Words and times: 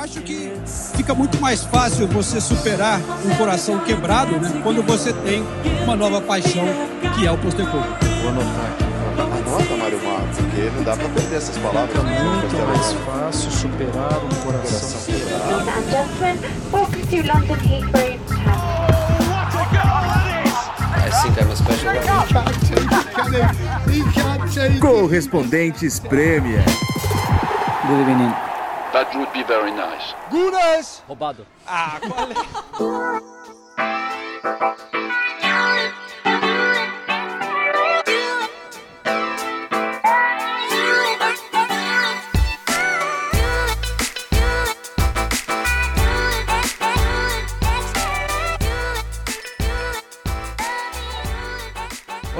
acho 0.00 0.20
que 0.22 0.52
fica 0.96 1.14
muito 1.14 1.38
mais 1.40 1.62
fácil 1.62 2.08
você 2.08 2.40
superar 2.40 2.98
um 3.24 3.34
coração 3.36 3.78
quebrado, 3.80 4.40
né? 4.40 4.60
Quando 4.62 4.82
você 4.82 5.12
tem 5.12 5.44
uma 5.84 5.94
nova 5.94 6.22
paixão, 6.22 6.64
que 7.14 7.26
é 7.26 7.30
o 7.30 7.36
Postecoglou. 7.36 7.84
Vou 8.22 8.30
anotar 8.30 8.64
aqui. 8.72 8.84
Anota, 9.20 9.76
Mário 9.76 10.02
Marcos, 10.02 10.38
porque 10.38 10.70
não 10.74 10.82
dá 10.82 10.96
pra 10.96 11.08
perder 11.10 11.36
essas 11.36 11.58
palavras. 11.58 11.90
Fica 11.90 12.02
muito 12.02 12.56
mais 12.66 12.92
fácil 13.04 13.50
superar 13.50 14.24
um 14.24 14.28
coração 14.42 15.00
quebrado. 15.04 15.50
Ladies 15.50 15.68
and 15.68 15.84
gentlemen, 15.90 16.38
welcome 16.72 17.02
to 17.02 17.16
London 17.26 17.58
Heathrow 17.60 18.08
International. 18.16 18.70
I 20.96 21.10
think 21.22 21.36
I'm 21.38 21.50
a 21.50 21.56
special 21.56 21.92
one. 24.64 24.80
Correspondentes 24.80 26.00
Premier. 26.00 26.64
Good 27.86 28.00
evening. 28.00 28.49
That 28.92 29.14
would 29.14 29.32
be 29.32 29.44
very 29.44 29.70
nice. 29.70 30.14
Gunas! 30.30 31.02
Roubado. 31.08 31.46
Ah, 31.66 32.00
qual 32.00 32.28
é? 32.32 33.30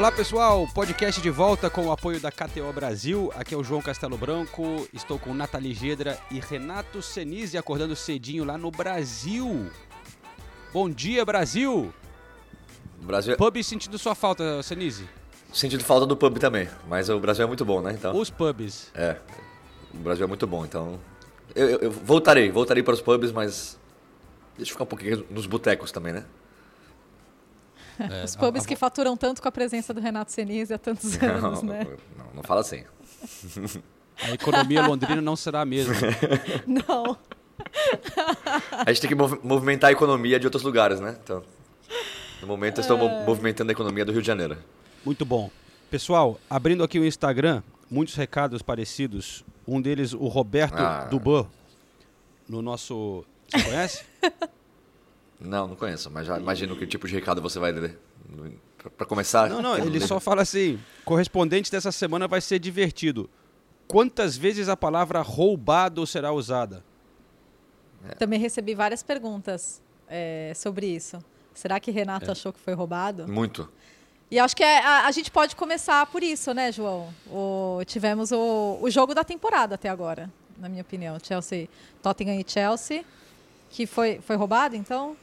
Olá 0.01 0.11
pessoal, 0.11 0.67
podcast 0.75 1.21
de 1.21 1.29
volta 1.29 1.69
com 1.69 1.89
o 1.89 1.93
apoio 1.93 2.19
da 2.19 2.33
KTO 2.33 2.73
Brasil. 2.73 3.31
Aqui 3.37 3.53
é 3.53 3.57
o 3.59 3.63
João 3.63 3.83
Castelo 3.83 4.17
Branco, 4.17 4.89
estou 4.95 5.19
com 5.19 5.35
Nathalie 5.35 5.75
Gedra 5.75 6.19
e 6.31 6.41
Renato 6.41 7.03
Senise 7.03 7.59
acordando 7.59 7.95
cedinho 7.95 8.43
lá 8.43 8.57
no 8.57 8.71
Brasil. 8.71 9.71
Bom 10.73 10.89
dia, 10.89 11.23
Brasil! 11.23 11.93
Brasil 13.03 13.37
Pub 13.37 13.63
sentindo 13.63 13.99
sua 13.99 14.15
falta, 14.15 14.63
Senise. 14.63 15.07
sentindo 15.53 15.85
falta 15.85 16.07
do 16.07 16.17
pub 16.17 16.39
também, 16.39 16.67
mas 16.89 17.11
o 17.11 17.21
Brasil 17.21 17.45
é 17.45 17.47
muito 17.47 17.65
bom, 17.67 17.83
né? 17.83 17.93
Então, 17.93 18.17
Os 18.17 18.31
pubs. 18.31 18.91
é, 18.95 19.17
o 19.93 19.99
Brasil 19.99 20.25
é 20.25 20.27
muito 20.27 20.47
bom, 20.47 20.65
então 20.65 20.99
eu, 21.55 21.69
eu- 21.69 21.79
eu 21.81 21.91
voltarei, 21.91 22.51
voltarei 22.51 22.83
para 22.83 22.95
os 22.95 23.03
pubs, 23.03 23.33
mas 23.33 23.79
deixa 24.57 24.71
eu 24.71 24.75
ficar 24.75 24.85
um 24.85 24.87
pouquinho 24.87 25.27
nos 25.29 25.45
botecos 25.45 25.93
também, 25.93 26.15
né? 26.15 26.25
É, 28.11 28.25
Os 28.25 28.37
a- 28.37 28.39
pubs 28.39 28.65
a- 28.65 28.67
que 28.69 28.77
faturam 28.77 29.17
tanto 29.17 29.43
com 29.43 29.49
a 29.49 29.53
presença 29.53 29.93
do 29.93 30.01
Renato 30.01 30.33
Senise 30.33 30.73
há 30.75 30.79
tantos 30.79 31.15
anos, 31.23 31.63
Não, 31.63 31.73
né? 31.73 31.87
não, 32.17 32.27
não 32.37 32.43
fala 32.43 32.61
assim. 32.61 32.85
A 34.23 34.31
economia 34.33 34.87
londrina 34.87 35.21
não 35.21 35.35
será 35.37 35.61
a 35.63 35.65
mesma. 35.65 35.95
Não. 36.67 37.17
A 38.87 38.91
gente 38.93 39.01
tem 39.03 39.09
que 39.09 39.15
mov- 39.15 39.39
movimentar 39.43 39.89
a 39.91 39.93
economia 39.93 40.39
de 40.41 40.47
outros 40.47 40.63
lugares, 40.63 41.01
né? 41.01 41.17
Então, 41.23 41.43
no 42.41 42.47
momento 42.47 42.79
eu 42.79 42.83
estou 42.83 42.97
É. 42.99 43.01
mo- 43.01 43.25
movimentando 43.27 43.71
a 43.71 43.73
economia 43.73 44.05
do 44.05 44.13
Rio 44.13 44.21
de 44.23 44.27
Janeiro. 44.27 44.57
Muito 45.05 45.25
bom. 45.25 45.51
Pessoal, 45.91 46.39
abrindo 46.49 46.83
aqui 46.85 46.99
o 46.99 47.05
Instagram, 47.05 47.63
muitos 47.91 48.15
recados 48.15 48.63
parecidos. 48.63 49.45
Um 49.67 49.81
deles, 49.81 50.13
o 50.15 50.27
Roberto 50.29 50.79
Ah. 50.79 51.07
Duban, 51.11 51.47
no 52.49 52.63
nosso. 52.63 53.25
Você 53.51 53.63
conhece? 53.63 54.05
Não, 55.41 55.67
não 55.69 55.77
conheço, 55.77 56.11
mas 56.11 56.27
já 56.27 56.39
imagino 56.39 56.77
que 56.77 56.87
tipo 56.87 57.09
de 57.09 57.15
recado 57.15 57.41
você 57.41 57.59
vai 57.59 57.73
ler. 57.73 57.99
Para 58.97 59.07
começar. 59.07 59.49
Não, 59.49 59.61
não, 59.63 59.77
ele 59.77 59.99
ler. 59.99 60.07
só 60.07 60.21
fala 60.21 60.43
assim: 60.43 60.79
correspondente 61.05 61.71
dessa 61.71 61.91
semana 61.93 62.29
vai 62.29 62.41
ser 62.41 62.59
divertido. 62.59 63.29
Quantas 63.89 64.37
vezes 64.37 64.69
a 64.69 64.77
palavra 64.77 65.21
roubado 65.23 66.07
será 66.07 66.33
usada? 66.33 66.85
Também 68.19 68.39
recebi 68.39 68.75
várias 68.75 69.03
perguntas 69.03 69.83
é, 70.09 70.53
sobre 70.55 70.87
isso. 70.87 71.19
Será 71.53 71.79
que 71.81 71.91
Renato 71.91 72.27
É. 72.27 72.33
achou 72.33 72.53
que 72.53 72.61
foi 72.61 72.73
roubado? 72.75 73.27
Muito. 73.29 73.69
E 74.31 74.39
acho 74.39 74.57
que 74.57 74.63
é- 74.63 74.79
a, 74.85 75.07
a 75.07 75.11
gente 75.11 75.31
pode 75.31 75.57
começar 75.57 76.07
por 76.07 76.23
isso, 76.23 76.55
né, 76.55 76.71
João? 76.71 77.13
O- 77.27 77.81
tivemos 77.85 78.31
o, 78.31 78.79
o 78.81 78.89
jogo 78.89 79.13
da 79.15 79.25
temporada 79.25 79.75
até 79.75 79.89
agora, 79.89 80.31
na 80.57 80.69
minha 80.69 80.83
opinião. 80.83 81.19
Chelsea, 81.23 81.69
Tottenham 82.01 82.41
e 82.41 82.45
Chelsea, 82.47 83.05
que 83.69 83.87
foi, 83.87 84.21
foi 84.21 84.37
roubado, 84.37 84.77
então? 84.77 85.17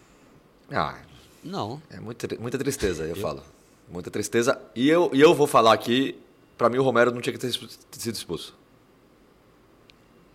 Ah, 0.71 0.95
Não. 1.43 1.81
É 1.89 1.99
muita, 1.99 2.27
muita 2.39 2.57
tristeza, 2.57 3.05
eu, 3.05 3.15
falo. 3.15 3.41
Muita 3.89 4.11
tristeza. 4.11 4.59
E 4.75 4.89
eu, 4.89 5.09
e 5.13 5.21
eu 5.21 5.33
vou 5.33 5.47
falar 5.47 5.73
aqui, 5.73 6.17
pra 6.57 6.69
mim 6.69 6.77
o 6.77 6.83
Romero 6.83 7.11
não 7.11 7.21
tinha 7.21 7.31
que 7.33 7.39
ter 7.39 7.51
sido 7.51 8.15
expulso. 8.15 8.53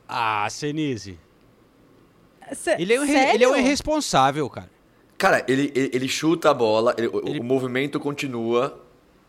Ah, 0.09 0.47
Senise. 0.51 1.19
Ele 2.79 2.93
é, 2.95 3.01
um, 3.01 3.05
ele 3.05 3.45
é 3.45 3.49
um 3.49 3.57
irresponsável, 3.57 4.49
cara. 4.51 4.71
Cara, 5.17 5.45
ele, 5.49 5.73
ele, 5.75 5.91
ele 5.95 6.09
chuta 6.09 6.51
a 6.51 6.55
bola, 6.55 6.95
ele- 6.99 7.07
o- 7.09 7.19
Ele- 7.27 7.41
o 7.41 7.45
movimento 7.45 7.99
continua. 8.01 8.79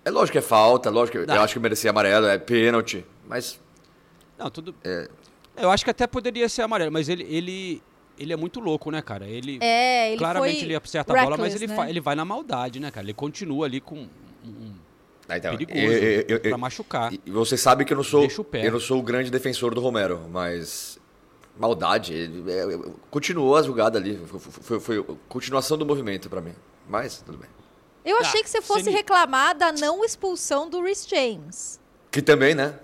É 0.03 0.09
lógico 0.09 0.33
que 0.33 0.37
é 0.39 0.41
falta, 0.41 0.89
é 0.89 0.91
lógico 0.91 1.19
que 1.19 1.25
Não. 1.25 1.35
eu 1.35 1.41
acho 1.41 1.53
que 1.53 1.59
merecia 1.59 1.91
amarelo, 1.91 2.25
é 2.25 2.37
pênalti. 2.37 3.05
Mas 3.27 3.59
Não, 4.37 4.49
tudo. 4.49 4.75
É. 4.83 5.07
Eu 5.55 5.69
acho 5.69 5.83
que 5.85 5.91
até 5.91 6.05
poderia 6.07 6.49
ser 6.49 6.63
amarelo, 6.63 6.91
mas 6.91 7.07
ele, 7.07 7.23
ele, 7.29 7.81
ele 8.17 8.33
é 8.33 8.35
muito 8.35 8.59
louco, 8.59 8.89
né, 8.91 9.01
cara? 9.01 9.25
Ele. 9.27 9.57
É, 9.61 10.09
ele 10.09 10.17
Claramente 10.17 10.55
foi 10.59 10.63
ele 10.65 10.75
acerta 10.75 11.13
a 11.13 11.23
bola, 11.23 11.37
mas 11.37 11.55
ele, 11.55 11.67
né? 11.67 11.75
fa- 11.75 11.89
ele 11.89 11.99
vai 11.99 12.15
na 12.15 12.23
maldade, 12.25 12.79
né, 12.79 12.91
cara? 12.91 13.05
Ele 13.05 13.13
continua 13.13 13.65
ali 13.65 13.79
com 13.81 14.07
um, 14.45 14.73
Ah, 15.27 15.37
então, 15.37 15.51
perigoso 15.55 15.77
eu- 15.79 16.21
eu- 16.21 16.25
eu- 16.29 16.39
pra 16.41 16.57
machucar. 16.57 17.11
E 17.13 17.31
você 17.31 17.55
sabe 17.57 17.85
que 17.85 17.93
eu 17.93 17.97
não 17.97 18.03
sou 18.03 18.21
Deixa 18.21 18.41
o 18.41 18.43
pé. 18.45 18.67
eu 18.67 18.71
não 18.73 18.79
sou 18.79 18.99
o 18.99 19.01
grande 19.03 19.31
defensor 19.31 19.73
do 19.73 19.81
Romero, 19.81 20.21
mas 20.31 20.99
maldade, 21.57 22.13
ele, 22.13 22.51
é, 22.51 22.73
é, 22.73 22.79
continuou 23.09 23.55
a 23.55 23.61
jogada 23.61 23.97
ali, 23.99 24.17
foi, 24.25 24.39
foi, 24.39 24.79
foi 24.79 25.17
continuação 25.29 25.77
do 25.77 25.85
movimento 25.85 26.29
pra 26.29 26.41
mim. 26.41 26.53
Mas 26.89 27.21
tudo 27.21 27.37
bem. 27.37 27.49
Eu 28.03 28.17
Ah, 28.17 28.19
achei 28.19 28.43
que 28.43 28.49
você 28.49 28.61
fosse 28.61 28.89
reclamar 28.89 29.55
da 29.57 29.71
não 29.71 30.03
expulsão 30.03 30.69
do 30.69 30.81
Rhys 30.83 31.07
James. 31.07 31.79
Que 32.11 32.21
também, 32.21 32.53
né? 32.53 32.77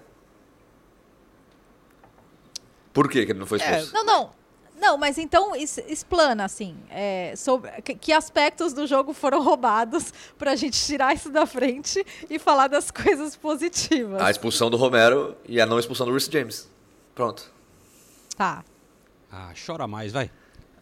Por 2.93 3.09
que 3.09 3.25
que 3.25 3.31
ele 3.31 3.39
não 3.39 3.45
foi 3.45 3.59
expulso? 3.59 3.93
Não, 3.93 4.03
não. 4.05 4.38
Não, 4.79 4.97
mas 4.97 5.17
então 5.17 5.55
explana, 5.55 6.45
assim, 6.45 6.75
é, 6.89 7.33
sobre 7.35 7.69
que, 7.81 8.13
aspectos 8.13 8.71
do 8.73 8.87
jogo 8.87 9.13
foram 9.13 9.43
roubados 9.43 10.13
pra 10.37 10.55
gente 10.55 10.79
tirar 10.79 11.13
isso 11.13 11.29
da 11.29 11.45
frente 11.45 12.03
e 12.29 12.39
falar 12.39 12.67
das 12.67 12.89
coisas 12.91 13.35
positivas. 13.35 14.21
A 14.21 14.31
expulsão 14.31 14.69
do 14.69 14.77
Romero 14.77 15.35
e 15.47 15.59
a 15.59 15.65
não 15.65 15.77
expulsão 15.79 16.05
do 16.05 16.13
Rhys 16.13 16.25
James. 16.31 16.69
Pronto. 17.13 17.51
Tá. 18.37 18.63
Ah, 19.31 19.51
chora 19.65 19.85
mais, 19.87 20.11
vai. 20.13 20.31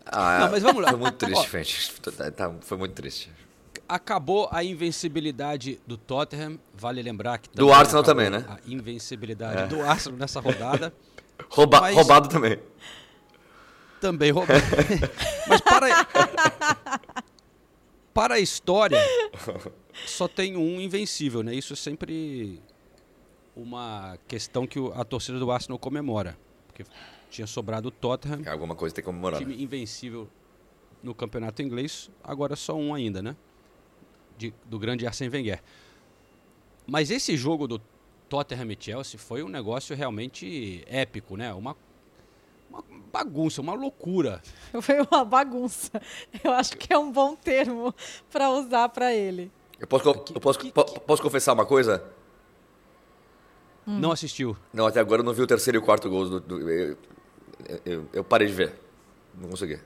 Ah, 0.05 0.39
Não, 0.41 0.51
mas 0.51 0.63
vamos 0.63 0.81
lá. 0.81 0.89
Foi 0.89 0.99
muito 0.99 1.15
triste, 1.17 1.51
gente. 1.51 2.01
Tá- 2.01 2.31
tá- 2.31 2.53
Foi 2.61 2.77
muito 2.77 2.93
triste. 2.93 3.29
Acabou 3.89 4.47
a 4.51 4.63
invencibilidade 4.63 5.79
do 5.87 5.97
Tottenham. 5.97 6.59
Vale 6.73 7.01
lembrar 7.01 7.39
que 7.39 7.49
Do 7.53 7.73
Arsenal 7.73 8.03
também, 8.03 8.29
né? 8.29 8.45
A 8.47 8.57
invencibilidade 8.67 9.63
É. 9.63 9.67
do 9.67 9.81
Arsenal 9.81 10.19
nessa 10.19 10.39
rodada. 10.39 10.93
Rouba- 11.49 11.81
Mas- 11.81 11.95
Roubado 11.95 12.29
também. 12.29 12.59
Também 13.99 14.31
roubado. 14.31 14.59
Mas 15.47 15.61
para, 15.61 16.07
para 18.13 18.35
a 18.35 18.39
história, 18.39 18.97
só 20.05 20.27
tem 20.27 20.55
um 20.55 20.79
invencível, 20.79 21.43
né? 21.43 21.53
Isso 21.53 21.73
é 21.73 21.75
sempre 21.75 22.61
uma 23.55 24.17
questão 24.27 24.65
que 24.67 24.79
a 24.95 25.03
torcida 25.03 25.39
do 25.39 25.51
Arsenal 25.51 25.79
comemora. 25.79 26.37
Porque 26.67 26.83
tinha 27.29 27.47
sobrado 27.47 27.87
o 27.89 27.91
Tottenham, 27.91 28.41
Alguma 28.51 28.75
coisa 28.75 28.93
tem 28.93 29.01
que 29.03 29.05
comemorar. 29.07 29.39
time 29.39 29.61
invencível 29.61 30.27
no 31.03 31.13
campeonato 31.13 31.61
inglês, 31.61 32.09
agora 32.23 32.55
só 32.55 32.75
um 32.75 32.93
ainda, 32.93 33.21
né? 33.21 33.35
De- 34.37 34.53
do 34.65 34.77
grande 34.79 35.05
Arsene 35.05 35.29
Wenger. 35.35 35.61
Mas 36.85 37.11
esse 37.11 37.35
jogo 37.35 37.67
do 37.67 37.81
Tottenham 38.29 38.71
e 38.71 38.77
Chelsea 38.79 39.19
foi 39.19 39.43
um 39.43 39.49
negócio 39.49 39.95
realmente 39.95 40.83
épico, 40.87 41.35
né? 41.35 41.53
Uma, 41.53 41.75
uma 42.69 42.83
bagunça, 43.11 43.61
uma 43.61 43.73
loucura. 43.73 44.41
Foi 44.81 44.99
uma 45.09 45.23
bagunça. 45.25 46.01
Eu 46.43 46.51
acho 46.53 46.75
que 46.77 46.93
é 46.93 46.97
um 46.97 47.11
bom 47.11 47.35
termo 47.35 47.93
pra 48.31 48.49
usar 48.49 48.89
pra 48.89 49.13
ele. 49.13 49.51
Eu 49.79 49.87
posso, 49.87 50.09
eu 50.09 50.39
posso, 50.41 50.59
po- 50.71 50.99
posso 51.01 51.21
confessar 51.21 51.53
uma 51.53 51.65
coisa? 51.65 52.03
Hum. 53.87 53.99
Não 53.99 54.11
assistiu. 54.11 54.57
Não, 54.73 54.85
até 54.85 54.99
agora 54.99 55.21
eu 55.21 55.25
não 55.25 55.33
vi 55.33 55.41
o 55.41 55.47
terceiro 55.47 55.77
e 55.77 55.79
o 55.79 55.83
quarto 55.83 56.09
gols. 56.09 56.29
Do, 56.29 56.39
do- 56.39 56.69
eu, 56.69 56.97
eu- 57.85 58.09
eu 58.13 58.23
parei 58.23 58.47
de 58.47 58.53
ver. 58.53 58.79
Não 59.35 59.49
consegui. 59.49 59.79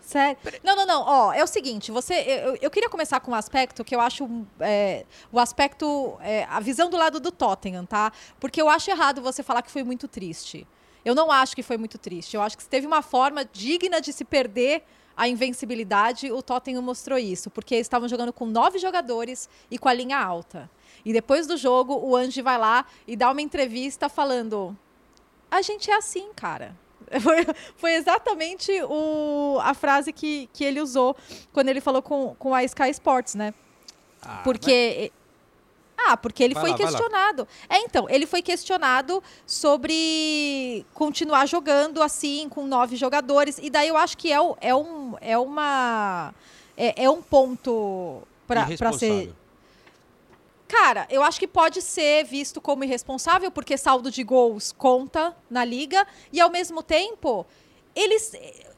Sério? 0.00 0.36
Não, 0.64 0.74
não, 0.74 0.84
não. 0.86 1.02
Ó, 1.06 1.32
é 1.32 1.42
o 1.44 1.46
seguinte, 1.46 1.92
você. 1.92 2.14
Eu, 2.14 2.56
eu 2.60 2.70
queria 2.70 2.88
começar 2.88 3.20
com 3.20 3.30
um 3.30 3.34
aspecto 3.34 3.84
que 3.84 3.94
eu 3.94 4.00
acho. 4.00 4.28
é, 4.60 5.06
o 5.30 5.38
aspecto. 5.38 6.16
é, 6.20 6.44
a 6.44 6.58
visão 6.58 6.90
do 6.90 6.96
lado 6.96 7.20
do 7.20 7.30
Tottenham, 7.30 7.86
tá? 7.86 8.12
Porque 8.40 8.60
eu 8.60 8.68
acho 8.68 8.90
errado 8.90 9.22
você 9.22 9.42
falar 9.42 9.62
que 9.62 9.70
foi 9.70 9.84
muito 9.84 10.08
triste. 10.08 10.66
Eu 11.04 11.14
não 11.14 11.30
acho 11.30 11.54
que 11.54 11.62
foi 11.62 11.76
muito 11.76 11.98
triste. 11.98 12.34
Eu 12.34 12.42
acho 12.42 12.56
que 12.56 12.62
se 12.62 12.68
teve 12.68 12.86
uma 12.86 13.02
forma 13.02 13.44
digna 13.44 14.00
de 14.00 14.12
se 14.12 14.24
perder 14.24 14.84
a 15.16 15.28
invencibilidade, 15.28 16.32
o 16.32 16.42
Tottenham 16.42 16.82
mostrou 16.82 17.18
isso. 17.18 17.50
Porque 17.50 17.74
eles 17.74 17.86
estavam 17.86 18.08
jogando 18.08 18.32
com 18.32 18.46
nove 18.46 18.78
jogadores 18.78 19.48
e 19.70 19.78
com 19.78 19.88
a 19.88 19.92
linha 19.92 20.18
alta. 20.18 20.70
E 21.04 21.12
depois 21.12 21.46
do 21.46 21.56
jogo, 21.56 21.94
o 21.94 22.16
Ange 22.16 22.40
vai 22.40 22.58
lá 22.58 22.86
e 23.06 23.16
dá 23.16 23.30
uma 23.30 23.42
entrevista 23.42 24.08
falando: 24.08 24.76
a 25.50 25.60
gente 25.62 25.90
é 25.90 25.96
assim, 25.96 26.32
cara. 26.34 26.74
Foi, 27.20 27.44
foi 27.76 27.92
exatamente 27.92 28.72
o, 28.84 29.58
a 29.60 29.74
frase 29.74 30.14
que, 30.14 30.48
que 30.50 30.64
ele 30.64 30.80
usou 30.80 31.14
quando 31.52 31.68
ele 31.68 31.80
falou 31.80 32.00
com, 32.00 32.34
com 32.38 32.54
a 32.54 32.64
Sky 32.64 32.88
Sports, 32.88 33.34
né? 33.34 33.52
Ah, 34.22 34.40
Porque. 34.42 35.12
Porque 36.16 36.42
ele 36.42 36.54
Vai 36.54 36.62
foi 36.62 36.70
lá, 36.70 36.76
questionado. 36.76 37.48
É, 37.68 37.78
então, 37.78 38.08
ele 38.08 38.26
foi 38.26 38.42
questionado 38.42 39.22
sobre 39.46 40.84
continuar 40.94 41.46
jogando 41.46 42.02
assim, 42.02 42.48
com 42.48 42.66
nove 42.66 42.96
jogadores. 42.96 43.58
E 43.62 43.70
daí 43.70 43.88
eu 43.88 43.96
acho 43.96 44.16
que 44.16 44.32
é, 44.32 44.38
é, 44.60 44.74
um, 44.74 45.14
é 45.20 45.38
uma. 45.38 46.34
É, 46.76 47.04
é 47.04 47.10
um 47.10 47.22
ponto 47.22 48.22
para 48.46 48.92
ser. 48.92 49.32
Cara, 50.68 51.06
eu 51.10 51.22
acho 51.22 51.38
que 51.38 51.46
pode 51.46 51.82
ser 51.82 52.24
visto 52.24 52.58
como 52.58 52.82
irresponsável, 52.82 53.50
porque 53.50 53.76
saldo 53.76 54.10
de 54.10 54.24
gols 54.24 54.72
conta 54.72 55.36
na 55.50 55.66
liga, 55.66 56.06
e 56.32 56.40
ao 56.40 56.50
mesmo 56.50 56.82
tempo, 56.82 57.46
ele, 57.94 58.16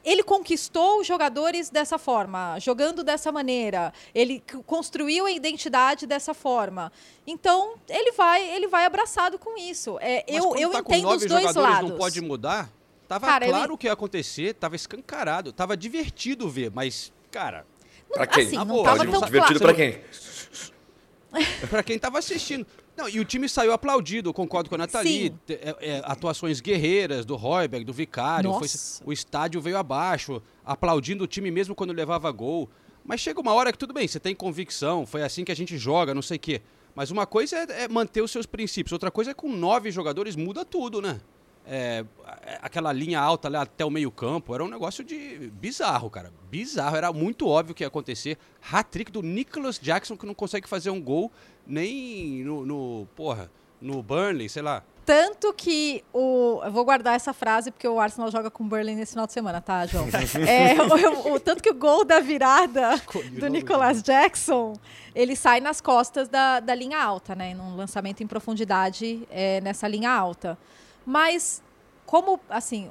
ele 0.05 0.21
conquistou 0.23 0.99
os 1.01 1.07
jogadores 1.07 1.69
dessa 1.69 1.97
forma, 1.97 2.57
jogando 2.59 3.03
dessa 3.03 3.31
maneira, 3.31 3.91
ele 4.13 4.41
construiu 4.65 5.25
a 5.25 5.31
identidade 5.31 6.05
dessa 6.05 6.33
forma. 6.33 6.91
Então, 7.25 7.73
ele 7.89 8.11
vai, 8.11 8.47
ele 8.55 8.67
vai 8.67 8.85
abraçado 8.85 9.39
com 9.39 9.57
isso. 9.57 9.97
É, 9.99 10.23
Mas 10.29 10.37
eu 10.43 10.55
eu 10.55 10.69
tá 10.71 10.83
com 10.83 10.93
entendo 10.93 11.03
nove 11.05 11.25
os 11.25 11.25
dois 11.25 11.41
jogadores, 11.41 11.69
lados. 11.73 11.89
não 11.89 11.97
pode 11.97 12.21
mudar. 12.21 12.69
Tava 13.07 13.27
Cara, 13.27 13.45
eu- 13.45 13.51
claro 13.51 13.73
o 13.73 13.77
que 13.77 13.87
ia 13.87 13.93
acontecer, 13.93 14.53
tava 14.53 14.75
escancarado, 14.75 15.51
tava 15.51 15.75
divertido 15.75 16.47
ver, 16.49 16.71
mas, 16.73 17.11
cara, 17.31 17.65
Pra 18.13 18.25
quem? 18.27 18.45
Assim, 18.45 18.55
não 18.55 18.83
tava 18.83 19.05
tão 19.05 19.21
Divertido 19.21 19.59
claro. 19.59 19.75
pra 19.75 19.85
quem? 19.91 20.01
pra 21.69 21.83
quem 21.83 21.99
tava 21.99 22.19
assistindo. 22.19 22.65
Não, 22.97 23.09
e 23.09 23.19
o 23.19 23.25
time 23.25 23.49
saiu 23.49 23.73
aplaudido, 23.73 24.33
concordo 24.33 24.69
com 24.69 24.75
a 24.75 24.77
Nathalie. 24.79 25.33
É- 25.49 25.75
é, 25.81 26.01
atuações 26.05 26.61
guerreiras 26.61 27.25
do 27.25 27.35
Royberg, 27.35 27.85
do 27.85 27.91
Vicário. 27.93 28.49
foi- 28.59 28.67
o 29.05 29.11
estádio 29.13 29.59
veio 29.59 29.77
abaixo, 29.77 30.41
aplaudindo 30.65 31.23
o 31.23 31.27
time 31.27 31.51
mesmo 31.51 31.75
quando 31.75 31.91
levava 31.91 32.31
gol. 32.31 32.69
Mas 33.03 33.19
chega 33.21 33.39
uma 33.39 33.53
hora 33.53 33.71
que 33.71 33.77
tudo 33.77 33.93
bem, 33.93 34.07
você 34.07 34.19
tem 34.19 34.33
convicção, 34.33 35.05
foi 35.05 35.21
assim 35.23 35.43
que 35.43 35.51
a 35.51 35.55
gente 35.55 35.77
joga, 35.77 36.13
não 36.13 36.21
sei 36.21 36.37
o 36.37 36.39
quê. 36.39 36.61
Mas 36.95 37.11
uma 37.11 37.25
coisa 37.25 37.57
é, 37.57 37.83
é 37.83 37.87
manter 37.87 38.21
os 38.21 38.31
seus 38.31 38.45
princípios, 38.45 38.93
outra 38.93 39.11
coisa 39.11 39.31
é 39.31 39.33
com 39.33 39.51
nove 39.51 39.91
jogadores 39.91 40.35
muda 40.35 40.63
tudo, 40.63 41.01
né? 41.01 41.19
É, 41.67 42.05
a- 42.23 42.59
aquela 42.67 42.93
linha 42.93 43.19
alta 43.19 43.49
lá 43.49 43.63
até 43.63 43.83
o 43.83 43.89
meio-campo 43.89 44.53
era 44.55 44.63
um 44.63 44.67
negócio 44.67 45.03
de 45.03 45.51
bizarro, 45.53 46.09
cara. 46.11 46.31
Bizarro, 46.49 46.95
era 46.95 47.11
muito 47.11 47.47
óbvio 47.47 47.73
que 47.75 47.83
ia 47.83 47.87
acontecer. 47.87 48.37
Hat-trick 48.71 49.11
do 49.11 49.21
Nicholas 49.23 49.77
Jackson 49.79 50.15
que 50.15 50.25
não 50.27 50.33
consegue 50.35 50.69
fazer 50.69 50.89
um 50.91 51.01
gol 51.01 51.31
nem 51.67 52.43
no, 52.43 52.65
no 52.65 53.07
porra, 53.15 53.49
no 53.81 54.01
Burnley, 54.03 54.49
sei 54.49 54.61
lá. 54.61 54.83
Tanto 55.05 55.53
que 55.53 56.03
o. 56.11 56.61
Eu 56.63 56.71
vou 56.71 56.83
guardar 56.83 57.15
essa 57.15 57.31
frase 57.31 57.69
porque 57.69 57.87
o 57.87 57.99
Arsenal 57.99 58.31
joga 58.31 58.49
com 58.49 58.63
o 58.63 58.67
Burnley 58.67 58.95
nesse 58.95 59.11
final 59.11 59.27
de 59.27 59.33
semana, 59.33 59.61
tá, 59.61 59.85
João? 59.85 60.07
É, 60.49 60.73
o, 60.81 61.33
o- 61.35 61.39
tanto 61.39 61.61
que 61.61 61.69
o 61.69 61.75
gol 61.75 62.03
da 62.03 62.19
virada 62.19 62.99
do 63.39 63.47
Nicolas 63.47 64.01
Jackson 64.01 64.73
ele 65.13 65.35
sai 65.35 65.59
nas 65.61 65.79
costas 65.79 66.27
da, 66.27 66.59
da 66.59 66.73
linha 66.73 66.99
alta, 66.99 67.35
né? 67.35 67.53
Num 67.53 67.75
lançamento 67.75 68.23
em 68.23 68.27
profundidade 68.27 69.27
é, 69.29 69.61
nessa 69.61 69.87
linha 69.87 70.09
alta. 70.09 70.57
Mas, 71.05 71.61
como, 72.05 72.39
assim. 72.49 72.89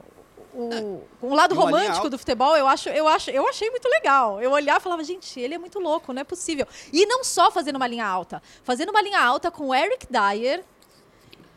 O, 0.55 1.03
um 1.23 1.35
lado 1.35 1.55
romântico 1.55 2.09
do 2.09 2.17
futebol, 2.17 2.57
eu 2.57 2.67
acho, 2.69 2.89
eu 2.89 3.09
acho, 3.09 3.31
eu 3.31 3.49
achei 3.49 3.69
muito 3.71 3.89
legal. 3.89 4.41
Eu 4.41 4.53
olhava 4.53 4.79
e 4.79 4.83
falava, 4.83 5.03
gente, 5.03 5.41
ele 5.41 5.55
é 5.55 5.59
muito 5.59 5.81
louco, 5.81 6.13
não 6.13 6.21
é 6.21 6.25
possível. 6.25 6.67
E 6.93 7.05
não 7.07 7.25
só 7.25 7.51
fazendo 7.51 7.77
uma 7.77 7.87
linha 7.87 8.07
alta, 8.07 8.41
fazendo 8.63 8.91
uma 8.91 9.03
linha 9.03 9.21
alta 9.21 9.51
com 9.51 9.69
o 9.69 9.75
Eric 9.75 10.07
Dyer, 10.09 10.65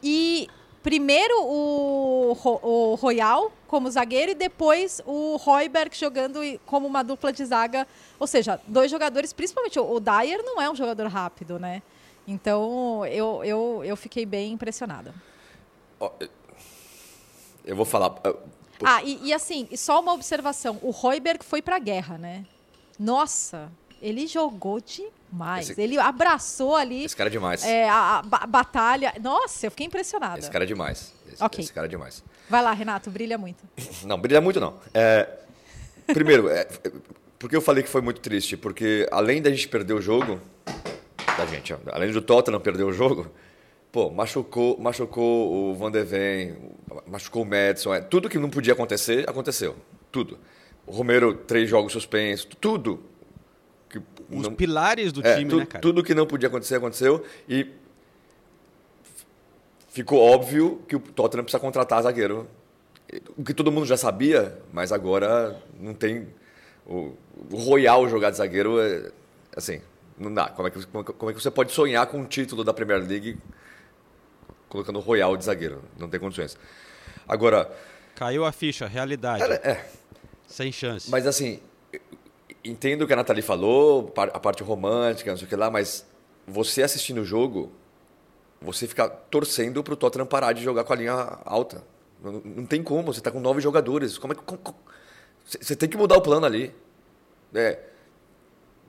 e 0.01 0.47
primeiro 0.81 1.43
o, 1.43 2.31
o 2.63 2.95
Royal 2.95 3.51
como 3.67 3.91
zagueiro 3.91 4.31
e 4.31 4.35
depois 4.35 5.01
o 5.05 5.35
Royberg 5.35 5.95
jogando 5.95 6.39
como 6.65 6.87
uma 6.87 7.03
dupla 7.03 7.31
de 7.31 7.43
zaga. 7.45 7.87
Ou 8.19 8.25
seja, 8.25 8.59
dois 8.67 8.89
jogadores, 8.89 9.33
principalmente 9.33 9.79
o, 9.79 9.91
o 9.91 9.99
Dyer 9.99 10.41
não 10.43 10.61
é 10.61 10.69
um 10.69 10.75
jogador 10.75 11.07
rápido, 11.07 11.59
né? 11.59 11.81
Então 12.27 13.05
eu, 13.05 13.43
eu, 13.43 13.81
eu 13.83 13.95
fiquei 13.95 14.25
bem 14.25 14.53
impressionada. 14.53 15.13
Ó, 15.99 16.11
Eu 17.65 17.75
vou 17.75 17.85
falar. 17.85 18.15
Ah, 18.83 19.01
e, 19.03 19.27
e 19.27 19.33
assim, 19.33 19.67
só 19.75 19.99
uma 19.99 20.13
observação: 20.13 20.79
o 20.81 20.91
Royberg 20.91 21.43
foi 21.43 21.61
pra 21.61 21.79
guerra, 21.79 22.17
né? 22.17 22.45
Nossa, 22.99 23.69
ele 24.01 24.27
jogou 24.27 24.79
demais. 24.81 25.69
Esse- 25.69 25.81
Ele 25.81 25.97
abraçou 25.99 26.75
ali 26.75 27.05
Esse 27.05 27.15
cara 27.15 27.29
é 27.29 27.31
demais. 27.31 27.63
é, 27.63 27.87
a, 27.89 28.17
a 28.17 28.21
ba- 28.21 28.45
batalha. 28.47 29.13
Nossa, 29.21 29.67
eu 29.67 29.71
fiquei 29.71 29.85
impressionada. 29.85 30.39
Esse 30.39 30.49
cara 30.49 30.63
é 30.63 30.67
demais. 30.67 31.13
Esse, 31.31 31.43
Ok. 31.43 31.63
esse 31.63 31.73
cara 31.73 31.85
é 31.87 31.89
demais. 31.89 32.23
Vai 32.49 32.61
lá, 32.63 32.71
Renato, 32.73 33.09
brilha 33.11 33.37
muito. 33.37 33.63
Não, 34.05 34.17
brilha 34.19 34.41
muito 34.41 34.59
não. 34.59 34.79
É, 34.93 35.27
primeiro, 36.07 36.49
é, 36.49 36.65
por 37.37 37.49
que 37.49 37.55
eu 37.55 37.61
falei 37.61 37.83
que 37.83 37.89
foi 37.89 38.01
muito 38.01 38.21
triste? 38.21 38.55
Porque 38.57 39.07
além 39.11 39.41
da 39.41 39.49
gente 39.51 39.67
perder 39.67 39.93
o 39.93 40.01
jogo, 40.01 40.41
da 41.37 41.45
gente, 41.45 41.75
além 41.91 42.11
do 42.11 42.21
Tottenham 42.21 42.59
perder 42.59 42.83
o 42.83 42.91
jogo, 42.93 43.29
pô, 43.91 44.09
machucou, 44.09 44.77
machucou 44.79 45.71
o 45.71 45.75
Van 45.75 45.91
de 45.91 46.03
Ven, 46.03 46.55
machucou 47.07 47.43
o 47.43 47.45
Madison, 47.45 47.93
é, 47.93 48.01
tudo 48.01 48.29
que 48.29 48.37
não 48.37 48.49
podia 48.49 48.73
acontecer, 48.73 49.27
aconteceu. 49.29 49.75
Tudo. 50.11 50.37
O 50.85 50.91
Romero, 50.91 51.33
três 51.33 51.69
jogos 51.69 51.91
suspensos, 51.91 52.47
tudo. 52.61 53.01
Que 53.89 53.99
Os 54.29 54.43
não- 54.43 54.53
pilares 54.53 55.11
do 55.11 55.25
é, 55.25 55.37
time, 55.37 55.49
tu- 55.49 55.57
né, 55.57 55.65
cara? 55.65 55.81
Tudo 55.81 56.03
que 56.03 56.13
não 56.13 56.25
podia 56.25 56.47
acontecer, 56.49 56.75
aconteceu. 56.75 57.23
E 57.47 57.67
ficou 59.89 60.19
óbvio 60.19 60.81
que 60.87 60.95
o 60.95 60.99
Tottenham 60.99 61.43
precisa 61.43 61.59
contratar 61.59 62.01
zagueiro. 62.03 62.47
O 63.37 63.43
que 63.43 63.53
todo 63.53 63.71
mundo 63.71 63.85
já 63.85 63.95
sabia, 63.95 64.57
mas 64.73 64.91
agora 64.91 65.61
não 65.79 65.93
tem. 65.93 66.27
O, 66.85 67.13
o 67.51 67.55
Royal 67.57 68.07
jogar 68.09 68.31
de 68.31 68.37
zagueiro 68.37 68.79
é. 68.79 69.11
Assim, 69.55 69.81
não 70.17 70.33
dá. 70.33 70.49
Como 70.49 70.67
é, 70.67 70.71
que, 70.71 70.85
como 70.85 71.01
é 71.01 71.05
que- 71.05 71.13
como 71.13 71.31
é 71.31 71.33
que 71.33 71.41
você 71.41 71.49
pode 71.49 71.71
sonhar 71.71 72.05
com 72.07 72.19
um 72.19 72.25
título 72.25 72.63
da 72.63 72.73
Premier 72.73 72.99
League 72.99 73.37
colocando 74.77 74.97
o 74.97 75.01
Royal 75.01 75.35
de 75.35 75.43
zagueiro? 75.43 75.83
Não 75.97 76.07
tem 76.09 76.19
condições. 76.19 76.57
Agora, 77.27 77.71
Caiu 78.15 78.45
a 78.45 78.51
ficha, 78.51 78.87
realidade. 78.87 79.43
é, 79.43 79.85
Sem 80.47 80.71
chance. 80.71 81.09
mas 81.09 81.25
assim, 81.27 81.59
entendo 82.63 83.03
o 83.03 83.07
que 83.07 83.13
a 83.13 83.15
Nathalie 83.15 83.41
falou, 83.43 84.13
a 84.15 84.39
parte 84.39 84.63
romântica, 84.63 85.29
não 85.31 85.37
sei 85.37 85.45
o 85.45 85.49
que 85.49 85.55
lá, 85.55 85.69
mas 85.69 86.05
você 86.47 86.81
assistindo 86.83 87.21
o 87.21 87.25
jogo, 87.25 87.71
você 88.61 88.87
fica 88.87 89.07
torcendo 89.09 89.83
pro 89.83 89.95
Tottenham 89.95 90.25
parar 90.25 90.53
de 90.53 90.63
jogar 90.63 90.83
com 90.83 90.93
a 90.93 90.95
linha 90.95 91.13
alta. 91.45 91.83
Não, 92.23 92.31
não 92.43 92.65
tem 92.65 92.81
como, 92.81 93.13
você 93.13 93.21
tá 93.21 93.29
com 93.29 93.39
nove 93.39 93.61
jogadores. 93.61 94.17
Como 94.17 94.33
é 94.33 94.35
que. 94.35 94.41
Você 95.45 95.59
você 95.61 95.75
tem 95.75 95.87
que 95.87 95.97
mudar 95.97 96.17
o 96.17 96.21
plano 96.21 96.45
ali. 96.45 96.73
É, 97.53 97.79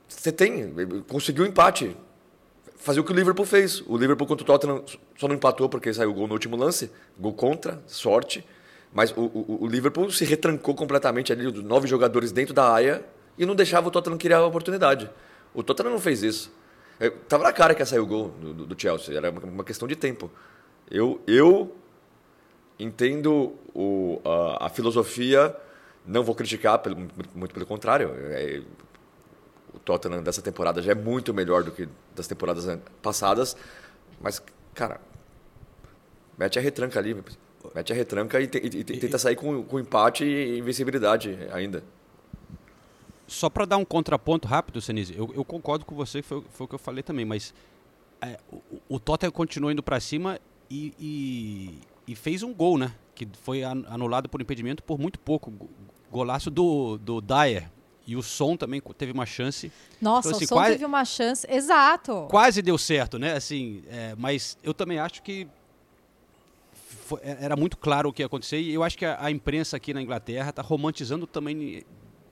você 0.09 0.33
tem, 0.33 0.75
conseguiu 1.07 1.45
um 1.45 1.47
empate. 1.47 1.95
Fazer 2.79 3.01
o 3.01 3.05
que 3.05 3.13
o 3.13 3.15
Liverpool 3.15 3.45
fez. 3.45 3.81
O 3.87 3.97
Liverpool 3.97 4.27
contra 4.27 4.45
o 4.45 4.47
Tottenham 4.47 4.85
só 5.17 5.27
não 5.29 5.35
empatou 5.35 5.69
porque 5.69 5.93
saiu 5.93 6.11
o 6.11 6.15
gol 6.15 6.27
no 6.27 6.33
último 6.35 6.57
lance. 6.57 6.91
Gol 7.19 7.35
contra, 7.35 7.83
sorte. 7.87 8.45
Mas 8.93 9.11
o, 9.17 9.21
o, 9.23 9.59
o 9.65 9.67
Liverpool 9.67 10.11
se 10.11 10.25
retrancou 10.25 10.75
completamente 10.75 11.33
ali, 11.33 11.47
os 11.47 11.63
nove 11.63 11.87
jogadores 11.87 12.33
dentro 12.33 12.55
da 12.55 12.71
área 12.71 13.05
e 13.37 13.45
não 13.45 13.55
deixava 13.55 13.89
o 13.89 13.91
Tottenham 13.91 14.17
criar 14.17 14.39
a 14.39 14.47
oportunidade. 14.47 15.11
O 15.53 15.63
Tottenham 15.63 15.93
não 15.93 16.01
fez 16.01 16.23
isso. 16.23 16.53
É, 17.01 17.11
tava 17.11 17.45
na 17.45 17.53
cara 17.53 17.75
que 17.75 17.83
ia 17.83 17.87
sair 17.87 17.99
o 18.01 18.07
gol 18.07 18.29
do- 18.41 18.67
do 18.67 18.81
Chelsea. 18.81 19.15
Era 19.17 19.31
uma, 19.31 19.41
uma 19.41 19.65
questão 19.65 19.87
de 19.87 19.95
tempo. 19.97 20.31
Eu, 20.91 21.21
eu 21.27 21.75
entendo 22.79 23.55
o, 23.75 24.21
a, 24.25 24.67
a 24.67 24.69
filosofia, 24.69 25.55
não 26.07 26.23
vou 26.23 26.35
criticar, 26.35 26.79
pelo, 26.79 26.97
muito, 26.97 27.15
muito 27.35 27.55
pelo 27.55 27.67
contrário. 27.67 28.13
É, 28.31 28.63
o 29.75 29.79
Tottenham 29.79 30.23
dessa 30.23 30.43
temporada 30.43 30.81
já 30.83 30.93
é 30.93 30.95
muito 30.95 31.33
melhor 31.35 31.63
do 31.65 31.71
que 31.73 31.89
das 32.15 32.27
temporadas 32.27 32.79
passadas, 33.03 33.57
mas, 34.21 34.43
cara, 34.75 35.01
mete 36.39 36.59
a 36.59 36.63
retranca 36.63 36.99
ali, 36.99 37.15
mete 37.75 37.93
a 37.93 37.97
retranca 37.97 38.41
e, 38.41 38.47
te- 38.47 38.59
e- 38.59 38.85
tenta 38.85 39.19
sair 39.19 39.37
com, 39.37 39.63
com 39.63 39.79
empate 39.79 40.25
e 40.25 40.59
invencibilidade 40.59 41.39
ainda. 41.53 41.83
Só 43.27 43.51
para 43.51 43.67
dar 43.67 43.77
um 43.77 43.85
contraponto 43.85 44.49
rápido, 44.49 44.81
Senise, 44.81 45.15
eu, 45.17 45.31
eu 45.35 45.45
concordo 45.45 45.85
com 45.85 45.95
você, 45.95 46.23
foi, 46.23 46.43
foi 46.51 46.65
o 46.65 46.69
que 46.69 46.75
eu 46.75 46.79
falei 46.79 47.03
também, 47.03 47.25
mas 47.27 47.53
é, 48.23 48.39
o, 48.51 48.63
o 48.89 48.99
Tottenham 48.99 49.31
continuou 49.33 49.71
indo 49.71 49.83
para 49.83 50.01
cima 50.01 50.41
e, 50.71 50.95
e, 50.99 51.79
e 52.13 52.17
fez 52.17 52.43
um 52.43 52.55
gol, 52.55 52.79
né? 52.79 52.95
Que 53.15 53.29
foi 53.43 53.63
an- 53.63 53.85
anulado 53.89 54.29
por 54.31 54.41
impedimento 54.41 54.83
por 54.83 54.99
muito 54.99 55.19
pouco. 55.21 55.51
Go- 55.51 55.69
Golaço 56.11 56.51
do, 56.51 56.97
do 56.97 57.21
Dyer. 57.21 57.69
E 58.09 58.17
o 58.17 58.23
Som 58.23 58.57
também 58.57 58.81
teve 58.97 59.13
uma 59.13 59.27
chance. 59.27 59.71
Nossa, 60.01 60.29
Então, 60.29 60.37
assim, 60.39 60.45
o 60.47 60.49
Som 60.49 60.55
quase- 60.55 60.73
teve 60.73 60.85
uma 60.87 61.05
chance. 61.05 61.47
Exato. 61.49 62.27
Quase 62.31 62.63
deu 62.63 62.79
certo, 62.79 63.19
né? 63.19 63.35
Assim, 63.35 63.83
é, 63.91 64.15
mas 64.17 64.57
eu 64.65 64.73
também 64.73 64.99
acho 64.99 65.23
que 65.23 65.47
foi- 67.05 67.21
é- 67.23 67.37
era 67.41 67.55
muito 67.55 67.77
claro 67.77 68.09
o 68.09 68.13
que 68.13 68.23
ia 68.23 68.27
acontecer 68.27 68.59
e 68.61 68.73
eu 68.73 68.83
acho 68.83 68.97
que 68.97 69.05
a, 69.05 69.23
a 69.23 69.31
imprensa 69.31 69.77
aqui 69.77 69.93
na 69.93 70.01
Inglaterra 70.01 70.49
está 70.51 70.63
romantizando 70.63 71.27
também 71.27 71.85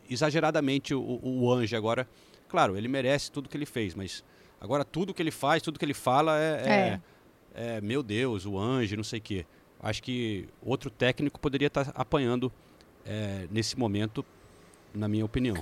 exageradamente 0.08 0.94
o, 0.94 1.20
o 1.22 1.52
Ange 1.52 1.76
agora. 1.76 2.08
Claro, 2.48 2.76
ele 2.76 2.88
merece 2.88 3.30
tudo 3.30 3.48
que 3.48 3.56
ele 3.56 3.66
fez, 3.66 3.94
mas 3.94 4.24
agora 4.60 4.84
tudo 4.84 5.12
que 5.12 5.22
ele 5.22 5.30
faz, 5.30 5.62
tudo 5.62 5.78
que 5.78 5.84
ele 5.84 5.94
fala 5.94 6.38
é, 6.38 6.52
é- 6.68 7.00
é, 7.76 7.80
meu 7.80 8.02
Deus, 8.02 8.46
o 8.46 8.58
Ange, 8.58 8.96
não 8.96 9.04
sei 9.04 9.18
o 9.18 9.22
quê. 9.22 9.46
acho 9.82 10.02
que 10.02 10.48
outro 10.62 10.88
técnico 10.90 11.38
poderia 11.38 11.66
estar 11.68 11.92
apanhando 11.94 12.50
é, 13.04 13.46
nesse 13.50 13.78
momento, 13.78 14.24
na 14.96 15.08
minha 15.08 15.24
opinião. 15.24 15.56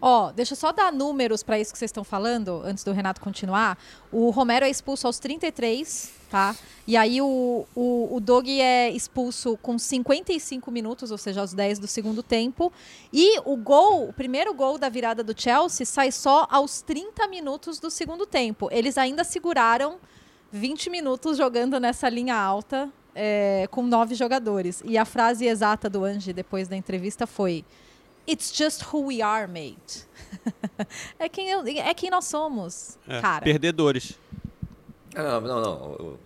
Ó, 0.00 0.30
deixa 0.32 0.52
eu 0.52 0.56
só 0.56 0.72
dar 0.72 0.92
números 0.92 1.42
para 1.42 1.58
isso 1.58 1.72
que 1.72 1.78
vocês 1.78 1.88
estão 1.88 2.04
falando, 2.04 2.62
antes 2.64 2.84
do 2.84 2.92
Renato 2.92 3.20
continuar. 3.20 3.78
O 4.12 4.30
Romero 4.30 4.64
é 4.64 4.70
expulso 4.70 5.06
aos 5.06 5.18
33, 5.18 6.12
tá? 6.30 6.54
E 6.86 6.96
aí 6.96 7.20
o, 7.20 7.66
o, 7.74 8.16
o 8.16 8.20
Doug 8.20 8.46
é 8.48 8.90
expulso 8.90 9.58
com 9.62 9.78
55 9.78 10.70
minutos, 10.70 11.10
ou 11.10 11.18
seja, 11.18 11.40
aos 11.40 11.54
10 11.54 11.78
do 11.78 11.86
segundo 11.86 12.22
tempo. 12.22 12.72
E 13.12 13.40
o 13.44 13.56
gol, 13.56 14.08
o 14.08 14.12
primeiro 14.12 14.52
gol 14.52 14.78
da 14.78 14.88
virada 14.88 15.24
do 15.24 15.34
Chelsea 15.38 15.86
sai 15.86 16.12
só 16.12 16.46
aos 16.50 16.82
30 16.82 17.26
minutos 17.28 17.80
do 17.80 17.90
segundo 17.90 18.26
tempo. 18.26 18.68
Eles 18.70 18.98
ainda 18.98 19.24
seguraram 19.24 19.96
20 20.52 20.90
minutos 20.90 21.38
jogando 21.38 21.80
nessa 21.80 22.08
linha 22.08 22.36
alta 22.36 22.90
é, 23.14 23.66
com 23.70 23.82
nove 23.82 24.14
jogadores. 24.14 24.82
E 24.84 24.98
a 24.98 25.04
frase 25.04 25.46
exata 25.46 25.88
do 25.88 26.04
Ange 26.04 26.32
depois 26.32 26.68
da 26.68 26.76
entrevista 26.76 27.26
foi: 27.26 27.64
It's 28.28 28.52
just 28.56 28.82
who 28.92 29.06
we 29.06 29.20
are, 29.22 29.46
mate. 29.46 30.06
é, 31.18 31.28
quem 31.28 31.48
eu- 31.50 31.64
é 31.66 31.92
quem 31.94 32.10
nós 32.10 32.24
somos, 32.24 32.98
É, 33.06 33.20
cara. 33.20 33.44
Perdedores. 33.44 34.18
Ah, 35.14 35.40
Não, 35.40 35.40
não, 35.40 35.60
não. 35.60 36.18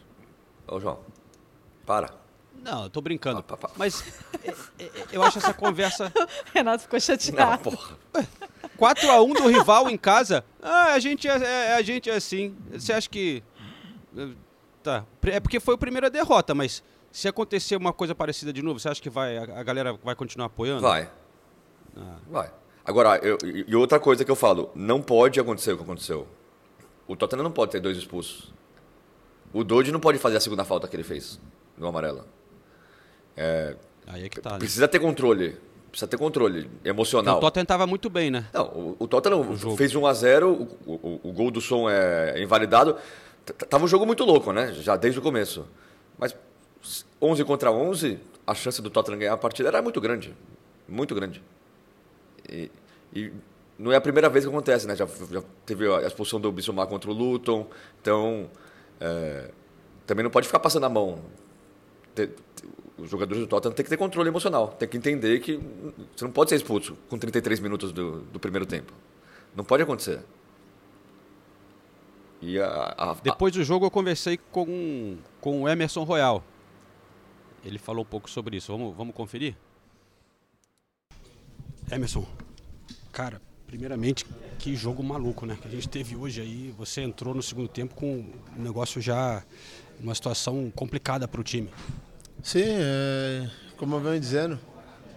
Ô, 0.69 0.81
João, 0.81 1.00
para. 1.85 2.11
Não, 2.62 2.85
eu 2.85 2.90
tô 2.90 3.00
brincando. 3.00 3.38
Ah, 3.38 3.43
pá, 3.43 3.57
pá. 3.57 3.71
Mas 3.76 4.02
é, 4.45 4.50
é, 4.85 4.90
eu 5.12 5.23
acho 5.23 5.38
essa 5.38 5.55
conversa 5.55 6.12
Renato 6.55 6.83
ficou 6.83 6.97
Não, 6.97 7.00
chateado. 7.00 7.62
porra. 7.62 7.97
4x1 8.78 9.35
do 9.35 9.49
rival 9.49 9.88
em 9.90 9.97
casa. 9.97 10.45
Ah, 10.62 10.93
a 10.93 10.99
gente 10.99 11.28
é, 11.28 11.37
é- 11.37 11.75
a 11.75 11.83
gente 11.83 12.09
é 12.11 12.14
assim. 12.14 12.57
Você 12.73 12.93
acha 12.93 13.09
que. 13.09 13.43
eh, 14.17 14.28
Tá. 14.83 15.05
É 15.25 15.40
porque 15.40 15.59
foi 15.61 15.75
a 15.75 15.78
primeira 15.78 16.09
derrota, 16.09 16.55
mas 16.55 16.83
se 17.11 17.26
acontecer 17.28 17.76
uma 17.76 17.93
coisa 17.93 18.14
parecida 18.14 18.52
de 18.52 18.62
novo, 18.62 18.78
você 18.78 18.88
acha 18.88 19.02
que 19.02 19.11
vai, 19.11 19.37
a, 19.37 19.43
a 19.43 19.62
galera 19.62 19.93
vai 20.05 20.14
continuar 20.14 20.47
apoiando? 20.47 20.83
Vai. 20.83 21.11
Ah. 21.99 22.17
Vai. 22.31 22.50
Agora, 22.85 23.19
eu- 23.19 23.38
e 23.45 23.75
outra 23.76 23.99
coisa 24.00 24.25
que 24.25 24.31
eu 24.31 24.37
falo, 24.37 24.71
não 24.75 25.02
pode 25.02 25.38
acontecer 25.38 25.73
o 25.73 25.76
que 25.76 25.83
aconteceu. 25.83 26.26
O 27.07 27.17
Tottenham 27.17 27.43
não 27.45 27.50
pode 27.52 27.73
ter 27.73 27.81
dois 27.81 27.97
expulsos. 27.97 28.52
O 29.52 29.64
Dodge 29.64 29.90
não 29.93 30.00
pode 30.00 30.19
fazer 30.19 30.37
a 30.37 30.40
segunda 30.40 30.64
falta 30.64 30.87
que 30.88 30.95
ele 30.97 31.02
fez 31.02 31.40
no 31.76 31.87
amarelo. 31.87 32.25
Aí 34.07 34.25
é 34.25 34.28
que 34.28 34.40
tá. 34.40 34.52
Né? 34.52 34.59
Precisa 34.59 34.88
ter 34.88 34.99
controle. 34.99 35.57
Precisa 35.90 36.07
ter 36.09 36.19
controle 36.19 36.64
Porque 36.64 36.88
emocional. 36.88 37.38
o 37.38 37.40
Tottenham 37.40 37.64
tava 37.64 37.87
muito 37.87 38.11
bem, 38.11 38.31
né? 38.31 38.47
Não, 38.52 38.67
o, 38.69 38.97
o 38.99 39.09
Tottenham 39.09 39.57
fez 39.76 39.95
1 39.95 40.07
a 40.07 40.12
0 40.12 40.50
o, 40.87 40.93
o, 40.93 41.21
o 41.25 41.33
gol 41.33 41.50
do 41.50 41.61
som 41.61 41.88
é 41.88 42.43
invalidado. 42.43 42.97
T- 43.45 43.52
Tava 43.67 43.85
um 43.85 43.88
jogo 43.88 44.05
muito 44.05 44.25
louco, 44.25 44.52
né? 44.52 44.73
Já 44.75 44.97
desde 44.97 45.19
o 45.19 45.23
começo. 45.23 45.67
Mas 46.19 46.37
11 47.23 47.43
contra 47.45 47.71
11, 47.73 48.19
a 48.47 48.55
chance 48.55 48.83
do 48.83 48.90
Tottenham 48.90 49.19
ganhar 49.19 49.33
a 49.33 49.37
partida 49.38 49.69
era 49.69 49.81
muito 49.81 49.99
grande. 50.00 50.35
Muito 50.87 51.14
grande. 51.14 51.43
E, 52.49 52.71
e 53.14 53.33
não 53.78 53.93
é 53.93 53.97
a 53.97 54.00
primeira 54.00 54.28
vez 54.28 54.45
que 54.45 54.49
acontece, 54.50 54.87
né? 54.87 54.97
Já, 54.97 55.07
já 55.07 55.43
teve 55.67 55.87
a 55.93 56.02
expulsão 56.07 56.40
do 56.40 56.50
Bissumar 56.50 56.87
contra 56.87 57.11
o 57.11 57.14
Luton. 57.14 57.67
Então, 58.00 58.50
é, 59.00 59.50
também 60.07 60.23
não 60.25 60.31
pode 60.31 60.47
ficar 60.47 60.59
passando 60.61 60.85
a 60.87 60.88
mão. 60.88 61.21
Te- 62.14 62.26
te- 62.28 62.69
os 62.99 63.09
jogadores 63.09 63.40
do 63.40 63.47
Tottenham 63.47 63.73
têm 63.75 63.85
que 63.85 63.90
ter 63.90 63.97
controle 63.97 64.28
emocional. 64.28 64.69
Tem 64.69 64.88
que 64.88 64.97
entender 64.97 65.38
que 65.40 65.61
você 66.17 66.25
não 66.25 66.33
pode 66.33 66.50
ser 66.50 66.57
expulso 66.57 66.97
com 67.09 67.17
33 67.17 67.61
minutos 67.61 67.93
do, 67.93 68.23
do 68.23 68.40
primeiro 68.40 68.67
tempo. 68.67 68.93
Não 69.55 69.64
pode 69.64 69.83
acontecer. 69.85 70.21
A, 72.62 72.64
a- 72.64 73.11
a- 73.12 73.14
Depois 73.23 73.52
do 73.52 73.62
jogo 73.64 73.87
eu 73.87 73.90
conversei 73.90 74.38
com, 74.50 75.17
com 75.40 75.62
o 75.62 75.69
Emerson 75.69 76.05
Royal. 76.05 76.43
Ele 77.64 77.78
falou 77.78 78.02
um 78.02 78.07
pouco 78.07 78.31
sobre 78.31 78.57
isso. 78.57 78.71
Vamos, 78.73 78.97
vamos 78.97 79.14
conferir? 79.14 79.57
Emerson, 81.90 82.26
cara, 83.12 83.40
primeiramente, 83.66 84.26
que 84.59 84.76
jogo 84.76 85.02
maluco, 85.02 85.47
né? 85.47 85.57
Que 85.61 85.68
a 85.68 85.71
gente 85.71 85.88
teve 85.88 86.14
hoje 86.16 86.40
aí. 86.40 86.75
Você 86.76 87.00
entrou 87.00 87.35
no 87.35 87.42
segundo 87.42 87.68
tempo 87.68 87.95
com 87.95 88.26
um 88.57 88.62
negócio 88.62 89.00
já, 89.00 89.42
uma 90.00 90.14
situação 90.14 90.71
complicada 90.75 91.26
para 91.26 91.40
o 91.40 91.45
time. 91.45 91.71
Sim, 92.42 92.64
é, 92.64 93.49
como 93.76 93.97
eu 93.97 94.00
venho 94.00 94.21
dizendo, 94.21 94.61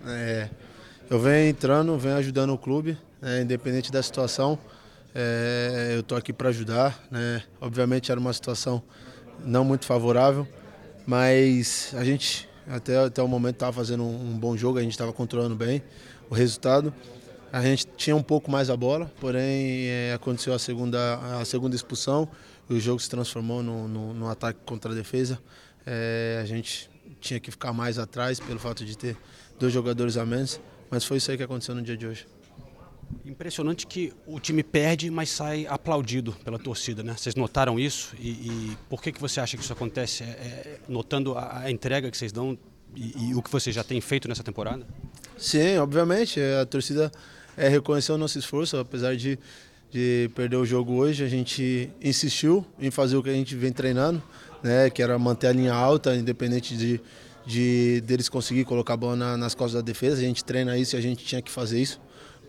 é, 0.05 0.49
eu 1.09 1.19
venho 1.19 1.49
entrando, 1.49 1.97
venho 1.97 2.15
ajudando 2.15 2.53
o 2.53 2.57
clube, 2.57 2.97
né, 3.21 3.41
independente 3.41 3.91
da 3.91 4.01
situação. 4.01 4.57
é, 5.13 5.91
eu 5.95 5.99
estou 5.99 6.17
aqui 6.17 6.31
para 6.31 6.49
ajudar. 6.49 6.97
Né, 7.11 7.43
obviamente 7.59 8.11
era 8.11 8.19
uma 8.19 8.33
situação 8.33 8.81
não 9.43 9.65
muito 9.65 9.85
favorável, 9.85 10.47
mas 11.05 11.93
a 11.97 12.03
gente 12.03 12.47
até, 12.71 12.97
até 12.97 13.21
o 13.21 13.27
momento 13.27 13.55
estava 13.55 13.73
fazendo 13.73 14.03
um, 14.03 14.31
um 14.31 14.39
bom 14.39 14.55
jogo, 14.55 14.79
a 14.79 14.81
gente 14.81 14.93
estava 14.93 15.11
controlando 15.11 15.55
bem 15.55 15.83
o 16.29 16.33
resultado. 16.33 16.93
A 17.51 17.61
gente 17.61 17.85
tinha 17.97 18.15
um 18.15 18.23
pouco 18.23 18.49
mais 18.49 18.69
a 18.69 18.77
bola, 18.77 19.11
porém 19.19 19.87
é, 19.87 20.13
aconteceu 20.13 20.53
a 20.53 20.59
segunda, 20.59 21.39
a 21.39 21.43
segunda 21.43 21.75
expulsão 21.75 22.29
e 22.69 22.73
o 22.73 22.79
jogo 22.79 23.01
se 23.01 23.09
transformou 23.09 23.61
no, 23.61 23.89
no, 23.89 24.13
no 24.13 24.29
ataque 24.29 24.59
contra 24.65 24.93
a 24.93 24.95
defesa. 24.95 25.37
É, 25.85 26.39
a 26.41 26.45
gente 26.45 26.89
tinha 27.19 27.39
que 27.41 27.51
ficar 27.51 27.73
mais 27.73 27.99
atrás 27.99 28.39
pelo 28.39 28.57
fato 28.57 28.85
de 28.85 28.97
ter 28.97 29.17
dois 29.59 29.73
jogadores 29.73 30.15
a 30.15 30.25
menos, 30.25 30.61
mas 30.89 31.03
foi 31.03 31.17
isso 31.17 31.29
aí 31.29 31.35
que 31.35 31.43
aconteceu 31.43 31.75
no 31.75 31.81
dia 31.81 31.97
de 31.97 32.07
hoje. 32.07 32.25
Impressionante 33.25 33.87
que 33.87 34.13
o 34.25 34.39
time 34.39 34.63
perde, 34.63 35.09
mas 35.09 35.29
sai 35.29 35.65
aplaudido 35.67 36.33
pela 36.43 36.57
torcida, 36.57 37.03
né? 37.03 37.15
Vocês 37.17 37.35
notaram 37.35 37.79
isso? 37.79 38.15
E, 38.19 38.29
e 38.29 38.77
por 38.89 39.01
que, 39.01 39.11
que 39.11 39.21
você 39.21 39.39
acha 39.39 39.57
que 39.57 39.63
isso 39.63 39.73
acontece? 39.73 40.23
É, 40.23 40.27
é, 40.27 40.79
notando 40.87 41.37
a, 41.37 41.59
a 41.59 41.71
entrega 41.71 42.09
que 42.09 42.17
vocês 42.17 42.31
dão 42.31 42.57
e, 42.95 43.29
e 43.29 43.35
o 43.35 43.41
que 43.41 43.51
você 43.51 43.71
já 43.71 43.83
tem 43.83 44.01
feito 44.01 44.27
nessa 44.27 44.43
temporada? 44.43 44.85
Sim, 45.37 45.77
obviamente, 45.77 46.39
a 46.39 46.65
torcida 46.65 47.11
é, 47.57 47.67
reconheceu 47.67 48.15
o 48.15 48.17
nosso 48.17 48.37
esforço, 48.37 48.77
apesar 48.77 49.15
de, 49.15 49.39
de 49.89 50.29
perder 50.35 50.57
o 50.57 50.65
jogo 50.65 50.93
hoje, 50.93 51.23
a 51.23 51.27
gente 51.27 51.89
insistiu 52.01 52.65
em 52.79 52.91
fazer 52.91 53.17
o 53.17 53.23
que 53.23 53.29
a 53.29 53.33
gente 53.33 53.55
vem 53.55 53.71
treinando, 53.71 54.21
né, 54.61 54.89
que 54.89 55.01
era 55.01 55.17
manter 55.17 55.47
a 55.47 55.51
linha 55.51 55.73
alta, 55.73 56.15
independente 56.15 56.75
de, 56.75 57.01
de 57.45 58.01
deles 58.01 58.29
conseguir 58.29 58.65
colocar 58.65 58.93
a 58.93 58.97
bola 58.97 59.15
na, 59.15 59.37
nas 59.37 59.55
costas 59.55 59.81
da 59.81 59.85
defesa, 59.85 60.17
a 60.17 60.25
gente 60.25 60.43
treina 60.43 60.77
isso 60.77 60.95
e 60.95 60.97
a 60.97 61.01
gente 61.01 61.25
tinha 61.25 61.41
que 61.41 61.51
fazer 61.51 61.81
isso, 61.81 61.99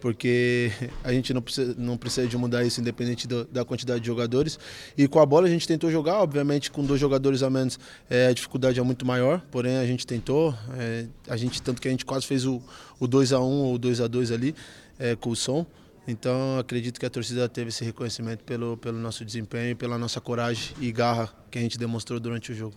porque 0.02 0.72
a 1.04 1.12
gente 1.12 1.32
não 1.32 1.40
precisa, 1.40 1.74
não 1.78 1.96
precisa 1.96 2.26
de 2.26 2.36
mudar 2.36 2.64
isso 2.64 2.80
independente 2.80 3.28
do, 3.28 3.44
da 3.44 3.64
quantidade 3.64 4.00
de 4.00 4.06
jogadores. 4.08 4.58
E 4.98 5.06
com 5.06 5.20
a 5.20 5.24
bola 5.24 5.46
a 5.46 5.50
gente 5.50 5.66
tentou 5.66 5.92
jogar, 5.92 6.20
obviamente 6.20 6.72
com 6.72 6.84
dois 6.84 7.00
jogadores 7.00 7.40
a 7.40 7.48
menos 7.48 7.78
é, 8.10 8.26
a 8.26 8.32
dificuldade 8.32 8.80
é 8.80 8.82
muito 8.82 9.06
maior, 9.06 9.40
porém 9.48 9.76
a 9.76 9.86
gente 9.86 10.04
tentou, 10.04 10.52
é, 10.76 11.06
a 11.28 11.36
gente 11.36 11.62
tanto 11.62 11.80
que 11.80 11.86
a 11.86 11.90
gente 11.92 12.04
quase 12.04 12.26
fez 12.26 12.44
o, 12.44 12.60
o 12.98 13.06
2 13.06 13.32
a 13.32 13.38
1 13.38 13.42
ou 13.44 13.78
2 13.78 14.00
a 14.00 14.08
2 14.08 14.32
ali 14.32 14.56
é, 14.98 15.14
com 15.14 15.30
o 15.30 15.36
som. 15.36 15.64
Então 16.06 16.58
acredito 16.58 16.98
que 16.98 17.06
a 17.06 17.10
torcida 17.10 17.48
teve 17.48 17.68
esse 17.68 17.84
reconhecimento 17.84 18.42
pelo, 18.42 18.76
pelo 18.76 18.98
nosso 18.98 19.24
desempenho, 19.24 19.76
pela 19.76 19.96
nossa 19.96 20.20
coragem 20.20 20.74
e 20.80 20.90
garra 20.90 21.32
que 21.48 21.60
a 21.60 21.62
gente 21.62 21.78
demonstrou 21.78 22.18
durante 22.18 22.50
o 22.50 22.54
jogo. 22.56 22.74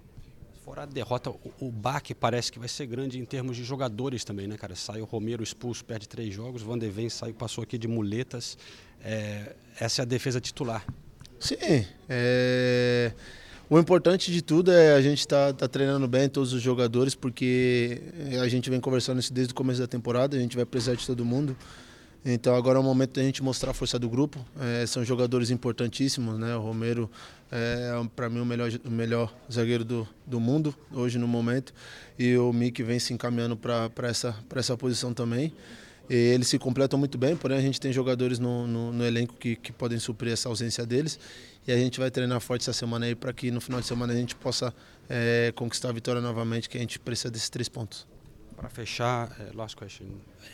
Fora 0.65 0.81
a 0.81 0.86
derrota, 0.88 1.29
o, 1.29 1.39
o 1.60 1.72
baque 1.72 2.15
parece 2.15 2.51
que 2.51 2.57
vai 2.57 2.67
ser 2.67 2.88
grande 2.88 3.19
em 3.19 3.24
termos 3.24 3.55
de 3.55 3.63
jogadores 3.63 4.24
também, 4.24 4.48
né, 4.48 4.57
cara? 4.57 4.75
Sai 4.75 5.00
o 5.00 5.05
Romero 5.05 5.43
expulso, 5.43 5.86
perde 5.86 6.10
três 6.10 6.34
jogos, 6.34 6.63
o 6.63 6.75
de 6.75 6.89
Ven 6.89 7.07
sai, 7.07 7.34
passou 7.34 7.63
aqui 7.63 7.77
de 7.77 7.88
muletas. 7.88 8.57
É, 9.03 9.55
essa 9.79 10.01
é 10.01 10.03
a 10.03 10.05
defesa 10.05 10.41
titular. 10.41 10.84
Sim, 11.39 11.86
é... 12.10 13.13
o 13.69 13.77
importante 13.77 14.31
de 14.31 14.41
tudo 14.41 14.72
é 14.72 14.95
a 14.95 15.01
gente 15.03 15.19
estar 15.19 15.53
tá, 15.53 15.60
tá 15.60 15.67
treinando 15.67 16.07
bem 16.07 16.27
todos 16.27 16.51
os 16.51 16.63
jogadores, 16.63 17.13
porque 17.13 18.01
a 18.41 18.48
gente 18.48 18.67
vem 18.67 18.79
conversando 18.79 19.19
isso 19.19 19.31
desde 19.31 19.51
o 19.51 19.55
começo 19.55 19.79
da 19.79 19.88
temporada, 19.88 20.36
a 20.36 20.39
gente 20.39 20.55
vai 20.55 20.65
precisar 20.65 20.95
de 20.95 21.05
todo 21.05 21.24
mundo. 21.24 21.55
Então 22.25 22.55
agora 22.55 22.79
é 22.79 22.81
o 22.81 22.84
momento 22.84 23.13
da 23.13 23.22
gente 23.22 23.43
mostrar 23.43 23.69
a 23.69 23.74
força 23.75 24.00
do 24.00 24.10
grupo. 24.10 24.43
É, 24.60 24.88
são 24.88 25.05
jogadores 25.05 25.51
importantíssimos, 25.51 26.39
né? 26.39 26.55
O 26.55 26.62
Romero 26.62 27.07
é 27.55 28.09
para 28.15 28.29
mim 28.29 28.41
o 28.41 28.45
melhor, 28.45 28.69
o 28.83 28.91
melhor 28.91 29.33
zagueiro 29.51 29.85
do, 29.85 30.07
do 30.25 30.39
mundo 30.39 30.75
hoje 30.91 31.17
no 31.17 31.27
momento 31.27 31.74
e 32.19 32.35
o 32.35 32.51
Mick 32.51 32.83
vem 32.83 33.00
se 33.00 33.13
encaminhando 33.13 33.55
para 33.55 33.89
essa 34.09 34.35
essa 34.55 34.75
posição 34.75 35.13
também. 35.13 35.53
E 36.09 36.13
eles 36.13 36.47
se 36.50 36.59
completam 36.59 37.00
muito 37.00 37.17
bem, 37.17 37.35
porém 37.35 37.57
a 37.57 37.62
gente 37.62 37.79
tem 37.79 37.91
jogadores 37.91 38.38
no, 38.38 38.67
no, 38.67 38.91
no 38.91 39.05
elenco 39.05 39.33
que, 39.35 39.55
que 39.55 39.71
podem 39.71 39.97
suprir 39.97 40.33
essa 40.33 40.50
ausência 40.50 40.85
deles 40.85 41.17
e 41.67 41.71
a 41.71 41.77
gente 41.77 42.00
vai 42.00 42.12
treinar 42.12 42.39
forte 42.41 42.62
essa 42.62 42.74
semana 42.74 43.05
aí 43.05 43.15
para 43.15 43.33
que 43.33 43.50
no 43.50 43.59
final 43.59 43.81
de 43.81 43.88
semana 43.88 44.13
a 44.13 44.15
gente 44.15 44.35
possa 44.35 44.74
é, 45.09 45.51
conquistar 45.55 45.89
a 45.89 45.91
vitória 45.91 46.21
novamente, 46.21 46.69
que 46.69 46.77
a 46.77 46.81
gente 46.81 47.00
precisa 47.00 47.31
desses 47.31 47.50
três 47.50 47.67
pontos. 47.67 48.05
Para 48.55 48.69
fechar, 48.69 49.35
é, 49.39 49.55
last 49.55 49.75
question, 49.75 50.05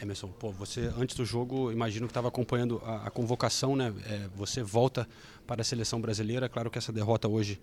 Emerson, 0.01 0.29
pô, 0.29 0.51
você 0.51 0.91
antes 0.98 1.15
do 1.15 1.25
jogo, 1.25 1.72
imagino 1.72 2.08
que 2.08 2.12
estava 2.12 2.29
acompanhando 2.29 2.81
a, 2.84 3.08
a, 3.08 3.12
convocação, 3.12 3.75
né? 3.75 3.93
É, 4.08 4.27
você 4.36 4.63
volta 4.63 5.08
para 5.51 5.63
a 5.63 5.65
seleção 5.65 6.00
brasileira. 6.00 6.48
Claro 6.48 6.72
que 6.72 6.77
essa 6.77 6.93
derrota 6.93 7.27
hoje 7.27 7.60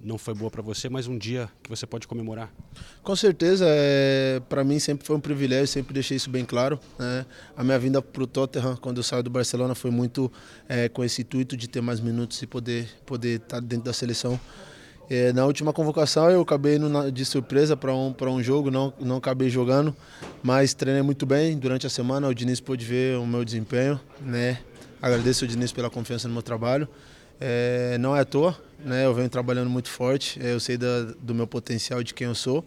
não 0.00 0.18
foi 0.18 0.34
boa 0.34 0.50
para 0.50 0.60
você, 0.60 0.88
mas 0.88 1.06
um 1.06 1.16
dia 1.16 1.48
que 1.62 1.70
você 1.70 1.86
pode 1.86 2.08
comemorar. 2.08 2.52
Com 3.00 3.14
certeza, 3.14 3.64
é, 3.68 4.42
para 4.48 4.64
mim 4.64 4.80
sempre 4.80 5.06
foi 5.06 5.14
um 5.14 5.20
privilégio, 5.20 5.68
sempre 5.68 5.94
deixei 5.94 6.16
isso 6.16 6.28
bem 6.28 6.44
claro. 6.44 6.80
Né? 6.98 7.24
A 7.56 7.62
minha 7.62 7.78
vinda 7.78 8.02
para 8.02 8.24
o 8.24 8.26
Tottenham, 8.26 8.74
quando 8.78 8.96
eu 8.96 9.04
saio 9.04 9.22
do 9.22 9.30
Barcelona, 9.30 9.76
foi 9.76 9.92
muito 9.92 10.32
é, 10.68 10.88
com 10.88 11.04
esse 11.04 11.22
intuito 11.22 11.56
de 11.56 11.68
ter 11.68 11.80
mais 11.80 12.00
minutos 12.00 12.42
e 12.42 12.46
poder 12.48 12.88
poder 13.06 13.36
estar 13.40 13.60
dentro 13.60 13.84
da 13.84 13.92
seleção. 13.92 14.38
É, 15.08 15.32
na 15.32 15.46
última 15.46 15.72
convocação 15.72 16.28
eu 16.28 16.40
acabei 16.40 16.76
na- 16.76 17.08
de 17.08 17.24
surpresa 17.24 17.76
para 17.76 17.94
um, 17.94 18.12
pra 18.12 18.28
um 18.28 18.42
jogo, 18.42 18.68
não, 18.68 18.92
não 18.98 19.18
acabei 19.18 19.48
jogando, 19.48 19.94
mas 20.42 20.74
treinei 20.74 21.02
muito 21.02 21.24
bem 21.24 21.56
durante 21.56 21.86
a 21.86 21.90
semana. 21.90 22.26
O 22.26 22.34
Diniz 22.34 22.58
pôde 22.58 22.84
ver 22.84 23.16
o 23.16 23.24
meu 23.24 23.44
desempenho, 23.44 24.00
né? 24.20 24.58
Agradeço 25.00 25.44
o 25.44 25.48
Diniz 25.48 25.70
pela 25.70 25.88
confiança 25.88 26.26
no 26.26 26.34
meu 26.34 26.42
trabalho. 26.42 26.88
É, 27.40 27.96
não 27.98 28.16
é 28.16 28.20
à 28.20 28.24
toa, 28.24 28.56
né? 28.84 29.04
Eu 29.06 29.14
venho 29.14 29.28
trabalhando 29.28 29.70
muito 29.70 29.88
forte, 29.88 30.40
é, 30.42 30.52
eu 30.52 30.60
sei 30.60 30.76
da- 30.76 31.02
do 31.20 31.34
meu 31.34 31.46
potencial, 31.46 32.02
de 32.02 32.12
quem 32.14 32.26
eu 32.26 32.34
sou. 32.34 32.64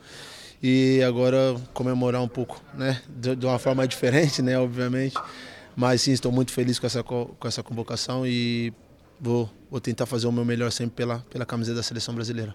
E 0.63 1.01
agora 1.03 1.55
comemorar 1.73 2.21
um 2.21 2.27
pouco, 2.27 2.61
né? 2.73 3.01
De, 3.09 3.35
de 3.35 3.45
uma 3.45 3.57
forma 3.59 3.87
diferente, 3.87 4.41
né? 4.41 4.57
Obviamente. 4.59 5.15
Mas 5.75 6.01
sim, 6.01 6.11
estou 6.11 6.31
muito 6.31 6.51
feliz 6.51 6.77
com 6.79 6.85
essa, 6.85 7.01
co- 7.03 7.35
com 7.39 7.47
essa 7.47 7.63
convocação 7.63 8.25
e 8.27 8.71
vou, 9.19 9.49
vou 9.69 9.79
tentar 9.81 10.05
fazer 10.05 10.27
o 10.27 10.31
meu 10.31 10.45
melhor 10.45 10.71
sempre 10.71 10.95
pela, 10.95 11.19
pela 11.29 11.45
camiseta 11.45 11.77
da 11.77 11.83
seleção 11.83 12.13
brasileira. 12.13 12.53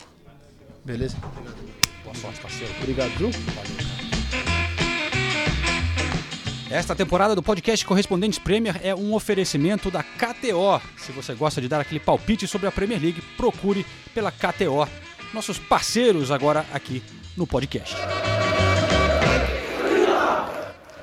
Beleza? 0.85 1.17
Boa 2.05 2.15
sorte, 2.15 2.41
parceiro. 2.41 2.73
Obrigado, 2.81 3.11
viu? 3.19 3.31
Esta 6.69 6.97
temporada 6.97 7.33
do 7.33 7.45
podcast 7.45 7.87
Correspondentes 7.87 8.41
Premier 8.41 8.81
é 8.85 8.93
um 8.93 9.15
oferecimento 9.15 9.89
da 9.89 10.03
KTO. 10.03 10.81
Se 10.99 11.13
você 11.13 11.33
gosta 11.33 11.61
de 11.61 11.69
dar 11.69 11.81
aquele 11.81 12.01
palpite 12.01 12.49
sobre 12.49 12.67
a 12.67 12.73
Premier 12.73 13.01
League, 13.01 13.23
procure 13.37 13.87
pela 14.13 14.33
KTO. 14.33 14.89
Nossos 15.33 15.61
parceiros 15.61 16.33
agora 16.33 16.67
aqui 16.73 17.05
no 17.37 17.47
podcast. 17.47 17.95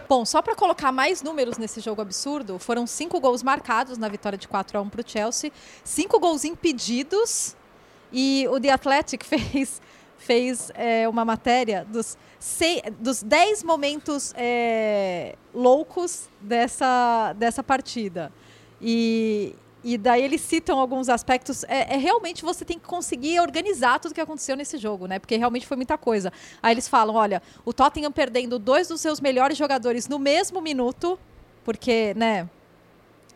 Bom, 0.10 0.26
só 0.26 0.42
para 0.42 0.54
colocar 0.54 0.92
mais 0.92 1.22
números 1.22 1.58
nesse 1.58 1.80
jogo 1.80 2.02
absurdo, 2.02 2.60
foram 2.60 2.86
cinco 2.86 3.18
gols 3.22 3.42
marcados 3.42 3.98
na 3.98 4.10
vitória 4.10 4.38
de 4.38 4.50
4 4.50 4.78
a 4.78 4.82
1 4.82 4.90
para 4.90 5.00
o 5.00 5.04
Chelsea, 5.10 5.50
cinco 5.82 6.20
gols 6.20 6.44
impedidos 6.44 7.56
e 8.12 8.46
o 8.52 8.60
The 8.60 8.70
Athletic 8.70 9.24
fez, 9.26 9.82
fez 10.24 10.72
é, 10.74 11.08
uma 11.08 11.26
matéria 11.26 11.86
dos, 11.90 12.18
sei, 12.40 12.82
dos 13.00 13.22
10 13.22 13.64
momentos 13.64 14.34
é, 14.36 15.36
loucos 15.54 16.30
dessa, 16.40 17.34
dessa 17.34 17.62
partida. 17.62 18.32
E, 18.82 19.56
e 19.84 19.98
daí 19.98 20.24
eles 20.24 20.42
citam 20.42 20.80
alguns 20.80 21.10
aspectos. 21.10 21.64
É, 21.66 21.96
é 21.96 21.98
realmente 21.98 22.44
você 22.44 22.64
tem 22.64 22.80
que 22.80 22.86
conseguir 22.86 23.40
organizar 23.42 24.00
tudo 24.00 24.14
que 24.14 24.22
aconteceu 24.22 24.56
nesse 24.56 24.78
jogo, 24.78 25.08
né? 25.08 25.20
Porque 25.20 25.36
realmente 25.36 25.68
foi 25.68 25.76
muita 25.76 25.98
coisa. 25.98 26.32
Aí 26.62 26.74
eles 26.74 26.88
falam: 26.88 27.16
olha, 27.16 27.42
o 27.66 27.74
Tottenham 27.74 28.12
perdendo 28.12 28.58
dois 28.58 28.88
dos 28.88 29.02
seus 29.02 29.20
melhores 29.20 29.58
jogadores 29.58 30.08
no 30.08 30.18
mesmo 30.18 30.62
minuto, 30.62 31.20
porque, 31.66 32.14
né? 32.16 32.50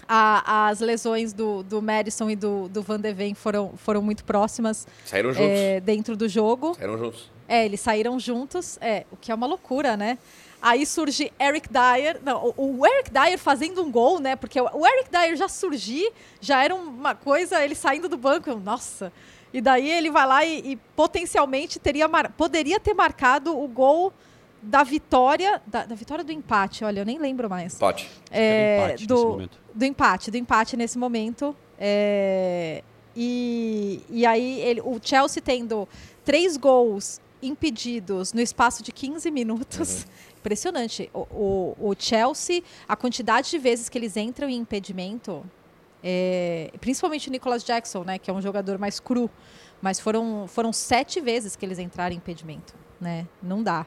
A- 0.08 0.68
as 0.70 0.80
lesões 0.80 1.34
do, 1.34 1.64
do 1.64 1.82
Madison 1.82 2.30
e 2.30 2.36
do, 2.36 2.68
do 2.70 2.82
Van 2.82 3.00
de 3.00 3.12
Ven 3.14 3.34
foram, 3.34 3.74
foram 3.78 4.02
muito 4.02 4.24
próximas 4.24 4.88
Saíram 5.06 5.34
juntos. 5.34 5.50
é, 5.50 5.80
dentro 5.80 6.16
do 6.16 6.28
jogo. 6.30 6.74
Saíram 6.76 6.98
juntos. 6.98 7.32
É, 7.48 7.66
eles 7.66 7.80
saíram 7.80 8.20
juntos, 8.20 8.78
é, 8.82 9.06
o 9.12 9.16
que 9.18 9.32
é 9.32 9.36
uma 9.36 9.48
loucura, 9.48 9.96
né? 9.96 10.18
Aí 10.62 10.86
surge 10.86 11.32
Eric 11.40 11.70
Dyer, 11.72 12.20
não, 12.24 12.54
o, 12.58 12.86
Eric 12.86 13.12
Dyer 13.12 13.38
fazendo 13.38 13.84
um 13.84 13.92
gol, 13.92 14.20
né? 14.20 14.36
Porque 14.36 14.60
o, 14.60 14.86
Eric 14.86 15.10
Dyer 15.12 15.36
já 15.36 15.48
surgir, 15.48 16.12
já 16.42 16.64
era 16.64 16.74
uma 16.76 17.14
coisa, 17.16 17.64
ele 17.64 17.76
saindo 17.76 18.10
do 18.10 18.18
banco, 18.18 18.50
eu, 18.50 18.60
nossa. 18.60 19.14
E 19.54 19.62
daí 19.62 19.90
ele 19.90 20.12
vai 20.12 20.26
lá 20.28 20.44
e, 20.44 20.72
e 20.72 20.76
potencialmente 20.96 21.80
teria 21.80 22.08
mar- 22.08 22.32
poderia 22.36 22.80
ter 22.80 22.94
marcado 22.94 23.58
o 23.58 23.68
gol 23.68 24.12
da 24.62 24.84
vitória, 24.84 25.62
da, 25.66 25.86
da 25.86 25.96
vitória 25.96 26.24
do 26.24 26.32
empate, 26.32 26.84
olha, 26.84 27.02
eu 27.02 27.06
nem 27.06 27.20
lembro 27.20 27.50
mais. 27.50 27.76
Empate. 27.76 28.10
É, 28.32 28.78
empate 28.78 28.92
nesse 28.94 29.08
do, 29.08 29.50
do 29.74 29.86
empate, 29.86 30.32
do 30.32 30.38
empate 30.38 30.78
nesse 30.78 30.98
momento. 30.98 31.56
É, 31.80 32.84
e, 33.16 34.02
e 34.10 34.26
aí 34.26 34.60
ele, 34.62 34.82
o 34.82 35.00
Chelsea 35.02 35.42
tendo 35.42 35.88
três 36.24 36.58
gols 36.58 37.20
impedidos 37.42 38.34
no 38.34 38.42
espaço 38.42 38.84
de 38.84 38.92
15 38.92 39.30
minutos. 39.32 40.06
Impressionante. 40.40 41.10
O, 41.14 41.20
o, 41.80 41.90
o 41.90 41.96
Chelsea, 41.98 42.64
a 42.88 42.96
quantidade 42.96 43.50
de 43.50 43.58
vezes 43.58 43.90
que 43.90 43.98
eles 43.98 44.16
entram 44.16 44.50
em 44.50 44.56
impedimento, 44.56 45.44
é, 46.04 46.72
principalmente 46.80 47.28
o 47.28 47.32
Nicolas 47.32 47.64
Jackson, 47.64 48.04
né, 48.04 48.18
que 48.18 48.30
é 48.30 48.34
um 48.34 48.42
jogador 48.42 48.78
mais 48.78 49.00
cru, 49.00 49.30
mas 49.82 50.00
foram, 50.00 50.46
foram 50.48 50.72
sete 50.72 51.20
vezes 51.20 51.56
que 51.56 51.66
eles 51.66 51.80
entraram 51.80 52.14
em 52.14 52.18
impedimento. 52.18 52.76
Né? 53.00 53.28
Não 53.42 53.62
dá. 53.62 53.86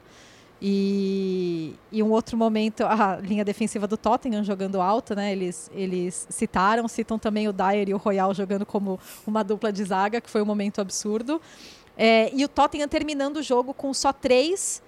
E, 0.63 1.73
e 1.91 2.03
um 2.03 2.11
outro 2.11 2.37
momento, 2.37 2.83
a 2.85 3.15
linha 3.15 3.43
defensiva 3.43 3.87
do 3.87 3.97
Tottenham 3.97 4.43
jogando 4.43 4.79
alto, 4.79 5.15
né? 5.15 5.31
Eles, 5.31 5.71
eles 5.73 6.27
citaram, 6.29 6.87
citam 6.87 7.17
também 7.17 7.47
o 7.47 7.53
Dyer 7.53 7.89
e 7.89 7.93
o 7.95 7.97
Royal 7.97 8.31
jogando 8.33 8.63
como 8.63 8.99
uma 9.25 9.43
dupla 9.43 9.71
de 9.71 9.83
zaga, 9.83 10.21
que 10.21 10.29
foi 10.29 10.41
um 10.41 10.45
momento 10.45 10.79
absurdo. 10.79 11.41
É, 11.97 12.31
e 12.33 12.45
o 12.45 12.47
Tottenham 12.47 12.87
terminando 12.87 13.37
o 13.37 13.43
jogo 13.43 13.73
com 13.73 13.91
só 13.91 14.13
três 14.13 14.83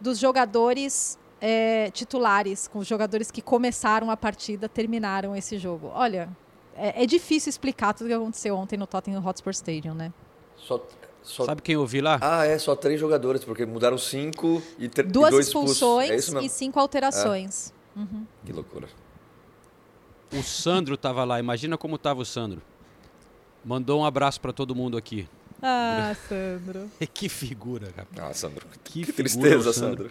dos 0.00 0.18
jogadores 0.18 1.18
é, 1.40 1.90
titulares, 1.90 2.66
com 2.66 2.78
os 2.78 2.86
jogadores 2.86 3.30
que 3.30 3.42
começaram 3.42 4.10
a 4.10 4.16
partida, 4.16 4.66
terminaram 4.66 5.36
esse 5.36 5.58
jogo. 5.58 5.90
Olha, 5.94 6.28
é, 6.74 7.02
é 7.02 7.06
difícil 7.06 7.50
explicar 7.50 7.92
tudo 7.92 8.06
o 8.06 8.08
que 8.08 8.14
aconteceu 8.14 8.56
ontem 8.56 8.78
no 8.78 8.86
Tottenham 8.86 9.24
Hotspur 9.24 9.52
Stadium, 9.52 9.94
né? 9.94 10.12
Só, 10.56 10.82
só... 11.22 11.44
Sabe 11.44 11.60
quem 11.62 11.74
eu 11.74 11.86
vi 11.86 12.00
lá? 12.00 12.18
Ah, 12.20 12.44
é, 12.46 12.58
só 12.58 12.74
três 12.74 12.98
jogadores, 12.98 13.44
porque 13.44 13.64
mudaram 13.66 13.98
cinco 13.98 14.62
e, 14.78 14.88
tre- 14.88 15.06
e 15.06 15.10
Duas 15.10 15.30
dois 15.30 15.46
expulsos. 15.46 15.76
expulsões 15.76 16.34
É 16.34 16.44
e 16.44 16.48
cinco 16.48 16.78
alterações. 16.80 17.72
Que 18.44 18.52
loucura. 18.52 18.88
O 20.32 20.42
Sandro 20.42 20.96
tava 20.96 21.24
lá. 21.24 21.38
Imagina 21.40 21.76
como 21.76 21.98
tava 21.98 22.20
o 22.20 22.24
Sandro. 22.24 22.62
Mandou 23.64 24.00
um 24.00 24.04
abraço 24.04 24.40
pra 24.40 24.52
todo 24.52 24.74
mundo 24.74 24.96
aqui. 24.96 25.28
Ah, 25.60 26.14
Sandro. 26.28 26.88
que 27.12 27.28
figura, 27.28 27.88
cara. 27.92 28.08
Ah, 28.18 28.32
Sandro. 28.32 28.66
Que 28.84 29.00
Que, 29.00 29.06
figura, 29.06 29.16
tristeza, 29.16 29.70
o 29.70 29.72
Sandro. 29.72 30.04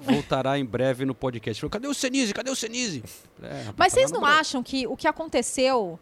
Voltará 0.00 0.58
em 0.58 0.64
breve 0.64 1.04
no 1.04 1.14
podcast. 1.14 1.60
Falou, 1.60 1.70
cadê 1.70 1.86
o 1.86 1.94
Senise? 1.94 2.34
Cadê 2.34 2.50
o 2.50 2.56
Senise? 2.56 3.02
É, 3.42 3.62
rapaz, 3.62 3.74
Mas 3.76 3.92
tá 3.92 3.98
vocês 4.00 4.10
não 4.12 4.24
acham 4.24 4.62
que 4.62 4.86
o 4.86 4.96
que 4.96 5.06
aconteceu 5.08 5.98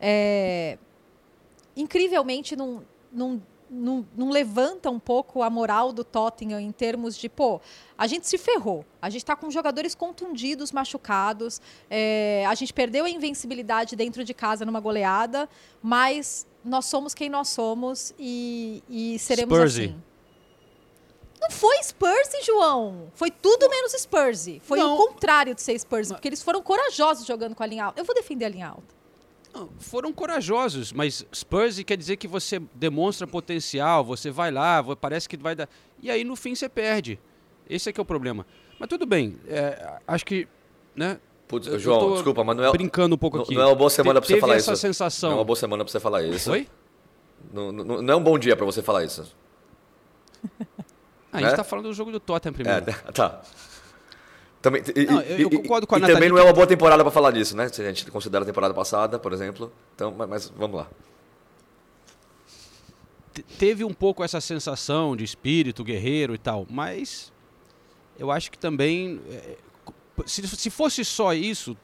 é, 0.00 0.76
incrivelmente 1.76 2.54
não, 2.54 2.82
não, 3.12 3.42
não, 3.70 4.06
não 4.16 4.30
levanta 4.30 4.90
um 4.90 4.98
pouco 4.98 5.42
a 5.42 5.50
moral 5.50 5.92
do 5.92 6.04
Tottenham 6.04 6.60
em 6.60 6.72
termos 6.72 7.16
de, 7.16 7.28
pô, 7.28 7.60
a 7.96 8.06
gente 8.06 8.26
se 8.28 8.36
ferrou, 8.36 8.84
a 9.00 9.08
gente 9.08 9.22
está 9.22 9.34
com 9.34 9.50
jogadores 9.50 9.94
contundidos, 9.94 10.72
machucados, 10.72 11.60
é, 11.88 12.44
a 12.46 12.54
gente 12.54 12.72
perdeu 12.72 13.04
a 13.04 13.10
invencibilidade 13.10 13.96
dentro 13.96 14.24
de 14.24 14.34
casa 14.34 14.64
numa 14.64 14.80
goleada, 14.80 15.48
mas 15.82 16.46
nós 16.64 16.86
somos 16.86 17.14
quem 17.14 17.28
nós 17.30 17.48
somos 17.48 18.14
e, 18.18 18.82
e 18.88 19.18
seremos 19.18 19.56
Spursy. 19.56 19.84
assim. 19.84 20.02
Não 21.40 21.50
foi 21.50 21.82
Spursy, 21.82 22.42
João. 22.44 23.10
Foi 23.14 23.28
tudo 23.28 23.68
menos 23.68 23.92
Spursy. 23.94 24.60
Foi 24.64 24.78
Não. 24.78 24.94
o 24.94 25.08
contrário 25.08 25.54
de 25.56 25.60
ser 25.60 25.76
Spursy, 25.76 26.12
porque 26.14 26.28
eles 26.28 26.40
foram 26.40 26.62
corajosos 26.62 27.26
jogando 27.26 27.56
com 27.56 27.64
a 27.64 27.66
linha 27.66 27.86
alta. 27.86 28.00
Eu 28.00 28.04
vou 28.04 28.14
defender 28.14 28.44
a 28.44 28.48
linha 28.48 28.68
alta. 28.68 29.01
Foram 29.78 30.12
corajosos, 30.12 30.92
mas 30.92 31.26
Spurs 31.34 31.82
quer 31.82 31.96
dizer 31.96 32.16
que 32.16 32.26
você 32.26 32.60
demonstra 32.74 33.26
potencial, 33.26 34.02
você 34.04 34.30
vai 34.30 34.50
lá, 34.50 34.82
parece 34.96 35.28
que 35.28 35.36
vai 35.36 35.54
dar. 35.54 35.68
E 36.00 36.10
aí 36.10 36.24
no 36.24 36.34
fim 36.36 36.54
você 36.54 36.68
perde. 36.68 37.18
Esse 37.68 37.90
é 37.90 37.92
que 37.92 38.00
é 38.00 38.02
o 38.02 38.06
problema. 38.06 38.46
Mas 38.78 38.88
tudo 38.88 39.04
bem, 39.06 39.36
é, 39.46 39.98
acho 40.06 40.24
que. 40.24 40.48
Né, 40.96 41.18
Putz, 41.48 41.66
Eu 41.66 41.78
João, 41.78 42.12
desculpa, 42.14 42.42
mas 42.42 42.56
não 42.56 42.64
é, 42.64 42.70
brincando 42.72 43.14
um 43.14 43.18
pouco 43.18 43.36
não, 43.36 43.44
aqui. 43.44 43.54
não 43.54 43.62
é 43.62 43.66
uma 43.66 43.74
boa 43.74 43.90
semana 43.90 44.20
Te- 44.20 44.26
pra 44.26 44.34
você 44.34 44.40
falar 44.40 44.52
teve 44.54 44.60
isso. 44.62 44.70
essa 44.70 44.80
sensação. 44.80 45.30
Não 45.30 45.36
é 45.36 45.40
uma 45.40 45.44
boa 45.44 45.56
semana 45.56 45.84
pra 45.84 45.92
você 45.92 46.00
falar 46.00 46.22
isso. 46.22 46.48
Foi? 46.50 46.66
Não, 47.52 47.70
não, 47.70 48.00
não 48.02 48.14
é 48.14 48.16
um 48.16 48.22
bom 48.22 48.38
dia 48.38 48.56
pra 48.56 48.64
você 48.64 48.82
falar 48.82 49.04
isso. 49.04 49.34
Ah, 51.34 51.38
a 51.38 51.40
gente 51.40 51.52
É? 51.52 51.56
tá 51.56 51.64
falando 51.64 51.86
do 51.86 51.94
jogo 51.94 52.12
do 52.12 52.20
Tottenham 52.20 52.52
É, 52.52 52.80
primeiro. 52.80 52.84
tá. 53.14 53.40
Também, 54.62 54.80
e, 54.94 55.04
Não, 55.06 55.20
eu- 55.22 55.38
eu 55.40 55.50
concordo 55.50 55.86
com 55.88 55.96
a 55.96 55.98
e 55.98 56.00
Nathalie 56.02 56.14
também 56.16 56.28
não 56.30 56.38
é 56.38 56.42
uma 56.44 56.52
boa 56.52 56.66
temporada 56.68 57.02
pra 57.02 57.10
falar 57.10 57.32
disso, 57.32 57.56
né? 57.56 57.68
Se 57.68 57.82
a 57.82 57.84
gente 57.92 58.08
considera 58.10 58.44
a 58.44 58.46
temporada 58.46 58.72
passada, 58.72 59.18
por 59.18 59.32
exemplo. 59.32 59.72
Então, 59.94 60.14
mas, 60.16 60.28
mas 60.28 60.48
vamos 60.56 60.76
lá. 60.76 60.88
Te- 63.34 63.42
teve 63.42 63.84
um 63.84 63.92
pouco 63.92 64.22
essa 64.22 64.40
sensação 64.40 65.16
de 65.16 65.24
espírito 65.24 65.82
guerreiro 65.82 66.34
e 66.34 66.38
tal, 66.38 66.66
mas 66.70 67.32
eu 68.18 68.30
acho 68.30 68.50
que 68.50 68.58
também 68.58 69.20
é, 69.30 69.56
se, 70.26 70.46
se 70.46 70.70
fosse 70.70 71.04
só 71.04 71.32
isso, 71.34 71.76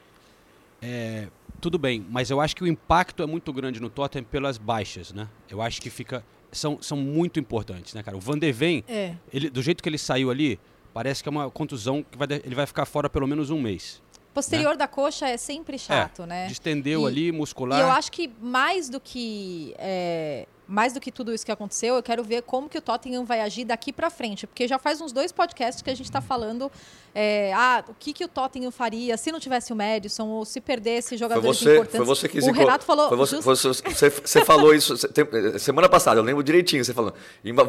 é, 0.82 1.28
tudo 1.60 1.78
bem, 1.78 2.04
mas 2.10 2.30
eu 2.30 2.40
acho 2.40 2.54
que 2.54 2.62
o 2.62 2.66
impacto 2.66 3.22
é 3.22 3.26
muito 3.26 3.52
grande 3.52 3.80
no 3.80 3.88
Tottenham 3.90 4.24
pelas 4.24 4.58
baixas, 4.58 5.12
né? 5.12 5.26
Eu 5.50 5.60
acho 5.62 5.80
que 5.80 5.90
fica 5.90 6.24
são, 6.52 6.80
são 6.80 6.96
muito 6.96 7.40
importantes, 7.40 7.92
né, 7.94 8.02
cara? 8.02 8.16
O 8.16 8.20
Van 8.20 8.38
de 8.38 8.50
Ven, 8.52 8.84
É. 8.86 9.14
ele, 9.32 9.50
do 9.50 9.60
jeito 9.62 9.82
que 9.82 9.88
ele 9.88 9.98
saiu 9.98 10.30
ali, 10.30 10.58
parece 10.98 11.22
que 11.22 11.28
é 11.28 11.30
uma 11.30 11.48
contusão 11.48 12.02
que 12.02 12.18
vai, 12.18 12.26
ele 12.44 12.56
vai 12.56 12.66
ficar 12.66 12.84
fora 12.84 13.08
pelo 13.08 13.24
menos 13.24 13.50
um 13.50 13.60
mês. 13.60 14.02
Posterior 14.34 14.76
da 14.76 14.88
coxa 14.88 15.28
é 15.28 15.36
sempre 15.36 15.78
chato, 15.78 16.22
é, 16.24 16.26
né? 16.26 16.46
Distendeu 16.48 17.02
E- 17.02 17.06
ali, 17.06 17.32
muscular. 17.32 17.78
E 17.78 17.82
eu 17.82 17.88
acho 17.88 18.10
que 18.10 18.28
mais 18.40 18.88
do 18.88 18.98
que 18.98 19.74
é, 19.78 20.46
mais 20.66 20.92
do 20.92 21.00
que 21.00 21.10
tudo 21.12 21.32
isso 21.32 21.46
que 21.46 21.52
aconteceu, 21.52 21.94
eu 21.94 22.02
quero 22.02 22.22
ver 22.24 22.42
como 22.42 22.68
que 22.68 22.76
o 22.76 22.80
Tottenham 22.82 23.24
vai 23.24 23.40
agir 23.40 23.64
daqui 23.64 23.92
para 23.92 24.10
frente, 24.10 24.44
porque 24.46 24.66
já 24.68 24.78
faz 24.78 25.00
uns 25.00 25.12
dois 25.12 25.30
podcasts 25.32 25.82
que 25.82 25.88
a 25.90 25.94
gente 25.94 26.06
está 26.06 26.20
falando, 26.20 26.70
é, 27.14 27.52
ah, 27.54 27.82
o 27.88 27.94
que 27.94 28.12
que 28.12 28.24
o 28.24 28.28
Tottenham 28.28 28.70
faria 28.70 29.16
se 29.16 29.32
não 29.32 29.40
tivesse 29.40 29.72
o 29.72 29.76
Madison 29.76 30.26
ou 30.26 30.44
se 30.44 30.60
perdesse 30.60 31.10
Foi 31.10 31.18
jogadores 31.18 31.58
você, 31.58 31.72
importantes. 31.74 31.96
foi 31.96 32.06
você 32.06 32.28
que 32.28 32.38
o 32.40 32.52
Renato 32.52 32.84
falou, 32.84 33.08
foi 33.08 33.16
você, 33.16 33.36
just- 33.36 33.44
foi 33.44 33.56
você, 33.56 33.82
você, 33.82 34.10
você 34.10 34.44
falou 34.44 34.74
isso 34.74 34.96
tem- 35.08 35.58
semana 35.58 35.88
passada, 35.88 36.20
eu 36.20 36.24
lembro 36.24 36.42
direitinho 36.42 36.84
você 36.84 36.92
falando. 36.92 37.14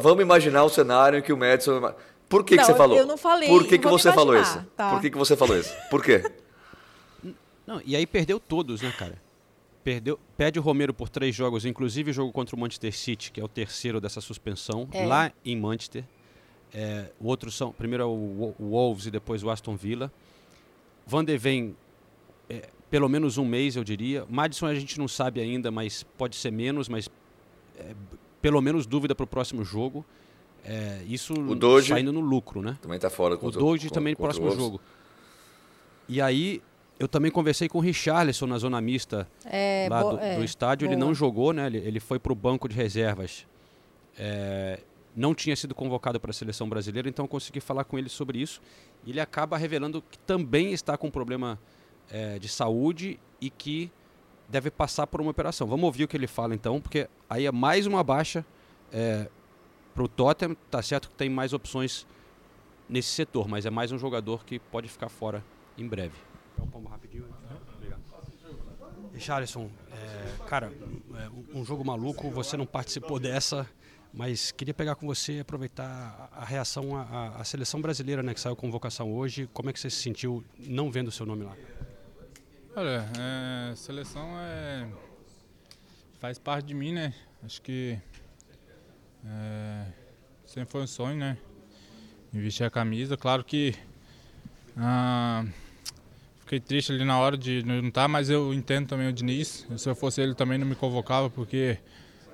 Vamos 0.00 0.20
imaginar 0.22 0.64
o 0.64 0.68
cenário 0.68 1.18
em 1.20 1.22
que 1.22 1.32
o 1.32 1.36
Madison. 1.36 1.94
Por 2.30 2.44
que, 2.44 2.54
que 2.54 2.60
Não, 2.62 2.64
você 2.64 2.74
falou? 2.74 2.96
eu 2.96 3.06
não 3.06 3.18
falei, 3.18 3.48
Por 3.48 3.66
que, 3.66 3.76
que 3.76 3.86
você 3.88 4.12
falou 4.12 4.40
isso? 4.40 4.64
tá. 4.76 4.90
Por 4.90 5.00
que, 5.00 5.10
que 5.10 5.18
você 5.18 5.36
falou 5.36 5.58
isso? 5.58 5.74
Por 5.90 6.02
quê? 6.02 6.22
Não, 7.66 7.82
e 7.84 7.94
aí 7.96 8.06
perdeu 8.06 8.40
todos, 8.40 8.80
né, 8.80 8.92
cara? 8.96 9.20
Perdeu, 9.82 10.18
perde 10.36 10.58
o 10.58 10.62
Romero 10.62 10.94
por 10.94 11.08
três 11.08 11.34
jogos, 11.34 11.64
inclusive 11.64 12.10
o 12.10 12.14
jogo 12.14 12.32
contra 12.32 12.54
o 12.54 12.58
Manchester 12.58 12.92
City, 12.96 13.32
que 13.32 13.40
é 13.40 13.44
o 13.44 13.48
terceiro 13.48 14.00
dessa 14.00 14.20
suspensão, 14.20 14.88
É. 14.92 15.04
lá 15.06 15.32
em 15.44 15.56
Manchester. 15.56 16.04
É, 16.72 17.10
o 17.20 17.26
outro 17.26 17.50
são, 17.50 17.72
primeiro 17.72 18.04
é 18.04 18.06
o 18.06 18.54
o 18.58 18.70
Wolves 18.70 19.06
e 19.06 19.10
depois 19.10 19.42
o 19.42 19.50
Aston 19.50 19.74
Villa. 19.74 20.12
Van 21.06 21.24
de 21.24 21.36
Ven, 21.36 21.74
é, 22.48 22.68
pelo 22.88 23.08
menos 23.08 23.38
um 23.38 23.44
mês, 23.44 23.74
eu 23.74 23.82
diria. 23.82 24.24
Madison 24.28 24.66
a 24.66 24.74
gente 24.74 24.96
não 24.98 25.08
sabe 25.08 25.40
ainda, 25.40 25.70
mas 25.72 26.04
pode 26.16 26.36
ser 26.36 26.52
menos, 26.52 26.88
mas 26.88 27.08
é, 27.76 27.92
pelo 28.40 28.60
menos 28.60 28.86
dúvida 28.86 29.14
para 29.16 29.24
o 29.24 29.26
próximo 29.26 29.64
jogo. 29.64 30.04
É, 30.64 31.02
isso 31.06 31.32
O 31.34 31.54
Doge- 31.54 31.88
saindo 31.88 32.12
no 32.12 32.20
lucro, 32.20 32.60
né? 32.62 32.76
Também 32.82 32.98
tá 32.98 33.08
fora 33.10 33.34
O 33.34 33.38
contra 33.38 33.60
Doge 33.60 33.88
con- 33.88 33.94
também 33.94 34.12
no 34.12 34.16
contra 34.18 34.30
o 34.30 34.40
próximo 34.40 34.46
Wolves. 34.46 34.64
jogo. 34.64 34.80
E 36.08 36.20
aí, 36.20 36.62
eu 36.98 37.08
também 37.08 37.30
conversei 37.30 37.68
com 37.68 37.78
o 37.78 37.80
Richarlison 37.80 38.46
na 38.46 38.58
zona 38.58 38.80
mista 38.80 39.26
É, 39.44 39.86
lá 39.90 40.02
do, 40.02 40.18
é, 40.18 40.36
do 40.36 40.44
estádio. 40.44 40.86
Ele 40.86 40.96
boa. 40.96 41.06
não 41.06 41.14
jogou, 41.14 41.52
né? 41.52 41.66
Ele, 41.66 41.78
ele 41.78 42.00
foi 42.00 42.18
para 42.18 42.32
o 42.32 42.34
banco 42.34 42.68
de 42.68 42.76
reservas. 42.76 43.46
É, 44.18 44.80
não 45.16 45.34
tinha 45.34 45.56
sido 45.56 45.74
convocado 45.74 46.20
para 46.20 46.30
a 46.30 46.34
seleção 46.34 46.68
brasileira, 46.68 47.08
então 47.08 47.24
eu 47.24 47.28
consegui 47.28 47.60
falar 47.60 47.84
com 47.84 47.98
ele 47.98 48.08
sobre 48.08 48.38
isso. 48.40 48.60
E 49.04 49.10
ele 49.10 49.20
acaba 49.20 49.56
revelando 49.56 50.02
que 50.10 50.18
também 50.18 50.72
está 50.72 50.96
com 50.96 51.10
problema 51.10 51.58
é, 52.10 52.38
de 52.38 52.48
saúde 52.48 53.18
e 53.40 53.48
que 53.48 53.90
deve 54.48 54.70
passar 54.70 55.06
por 55.06 55.20
uma 55.20 55.30
operação. 55.30 55.66
Vamos 55.66 55.84
ouvir 55.84 56.04
o 56.04 56.08
que 56.08 56.16
ele 56.16 56.26
fala 56.26 56.54
então, 56.54 56.80
porque 56.80 57.08
aí 57.30 57.46
é 57.46 57.52
mais 57.52 57.86
uma 57.86 58.02
baixa 58.02 58.44
para 59.94 60.02
o 60.02 60.08
Tottenham. 60.08 60.56
Tá 60.70 60.82
certo 60.82 61.08
que 61.08 61.14
tem 61.14 61.28
mais 61.28 61.52
opções 61.52 62.06
nesse 62.88 63.08
setor, 63.08 63.48
mas 63.48 63.66
é 63.66 63.70
mais 63.70 63.92
um 63.92 63.98
jogador 63.98 64.44
que 64.44 64.58
pode 64.58 64.88
ficar 64.88 65.08
fora 65.08 65.44
em 65.78 65.86
breve. 65.86 66.16
Richarlison, 69.12 69.70
é, 69.92 70.46
cara, 70.46 70.72
é, 71.14 71.56
um 71.56 71.64
jogo 71.64 71.84
maluco, 71.84 72.30
você 72.30 72.56
não 72.56 72.64
participou 72.64 73.18
dessa, 73.18 73.68
mas 74.14 74.50
queria 74.50 74.72
pegar 74.72 74.94
com 74.94 75.06
você 75.06 75.34
e 75.34 75.40
aproveitar 75.40 76.30
a, 76.32 76.40
a 76.40 76.44
reação 76.44 76.96
à 76.96 77.42
seleção 77.44 77.80
brasileira, 77.82 78.22
né, 78.22 78.32
que 78.32 78.40
saiu 78.40 78.56
convocação 78.56 79.12
hoje. 79.12 79.48
Como 79.52 79.68
é 79.68 79.72
que 79.72 79.80
você 79.80 79.90
se 79.90 80.00
sentiu 80.00 80.42
não 80.58 80.90
vendo 80.90 81.08
o 81.08 81.12
seu 81.12 81.26
nome 81.26 81.44
lá? 81.44 81.56
Olha, 82.74 83.06
é, 83.18 83.74
seleção 83.74 84.26
é 84.38 84.88
faz 86.20 86.38
parte 86.38 86.66
de 86.66 86.74
mim, 86.74 86.92
né? 86.92 87.14
Acho 87.42 87.60
que 87.62 87.98
é, 89.26 89.84
sempre 90.46 90.70
foi 90.70 90.82
um 90.82 90.86
sonho, 90.86 91.16
né? 91.16 91.36
De 92.32 92.40
vestir 92.40 92.64
a 92.64 92.70
camisa. 92.70 93.16
Claro 93.16 93.44
que 93.44 93.74
ah, 94.76 95.44
fiquei 96.40 96.60
triste 96.60 96.92
ali 96.92 97.04
na 97.04 97.18
hora 97.18 97.36
de 97.36 97.62
não 97.64 97.86
estar, 97.86 98.08
mas 98.08 98.30
eu 98.30 98.52
entendo 98.54 98.88
também 98.88 99.08
o 99.08 99.12
Diniz. 99.12 99.66
Se 99.76 99.88
eu 99.88 99.94
fosse 99.94 100.20
ele 100.20 100.34
também 100.34 100.58
não 100.58 100.66
me 100.66 100.74
convocava, 100.74 101.28
porque 101.28 101.78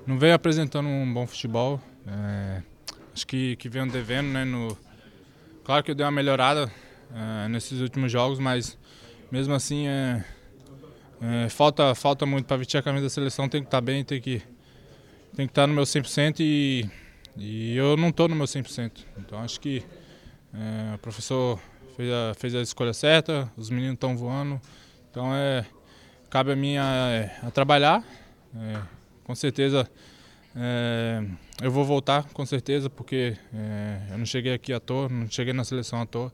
não 0.05 0.17
veio 0.17 0.33
apresentando 0.33 0.87
um 0.87 1.13
bom 1.13 1.27
futebol. 1.27 1.81
É, 2.07 2.61
acho 3.13 3.27
que, 3.27 3.55
que 3.57 3.67
veio 3.67 3.85
devendo, 3.91 4.27
né? 4.29 4.45
No, 4.45 4.77
claro 5.63 5.83
que 5.83 5.91
eu 5.91 5.95
dei 5.95 6.05
uma 6.05 6.11
melhorada 6.11 6.71
é, 7.13 7.47
nesses 7.49 7.81
últimos 7.81 8.11
jogos, 8.11 8.39
mas 8.39 8.77
mesmo 9.31 9.53
assim 9.53 9.87
é, 9.87 10.23
é, 11.21 11.49
falta 11.49 11.93
falta 11.93 12.25
muito 12.25 12.45
para 12.45 12.57
vestir 12.57 12.77
a 12.77 12.81
camisa 12.81 13.05
da 13.05 13.09
seleção 13.09 13.49
tem 13.49 13.61
que 13.61 13.67
estar 13.67 13.81
bem 13.81 14.03
tem 14.03 14.21
que 14.21 14.41
tem 15.37 15.45
que 15.45 15.51
estar 15.51 15.67
no 15.67 15.73
meu 15.73 15.83
100% 15.83 16.39
e, 16.39 16.89
e 17.37 17.77
eu 17.77 17.95
não 17.95 18.09
estou 18.09 18.27
no 18.27 18.35
meu 18.35 18.45
100% 18.45 18.91
então 19.19 19.39
acho 19.39 19.59
que 19.59 19.83
é, 20.51 20.95
o 20.95 20.97
professor 20.97 21.59
fez 21.95 22.11
a, 22.11 22.33
fez 22.33 22.55
a 22.55 22.61
escolha 22.61 22.91
certa 22.91 23.49
os 23.55 23.69
meninos 23.69 23.93
estão 23.93 24.17
voando 24.17 24.59
então 25.11 25.33
é 25.33 25.63
cabe 26.29 26.51
a 26.51 26.55
mim 26.55 26.77
a, 26.77 27.31
a 27.43 27.51
trabalhar 27.51 28.03
é, 28.55 28.81
com 29.23 29.35
certeza 29.35 29.87
é, 30.55 31.23
eu 31.61 31.71
vou 31.71 31.85
voltar 31.85 32.23
com 32.33 32.43
certeza 32.43 32.89
porque 32.89 33.37
é, 33.53 34.07
eu 34.11 34.17
não 34.17 34.25
cheguei 34.25 34.53
aqui 34.53 34.73
à 34.73 34.79
toa 34.79 35.07
não 35.07 35.29
cheguei 35.29 35.53
na 35.53 35.63
seleção 35.63 36.01
à 36.01 36.05
toa 36.07 36.33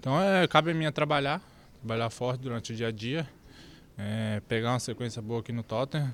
então 0.00 0.18
é, 0.18 0.48
cabe 0.48 0.70
a 0.70 0.74
mim 0.74 0.86
a 0.86 0.92
trabalhar, 0.92 1.42
trabalhar 1.78 2.08
forte 2.08 2.40
durante 2.40 2.72
o 2.72 2.74
dia 2.74 2.88
a 2.88 2.90
dia, 2.90 3.28
é, 3.98 4.40
pegar 4.48 4.72
uma 4.72 4.80
sequência 4.80 5.20
boa 5.20 5.40
aqui 5.40 5.52
no 5.52 5.62
Tottenham. 5.62 6.10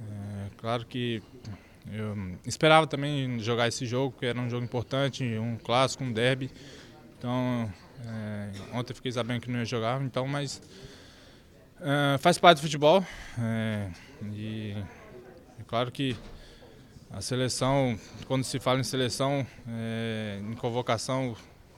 É, 0.00 0.50
claro 0.56 0.84
que 0.86 1.22
eu 1.90 2.16
esperava 2.44 2.86
também 2.86 3.38
jogar 3.40 3.68
esse 3.68 3.86
jogo, 3.86 4.12
porque 4.12 4.26
era 4.26 4.38
um 4.38 4.48
jogo 4.48 4.64
importante, 4.64 5.24
um 5.38 5.56
clássico, 5.56 6.04
um 6.04 6.12
derby. 6.12 6.50
Então, 7.18 7.72
é, 8.06 8.50
ontem 8.72 8.94
fiquei 8.94 9.10
sabendo 9.10 9.40
que 9.40 9.50
não 9.50 9.58
ia 9.58 9.64
jogar, 9.64 10.00
então, 10.02 10.26
mas 10.26 10.62
é, 11.80 12.18
faz 12.18 12.38
parte 12.38 12.58
do 12.58 12.62
futebol. 12.62 13.04
é, 13.38 13.90
e 14.32 14.74
é 15.58 15.64
claro 15.66 15.90
que 15.90 16.16
a 17.10 17.20
seleção, 17.22 17.98
quando 18.26 18.44
se 18.44 18.60
fala 18.60 18.80
em 18.80 18.84
seleção, 18.84 19.46
é, 19.66 20.40
em 20.42 20.54
convocação, 20.54 21.34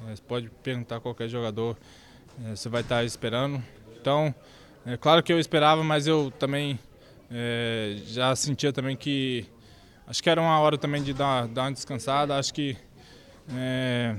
é, 0.08 0.16
Você 0.16 0.22
pode 0.22 0.48
perguntar 0.62 0.96
a 0.96 1.00
qualquer 1.00 1.28
jogador, 1.28 1.76
é, 2.44 2.56
você 2.56 2.68
vai 2.68 2.80
estar 2.80 3.04
esperando. 3.04 3.62
Então, 4.00 4.34
é 4.86 4.96
claro 4.96 5.22
que 5.22 5.32
eu 5.32 5.38
esperava, 5.38 5.84
mas 5.84 6.06
eu 6.06 6.32
também 6.38 6.78
é, 7.30 7.96
já 8.06 8.34
sentia 8.34 8.72
também 8.72 8.96
que 8.96 9.46
acho 10.06 10.22
que 10.22 10.28
era 10.28 10.40
uma 10.40 10.58
hora 10.58 10.76
também 10.76 11.02
de 11.02 11.12
dar, 11.12 11.46
dar 11.48 11.62
uma 11.62 11.72
descansada. 11.72 12.36
Acho 12.36 12.52
que 12.52 12.76
é, 13.54 14.16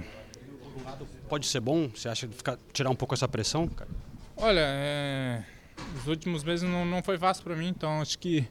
Pode 1.31 1.47
ser 1.47 1.61
bom? 1.61 1.89
Você 1.89 2.09
acha 2.09 2.27
de 2.27 2.35
ficar, 2.35 2.57
tirar 2.73 2.89
um 2.89 2.95
pouco 2.95 3.13
essa 3.13 3.27
pressão? 3.27 3.65
cara? 3.67 3.89
Olha, 4.35 4.63
é, 4.65 5.43
os 5.95 6.07
últimos 6.07 6.43
meses 6.43 6.67
não, 6.67 6.85
não 6.85 7.01
foi 7.01 7.17
fácil 7.17 7.43
para 7.43 7.55
mim, 7.55 7.69
então 7.69 8.01
acho 8.01 8.19
que 8.19 8.45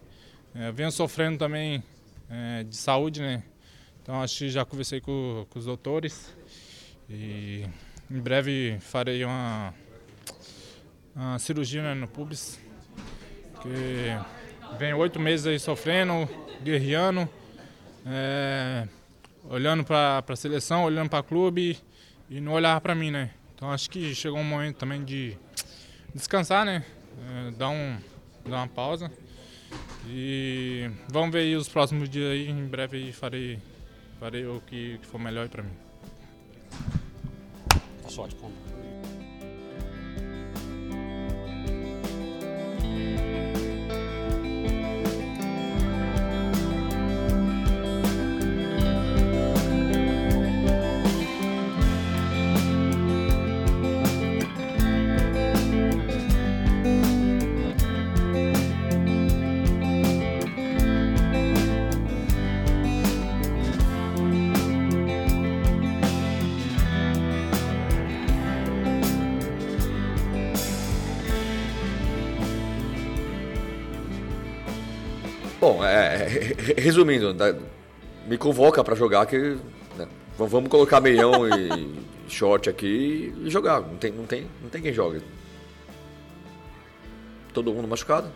é, 0.54 0.68
eu 0.68 0.72
venho 0.72 0.90
sofrendo 0.90 1.36
também 1.36 1.82
é, 2.30 2.64
de 2.64 2.76
saúde, 2.76 3.20
né? 3.20 3.42
Então 4.02 4.22
acho 4.22 4.38
que 4.38 4.48
já 4.48 4.64
conversei 4.64 4.98
com, 4.98 5.46
com 5.50 5.58
os 5.58 5.66
doutores 5.66 6.34
e 7.08 7.66
em 8.10 8.18
breve 8.18 8.78
farei 8.80 9.24
uma, 9.26 9.74
uma 11.14 11.38
cirurgia 11.38 11.82
né, 11.82 11.92
no 11.92 12.08
pubis, 12.08 12.58
que 13.60 14.39
venho 14.78 14.98
oito 14.98 15.18
meses 15.18 15.46
aí 15.46 15.58
sofrendo, 15.58 16.28
guerreando, 16.62 17.28
é, 18.06 18.86
olhando 19.48 19.84
para 19.84 20.24
a 20.26 20.36
seleção, 20.36 20.84
olhando 20.84 21.08
para 21.08 21.20
o 21.20 21.24
clube 21.24 21.78
e 22.28 22.40
não 22.40 22.52
olhar 22.52 22.80
para 22.80 22.94
mim, 22.94 23.10
né? 23.10 23.30
Então 23.54 23.70
acho 23.70 23.90
que 23.90 24.14
chegou 24.14 24.38
um 24.38 24.44
momento 24.44 24.76
também 24.76 25.04
de 25.04 25.36
descansar, 26.14 26.64
né? 26.64 26.84
É, 27.28 27.50
dar, 27.52 27.68
um, 27.68 27.96
dar 28.46 28.58
uma 28.58 28.68
pausa. 28.68 29.10
E 30.08 30.90
vamos 31.08 31.30
ver 31.30 31.40
aí 31.40 31.56
os 31.56 31.68
próximos 31.68 32.08
dias 32.08 32.32
aí, 32.32 32.48
em 32.48 32.66
breve 32.66 32.96
aí 32.96 33.12
farei, 33.12 33.58
farei 34.18 34.46
o 34.46 34.62
que, 34.66 34.98
que 34.98 35.06
for 35.06 35.18
melhor 35.18 35.48
para 35.48 35.62
mim. 35.62 35.72
Boa 38.00 38.10
sorte, 38.10 38.34
Paulo. 38.36 38.54
Resumindo, 76.76 77.32
né, 77.34 77.54
me 78.26 78.36
convoca 78.36 78.82
para 78.82 78.94
jogar 78.94 79.26
que 79.26 79.56
né, 79.96 80.06
vamos 80.38 80.70
colocar 80.70 81.00
meião 81.00 81.48
e 81.48 81.98
short 82.28 82.68
aqui 82.68 83.34
e 83.44 83.50
jogar. 83.50 83.80
Não 83.80 83.96
tem, 83.96 84.12
não 84.12 84.26
tem, 84.26 84.46
não 84.62 84.68
tem 84.70 84.82
quem 84.82 84.92
jogue. 84.92 85.20
Todo 87.52 87.72
mundo 87.72 87.88
machucado. 87.88 88.30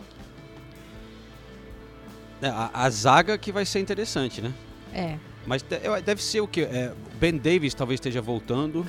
É, 2.43 2.49
a, 2.49 2.71
a 2.75 2.91
zaga 2.91 3.39
que 3.39 3.53
vai 3.53 3.65
ser 3.65 3.79
interessante, 3.81 4.43
né? 4.43 4.53
É. 4.93 5.17
Mas 5.47 5.63
deve 5.63 6.23
ser 6.23 6.41
o 6.41 6.49
quê? 6.49 6.63
É, 6.63 6.93
ben 7.21 7.37
Davis 7.37 7.75
talvez 7.75 7.99
esteja 7.99 8.21
voltando. 8.21 8.87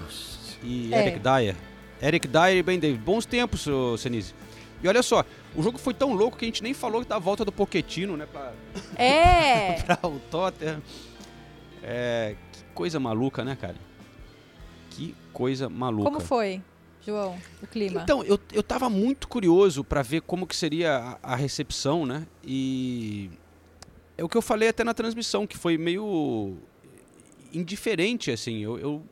E 0.64 0.94
É. 0.94 1.08
Eric 1.08 1.20
Dyer. 1.20 1.56
Eric 2.02 2.28
Dyer 2.28 2.58
e 2.58 2.64
Ben 2.64 2.80
Davis. 2.80 2.98
Bons 2.98 3.26
tempos, 3.26 3.68
Senise. 4.00 4.34
E 4.84 4.88
olha 4.88 5.02
só, 5.02 5.26
o 5.56 5.64
jogo 5.64 5.78
foi 5.78 5.94
tão 5.94 6.14
louco 6.14 6.38
que 6.38 6.46
a 6.46 6.48
gente 6.48 6.62
nem 6.62 6.74
falou 6.74 7.04
da 7.04 7.18
volta 7.18 7.44
do 7.46 7.52
Poquetino, 7.52 8.16
né? 8.18 8.26
Pra, 8.26 8.54
É! 8.96 9.82
pra 9.84 10.00
o 10.08 10.20
Tottenham. 10.32 10.82
É, 11.82 12.36
que 12.52 12.64
coisa 12.74 13.00
maluca, 13.00 13.44
né, 13.44 13.56
cara? 13.60 13.76
Que 14.90 15.16
coisa 15.32 15.70
maluca. 15.70 16.10
Como 16.10 16.20
foi, 16.20 16.62
João, 17.06 17.38
o 17.62 17.68
clima? 17.68 18.02
Então, 18.02 18.24
eu, 18.24 18.40
eu 18.52 18.64
tava 18.64 18.90
muito 18.90 19.28
curioso 19.28 19.84
para 19.84 20.02
ver 20.02 20.22
como 20.22 20.48
que 20.48 20.56
seria 20.56 21.18
a, 21.22 21.34
a 21.34 21.36
recepção, 21.36 22.06
né? 22.06 22.26
E 22.44 23.30
é 24.18 24.24
o 24.24 24.30
que 24.30 24.38
eu 24.38 24.42
falei 24.42 24.70
até 24.70 24.84
na 24.84 24.94
transmissão, 24.94 25.46
que 25.46 25.58
foi 25.58 25.78
meio 25.78 26.58
indiferente, 27.54 28.32
assim. 28.32 28.60
Eu, 28.60 28.80
eu, 28.80 29.04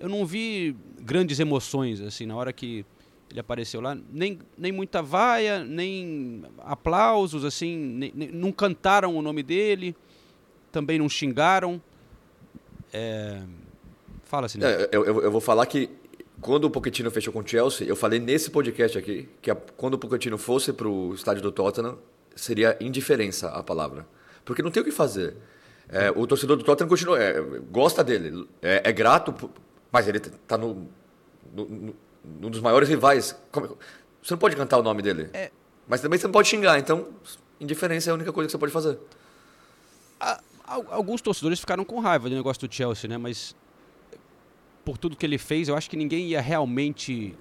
eu 0.00 0.08
não 0.08 0.24
vi 0.24 0.74
grandes 1.00 1.38
emoções, 1.38 2.00
assim, 2.00 2.26
na 2.26 2.36
hora 2.36 2.52
que 2.52 2.84
ele 3.30 3.40
apareceu 3.40 3.80
lá. 3.80 3.96
Nem, 4.12 4.38
nem 4.56 4.72
muita 4.72 5.02
vaia, 5.02 5.62
nem 5.64 6.44
aplausos, 6.58 7.44
assim. 7.44 7.76
nem- 7.76 8.12
nem- 8.14 8.28
não 8.32 8.50
cantaram 8.52 9.14
o 9.16 9.22
nome 9.22 9.42
dele, 9.42 9.94
também 10.72 10.98
não 10.98 11.08
xingaram. 11.08 11.80
É... 12.92 13.42
Fala, 14.24 14.48
Sininho. 14.48 14.68
É, 14.68 14.88
eu, 14.92 15.04
eu- 15.04 15.30
vou 15.30 15.40
falar 15.40 15.64
que 15.66 15.88
quando 16.40 16.64
o 16.64 16.70
Pochettino 16.70 17.10
fechou 17.10 17.32
com 17.32 17.40
o 17.40 17.46
Chelsea, 17.46 17.86
eu 17.86 17.96
falei 17.96 18.18
nesse 18.20 18.50
podcast 18.50 18.96
aqui 18.98 19.28
que 19.42 19.50
a- 19.50 19.54
quando 19.56 19.94
o 19.94 19.98
Pochettino 19.98 20.38
fosse 20.38 20.72
para 20.72 20.88
o 20.88 21.14
estádio 21.14 21.42
do 21.42 21.50
Tottenham, 21.52 21.98
seria 22.36 22.76
indiferença 22.80 23.48
a 23.48 23.62
palavra. 23.62 24.06
Porque 24.44 24.62
não 24.62 24.70
tem 24.70 24.82
o 24.82 24.84
que 24.84 24.92
fazer. 24.92 25.36
É, 25.88 26.10
o 26.10 26.26
torcedor 26.26 26.56
do 26.56 26.64
Tottenham 26.64 26.88
continua, 26.88 27.18
é, 27.18 27.40
gosta 27.70 28.04
dele, 28.04 28.46
é, 28.62 28.82
é 28.84 28.92
grato, 28.92 29.50
mas 29.90 30.06
ele 30.06 30.18
está 30.18 30.56
no, 30.58 30.86
no- 31.54 31.94
num 32.40 32.50
dos 32.50 32.60
maiores 32.60 32.88
rivais. 32.88 33.36
Como- 33.52 33.76
você 34.22 34.34
não 34.34 34.38
pode 34.38 34.56
cantar 34.56 34.78
o 34.78 34.82
nome 34.82 35.02
dele. 35.02 35.30
Mas 35.86 36.00
também 36.00 36.18
você 36.18 36.26
não 36.26 36.32
pode 36.32 36.48
xingar, 36.48 36.78
então 36.78 37.08
indiferença 37.60 38.10
é 38.10 38.12
a 38.12 38.14
única 38.14 38.32
coisa 38.32 38.46
que 38.46 38.52
você 38.52 38.58
pode 38.58 38.72
fazer. 38.72 38.98
Al- 40.64 40.86
Alguns 40.90 41.20
torcedores 41.22 41.58
ficaram 41.60 41.84
com 41.84 41.98
raiva 42.00 42.28
do 42.28 42.34
negócio 42.34 42.66
do 42.68 42.74
Chelsea, 42.74 43.08
né? 43.08 43.16
Mas 43.16 43.54
por 44.84 44.98
tudo 44.98 45.16
que 45.16 45.24
ele 45.24 45.38
fez, 45.38 45.68
eu 45.68 45.76
acho 45.76 45.88
que 45.88 45.96
ninguém 45.96 46.26
ia 46.28 46.40
realmente 46.40 47.34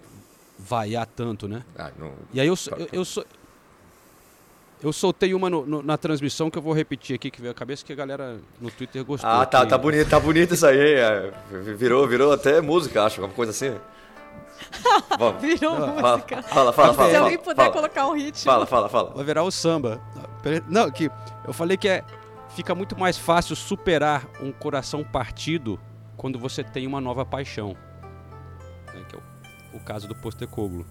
vaiar 0.57 1.05
tanto, 1.05 1.47
né? 1.47 1.63
Ah, 1.77 1.91
não- 1.97 2.13
E 2.33 2.39
aí 2.39 2.47
eu, 2.47 2.55
eu, 2.77 2.89
eu, 2.93 3.05
so- 3.05 3.25
eu 4.81 4.93
soltei 4.93 5.33
uma 5.33 5.49
no- 5.49 5.65
no- 5.65 5.81
na 5.83 5.97
transmissão 5.97 6.49
que 6.49 6.57
eu 6.57 6.61
vou 6.61 6.73
repetir 6.73 7.15
aqui, 7.15 7.29
que 7.29 7.41
veio 7.41 7.51
a 7.51 7.55
cabeça, 7.55 7.83
que 7.85 7.91
a 7.91 7.95
galera 7.95 8.39
no 8.61 8.71
Twitter 8.71 9.03
gostou. 9.03 9.29
Ah, 9.29 9.45
tá, 9.45 9.65
tá 9.65 9.77
bonito, 9.77 10.09
tá 10.09 10.19
bonito 10.19 10.53
isso 10.53 10.65
aí. 10.65 10.93
é. 10.95 11.33
Virou, 11.75 12.07
virou 12.07 12.31
até 12.31 12.61
música, 12.61 13.03
acho, 13.03 13.19
alguma 13.21 13.35
coisa 13.35 13.51
assim. 13.51 13.77
Vamos. 15.19 15.41
Virou 15.41 15.75
Fala, 15.75 16.11
música. 16.17 16.43
Fala, 16.43 16.73
fala, 16.73 16.93
fala. 16.93 17.07
Se 17.07 17.13
fala, 17.13 17.23
alguém 17.25 17.37
puder 17.37 17.55
fala. 17.55 17.71
colocar 17.71 18.07
um 18.07 18.13
ritmo. 18.15 18.43
Fala, 18.51 18.65
fala, 18.65 18.89
fala. 18.89 19.11
Vai 19.15 19.23
virar 19.25 19.43
o 19.43 19.51
samba. 19.51 20.01
Não, 20.67 20.89
que 20.91 21.09
eu 21.45 21.53
falei 21.53 21.75
que 21.77 21.87
é, 21.89 22.03
fica 22.49 22.73
muito 22.75 22.97
mais 22.97 23.17
fácil 23.17 23.55
superar 23.55 24.25
um 24.41 24.51
coração 24.51 25.03
partido 25.03 25.79
quando 26.15 26.39
você 26.39 26.63
tem 26.63 26.87
uma 26.87 27.01
nova 27.01 27.25
paixão. 27.25 27.75
né, 28.93 29.03
que 29.09 29.15
é 29.15 29.19
o, 29.73 29.77
o 29.77 29.79
caso 29.79 30.07
do 30.07 30.15
Postecoglou. 30.15 30.85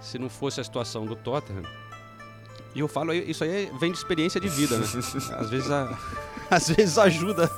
Se 0.00 0.18
não 0.18 0.30
fosse 0.30 0.60
a 0.60 0.64
situação 0.64 1.04
do 1.04 1.14
Tottenham, 1.16 1.62
e 2.74 2.80
eu 2.80 2.88
falo, 2.88 3.12
isso 3.12 3.42
aí 3.44 3.70
vem 3.80 3.90
de 3.92 3.98
experiência 3.98 4.40
de 4.40 4.48
vida, 4.48 4.78
né? 4.78 4.84
Às 5.38 5.50
vezes, 5.50 5.70
a- 5.70 5.98
às 6.50 6.68
vezes 6.68 6.96
ajuda 6.98 7.50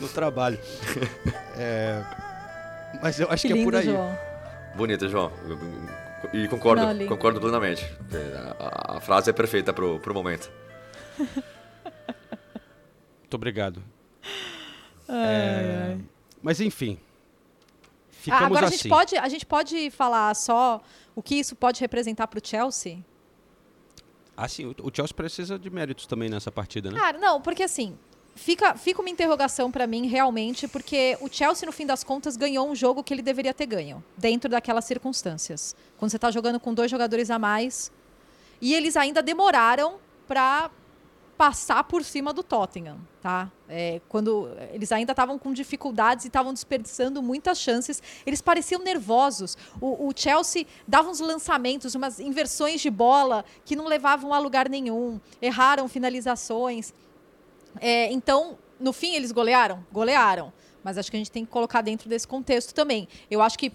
no 0.00 0.08
trabalho. 0.08 0.58
É, 1.56 2.02
mas 3.02 3.18
eu 3.20 3.30
acho 3.30 3.42
que, 3.46 3.52
Que 3.52 3.60
é 3.60 3.64
por 3.64 3.74
lindo, 3.74 3.76
aí. 3.78 3.84
João. 3.86 4.18
Bonito, 4.76 5.08
João. 5.08 5.32
E 6.32 6.48
concordo, 6.48 6.82
Não, 6.94 7.06
concordo 7.06 7.40
plenamente. 7.40 7.84
A, 8.58 8.94
a- 8.94 8.96
a 8.96 9.00
frase 9.00 9.30
é 9.30 9.32
perfeita 9.32 9.72
pro, 9.72 9.98
pro 10.00 10.12
momento. 10.14 10.50
Muito 13.20 13.34
obrigado. 13.34 13.82
Ai, 15.08 15.16
É, 15.26 15.86
ai. 15.92 16.00
Mas 16.42 16.60
enfim. 16.60 16.98
Ah, 17.00 18.10
Ficamos 18.10 18.44
agora 18.44 18.66
a 18.66 18.68
assim. 18.68 18.76
gente, 18.78 18.88
pode, 18.88 19.16
a 19.16 19.28
gente 19.28 19.46
pode 19.46 19.90
falar 19.90 20.34
só 20.34 20.80
o 21.14 21.22
que 21.22 21.36
isso 21.36 21.54
pode 21.54 21.80
representar 21.80 22.26
para 22.26 22.38
o 22.38 22.42
Chelsea? 22.46 22.98
Assim, 24.36 24.66
o 24.66 24.74
o 24.82 24.90
Chelsea 24.94 25.14
precisa 25.14 25.58
de 25.58 25.70
méritos 25.70 26.06
também 26.06 26.28
nessa 26.28 26.50
partida, 26.52 26.90
né? 26.90 26.98
Cara, 26.98 27.18
não, 27.18 27.40
porque 27.40 27.62
assim, 27.62 27.96
fica, 28.36 28.76
fica 28.76 29.00
uma 29.00 29.10
interrogação 29.10 29.70
pra 29.70 29.86
mim 29.86 30.06
realmente, 30.06 30.68
porque 30.68 31.18
o 31.20 31.28
Chelsea, 31.28 31.66
no 31.66 31.72
fim 31.72 31.86
das 31.86 32.04
contas, 32.04 32.36
ganhou 32.36 32.68
um 32.68 32.74
jogo 32.74 33.02
que 33.02 33.12
ele 33.12 33.22
deveria 33.22 33.52
ter 33.52 33.66
ganho, 33.66 34.04
dentro 34.16 34.48
daquelas 34.48 34.84
circunstâncias. 34.84 35.74
Quando 35.98 36.10
você 36.10 36.18
tá 36.18 36.30
jogando 36.30 36.60
com 36.60 36.72
dois 36.72 36.90
jogadores 36.90 37.30
a 37.30 37.38
mais. 37.38 37.90
E 38.60 38.74
eles 38.74 38.96
ainda 38.96 39.22
demoraram 39.22 39.96
pra 40.28 40.70
passar 41.36 41.84
por 41.84 42.02
cima 42.02 42.32
do 42.32 42.42
Tottenham, 42.42 42.98
tá? 43.20 43.50
É, 43.68 44.00
quando 44.08 44.48
eles 44.72 44.90
ainda 44.90 45.12
estavam 45.12 45.38
com 45.38 45.52
dificuldades 45.52 46.24
e 46.24 46.28
estavam 46.28 46.52
desperdiçando 46.52 47.22
muitas 47.22 47.58
chances, 47.58 48.02
eles 48.24 48.40
pareciam 48.40 48.80
nervosos. 48.80 49.56
O, 49.80 50.08
o 50.08 50.12
Chelsea 50.16 50.66
dava 50.88 51.10
uns 51.10 51.20
lançamentos, 51.20 51.94
umas 51.94 52.18
inversões 52.20 52.80
de 52.80 52.88
bola 52.88 53.44
que 53.64 53.76
não 53.76 53.86
levavam 53.86 54.32
a 54.32 54.38
lugar 54.38 54.68
nenhum, 54.68 55.20
erraram 55.42 55.88
finalizações. 55.88 56.94
É, 57.80 58.10
então, 58.12 58.58
no 58.78 58.92
fim, 58.92 59.14
eles 59.14 59.32
golearam? 59.32 59.84
Golearam. 59.92 60.52
Mas 60.82 60.98
acho 60.98 61.10
que 61.10 61.16
a 61.16 61.20
gente 61.20 61.30
tem 61.30 61.44
que 61.44 61.50
colocar 61.50 61.80
dentro 61.80 62.08
desse 62.08 62.28
contexto 62.28 62.72
também. 62.72 63.08
Eu 63.30 63.42
acho 63.42 63.58
que, 63.58 63.72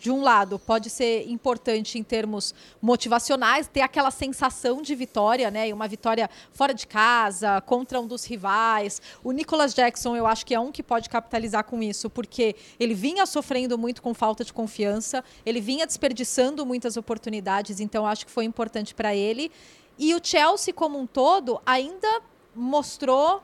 de 0.00 0.10
um 0.10 0.20
lado, 0.20 0.58
pode 0.58 0.90
ser 0.90 1.30
importante 1.30 1.96
em 1.96 2.02
termos 2.02 2.52
motivacionais, 2.82 3.68
ter 3.68 3.82
aquela 3.82 4.10
sensação 4.10 4.82
de 4.82 4.94
vitória, 4.94 5.50
né? 5.50 5.68
E 5.68 5.72
uma 5.72 5.86
vitória 5.86 6.28
fora 6.52 6.74
de 6.74 6.86
casa, 6.86 7.60
contra 7.60 8.00
um 8.00 8.06
dos 8.06 8.24
rivais. 8.24 9.00
O 9.22 9.30
Nicolas 9.30 9.72
Jackson, 9.72 10.16
eu 10.16 10.26
acho 10.26 10.44
que 10.44 10.52
é 10.52 10.58
um 10.58 10.72
que 10.72 10.82
pode 10.82 11.08
capitalizar 11.08 11.64
com 11.64 11.80
isso, 11.82 12.10
porque 12.10 12.56
ele 12.80 12.94
vinha 12.94 13.24
sofrendo 13.26 13.78
muito 13.78 14.02
com 14.02 14.12
falta 14.12 14.44
de 14.44 14.52
confiança, 14.52 15.22
ele 15.46 15.60
vinha 15.60 15.86
desperdiçando 15.86 16.66
muitas 16.66 16.96
oportunidades, 16.96 17.78
então 17.78 18.04
acho 18.04 18.26
que 18.26 18.32
foi 18.32 18.44
importante 18.44 18.92
para 18.92 19.14
ele. 19.14 19.52
E 19.96 20.14
o 20.14 20.20
Chelsea, 20.22 20.74
como 20.74 20.98
um 20.98 21.06
todo, 21.06 21.60
ainda 21.64 22.22
mostrou 22.54 23.42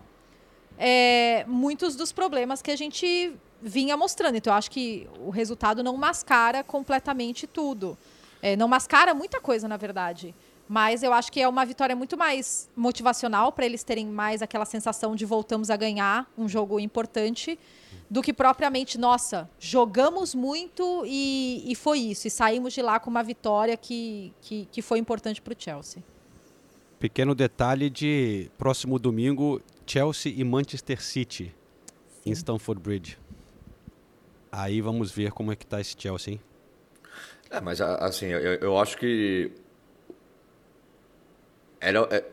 é, 0.78 1.44
muitos 1.46 1.96
dos 1.96 2.12
problemas 2.12 2.62
que 2.62 2.70
a 2.70 2.76
gente 2.76 3.34
vinha 3.60 3.96
mostrando. 3.96 4.36
Então, 4.36 4.52
eu 4.52 4.56
acho 4.56 4.70
que 4.70 5.08
o 5.20 5.30
resultado 5.30 5.82
não 5.82 5.96
mascara 5.96 6.62
completamente 6.62 7.46
tudo. 7.46 7.96
É, 8.42 8.56
não 8.56 8.68
mascara 8.68 9.14
muita 9.14 9.40
coisa, 9.40 9.66
na 9.66 9.76
verdade. 9.76 10.34
Mas 10.68 11.02
eu 11.02 11.12
acho 11.12 11.30
que 11.30 11.40
é 11.40 11.48
uma 11.48 11.64
vitória 11.64 11.94
muito 11.94 12.16
mais 12.16 12.68
motivacional 12.76 13.52
para 13.52 13.64
eles 13.64 13.84
terem 13.84 14.06
mais 14.06 14.42
aquela 14.42 14.64
sensação 14.64 15.14
de 15.14 15.24
voltamos 15.24 15.70
a 15.70 15.76
ganhar 15.76 16.28
um 16.36 16.48
jogo 16.48 16.80
importante 16.80 17.58
do 18.10 18.22
que 18.22 18.32
propriamente, 18.32 18.98
nossa, 18.98 19.48
jogamos 19.58 20.34
muito 20.34 21.04
e, 21.06 21.64
e 21.66 21.74
foi 21.74 21.98
isso. 22.00 22.26
E 22.26 22.30
saímos 22.30 22.72
de 22.72 22.82
lá 22.82 22.98
com 22.98 23.10
uma 23.10 23.22
vitória 23.22 23.76
que, 23.76 24.32
que, 24.40 24.68
que 24.70 24.82
foi 24.82 24.98
importante 24.98 25.40
para 25.40 25.52
o 25.52 25.56
Chelsea. 25.58 26.02
Pequeno 26.98 27.34
detalhe 27.34 27.90
de 27.90 28.50
próximo 28.56 28.98
domingo, 28.98 29.60
Chelsea 29.86 30.32
e 30.34 30.42
Manchester 30.42 31.02
City 31.02 31.54
em 32.24 32.32
Stamford 32.32 32.80
Bridge. 32.80 33.18
Aí 34.50 34.80
vamos 34.80 35.10
ver 35.12 35.30
como 35.32 35.52
é 35.52 35.56
que 35.56 35.66
tá 35.66 35.80
esse 35.80 35.94
Chelsea, 35.98 36.34
hein? 36.34 36.40
É, 37.50 37.60
mas 37.60 37.80
assim, 37.80 38.26
eu, 38.26 38.40
eu 38.54 38.78
acho 38.78 38.96
que. 38.96 39.52
Era, 41.80 42.00
é, 42.10 42.24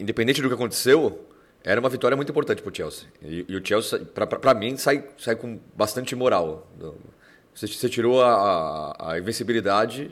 independente 0.00 0.40
do 0.40 0.48
que 0.48 0.54
aconteceu, 0.54 1.26
era 1.62 1.78
uma 1.78 1.88
vitória 1.90 2.16
muito 2.16 2.30
importante 2.30 2.62
pro 2.62 2.74
Chelsea. 2.74 3.06
E, 3.22 3.44
e 3.48 3.56
o 3.56 3.64
Chelsea, 3.64 3.98
pra- 4.06 4.26
pra 4.26 4.38
pra 4.38 4.54
mim, 4.54 4.76
sai, 4.76 5.06
sai 5.18 5.36
com 5.36 5.60
bastante 5.76 6.16
moral. 6.16 6.66
Você, 7.54 7.66
você 7.66 7.88
tirou 7.88 8.22
a, 8.22 8.94
a, 8.98 9.12
a 9.12 9.18
invencibilidade 9.18 10.10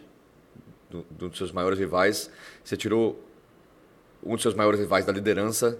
do, 0.90 1.02
do 1.10 1.28
dos 1.30 1.38
seus 1.38 1.50
maiores 1.52 1.78
rivais, 1.78 2.30
você 2.62 2.76
tirou 2.76 3.24
um 4.26 4.34
dos 4.34 4.42
seus 4.42 4.54
maiores 4.54 4.80
rivais 4.80 5.04
da 5.04 5.12
liderança, 5.12 5.78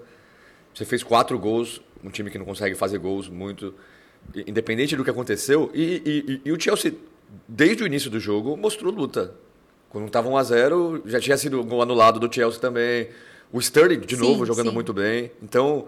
você 0.74 0.84
fez 0.84 1.02
quatro 1.02 1.38
gols, 1.38 1.80
um 2.04 2.10
time 2.10 2.30
que 2.30 2.38
não 2.38 2.44
consegue 2.44 2.74
fazer 2.74 2.98
gols 2.98 3.28
muito, 3.28 3.74
independente 4.46 4.96
do 4.96 5.04
que 5.04 5.10
aconteceu. 5.10 5.70
E, 5.74 6.40
e- 6.44 6.48
e- 6.48 6.52
o 6.52 6.60
Chelsea, 6.60 6.94
desde 7.48 7.82
o 7.82 7.86
início 7.86 8.10
do 8.10 8.20
jogo, 8.20 8.56
mostrou 8.56 8.92
luta. 8.92 9.34
Quando 9.88 10.06
estava 10.06 10.28
1 10.28 10.36
a 10.36 10.42
0 10.42 11.02
já 11.06 11.20
tinha 11.20 11.36
sido 11.36 11.62
gol 11.64 11.80
anulado 11.80 12.20
do 12.20 12.32
Chelsea 12.32 12.60
também. 12.60 13.08
O 13.52 13.58
Sterling, 13.60 14.00
de 14.00 14.16
Sim, 14.16 14.22
novo, 14.22 14.44
jogando 14.44 14.68
sim. 14.68 14.74
muito 14.74 14.92
bem. 14.92 15.30
Então, 15.42 15.86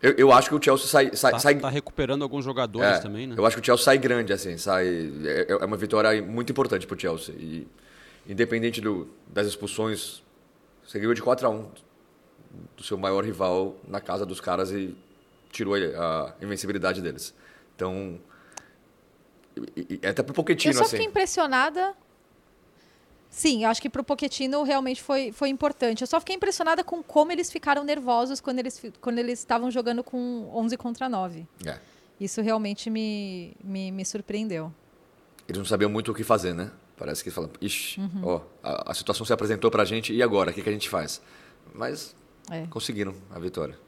eu, 0.00 0.12
eu 0.16 0.32
acho 0.32 0.48
que 0.48 0.54
o 0.54 0.62
Chelsea 0.62 0.86
sai... 0.86 1.10
sai, 1.14 1.32
Tá, 1.32 1.38
sai 1.40 1.54
tá 1.56 1.68
recuperando 1.68 2.22
alguns 2.22 2.44
jogadores 2.44 2.98
é, 2.98 3.00
também, 3.00 3.26
né? 3.26 3.34
Eu 3.36 3.44
acho 3.44 3.56
que 3.56 3.60
o 3.62 3.64
Chelsea 3.64 3.84
sai 3.84 3.98
grande, 3.98 4.32
assim, 4.32 4.56
sai... 4.56 5.12
É, 5.24 5.46
é 5.50 5.64
uma 5.64 5.76
vitória 5.76 6.22
muito 6.22 6.50
importante 6.52 6.86
pro 6.86 6.98
Chelsea. 6.98 7.34
E 7.36 7.66
independente 8.26 8.80
do, 8.80 9.08
das 9.26 9.46
expulsões 9.48 10.22
Você 10.86 10.98
ganhou 10.98 11.12
de 11.14 11.20
4 11.20 11.46
a 11.46 11.50
1 11.50 11.66
do 12.76 12.82
seu 12.82 12.96
maior 12.98 13.24
rival 13.24 13.76
na 13.86 14.00
casa 14.00 14.26
dos 14.26 14.40
caras 14.40 14.70
e 14.70 14.96
tirou 15.50 15.74
a 15.74 16.34
invencibilidade 16.40 17.00
deles. 17.00 17.34
Então, 17.76 18.18
e, 19.76 19.98
e, 20.02 20.06
até 20.06 20.22
pro 20.22 20.34
Pochettino, 20.34 20.72
Eu 20.72 20.78
só 20.78 20.82
assim. 20.84 20.90
fiquei 20.92 21.06
impressionada. 21.06 21.94
Sim, 23.28 23.62
eu 23.64 23.70
acho 23.70 23.80
que 23.80 23.88
pro 23.88 24.02
Pochettino 24.02 24.62
realmente 24.64 25.00
foi, 25.02 25.30
foi 25.30 25.48
importante. 25.48 26.00
Eu 26.00 26.06
só 26.06 26.18
fiquei 26.18 26.34
impressionada 26.34 26.82
com 26.82 27.02
como 27.02 27.30
eles 27.30 27.50
ficaram 27.50 27.84
nervosos 27.84 28.40
quando 28.40 28.58
eles 28.58 28.82
quando 29.00 29.18
eles 29.18 29.38
estavam 29.38 29.70
jogando 29.70 30.02
com 30.02 30.50
11 30.52 30.76
contra 30.76 31.08
9. 31.08 31.46
É. 31.64 31.78
Isso 32.20 32.42
realmente 32.42 32.90
me, 32.90 33.54
me, 33.62 33.92
me 33.92 34.04
surpreendeu. 34.04 34.72
Eles 35.48 35.58
não 35.58 35.64
sabiam 35.64 35.88
muito 35.90 36.10
o 36.10 36.14
que 36.14 36.24
fazer, 36.24 36.52
né? 36.54 36.70
Parece 36.96 37.24
que 37.24 37.30
falam, 37.30 37.50
ixi, 37.62 37.98
Uhum. 38.00 38.20
ó, 38.24 38.40
a, 38.62 38.90
a 38.90 38.94
situação 38.94 39.24
se 39.24 39.32
apresentou 39.32 39.70
pra 39.70 39.84
gente, 39.86 40.12
e 40.12 40.22
agora? 40.22 40.50
O 40.50 40.54
que, 40.54 40.60
que 40.62 40.68
a 40.68 40.72
gente 40.72 40.88
faz? 40.88 41.22
Mas 41.72 42.14
É. 42.50 42.66
conseguiram 42.66 43.14
a 43.30 43.38
vitória. 43.38 43.78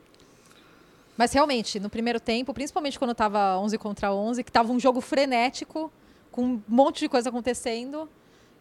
Mas 1.16 1.32
realmente, 1.32 1.78
no 1.78 1.90
primeiro 1.90 2.18
tempo, 2.18 2.54
principalmente 2.54 2.98
quando 2.98 3.10
estava 3.10 3.58
11 3.58 3.76
contra 3.78 4.12
11, 4.14 4.42
que 4.42 4.50
estava 4.50 4.72
um 4.72 4.80
jogo 4.80 5.00
frenético, 5.00 5.92
com 6.30 6.44
um 6.44 6.62
monte 6.66 7.00
de 7.00 7.08
coisa 7.08 7.28
acontecendo, 7.28 8.08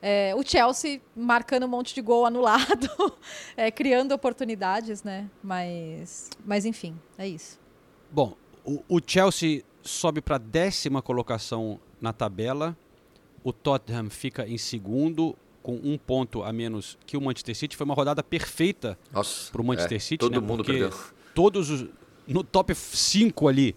é, 0.02 0.34
o 0.36 0.44
Chelsea 0.44 1.00
marcando 1.16 1.66
um 1.66 1.70
monte 1.70 1.94
de 1.94 2.02
gol 2.02 2.26
anulado, 2.26 2.90
é, 3.56 3.70
criando 3.70 4.12
oportunidades, 4.12 5.04
né? 5.04 5.30
Mas, 5.44 6.30
mas 6.44 6.66
enfim, 6.66 7.00
é 7.18 7.28
isso. 7.28 7.60
Bom, 8.12 8.36
o, 8.66 8.84
o 8.90 9.00
Chelsea 9.06 9.64
sobe 9.84 10.22
para 10.22 10.36
a 10.36 10.40
décima 10.40 11.02
colocação 11.02 11.80
na 12.00 12.12
tabela. 12.12 12.76
O 13.44 13.54
Tottenham 13.54 14.10
fica 14.10 14.48
em 14.48 14.58
segundo, 14.58 15.36
com 15.62 15.76
um 15.84 15.98
ponto 15.98 16.44
a 16.44 16.52
menos 16.52 16.98
que 17.06 17.16
o 17.16 17.22
Manchester 17.22 17.56
City. 17.56 17.78
Foi 17.78 17.86
uma 17.86 17.94
rodada 17.94 18.24
perfeita 18.24 18.98
para 19.12 19.62
o 19.62 19.66
Manchester 19.66 19.98
é, 19.98 20.00
City. 20.00 20.18
todo 20.18 20.40
né? 20.40 20.40
mundo 20.40 20.64
Porque 20.64 20.80
perdeu. 20.80 20.98
Todos 21.34 21.70
os, 21.70 21.86
no 22.28 22.44
top 22.44 22.74
5 22.76 23.48
ali, 23.48 23.76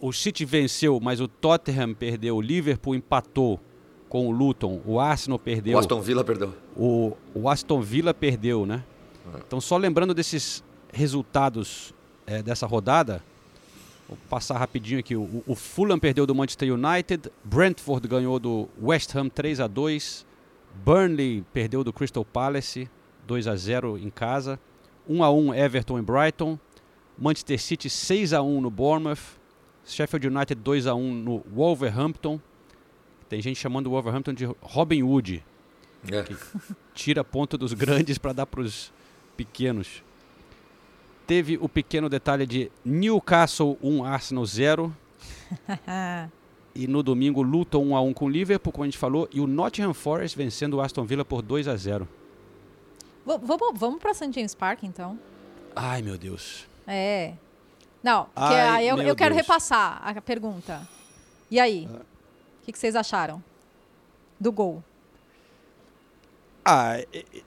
o 0.00 0.12
City 0.12 0.44
venceu, 0.44 0.98
mas 1.00 1.20
o 1.20 1.28
Tottenham 1.28 1.94
perdeu. 1.94 2.36
O 2.36 2.40
Liverpool 2.40 2.94
empatou 2.94 3.60
com 4.08 4.26
o 4.26 4.30
Luton. 4.30 4.80
O 4.84 4.98
Arsenal 4.98 5.38
perdeu. 5.38 5.76
O 5.76 5.80
Aston 5.80 6.00
Villa 6.00 6.24
perdeu. 6.24 6.54
O, 6.76 7.16
o 7.34 7.48
Aston 7.48 7.80
Villa 7.80 8.12
perdeu, 8.12 8.66
né? 8.66 8.84
Então, 9.46 9.60
só 9.60 9.76
lembrando 9.76 10.12
desses 10.12 10.64
resultados 10.92 11.94
eh, 12.26 12.42
dessa 12.42 12.66
rodada, 12.66 13.22
vou 14.08 14.18
passar 14.28 14.58
rapidinho 14.58 14.98
aqui. 14.98 15.14
O, 15.14 15.44
o 15.46 15.54
Fulham 15.54 15.98
perdeu 15.98 16.26
do 16.26 16.34
Manchester 16.34 16.74
United, 16.74 17.30
Brentford 17.44 18.08
ganhou 18.08 18.40
do 18.40 18.68
West 18.82 19.14
Ham 19.14 19.28
3 19.28 19.60
a 19.60 19.68
2 19.68 20.26
Burnley 20.84 21.44
perdeu 21.52 21.84
do 21.84 21.92
Crystal 21.92 22.24
Palace 22.24 22.88
2 23.26 23.46
a 23.46 23.56
0 23.56 23.98
em 23.98 24.10
casa, 24.10 24.58
1 25.08 25.22
a 25.22 25.30
1 25.30 25.54
Everton 25.54 25.98
e 25.98 26.02
Brighton, 26.02 26.58
Manchester 27.18 27.60
City 27.60 27.90
6 27.90 28.32
a 28.32 28.42
1 28.42 28.60
no 28.60 28.70
Bournemouth, 28.70 29.38
Sheffield 29.84 30.26
United 30.26 30.60
2 30.60 30.86
a 30.86 30.94
1 30.94 31.14
no 31.14 31.38
Wolverhampton. 31.52 32.40
Tem 33.28 33.40
gente 33.40 33.58
chamando 33.58 33.86
o 33.86 33.90
Wolverhampton 33.90 34.32
de 34.32 34.44
Robin 34.60 35.02
Hood 35.02 35.44
É. 36.10 36.24
tira 36.94 37.22
ponto 37.22 37.56
dos 37.58 37.72
grandes 37.72 38.18
para 38.18 38.32
dar 38.32 38.46
para 38.46 38.60
os 38.60 38.92
pequenos. 39.36 40.02
Teve 41.26 41.56
o 41.60 41.68
pequeno 41.68 42.08
detalhe 42.08 42.46
de 42.46 42.72
Newcastle 42.84 43.78
1, 43.82 44.04
Arsenal 44.04 44.46
0. 44.46 44.96
E 46.74 46.86
no 46.86 47.02
domingo, 47.02 47.42
Luton 47.42 47.84
1 47.88 47.96
a 47.96 48.00
1 48.00 48.12
com 48.14 48.26
o 48.26 48.28
Liverpool, 48.28 48.72
como 48.72 48.84
a 48.84 48.86
gente 48.86 48.98
falou, 48.98 49.28
e 49.32 49.40
o 49.40 49.46
Nottingham 49.46 49.92
Forest 49.92 50.36
vencendo 50.36 50.74
o 50.74 50.80
Aston 50.80 51.04
Villa 51.04 51.24
por 51.24 51.42
2 51.42 51.66
a 51.68 51.76
0. 51.76 52.08
V- 53.26 53.38
vamos, 53.42 53.78
vamos 53.78 54.00
para 54.00 54.14
St. 54.14 54.32
James 54.32 54.54
Park, 54.54 54.84
então? 54.84 55.18
Ai, 55.74 56.00
meu 56.02 56.16
Deus. 56.16 56.66
É. 56.86 57.34
Não, 58.02 58.24
porque 58.26 58.54
Ai, 58.54 58.68
aí 58.68 58.88
eu, 58.88 58.96
eu 58.98 59.16
quero 59.16 59.34
Deus. 59.34 59.46
repassar 59.46 60.00
a 60.02 60.20
pergunta. 60.20 60.88
E 61.50 61.58
aí? 61.60 61.86
O 62.62 62.64
que, 62.64 62.72
que 62.72 62.78
vocês 62.78 62.94
acharam 62.96 63.42
do 64.38 64.50
gol? 64.52 64.82
Ah, 66.64 66.94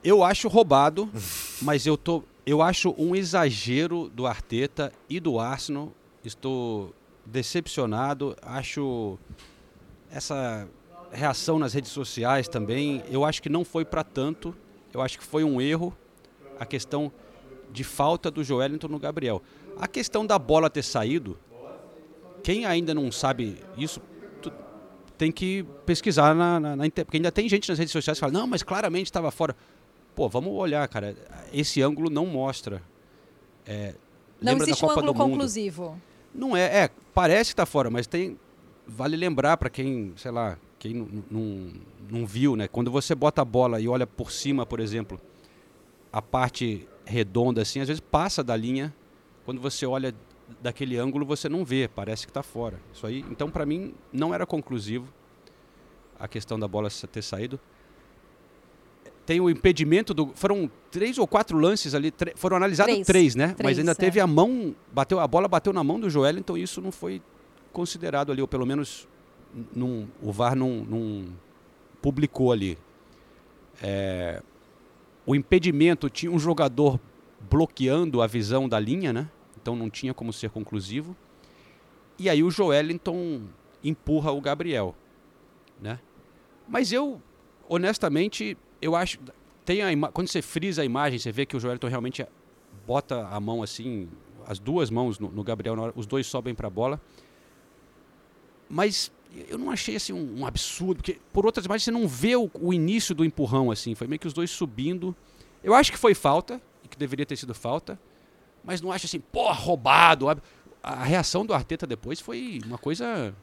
eu 0.04 0.24
acho 0.24 0.48
roubado, 0.48 1.10
mas 1.62 1.86
eu 1.86 1.98
tô, 1.98 2.24
eu 2.46 2.62
acho 2.62 2.94
um 2.98 3.16
exagero 3.16 4.10
do 4.10 4.28
Arteta 4.28 4.92
e 5.10 5.20
do 5.20 5.40
Arsenal. 5.40 5.92
Estou 6.26 6.94
decepcionado. 7.26 8.36
Acho 8.42 9.18
essa 10.12 10.68
reação 11.12 11.60
nas 11.60 11.74
redes 11.74 11.92
sociais 11.92 12.48
também. 12.48 13.04
Eu 13.10 13.24
acho 13.24 13.42
que 13.42 13.50
não 13.50 13.64
foi 13.64 13.86
para 13.86 14.04
tanto. 14.04 14.56
Eu 14.94 15.02
acho 15.02 15.18
que 15.18 15.24
foi 15.24 15.44
um 15.44 15.60
erro 15.62 15.96
a 16.60 16.66
questão 16.66 17.12
de 17.72 17.84
falta 17.84 18.30
do 18.30 18.44
Joelinton 18.44 18.88
no 18.88 19.00
Gabriel. 19.00 19.42
A 19.78 19.88
questão 19.88 20.26
da 20.26 20.38
bola 20.38 20.70
ter 20.70 20.84
saído, 20.84 21.38
quem 22.44 22.66
ainda 22.66 22.94
não 22.94 23.12
sabe 23.12 23.58
isso, 23.76 24.00
tem 25.18 25.32
que 25.32 25.66
pesquisar 25.86 26.36
na, 26.36 26.60
na, 26.60 26.76
na 26.76 26.84
porque 26.90 27.18
ainda 27.18 27.32
tem 27.32 27.48
gente 27.48 27.70
nas 27.70 27.78
redes 27.78 27.92
sociais 27.92 28.18
que 28.18 28.20
fala, 28.20 28.34
não, 28.34 28.46
mas 28.48 28.62
claramente 28.62 29.06
estava 29.08 29.32
fora. 29.32 29.56
Pô, 30.16 30.30
vamos 30.30 30.54
olhar, 30.54 30.88
cara. 30.88 31.16
Esse 31.52 31.82
ângulo 31.82 32.10
não 32.10 32.26
mostra. 32.26 32.82
É, 33.66 33.96
Não 34.42 34.54
existe 34.58 34.86
um 34.86 34.90
ângulo 34.90 35.14
do 35.14 35.14
Mundo? 35.16 35.48
Não 36.34 36.56
é, 36.56 36.84
é, 36.86 36.90
parece 37.14 37.52
que 37.52 37.56
tá 37.56 37.66
fora, 37.66 37.90
mas 37.90 38.08
tem. 38.08 38.38
Vale 38.88 39.16
lembrar 39.16 39.56
para 39.58 39.70
quem, 39.70 40.14
sei 40.18 40.32
lá, 40.32 40.58
quem 40.78 40.94
não- 40.94 41.72
não, 42.10 42.26
viu, 42.26 42.56
né? 42.56 42.68
Quando 42.68 42.92
você 42.92 43.16
bota 43.16 43.42
a 43.42 43.46
bola 43.46 43.80
e 43.80 43.88
olha 43.88 44.06
por 44.06 44.32
cima, 44.32 44.66
por 44.66 44.80
exemplo, 44.80 45.20
a 46.12 46.22
parte 46.22 46.88
redonda 47.06 47.62
assim, 47.62 47.80
às 47.80 47.88
vezes 47.88 48.02
passa 48.02 48.44
da 48.44 48.56
linha. 48.56 48.94
Quando 49.46 49.62
você 49.62 49.86
olha 49.86 50.14
daquele 50.62 50.98
ângulo, 50.98 51.26
você 51.26 51.48
não 51.48 51.64
vê, 51.64 51.88
parece 51.88 52.28
que 52.28 52.34
tá 52.34 52.44
fora. 52.44 52.80
Isso 52.94 53.08
aí, 53.08 53.24
então 53.32 53.50
para 53.50 53.66
mim 53.66 53.94
não 54.12 54.34
era 54.34 54.46
conclusivo 54.46 55.08
a 56.20 56.28
questão 56.28 56.60
da 56.60 56.68
bola 56.68 56.90
ter 57.12 57.22
saído. 57.22 57.60
Tem 59.26 59.40
o 59.40 59.50
impedimento 59.50 60.14
do. 60.14 60.32
Foram 60.36 60.70
três 60.92 61.18
ou 61.18 61.26
quatro 61.26 61.58
lances 61.58 61.94
ali, 61.96 62.14
foram 62.36 62.58
analisados 62.58 62.94
Três. 62.94 63.08
três, 63.08 63.36
né? 63.36 63.48
Mas 63.48 63.58
Três, 63.58 63.80
ainda 63.80 63.92
é. 63.92 63.96
teve 63.96 64.20
a 64.20 64.28
mão, 64.28 64.76
bateu 64.92 65.20
a 65.20 65.28
bola 65.28 65.48
bateu 65.48 65.72
na 65.72 65.84
mão 65.84 66.00
do 66.00 66.10
Joel, 66.10 66.38
então 66.38 66.58
isso 66.58 66.82
não 66.82 66.92
foi 66.92 67.22
considerado 67.72 68.32
ali, 68.32 68.42
ou 68.42 68.48
pelo 68.48 68.66
menos 68.66 69.08
não, 69.74 70.08
o 70.22 70.32
VAR 70.32 70.56
não, 70.56 70.84
não 70.84 71.26
publicou 72.02 72.52
ali. 72.52 72.78
É, 73.82 74.42
o 75.26 75.36
impedimento 75.36 76.10
tinha 76.10 76.32
um 76.32 76.40
jogador 76.40 77.00
bloqueando 77.50 78.22
a 78.22 78.28
visão 78.28 78.68
da 78.68 78.80
linha, 78.80 79.14
né? 79.14 79.30
Então 79.62 79.76
não 79.76 79.90
tinha 79.90 80.14
como 80.14 80.34
ser 80.34 80.50
conclusivo. 80.50 81.16
E 82.20 82.30
aí 82.30 82.44
o 82.44 82.52
Joelinton 82.52 83.42
empurra 83.84 84.32
o 84.32 84.42
Gabriel, 84.42 84.96
né? 85.82 86.00
Mas 86.68 86.92
eu, 86.92 87.22
honestamente, 87.68 88.58
eu 88.84 88.96
acho 88.96 89.20
tem 89.66 89.82
a 89.82 90.12
quando 90.12 90.28
você 90.28 90.42
frisa 90.42 90.82
a 90.82 90.86
imagem, 90.86 91.18
você 91.20 91.32
vê 91.32 91.46
que 91.46 91.56
o 91.56 91.60
Joelinton 91.60 91.88
realmente 91.88 92.26
bota 92.86 93.28
a 93.28 93.40
mão 93.40 93.64
assim, 93.64 94.10
as 94.46 94.60
duas 94.60 94.90
mãos 94.90 95.20
no, 95.20 95.32
no 95.32 95.44
Gabriel, 95.44 95.80
hora, 95.80 95.94
os 95.96 96.06
dois 96.06 96.28
sobem 96.28 96.54
para 96.54 96.68
a 96.68 96.70
bola. 96.70 97.02
Mas 98.70 99.12
eu 99.48 99.58
não 99.58 99.72
achei 99.72 99.96
assim 99.96 100.14
um, 100.14 100.42
um 100.42 100.46
absurdo, 100.46 100.98
porque 100.98 101.20
por 101.32 101.46
outras 101.46 101.66
imagens 101.66 101.84
você 101.84 101.92
não 101.92 102.08
vê 102.08 102.36
o, 102.36 102.50
o 102.60 102.74
início 102.74 103.16
do 103.16 103.24
empurrão 103.24 103.72
assim, 103.72 103.96
foi 103.96 104.08
meio 104.08 104.20
que 104.20 104.28
os 104.28 104.34
dois 104.34 104.52
subindo. 104.52 105.16
Eu 105.64 105.74
acho 105.74 105.92
que 105.92 105.98
foi 105.98 106.14
falta, 106.14 106.62
e 106.84 106.88
que 106.88 106.98
deveria 106.98 107.26
ter 107.26 107.38
sido 107.38 107.54
falta, 107.54 108.00
mas 108.64 108.82
não 108.82 108.92
acho 108.92 109.06
assim, 109.06 109.20
pô, 109.20 109.52
roubado. 109.52 110.30
A, 110.30 110.38
a 110.82 111.04
reação 111.04 111.46
do 111.46 111.54
Arteta 111.54 111.88
depois 111.88 112.20
foi 112.20 112.60
uma 112.66 112.78
coisa, 112.78 113.34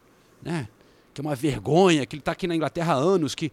né, 0.42 0.68
que 1.14 1.20
é 1.20 1.22
uma 1.22 1.34
vergonha, 1.34 2.04
que 2.04 2.14
ele 2.14 2.20
está 2.20 2.32
aqui 2.32 2.46
na 2.46 2.54
Inglaterra 2.54 2.92
há 2.92 2.96
anos, 2.96 3.34
que 3.34 3.50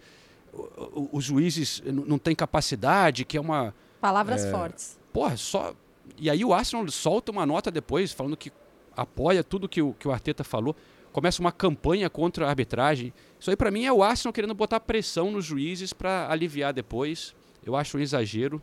os 1.12 1.24
juízes 1.24 1.82
não 1.86 2.18
têm 2.18 2.36
capacidade, 2.36 3.26
que 3.26 3.38
é 3.38 3.42
uma 3.42 3.74
Palavras 4.02 4.44
É. 4.46 4.52
fortes. 4.52 5.00
Porra, 5.12 5.36
só. 5.38 5.74
E 6.18 6.30
aí 6.30 6.44
o 6.46 6.54
Arsenal 6.54 6.88
solta 6.90 7.32
uma 7.32 7.46
nota 7.46 7.70
depois 7.72 8.12
falando 8.14 8.38
que 8.38 8.52
apoia 8.96 9.44
tudo 9.44 9.68
que 9.68 9.82
o, 9.82 9.94
que 9.94 10.08
o 10.08 10.12
Arteta 10.12 10.44
falou. 10.44 10.76
Começa 11.12 11.42
uma 11.42 11.52
campanha 11.52 12.10
contra 12.10 12.46
a 12.46 12.50
arbitragem. 12.50 13.12
Isso 13.40 13.50
aí 13.50 13.56
pra 13.56 13.72
mim 13.72 13.86
é 13.86 13.92
o 13.94 14.04
Arsenal 14.04 14.32
querendo 14.34 14.54
botar 14.54 14.80
pressão 14.80 15.32
nos 15.32 15.46
juízes 15.46 15.94
pra 15.94 16.32
aliviar 16.32 16.74
depois. 16.74 17.36
Eu 17.66 17.76
acho 17.76 17.98
um 17.98 18.00
exagero. 18.00 18.62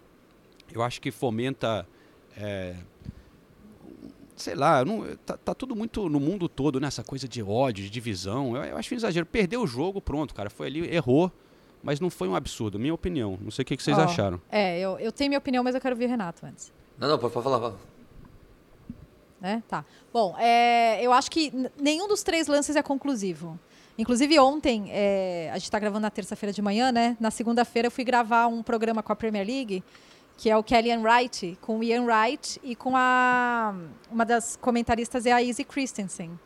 Eu 0.73 0.83
acho 0.83 1.01
que 1.01 1.11
fomenta. 1.11 1.87
é, 2.37 2.77
sei 4.37 4.55
lá, 4.55 4.85
não- 4.85 5.05
tá, 5.25 5.37
tá 5.37 5.55
tudo 5.55 5.77
muito 5.77 6.09
no 6.09 6.19
mundo 6.19 6.49
todo, 6.49 6.81
né? 6.81 6.89
Essa 6.89 7.05
coisa 7.05 7.29
de 7.29 7.43
ódio, 7.43 7.85
de 7.85 7.91
divisão. 7.91 8.57
Eu, 8.57 8.65
eu 8.65 8.77
acho 8.77 8.93
um 8.95 8.97
exagero. 8.97 9.27
Perdeu 9.27 9.63
o 9.63 9.67
jogo, 9.67 10.01
pronto, 10.01 10.35
cara. 10.35 10.51
Foi 10.51 10.67
ali, 10.67 10.93
errou. 10.95 11.31
Mas 11.85 12.01
não 12.01 12.09
foi 12.11 12.29
um 12.29 12.35
absurdo, 12.35 12.79
minha 12.79 12.95
opinião. 12.95 13.39
Não 13.41 13.51
sei 13.51 13.63
o 13.63 13.67
que, 13.67 13.77
que 13.77 13.83
vocês 13.83 13.99
Ó, 13.99 14.03
acharam. 14.03 14.41
É, 14.51 14.81
eu, 14.81 14.99
eu 14.99 15.13
tenho 15.13 15.29
minha 15.29 15.39
opinião, 15.39 15.63
mas 15.63 15.75
eu 15.75 15.81
quero 15.81 15.95
ouvir 15.95 16.07
o 16.07 16.09
Renato 16.09 16.45
antes. 16.47 16.73
Não, 16.99 17.09
não, 17.09 17.19
pode, 17.19 17.33
pode 17.33 17.45
falar. 17.45 17.61
fala. 17.61 17.77
né? 19.41 19.63
Tá. 19.69 19.85
Bom, 20.13 20.35
é, 20.39 21.05
eu 21.05 21.13
acho 21.13 21.31
que 21.31 21.53
nenhum 21.79 22.09
dos 22.09 22.23
três 22.23 22.47
lances 22.47 22.75
é 22.75 22.83
conclusivo. 22.83 23.59
Inclusive 23.99 24.39
ontem, 24.41 24.87
é, 24.89 25.51
a 25.53 25.55
gente 25.55 25.65
está 25.65 25.79
gravando 25.79 26.01
na 26.01 26.11
terça-feira 26.11 26.53
de 26.53 26.63
manhã, 26.63 26.91
né? 26.91 27.17
Na 27.21 27.31
segunda-feira 27.31 27.87
eu 27.87 27.93
fui 27.93 28.03
gravar 28.03 28.47
um 28.49 28.63
programa 28.63 29.03
com 29.03 29.13
a 29.13 29.17
Premier 29.17 29.47
League 29.47 29.85
que 30.37 30.51
é 30.51 30.57
o 30.57 30.63
Kellyanne 30.63 31.03
Wright, 31.03 31.59
com 31.61 31.79
o 31.79 31.85
Ian 31.85 32.05
Wright 32.05 32.61
e 32.63 32.75
com 32.75 32.97
a 32.97 33.75
uma 34.11 34.25
das 34.25 34.57
comentaristas 34.57 35.27
é 35.27 35.33
a 35.33 35.43
Izzy 35.43 35.65
Christensen, 35.65 36.39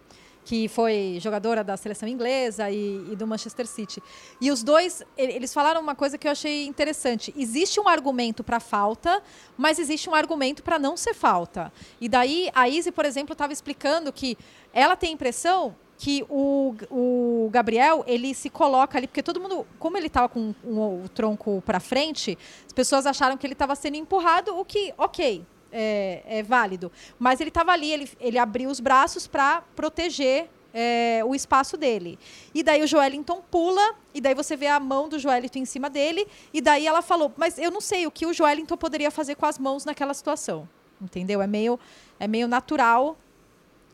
que 0.48 0.66
foi 0.66 1.18
jogadora 1.20 1.62
da 1.62 1.76
seleção 1.76 2.08
inglesa 2.08 2.70
e, 2.70 3.12
e 3.12 3.14
do 3.16 3.26
Manchester 3.26 3.66
City. 3.66 4.02
E 4.40 4.50
os 4.50 4.62
dois, 4.62 5.02
eles 5.14 5.52
falaram 5.52 5.78
uma 5.78 5.94
coisa 5.94 6.16
que 6.16 6.26
eu 6.26 6.32
achei 6.32 6.64
interessante. 6.64 7.34
Existe 7.36 7.78
um 7.78 7.86
argumento 7.86 8.42
para 8.42 8.58
falta, 8.58 9.22
mas 9.58 9.78
existe 9.78 10.08
um 10.08 10.14
argumento 10.14 10.62
para 10.62 10.78
não 10.78 10.96
ser 10.96 11.12
falta. 11.12 11.70
E 12.00 12.08
daí 12.08 12.48
a 12.54 12.66
Izzy, 12.66 12.90
por 12.92 13.04
exemplo, 13.04 13.34
estava 13.34 13.52
explicando 13.52 14.10
que 14.10 14.38
ela 14.72 14.96
tem 14.96 15.10
a 15.10 15.12
impressão 15.12 15.76
que 15.98 16.24
o, 16.30 16.74
o 16.90 17.50
Gabriel 17.52 18.02
ele 18.06 18.32
se 18.32 18.48
coloca 18.48 18.96
ali 18.96 19.06
porque 19.06 19.22
todo 19.22 19.38
mundo 19.40 19.66
como 19.78 19.98
ele 19.98 20.06
estava 20.06 20.30
com 20.30 20.54
um- 20.64 21.02
o 21.04 21.08
tronco 21.10 21.60
para 21.66 21.80
frente 21.80 22.38
as 22.64 22.72
pessoas 22.72 23.04
acharam 23.04 23.36
que 23.36 23.44
ele 23.44 23.52
estava 23.54 23.74
sendo 23.74 23.96
empurrado 23.96 24.56
o 24.56 24.64
que 24.64 24.94
ok 24.96 25.44
é, 25.72 26.22
é 26.26 26.42
válido. 26.42 26.90
Mas 27.18 27.40
ele 27.40 27.50
estava 27.50 27.72
ali 27.72 27.92
ele, 27.92 28.10
ele 28.20 28.38
abriu 28.38 28.70
os 28.70 28.80
braços 28.80 29.26
para 29.26 29.62
proteger 29.74 30.48
é, 30.72 31.22
o 31.24 31.34
espaço 31.34 31.76
dele. 31.76 32.18
E 32.54 32.62
daí 32.62 32.82
o 32.82 32.86
Joelinton 32.86 33.42
pula 33.50 33.94
e 34.14 34.20
daí 34.20 34.34
você 34.34 34.56
vê 34.56 34.66
a 34.66 34.78
mão 34.78 35.08
do 35.08 35.18
Joelinton 35.18 35.60
em 35.60 35.64
cima 35.64 35.88
dele 35.88 36.26
e 36.52 36.60
daí 36.60 36.86
ela 36.86 37.02
falou 37.02 37.32
mas 37.36 37.58
eu 37.58 37.70
não 37.70 37.80
sei 37.80 38.06
o 38.06 38.10
que 38.10 38.26
o 38.26 38.32
Joelinton 38.32 38.76
poderia 38.76 39.10
fazer 39.10 39.34
com 39.34 39.46
as 39.46 39.58
mãos 39.58 39.84
naquela 39.84 40.14
situação. 40.14 40.68
Entendeu? 41.00 41.40
É 41.40 41.46
meio 41.46 41.78
é 42.18 42.26
meio 42.26 42.48
natural 42.48 43.16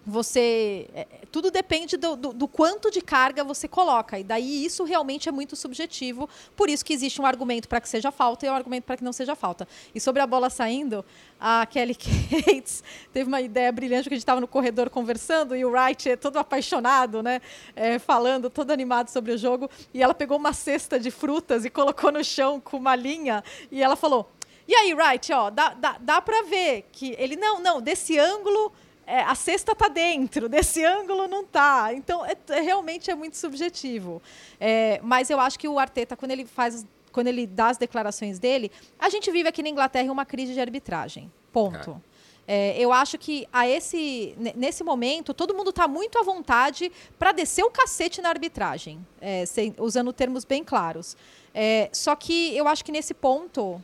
você 0.06 0.88
é, 0.94 1.06
tudo 1.30 1.50
depende 1.50 1.96
do, 1.96 2.14
do, 2.14 2.32
do 2.32 2.46
quanto 2.46 2.90
de 2.90 3.00
carga 3.00 3.42
você 3.42 3.66
coloca. 3.66 4.18
E 4.18 4.24
daí 4.24 4.64
isso 4.64 4.84
realmente 4.84 5.28
é 5.28 5.32
muito 5.32 5.56
subjetivo. 5.56 6.28
Por 6.54 6.68
isso 6.68 6.84
que 6.84 6.92
existe 6.92 7.20
um 7.20 7.26
argumento 7.26 7.68
para 7.68 7.80
que 7.80 7.88
seja 7.88 8.12
falta 8.12 8.46
e 8.46 8.50
um 8.50 8.54
argumento 8.54 8.84
para 8.84 8.96
que 8.96 9.04
não 9.04 9.12
seja 9.12 9.34
falta. 9.34 9.66
E 9.94 10.00
sobre 10.00 10.20
a 10.20 10.26
bola 10.26 10.50
saindo 10.50 11.04
a 11.40 11.66
Kelly 11.66 11.94
Cates 11.96 12.84
teve 13.12 13.26
uma 13.28 13.40
ideia 13.40 13.72
brilhante 13.72 14.08
que 14.08 14.14
a 14.14 14.16
gente 14.16 14.22
estava 14.22 14.40
no 14.40 14.48
corredor 14.48 14.90
conversando 14.90 15.56
e 15.56 15.64
o 15.64 15.70
Wright 15.70 16.10
é 16.10 16.16
todo 16.16 16.38
apaixonado 16.38 17.22
né 17.22 17.40
é, 17.74 17.98
falando 17.98 18.48
todo 18.48 18.70
animado 18.70 19.08
sobre 19.08 19.32
o 19.32 19.38
jogo. 19.38 19.70
E 19.92 20.02
ela 20.02 20.14
pegou 20.14 20.36
uma 20.36 20.52
cesta 20.52 21.00
de 21.00 21.10
frutas 21.10 21.64
e 21.64 21.70
colocou 21.70 22.12
no 22.12 22.22
chão 22.22 22.60
com 22.60 22.76
uma 22.76 22.94
linha. 22.94 23.42
E 23.70 23.82
ela 23.82 23.96
falou 23.96 24.30
e 24.66 24.74
aí 24.74 24.94
Wright 24.94 25.32
ó 25.32 25.50
dá, 25.50 25.74
dá, 25.74 25.96
dá 26.00 26.20
para 26.22 26.42
ver 26.42 26.88
que 26.92 27.14
ele 27.18 27.36
não 27.36 27.60
não 27.60 27.80
desse 27.80 28.18
ângulo 28.18 28.72
é, 29.06 29.20
a 29.22 29.34
cesta 29.34 29.74
tá 29.74 29.88
dentro, 29.88 30.48
desse 30.50 30.84
ângulo 30.84 31.26
não 31.28 31.44
tá. 31.44 31.92
Então, 31.94 32.24
é, 32.24 32.36
é- 32.48 32.60
realmente 32.60 33.10
é 33.10 33.14
muito 33.14 33.36
subjetivo. 33.36 34.20
É, 34.60 35.00
mas 35.02 35.30
eu 35.30 35.38
acho 35.40 35.58
que 35.58 35.68
o 35.68 35.78
Arteta, 35.78 36.16
quando 36.16 36.30
ele 36.32 36.44
faz, 36.44 36.86
quando 37.12 37.26
ele 37.28 37.46
dá 37.46 37.68
as 37.68 37.76
declarações 37.78 38.38
dele, 38.38 38.70
a 38.98 39.08
gente 39.08 39.30
vive 39.30 39.48
aqui 39.48 39.62
na 39.62 39.68
Inglaterra 39.68 40.10
uma 40.12 40.24
crise 40.24 40.52
de 40.54 40.60
arbitragem. 40.60 41.30
Ponto. 41.52 42.02
É, 42.46 42.76
eu 42.78 42.92
acho 42.92 43.16
que 43.16 43.48
a 43.50 43.66
esse, 43.66 44.34
ne- 44.36 44.52
nesse 44.54 44.84
momento 44.84 45.32
todo 45.32 45.54
mundo 45.54 45.70
está 45.70 45.88
muito 45.88 46.18
à 46.18 46.22
vontade 46.22 46.92
para 47.18 47.32
descer 47.32 47.62
o 47.64 47.70
cacete 47.70 48.20
na 48.20 48.28
arbitragem, 48.28 49.04
é, 49.20 49.46
sem- 49.46 49.74
usando 49.78 50.12
termos 50.12 50.44
bem 50.44 50.62
claros. 50.62 51.16
É, 51.54 51.88
só 51.92 52.14
que 52.14 52.54
eu 52.54 52.68
acho 52.68 52.84
que 52.84 52.92
nesse 52.92 53.14
ponto, 53.14 53.80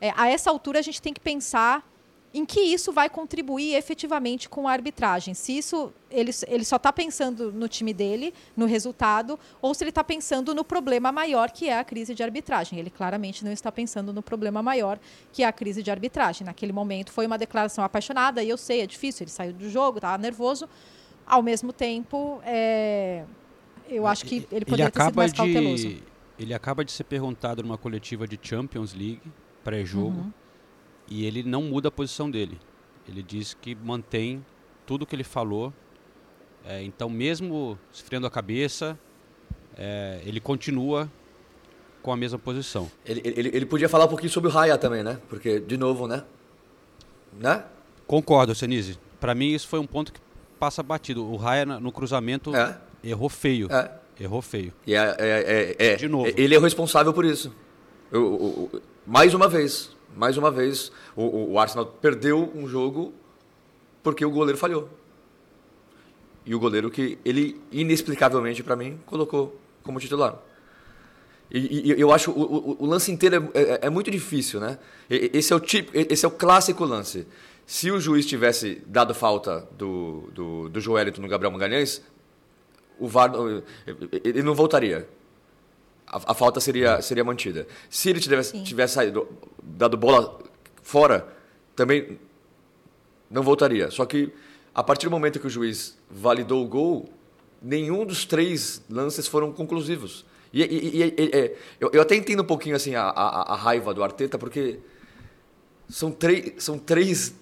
é, 0.00 0.12
a 0.16 0.28
essa 0.28 0.50
altura, 0.50 0.80
a 0.80 0.82
gente 0.82 1.00
tem 1.00 1.12
que 1.12 1.20
pensar 1.20 1.86
em 2.32 2.44
que 2.44 2.60
isso 2.60 2.92
vai 2.92 3.10
contribuir 3.10 3.74
efetivamente 3.74 4.48
com 4.48 4.68
a 4.68 4.72
arbitragem. 4.72 5.34
Se 5.34 5.56
isso 5.56 5.92
ele, 6.10 6.30
ele 6.46 6.64
só 6.64 6.76
está 6.76 6.92
pensando 6.92 7.52
no 7.52 7.68
time 7.68 7.92
dele, 7.92 8.32
no 8.56 8.66
resultado, 8.66 9.38
ou 9.60 9.74
se 9.74 9.82
ele 9.82 9.88
está 9.90 10.04
pensando 10.04 10.54
no 10.54 10.64
problema 10.64 11.10
maior 11.10 11.50
que 11.50 11.68
é 11.68 11.78
a 11.78 11.82
crise 11.84 12.14
de 12.14 12.22
arbitragem. 12.22 12.78
Ele 12.78 12.90
claramente 12.90 13.44
não 13.44 13.50
está 13.50 13.72
pensando 13.72 14.12
no 14.12 14.22
problema 14.22 14.62
maior 14.62 14.98
que 15.32 15.42
é 15.42 15.46
a 15.46 15.52
crise 15.52 15.82
de 15.82 15.90
arbitragem. 15.90 16.44
Naquele 16.44 16.72
momento 16.72 17.10
foi 17.12 17.26
uma 17.26 17.36
declaração 17.36 17.82
apaixonada 17.82 18.42
e 18.42 18.48
eu 18.48 18.56
sei 18.56 18.82
é 18.82 18.86
difícil. 18.86 19.24
Ele 19.24 19.30
saiu 19.30 19.52
do 19.52 19.68
jogo, 19.68 19.98
estava 19.98 20.16
nervoso. 20.18 20.68
Ao 21.26 21.42
mesmo 21.42 21.72
tempo, 21.72 22.40
é, 22.44 23.24
eu 23.88 24.06
acho 24.06 24.24
que 24.24 24.36
ele 24.36 24.48
ele 24.52 24.64
poderia 24.64 24.90
ter 24.90 25.02
sido 25.02 25.16
mais 25.16 25.32
cauteloso. 25.32 25.88
de 25.88 26.02
ele 26.38 26.54
acaba 26.54 26.84
de 26.84 26.92
ser 26.92 27.04
perguntado 27.04 27.62
numa 27.62 27.76
coletiva 27.76 28.26
de 28.26 28.38
Champions 28.40 28.94
League 28.94 29.20
pré-jogo 29.62 30.16
Uhum. 30.16 30.32
E 31.10 31.26
ele 31.26 31.42
não 31.42 31.62
muda 31.62 31.88
a 31.88 31.90
posição 31.90 32.30
dele. 32.30 32.58
Ele 33.08 33.22
diz 33.22 33.52
que 33.54 33.74
mantém 33.74 34.44
tudo 34.86 35.04
que 35.04 35.14
ele 35.14 35.24
falou. 35.24 35.72
É, 36.64 36.82
então, 36.82 37.08
mesmo 37.10 37.78
esfriando 37.92 38.26
a 38.26 38.30
cabeça, 38.30 38.98
é, 39.76 40.20
ele 40.24 40.40
continua 40.40 41.10
com 42.02 42.12
a 42.12 42.16
mesma 42.16 42.38
posição. 42.38 42.90
Ele, 43.04 43.20
ele, 43.24 43.50
ele 43.54 43.66
podia 43.66 43.88
falar 43.88 44.04
um 44.04 44.08
pouquinho 44.08 44.30
sobre 44.30 44.48
o 44.48 44.52
Raya 44.52 44.78
também, 44.78 45.02
né? 45.02 45.18
Porque, 45.28 45.58
de 45.60 45.76
novo, 45.76 46.06
né? 46.06 46.24
Né? 47.38 47.64
Concordo, 48.06 48.54
Senise. 48.54 48.98
Para 49.18 49.34
mim, 49.34 49.48
isso 49.52 49.68
foi 49.68 49.78
um 49.78 49.86
ponto 49.86 50.12
que 50.12 50.20
passa 50.58 50.82
batido. 50.82 51.24
O 51.24 51.36
Raya 51.36 51.64
no 51.66 51.92
cruzamento 51.92 52.54
É. 52.54 52.76
errou 53.02 53.28
feio. 53.28 53.68
É. 53.70 53.90
Errou 54.18 54.42
feio. 54.42 54.72
E 54.86 54.94
é, 54.94 55.16
é, 55.18 55.76
é, 55.78 55.86
é- 55.92 55.96
De 55.96 56.08
novo. 56.08 56.30
Ele 56.36 56.54
é 56.54 56.58
o 56.58 56.60
responsável 56.62 57.12
por 57.12 57.24
isso. 57.24 57.54
O- 58.12 58.16
o- 58.18 58.70
o- 58.76 58.82
mais 59.06 59.32
uma 59.34 59.48
vez, 59.48 59.94
mais 60.16 60.36
uma 60.36 60.50
vez, 60.50 60.90
o, 61.16 61.52
o- 61.52 61.58
Arsenal 61.58 61.86
perdeu 61.86 62.50
um 62.54 62.66
jogo 62.68 63.12
porque 64.02 64.24
o 64.24 64.30
goleiro 64.30 64.58
falhou. 64.58 64.88
E 66.44 66.54
o 66.54 66.58
goleiro 66.58 66.90
que 66.90 67.18
ele, 67.24 67.60
inexplicavelmente 67.70 68.62
para 68.62 68.74
mim, 68.76 68.98
colocou 69.06 69.56
como 69.82 70.00
titular. 70.00 70.38
E, 71.50 71.90
e 71.92 72.00
eu 72.00 72.12
acho 72.12 72.30
o, 72.30 72.42
o- 72.42 72.76
o 72.80 72.86
lance 72.86 73.10
inteiro 73.12 73.50
é, 73.54 73.60
é- 73.60 73.78
é 73.82 73.90
muito 73.90 74.10
difícil, 74.10 74.60
né? 74.60 74.78
Esse 75.08 75.52
é 75.52 75.56
o 75.56 75.60
tipo, 75.60 75.90
esse 75.94 76.24
é 76.24 76.28
o 76.28 76.30
clássico 76.30 76.84
lance. 76.84 77.26
Se 77.66 77.90
o 77.90 78.00
juiz 78.00 78.26
tivesse 78.26 78.82
dado 78.86 79.14
falta 79.14 79.68
do, 79.76 80.28
do, 80.32 80.68
do 80.68 80.80
Joelito 80.80 81.20
no 81.20 81.28
Gabriel 81.28 81.52
Magalhães, 81.52 82.02
o 82.98 83.06
VAR 83.06 83.32
ele 84.24 84.42
não 84.42 84.54
voltaria. 84.54 85.08
A, 86.10 86.32
a 86.32 86.34
falta 86.34 86.58
seria, 86.60 87.00
seria 87.00 87.22
mantida. 87.24 87.66
Se 87.88 88.10
ele 88.10 88.18
tivesse, 88.20 88.60
tivesse 88.62 88.94
saído, 88.94 89.28
dado 89.62 89.96
bola 89.96 90.38
fora, 90.82 91.26
também 91.76 92.18
não 93.30 93.42
voltaria. 93.42 93.90
Só 93.90 94.04
que 94.04 94.32
a 94.74 94.82
partir 94.82 95.06
do 95.06 95.10
momento 95.10 95.38
que 95.38 95.46
o 95.46 95.50
juiz 95.50 95.96
validou 96.10 96.64
o 96.64 96.68
gol, 96.68 97.08
nenhum 97.62 98.04
dos 98.04 98.24
três 98.24 98.82
lances 98.90 99.26
foram 99.28 99.52
conclusivos. 99.52 100.24
E, 100.52 100.62
e- 100.62 100.64
e- 100.64 101.02
e- 101.16 101.30
e- 101.32 101.56
eu, 101.78 101.90
eu 101.92 102.02
até 102.02 102.16
entendo 102.16 102.42
um 102.42 102.46
pouquinho 102.46 102.74
assim 102.74 102.96
a, 102.96 103.02
a- 103.04 103.52
a 103.52 103.56
raiva 103.56 103.94
do 103.94 104.02
Arteta, 104.02 104.36
porque 104.36 104.80
são, 105.88 106.10
três 106.10 106.54
são 106.62 106.76
três 106.76 107.34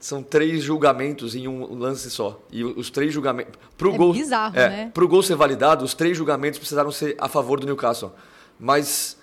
são 0.00 0.22
três 0.22 0.62
julgamentos 0.62 1.36
em 1.36 1.46
um 1.46 1.78
lance 1.78 2.10
só. 2.10 2.42
E 2.50 2.64
os 2.64 2.88
três 2.90 3.12
julgamentos. 3.12 3.52
Pro 3.76 3.92
É 3.92 3.96
gol, 3.98 4.12
bizarro, 4.14 4.58
é, 4.58 4.68
né? 4.68 4.90
Para 4.92 5.04
o 5.04 5.08
gol 5.08 5.22
ser 5.22 5.36
validado, 5.36 5.84
os 5.84 5.92
três 5.92 6.16
julgamentos 6.16 6.58
precisaram 6.58 6.90
ser 6.90 7.14
a 7.18 7.28
favor 7.28 7.60
do 7.60 7.66
Newcastle. 7.66 8.10
Mas. 8.58 9.18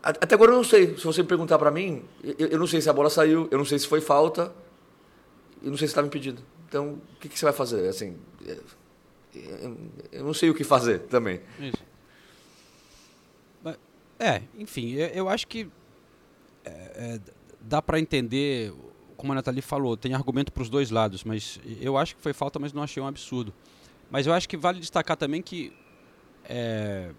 Até 0.00 0.36
agora 0.36 0.52
eu 0.52 0.56
não 0.56 0.64
sei. 0.64 0.96
Se 0.96 1.02
você 1.02 1.20
me 1.20 1.28
perguntar 1.28 1.58
para 1.58 1.72
mim, 1.72 2.04
eu, 2.38 2.56
não 2.56 2.66
sei 2.68 2.80
se 2.80 2.88
a 2.88 2.92
bola 2.92 3.10
saiu, 3.10 3.48
eu 3.50 3.58
não 3.58 3.64
sei 3.64 3.76
se 3.76 3.88
foi 3.88 4.00
falta, 4.00 4.52
eu 5.60 5.70
não 5.70 5.76
sei 5.76 5.88
se 5.88 5.92
estava 5.92 6.06
impedido. 6.06 6.40
Então, 6.68 7.00
o 7.16 7.16
que, 7.18 7.28
que 7.28 7.36
você 7.36 7.44
vai 7.44 7.52
fazer? 7.52 7.88
Assim, 7.88 8.16
é, 8.46 8.56
é, 9.34 9.70
eu 10.12 10.24
não 10.24 10.32
sei 10.32 10.48
o 10.48 10.54
que 10.54 10.62
fazer 10.62 11.00
também. 11.00 11.40
Isso. 11.58 11.82
Mas, 13.64 13.76
É, 14.20 14.42
enfim, 14.56 14.92
eu, 14.92 15.08
eu 15.08 15.28
acho 15.28 15.48
que 15.48 15.68
é, 16.64 16.70
é, 16.70 17.20
dá 17.60 17.80
para 17.82 17.98
entender, 18.00 18.72
como 19.16 19.32
a 19.32 19.34
Nathalie 19.34 19.62
falou, 19.62 19.96
tem 19.96 20.14
argumento 20.14 20.52
para 20.52 20.62
os 20.62 20.68
dois 20.68 20.90
lados, 20.90 21.24
mas 21.24 21.60
eu 21.80 21.96
acho 21.96 22.16
que 22.16 22.22
foi 22.22 22.32
falta, 22.32 22.58
mas 22.58 22.72
não 22.72 22.82
achei 22.82 23.02
um 23.02 23.06
absurdo. 23.06 23.52
Mas 24.10 24.26
eu 24.26 24.32
acho 24.32 24.48
que 24.48 24.56
vale 24.56 24.80
destacar 24.80 25.16
também 25.16 25.40
que 25.42 25.72
é, 26.48 27.10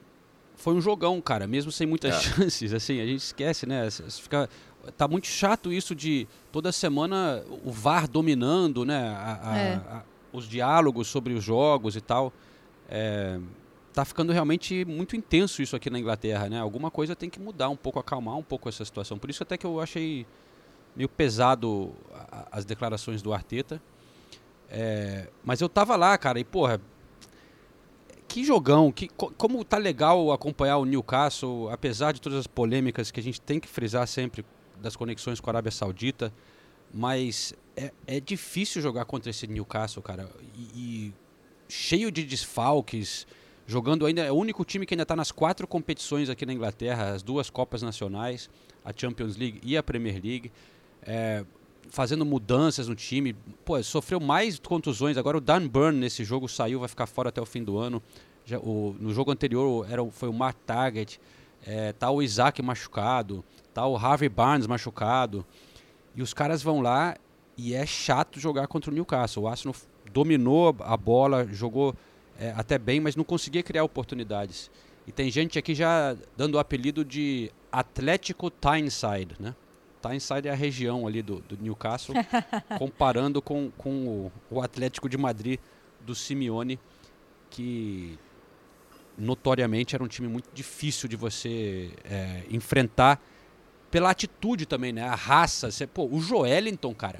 foi 0.56 0.74
um 0.74 0.82
jogão, 0.82 1.22
cara, 1.22 1.48
mesmo 1.48 1.72
sem 1.72 1.88
muitas 1.88 2.16
É. 2.16 2.20
chances, 2.52 2.74
assim, 2.74 3.00
a 3.00 3.06
gente 3.06 3.22
esquece, 3.22 3.66
né? 3.66 3.89
Fica, 3.92 4.50
tá 4.98 5.08
muito 5.08 5.28
chato 5.28 5.72
isso 5.72 5.96
de 5.96 6.28
toda 6.52 6.72
semana 6.72 7.44
o 7.64 7.72
VAR 7.72 8.08
dominando, 8.08 8.84
né? 8.84 9.08
a- 9.10 9.39
a- 9.44 9.58
É. 9.58 9.74
a- 9.76 10.04
os 10.34 10.48
diálogos 10.48 11.08
sobre 11.08 11.34
os 11.34 11.44
jogos 11.44 11.96
e 11.96 12.02
tal. 12.02 12.34
Tá 13.94 14.06
ficando 14.06 14.32
realmente 14.32 14.86
muito 14.86 15.16
intenso 15.18 15.62
isso 15.62 15.76
aqui 15.76 15.89
na 15.89 16.00
Inglaterra, 16.00 16.48
né? 16.50 16.60
Alguma 16.60 16.89
coisa 16.89 17.16
tem 17.16 17.30
que 17.30 17.39
mudar 17.39 17.68
um 17.70 17.76
pouco, 17.76 18.00
acalmar 18.00 18.38
um 18.38 18.44
pouco 18.44 18.70
essa 18.70 18.86
situação. 18.86 19.18
Por 19.18 19.30
isso 19.30 19.44
até 19.44 19.58
que 19.58 19.66
eu 19.66 19.82
achei 19.82 20.26
meio 20.96 21.10
pesado 21.10 21.94
as 22.52 22.64
declarações 22.64 23.22
do 23.22 23.34
Arteta. 23.34 23.82
É, 24.70 25.28
mas 25.44 25.60
eu 25.60 25.68
tava 25.68 25.98
lá, 25.98 26.18
cara, 26.18 26.39
e 26.39 26.46
porra, 26.46 26.80
que 28.30 28.46
jogão, 28.46 28.89
que, 28.94 29.10
co- 29.10 29.34
como 29.38 29.62
tá 29.66 29.78
legal 29.78 30.32
acompanhar 30.32 30.78
o 30.78 30.86
Newcastle, 30.86 31.70
apesar 31.70 32.14
de 32.14 32.22
todas 32.22 32.39
as 32.39 32.48
polêmicas 32.48 33.12
que 33.12 33.20
a 33.20 33.24
gente 33.24 33.42
tem 33.42 33.60
que 33.60 33.68
frisar 33.68 34.08
sempre 34.08 34.46
das 34.82 34.96
conexões 34.96 35.42
com 35.42 35.50
a 35.50 35.52
Arábia 35.52 35.72
Saudita, 35.72 36.34
mas 36.94 37.54
é, 37.76 37.92
é 38.08 38.20
difícil 38.22 38.82
jogar 38.82 39.04
contra 39.04 39.30
esse 39.30 39.46
Newcastle, 39.48 40.02
cara, 40.02 40.30
e, 40.56 40.62
e 40.74 41.14
cheio 41.68 42.10
de 42.10 42.24
desfalques, 42.24 43.28
jogando 43.72 44.05
ainda, 44.05 44.22
é 44.22 44.30
o 44.30 44.36
único 44.36 44.65
time 44.65 44.86
que 44.86 44.93
ainda 44.93 45.03
está 45.03 45.15
nas 45.15 45.32
quatro 45.32 45.65
competições 45.65 46.30
aqui 46.30 46.45
na 46.45 46.51
Inglaterra, 46.51 47.13
as 47.13 47.24
duas 47.24 47.49
Copas 47.49 47.82
Nacionais, 47.82 48.49
a 48.84 48.91
Champions 48.93 49.38
League 49.38 49.61
e 49.63 49.78
a 49.78 49.82
Premier 49.82 50.22
League. 50.22 50.51
É, 51.03 51.45
fazendo 51.89 52.26
mudanças 52.26 52.89
no 52.89 52.95
time. 52.95 53.34
Pô, 53.63 53.82
sofreu 53.82 54.19
mais 54.19 54.59
contusões. 54.59 55.17
Agora 55.17 55.38
o 55.38 55.41
Dan 55.41 55.69
Burn 55.69 55.97
nesse 55.97 56.26
jogo 56.26 56.49
saiu, 56.49 56.82
vai 56.82 56.89
ficar 56.89 57.05
fora 57.05 57.30
até 57.30 57.41
o 57.41 57.45
fim 57.45 57.63
do 57.63 57.78
ano. 57.78 58.03
Já, 58.43 58.59
o, 58.59 58.93
no 58.99 59.13
jogo 59.13 59.32
anterior 59.32 59.88
era, 59.89 60.05
foi 60.11 60.28
o 60.28 60.34
Mark 60.34 60.57
Target, 60.65 61.17
é, 61.65 61.93
tá 61.93 62.11
o 62.11 62.22
Isaac 62.22 62.61
machucado, 62.61 63.41
tá 63.74 63.88
o 63.88 63.95
Harvey 63.95 64.28
Barnes 64.28 64.67
machucado. 64.67 65.45
E 66.13 66.22
os 66.22 66.34
caras 66.34 66.61
vão 66.61 66.82
lá 66.82 67.15
e 67.55 67.74
é 67.74 67.86
chato 67.86 68.38
jogar 68.38 68.67
contra 68.67 68.91
o 68.91 68.93
Newcastle. 68.93 69.43
O 69.43 69.47
Arsenal 69.47 69.74
dominou 70.11 70.76
a 70.82 70.97
bola, 70.97 71.47
jogou 71.47 71.95
é, 72.42 72.52
até 72.58 72.80
bem, 72.80 73.00
mas 73.00 73.16
não 73.16 73.24
conseguia 73.24 73.62
criar 73.62 73.84
oportunidades. 73.84 74.72
E 75.06 75.12
tem 75.12 75.30
gente 75.30 75.60
aqui 75.60 75.76
já 75.76 76.18
dando 76.36 76.56
o 76.56 76.60
apelido 76.60 77.06
de 77.06 77.52
Atlético 77.72 78.50
Tyneside, 78.50 79.36
né? 79.39 79.56
Tyneside 80.02 80.48
é 80.48 80.52
a 80.52 80.56
região 80.56 81.06
ali 81.06 81.22
do, 81.22 81.39
do 81.42 81.56
Newcastle, 81.62 82.16
comparando 82.80 83.44
com, 83.44 83.70
com 83.78 84.08
o, 84.08 84.32
o 84.50 84.60
Atlético 84.60 85.08
de 85.08 85.18
Madrid 85.20 85.60
do 86.00 86.16
Simeone, 86.16 86.80
que 87.52 88.18
notoriamente 89.16 89.94
era 89.94 90.04
um 90.04 90.08
time 90.08 90.28
muito 90.28 90.50
difícil 90.52 91.08
de 91.08 91.16
você 91.16 91.92
é, 92.04 92.42
enfrentar 92.50 93.22
pela 93.92 94.10
atitude 94.10 94.66
também, 94.66 94.92
né? 94.92 95.04
A 95.04 95.14
raça. 95.14 95.70
Você, 95.70 95.86
pô, 95.86 96.08
o 96.08 96.20
Joelinton, 96.20 96.96
cara, 96.96 97.20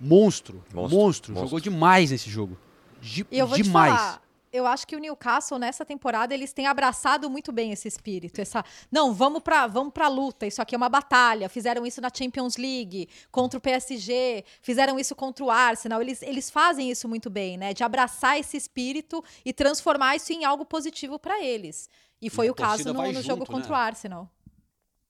monstro, 0.00 0.62
monstro, 0.72 0.96
monstro, 0.96 1.32
monstro. 1.32 1.34
jogou 1.48 1.58
demais 1.58 2.12
nesse 2.12 2.30
jogo. 2.30 2.56
De, 3.00 3.26
e 3.32 3.38
eu 3.38 3.48
vou 3.48 3.56
demais. 3.56 3.92
Te 3.92 3.98
falar, 3.98 4.23
eu 4.54 4.68
acho 4.68 4.86
que 4.86 4.94
o 4.94 5.00
Newcastle 5.00 5.58
nessa 5.58 5.84
temporada 5.84 6.32
eles 6.32 6.52
têm 6.52 6.68
abraçado 6.68 7.28
muito 7.28 7.50
bem 7.50 7.72
esse 7.72 7.88
espírito, 7.88 8.40
essa 8.40 8.64
não 8.90 9.12
vamos 9.12 9.42
para 9.42 9.66
vamos 9.66 9.92
para 9.92 10.06
luta, 10.06 10.46
isso 10.46 10.62
aqui 10.62 10.76
é 10.76 10.78
uma 10.78 10.88
batalha. 10.88 11.48
Fizeram 11.48 11.84
isso 11.84 12.00
na 12.00 12.08
Champions 12.12 12.56
League 12.56 13.08
contra 13.32 13.58
o 13.58 13.60
PSG, 13.60 14.44
fizeram 14.62 14.96
isso 14.96 15.16
contra 15.16 15.44
o 15.44 15.50
Arsenal. 15.50 16.00
Eles, 16.00 16.22
eles 16.22 16.50
fazem 16.50 16.88
isso 16.88 17.08
muito 17.08 17.28
bem, 17.28 17.56
né? 17.56 17.74
De 17.74 17.82
abraçar 17.82 18.38
esse 18.38 18.56
espírito 18.56 19.24
e 19.44 19.52
transformar 19.52 20.14
isso 20.14 20.32
em 20.32 20.44
algo 20.44 20.64
positivo 20.64 21.18
para 21.18 21.42
eles. 21.42 21.90
E 22.22 22.30
foi 22.30 22.46
e 22.46 22.50
o 22.50 22.54
caso 22.54 22.92
no, 22.92 23.02
no 23.02 23.12
junto, 23.12 23.22
jogo 23.22 23.46
contra 23.46 23.70
né? 23.70 23.74
o 23.74 23.78
Arsenal. 23.78 24.30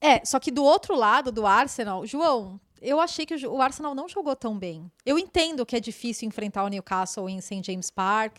É, 0.01 0.25
só 0.25 0.41
que 0.41 0.51
do 0.51 0.65
outro 0.65 0.97
lado 0.97 1.31
do 1.31 1.47
Arsenal, 1.47 2.07
João, 2.07 2.59
eu 2.81 2.99
achei 2.99 3.27
que 3.27 3.47
o 3.47 3.61
Arsenal 3.61 3.95
não 3.95 4.09
jogou 4.09 4.35
tão 4.35 4.59
bem. 4.59 4.91
Eu 5.05 5.19
entendo 5.19 5.67
que 5.67 5.77
é 5.77 5.81
difícil 5.81 6.27
enfrentar 6.27 6.65
o 6.65 6.69
Newcastle 6.69 7.29
em 7.29 7.41
St. 7.41 7.63
James 7.63 7.91
Park. 7.91 8.39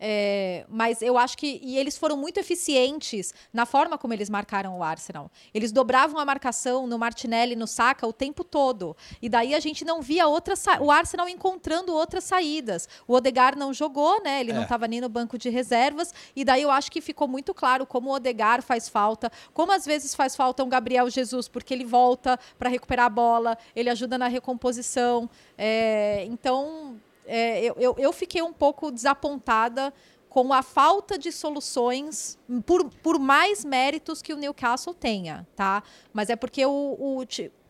É, 0.00 0.64
mas 0.68 1.02
eu 1.02 1.18
acho 1.18 1.36
que. 1.36 1.60
E 1.62 1.76
eles 1.76 1.98
foram 1.98 2.16
muito 2.16 2.38
eficientes 2.38 3.34
na 3.52 3.66
forma 3.66 3.98
como 3.98 4.14
eles 4.14 4.30
marcaram 4.30 4.78
o 4.78 4.82
Arsenal. 4.82 5.30
Eles 5.52 5.72
dobravam 5.72 6.20
a 6.20 6.24
marcação 6.24 6.86
no 6.86 6.98
Martinelli 6.98 7.56
no 7.56 7.66
Saka 7.66 8.06
o 8.06 8.12
tempo 8.12 8.44
todo. 8.44 8.96
E 9.20 9.28
daí 9.28 9.54
a 9.54 9.60
gente 9.60 9.84
não 9.84 10.00
via 10.00 10.28
outra 10.28 10.54
o 10.80 10.90
Arsenal 10.90 11.28
encontrando 11.28 11.92
outras 11.92 12.24
saídas. 12.24 12.88
O 13.08 13.14
Odegar 13.14 13.58
não 13.58 13.72
jogou, 13.74 14.22
né? 14.22 14.40
Ele 14.40 14.52
é. 14.52 14.54
não 14.54 14.62
estava 14.62 14.86
nem 14.86 15.00
no 15.00 15.08
banco 15.08 15.36
de 15.36 15.48
reservas. 15.48 16.14
E 16.36 16.44
daí 16.44 16.62
eu 16.62 16.70
acho 16.70 16.92
que 16.92 17.00
ficou 17.00 17.26
muito 17.26 17.52
claro 17.52 17.84
como 17.84 18.10
o 18.10 18.14
Odegar 18.14 18.62
faz 18.62 18.88
falta, 18.88 19.32
como 19.52 19.72
às 19.72 19.84
vezes 19.84 20.14
faz 20.14 20.36
falta 20.36 20.62
um 20.62 20.68
Gabriel 20.68 21.10
Jesus, 21.10 21.48
porque 21.48 21.74
ele 21.74 21.84
volta 21.84 22.38
para 22.58 22.68
recuperar 22.68 23.06
a 23.06 23.10
bola, 23.10 23.58
ele 23.74 23.90
ajuda 23.90 24.16
na 24.16 24.28
recomposição. 24.28 25.28
É, 25.56 26.24
então 26.26 27.00
é, 27.28 27.62
eu, 27.62 27.76
eu, 27.78 27.94
eu 27.98 28.12
fiquei 28.12 28.42
um 28.42 28.52
pouco 28.52 28.90
desapontada 28.90 29.92
com 30.28 30.52
a 30.52 30.62
falta 30.62 31.18
de 31.18 31.32
soluções, 31.32 32.38
por, 32.66 32.90
por 33.02 33.18
mais 33.18 33.64
méritos 33.64 34.20
que 34.20 34.32
o 34.32 34.36
Newcastle 34.36 34.94
tenha, 34.94 35.46
tá? 35.56 35.82
Mas 36.12 36.30
é 36.30 36.36
porque 36.36 36.64
o, 36.64 36.70
o 36.70 37.24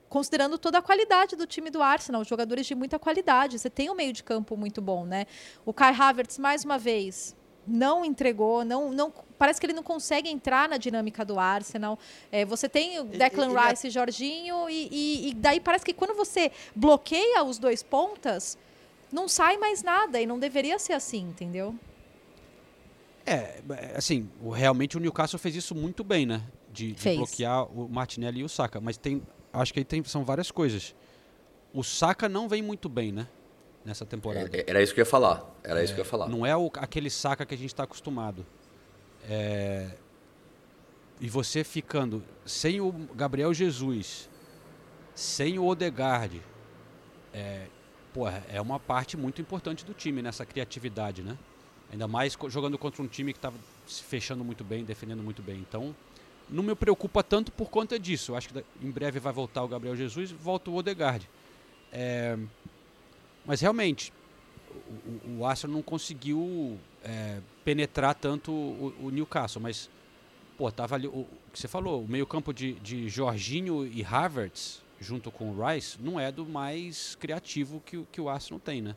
considerando 0.09 0.59
toda 0.59 0.79
a 0.79 0.83
qualidade 0.83 1.37
do 1.37 1.47
time 1.47 1.71
do 1.71 1.83
Arsenal, 1.83 2.25
jogadores 2.25 2.67
de 2.67 2.75
muita 2.75 2.99
qualidade. 2.99 3.59
Você 3.59 3.71
tem 3.71 3.91
um 3.91 3.95
meio 3.95 4.13
de 4.13 4.25
campo 4.25 4.57
muito 4.57 4.81
bom, 4.81 5.05
né? 5.05 5.27
O 5.65 5.73
Kai 5.73 5.95
Havertz, 5.95 6.39
mais 6.39 6.65
uma 6.65 6.79
vez, 6.79 7.37
não 7.67 8.05
entregou, 8.05 8.65
não, 8.65 8.91
não 8.91 9.13
parece 9.39 9.61
que 9.61 9.67
ele 9.67 9.75
não 9.75 9.83
consegue 9.83 10.29
entrar 10.29 10.69
na 10.69 10.79
dinâmica 10.79 11.25
do 11.25 11.39
Arsenal. 11.39 11.99
É, 12.33 12.45
você 12.45 12.69
tem 12.69 12.99
o 12.99 13.05
Declan 13.05 13.51
ele, 13.51 13.61
Rice 13.61 13.87
e 13.89 13.91
Jorginho, 13.91 14.69
e, 14.71 14.89
e, 14.91 15.29
e 15.29 15.35
daí 15.35 15.61
parece 15.61 15.85
que 15.85 15.93
quando 15.93 16.15
você 16.15 16.51
bloqueia 16.75 17.45
os 17.45 17.59
dois 17.59 17.83
pontas 17.83 18.57
não 19.13 19.29
sai 19.29 19.57
mais 19.57 19.83
nada 19.83 20.21
e 20.21 20.27
não 20.27 20.39
deveria 20.39 20.79
ser 20.79 20.93
assim, 20.93 21.23
entendeu? 21.23 21.75
É, 23.27 23.61
assim, 23.95 24.31
realmente 24.55 24.97
o 24.97 25.01
Newcastle 25.01 25.39
fez 25.39 25.55
isso 25.55 25.75
muito 25.75 26.03
bem, 26.03 26.25
né? 26.25 26.43
De, 26.73 26.93
de 26.93 27.17
bloquear 27.17 27.65
o 27.65 27.89
Martinelli 27.89 28.41
e 28.41 28.45
o 28.45 28.49
Saka. 28.49 28.81
Mas 28.81 28.97
tem, 28.97 29.23
acho 29.53 29.73
que 29.73 29.81
aí 29.81 29.85
tem, 29.85 30.03
são 30.05 30.25
várias 30.25 30.51
coisas. 30.51 30.95
O 31.75 31.83
Saka 31.83 32.29
não 32.29 32.49
vem 32.49 32.63
muito 32.63 32.89
bem, 32.89 33.13
né? 33.13 33.29
Nessa 33.85 34.07
temporada. 34.07 34.51
É, 34.53 34.65
era 34.67 34.83
isso 34.83 34.95
que 34.95 35.01
eu 35.01 35.03
ia 35.03 35.11
falar. 35.11 35.55
Era 35.63 35.81
é, 35.81 35.85
isso 35.85 35.95
que 35.95 36.01
eu 36.01 36.05
ia 36.05 36.11
falar. 36.11 36.29
Não 36.29 36.47
é 36.47 36.57
o, 36.57 36.71
aquele 36.77 37.11
Saka 37.11 37.45
que 37.45 37.55
a 37.55 37.59
gente 37.59 37.69
está 37.69 37.85
acostumado. 37.85 38.47
É, 39.29 39.91
e 41.21 41.29
você 41.29 41.65
ficando 41.65 42.25
sem 42.47 42.81
o 42.81 42.93
Gabriel 43.15 43.53
Jesus, 43.53 44.31
sem 45.15 45.59
o 45.59 45.67
Odegaard, 45.67 46.41
é, 47.35 47.67
é 48.27 48.61
uma 48.61 48.81
parte 48.81 49.17
muito 49.17 49.41
importante 49.41 49.85
do 49.85 49.93
time 49.93 50.23
nessa 50.23 50.47
criatividade, 50.47 51.23
né? 51.23 51.37
Ainda 51.91 52.07
mais 52.07 52.37
jogando 52.49 52.77
contra 52.79 53.03
um 53.03 53.07
time 53.07 53.33
que 53.33 53.39
estava 53.39 53.57
se 53.87 54.03
fechando 54.03 54.45
muito 54.45 54.63
bem, 54.63 54.85
defendendo 54.85 55.23
muito 55.23 55.43
bem. 55.43 55.59
Então, 55.59 55.95
não 56.49 56.63
me 56.63 56.75
preocupa 56.75 57.23
tanto 57.23 57.53
por 57.53 57.71
conta 57.71 57.99
disso. 57.99 58.33
Eu 58.33 58.37
acho 58.37 58.49
que 58.49 58.65
em 58.83 58.91
breve 58.91 59.19
vai 59.19 59.33
voltar 59.33 59.63
o 59.63 59.69
Gabriel 59.69 59.97
Jesus 59.97 60.31
e 60.31 60.35
volta 60.35 60.71
o 60.71 60.77
Odegaard. 60.77 61.29
É, 61.93 62.39
mas 63.47 63.61
realmente, 63.61 64.13
o, 65.27 65.39
o 65.39 65.47
Arsenal 65.47 65.77
não 65.77 65.83
conseguiu 65.83 66.79
é, 67.03 67.41
penetrar 67.65 68.15
tanto 68.15 68.53
o, 68.53 68.95
o, 69.01 69.11
Newcastle. 69.11 69.63
Mas, 69.63 69.91
pô, 70.57 70.71
tava 70.71 70.95
ali. 70.95 71.07
O, 71.07 71.27
que 71.53 71.59
você 71.59 71.69
falou, 71.69 72.03
o 72.03 72.09
meio-campo 72.09 72.53
de, 72.53 72.75
de 72.75 73.09
Jorginho 73.09 73.87
e 73.87 74.05
Havertz 74.05 74.83
junto 75.01 75.31
com 75.31 75.51
o 75.51 75.67
Rice, 75.67 75.99
não 76.01 76.19
é 76.19 76.31
do 76.33 76.47
mais 76.47 77.15
criativo 77.17 77.81
que, 77.85 78.05
que 78.11 78.21
o 78.21 78.29
Arsenal 78.29 78.61
tem, 78.61 78.83
né? 78.83 78.97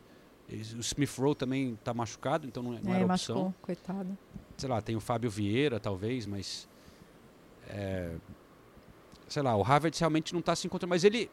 O 0.50 0.80
Smith 0.82 1.18
Rowe 1.18 1.36
também 1.36 1.74
está 1.74 1.94
machucado, 1.94 2.46
então 2.46 2.62
não, 2.62 2.72
não 2.74 2.94
é, 2.94 2.98
era 2.98 3.06
opção. 3.06 3.36
Machucou, 3.36 3.56
coitado. 3.62 4.18
Sei 4.58 4.68
lá, 4.68 4.82
tem 4.82 4.96
o 4.96 5.00
Fábio 5.00 5.30
Vieira, 5.30 5.80
talvez, 5.80 6.26
mas. 6.26 6.68
É, 7.70 8.16
sei 9.30 9.42
lá, 9.42 9.56
o 9.56 9.62
Harvard 9.62 9.98
realmente 9.98 10.34
não 10.34 10.42
está 10.42 10.56
se 10.56 10.68
encontrando. 10.68 10.90
Mas 10.90 11.06
ele. 11.06 11.32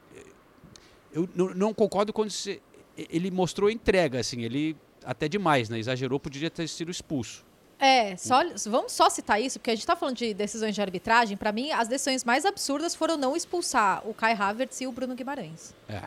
Eu 1.12 1.28
não, 1.34 1.52
não 1.52 1.74
concordo 1.74 2.12
quando 2.12 2.30
se, 2.30 2.62
ele 2.96 3.30
mostrou 3.30 3.70
entrega, 3.70 4.20
assim, 4.20 4.42
ele 4.42 4.76
até 5.04 5.28
demais, 5.28 5.68
né? 5.68 5.78
Exagerou, 5.78 6.20
poderia 6.20 6.50
ter 6.50 6.68
sido 6.68 6.90
expulso. 6.90 7.44
É, 7.78 8.16
só, 8.16 8.40
vamos 8.66 8.92
só 8.92 9.08
citar 9.08 9.40
isso, 9.40 9.58
porque 9.60 9.70
a 9.70 9.74
gente 9.74 9.82
está 9.82 9.94
falando 9.94 10.16
de 10.16 10.34
decisões 10.34 10.74
de 10.74 10.80
arbitragem. 10.80 11.36
Para 11.36 11.52
mim, 11.52 11.70
as 11.70 11.86
decisões 11.86 12.24
mais 12.24 12.44
absurdas 12.44 12.94
foram 12.94 13.16
não 13.16 13.36
expulsar 13.36 14.06
o 14.08 14.12
Kai 14.12 14.32
Havertz 14.32 14.80
e 14.80 14.86
o 14.86 14.92
Bruno 14.92 15.14
Guimarães. 15.14 15.74
É, 15.88 16.02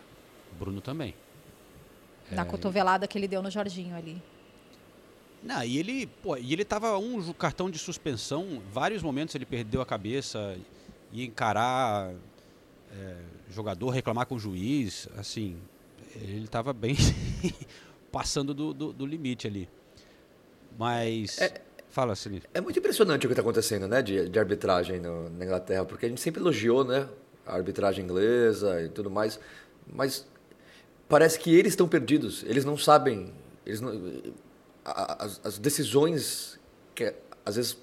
Bruno 0.59 0.81
também. 0.81 1.15
Na 2.29 2.41
é... 2.41 2.45
cotovelada 2.45 3.07
que 3.07 3.17
ele 3.17 3.27
deu 3.27 3.41
no 3.41 3.49
Jorginho 3.49 3.95
ali. 3.95 4.21
Não, 5.41 5.63
e 5.63 5.77
ele, 5.77 6.05
pô, 6.05 6.37
e 6.37 6.53
ele 6.53 6.63
tava 6.63 6.97
um 6.97 7.33
cartão 7.33 7.71
de 7.71 7.79
suspensão, 7.79 8.61
vários 8.71 9.01
momentos 9.01 9.33
ele 9.33 9.45
perdeu 9.45 9.81
a 9.81 9.85
cabeça, 9.85 10.55
ia 11.11 11.25
encarar 11.25 12.13
é, 12.91 13.15
jogador, 13.49 13.89
reclamar 13.89 14.27
com 14.27 14.35
o 14.35 14.39
juiz, 14.39 15.09
assim, 15.17 15.57
ele 16.15 16.47
tava 16.47 16.73
bem 16.73 16.95
passando 18.11 18.53
do, 18.53 18.71
do, 18.71 18.93
do 18.93 19.05
limite 19.05 19.47
ali. 19.47 19.67
Mas. 20.77 21.39
É, 21.39 21.61
Fala, 21.89 22.15
Sinistro. 22.15 22.49
É 22.53 22.61
muito 22.61 22.79
impressionante 22.79 23.25
o 23.25 23.29
que 23.29 23.33
está 23.33 23.41
acontecendo, 23.41 23.87
né, 23.87 24.01
de, 24.01 24.29
de 24.29 24.39
arbitragem 24.39 24.99
no, 24.99 25.29
na 25.29 25.43
Inglaterra, 25.43 25.83
porque 25.83 26.05
a 26.05 26.09
gente 26.09 26.21
sempre 26.21 26.41
elogiou, 26.41 26.85
né, 26.85 27.07
a 27.45 27.55
arbitragem 27.55 28.05
inglesa 28.05 28.81
e 28.81 28.87
tudo 28.89 29.11
mais, 29.11 29.39
mas 29.85 30.25
parece 31.09 31.37
que 31.37 31.53
eles 31.53 31.73
estão 31.73 31.87
perdidos. 31.87 32.43
Eles 32.47 32.63
não 32.63 32.77
sabem. 32.77 33.33
Eles 33.65 33.81
não, 33.81 33.91
as, 34.85 35.41
as 35.43 35.57
decisões 35.57 36.59
que 36.95 37.13
às 37.45 37.57
vezes 37.57 37.77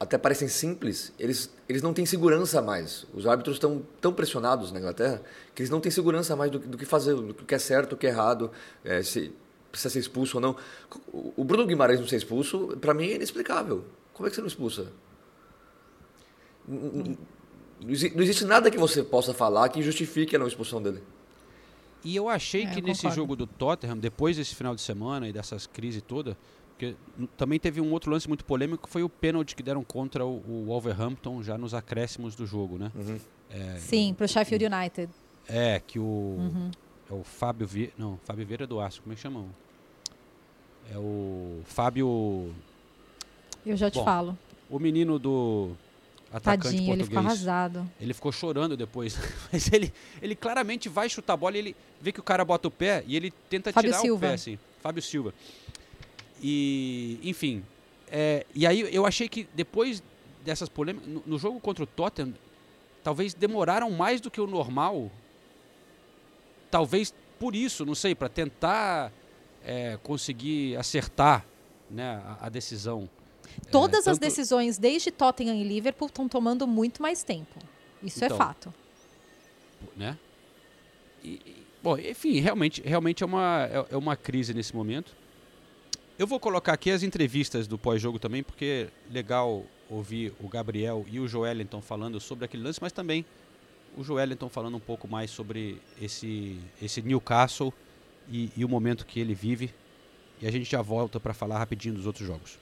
até 0.00 0.16
parecem 0.16 0.46
simples, 0.46 1.12
eles, 1.18 1.50
eles 1.68 1.82
não 1.82 1.92
têm 1.92 2.06
segurança 2.06 2.62
mais. 2.62 3.04
Os 3.12 3.26
árbitros 3.26 3.56
estão 3.56 3.82
tão 4.00 4.12
pressionados 4.12 4.70
na 4.70 4.78
Inglaterra 4.78 5.20
que 5.54 5.62
eles 5.62 5.70
não 5.70 5.80
têm 5.80 5.90
segurança 5.90 6.36
mais 6.36 6.50
do, 6.50 6.58
do 6.58 6.78
que 6.78 6.84
fazer, 6.84 7.14
do 7.14 7.34
que 7.34 7.54
é 7.54 7.58
certo, 7.58 7.94
o 7.94 7.96
que 7.96 8.06
é 8.06 8.10
errado. 8.10 8.50
É, 8.84 9.02
se, 9.02 9.32
precisa 9.78 9.92
ser 9.92 10.00
expulso 10.00 10.36
ou 10.36 10.40
não. 10.40 10.56
O 11.12 11.44
Bruno 11.44 11.66
Guimarães 11.66 12.00
não 12.00 12.06
ser 12.06 12.16
expulso, 12.16 12.76
para 12.80 12.92
mim 12.92 13.06
é 13.06 13.14
inexplicável. 13.14 13.84
Como 14.12 14.26
é 14.26 14.30
que 14.30 14.36
você 14.36 14.40
não 14.40 14.48
expulsa? 14.48 14.92
Não 16.66 18.22
existe 18.22 18.44
nada 18.44 18.70
que 18.70 18.76
você 18.76 19.02
possa 19.02 19.32
falar 19.32 19.68
que 19.68 19.80
justifique 19.82 20.34
a 20.34 20.38
não 20.38 20.48
expulsão 20.48 20.82
dele. 20.82 21.02
E 22.04 22.14
eu 22.14 22.28
achei 22.28 22.64
é, 22.64 22.66
que 22.66 22.80
eu 22.80 22.84
nesse 22.84 23.08
jogo 23.10 23.34
do 23.34 23.46
Tottenham, 23.46 23.96
depois 23.96 24.36
desse 24.36 24.54
final 24.54 24.74
de 24.74 24.80
semana 24.80 25.28
e 25.28 25.32
dessas 25.32 25.66
crises 25.66 26.02
toda, 26.06 26.36
Porque 26.70 26.94
também 27.36 27.58
teve 27.58 27.80
um 27.80 27.90
outro 27.92 28.10
lance 28.10 28.28
muito 28.28 28.44
polêmico 28.44 28.86
que 28.86 28.92
foi 28.92 29.02
o 29.02 29.08
pênalti 29.08 29.56
que 29.56 29.62
deram 29.62 29.82
contra 29.82 30.24
o, 30.24 30.36
o 30.46 30.64
Wolverhampton 30.66 31.42
já 31.42 31.58
nos 31.58 31.74
acréscimos 31.74 32.36
do 32.36 32.46
jogo, 32.46 32.78
né? 32.78 32.92
Uhum. 32.94 33.18
É, 33.50 33.76
Sim, 33.78 34.14
pro 34.14 34.28
Sheffield 34.28 34.64
United. 34.64 35.10
É, 35.48 35.80
que 35.80 35.98
o. 35.98 36.02
Uhum. 36.02 36.70
É 37.10 37.14
o 37.14 37.24
Fábio 37.24 37.66
Vieira. 37.66 37.92
Não, 37.96 38.18
Fábio 38.24 38.46
Vieira 38.46 38.66
do 38.66 38.80
Aço, 38.80 39.00
como 39.02 39.12
é 39.12 39.16
que 39.16 39.22
chama? 39.22 39.46
É 40.92 40.96
o 40.98 41.60
Fábio. 41.64 42.54
Eu 43.64 43.76
já 43.76 43.90
te 43.90 43.98
Bom, 43.98 44.04
falo. 44.04 44.38
O 44.70 44.78
menino 44.78 45.18
do 45.18 45.70
atacante 46.32 46.64
Tadinho, 46.64 46.92
ele 46.92 47.04
ficou 47.04 47.22
português. 47.22 47.48
arrasado. 47.48 47.90
Ele 48.00 48.14
ficou 48.14 48.32
chorando 48.32 48.76
depois. 48.76 49.18
Mas 49.52 49.70
ele, 49.72 49.92
ele 50.22 50.34
claramente 50.34 50.88
vai 50.88 51.08
chutar 51.08 51.34
a 51.34 51.36
bola 51.36 51.56
e 51.56 51.58
ele 51.58 51.76
vê 52.00 52.12
que 52.12 52.20
o 52.20 52.22
cara 52.22 52.44
bota 52.44 52.68
o 52.68 52.70
pé 52.70 53.04
e 53.06 53.16
ele 53.16 53.30
tenta 53.50 53.72
Fábio 53.72 53.90
tirar 53.90 53.98
o 53.98 54.02
Silva. 54.02 54.26
pé, 54.28 54.34
assim. 54.34 54.58
Fábio 54.80 55.02
Silva. 55.02 55.34
E, 56.42 57.18
enfim. 57.22 57.64
é, 58.10 58.46
e 58.54 58.66
aí 58.66 58.94
eu 58.94 59.04
achei 59.04 59.28
que 59.28 59.48
depois 59.54 60.02
dessas 60.44 60.68
polêmicas, 60.68 61.08
no, 61.08 61.22
no 61.26 61.38
jogo 61.38 61.58
contra 61.60 61.82
o 61.82 61.86
Tottenham, 61.86 62.32
talvez 63.02 63.34
demoraram 63.34 63.90
mais 63.90 64.20
do 64.20 64.30
que 64.30 64.40
o 64.40 64.46
normal. 64.46 65.10
Talvez 66.70 67.12
por 67.38 67.54
isso, 67.54 67.84
não 67.84 67.94
sei, 67.94 68.14
para 68.14 68.28
tentar 68.28 69.12
é, 69.68 69.98
conseguir 70.02 70.76
acertar 70.76 71.44
né, 71.90 72.22
a, 72.24 72.46
a 72.46 72.48
decisão. 72.48 73.08
Todas 73.70 74.00
as 74.08 74.16
tanto- 74.16 74.20
decisões, 74.20 74.78
desde 74.78 75.10
Tottenham 75.10 75.54
e 75.56 75.62
Liverpool, 75.64 76.08
estão 76.08 76.26
tomando 76.26 76.66
muito 76.66 77.02
mais 77.02 77.22
tempo. 77.22 77.54
Isso 78.02 78.24
Então, 78.24 78.34
é 78.34 78.38
fato. 78.38 78.72
né? 79.96 80.16
E, 81.22 81.28
e, 81.44 81.66
bom, 81.82 81.98
enfim, 81.98 82.38
realmente, 82.40 82.80
realmente 82.82 83.22
é 83.22 83.26
uma, 83.26 83.68
é, 83.70 83.86
é 83.90 83.96
uma 83.96 84.16
crise 84.16 84.54
nesse 84.54 84.74
momento. 84.74 85.14
Eu 86.18 86.26
vou 86.26 86.40
colocar 86.40 86.72
aqui 86.72 86.90
as 86.90 87.02
entrevistas 87.02 87.66
do 87.66 87.76
pós-jogo 87.78 88.18
também, 88.18 88.42
porque 88.42 88.88
é 89.10 89.12
legal 89.12 89.64
ouvir 89.90 90.32
o 90.40 90.48
Gabriel 90.48 91.04
e 91.10 91.20
o 91.20 91.28
Joelinton 91.28 91.80
falando 91.82 92.18
sobre 92.20 92.44
aquele 92.44 92.62
lance, 92.62 92.78
mas 92.80 92.92
também 92.92 93.24
o 93.96 94.02
Joelinton 94.04 94.48
falando 94.48 94.76
um 94.76 94.80
pouco 94.80 95.06
mais 95.08 95.30
sobre 95.30 95.80
esse, 96.00 96.58
esse 96.80 97.02
Newcastle 97.02 97.72
e, 98.30 98.50
e 98.56 98.64
o 98.64 98.68
momento 98.68 99.06
que 99.06 99.20
ele 99.20 99.34
vive. 99.34 99.72
E 100.40 100.46
a 100.46 100.50
gente 100.50 100.70
já 100.70 100.80
volta 100.82 101.18
para 101.18 101.34
falar 101.34 101.58
rapidinho 101.58 101.94
dos 101.94 102.06
outros 102.06 102.26
jogos. 102.26 102.58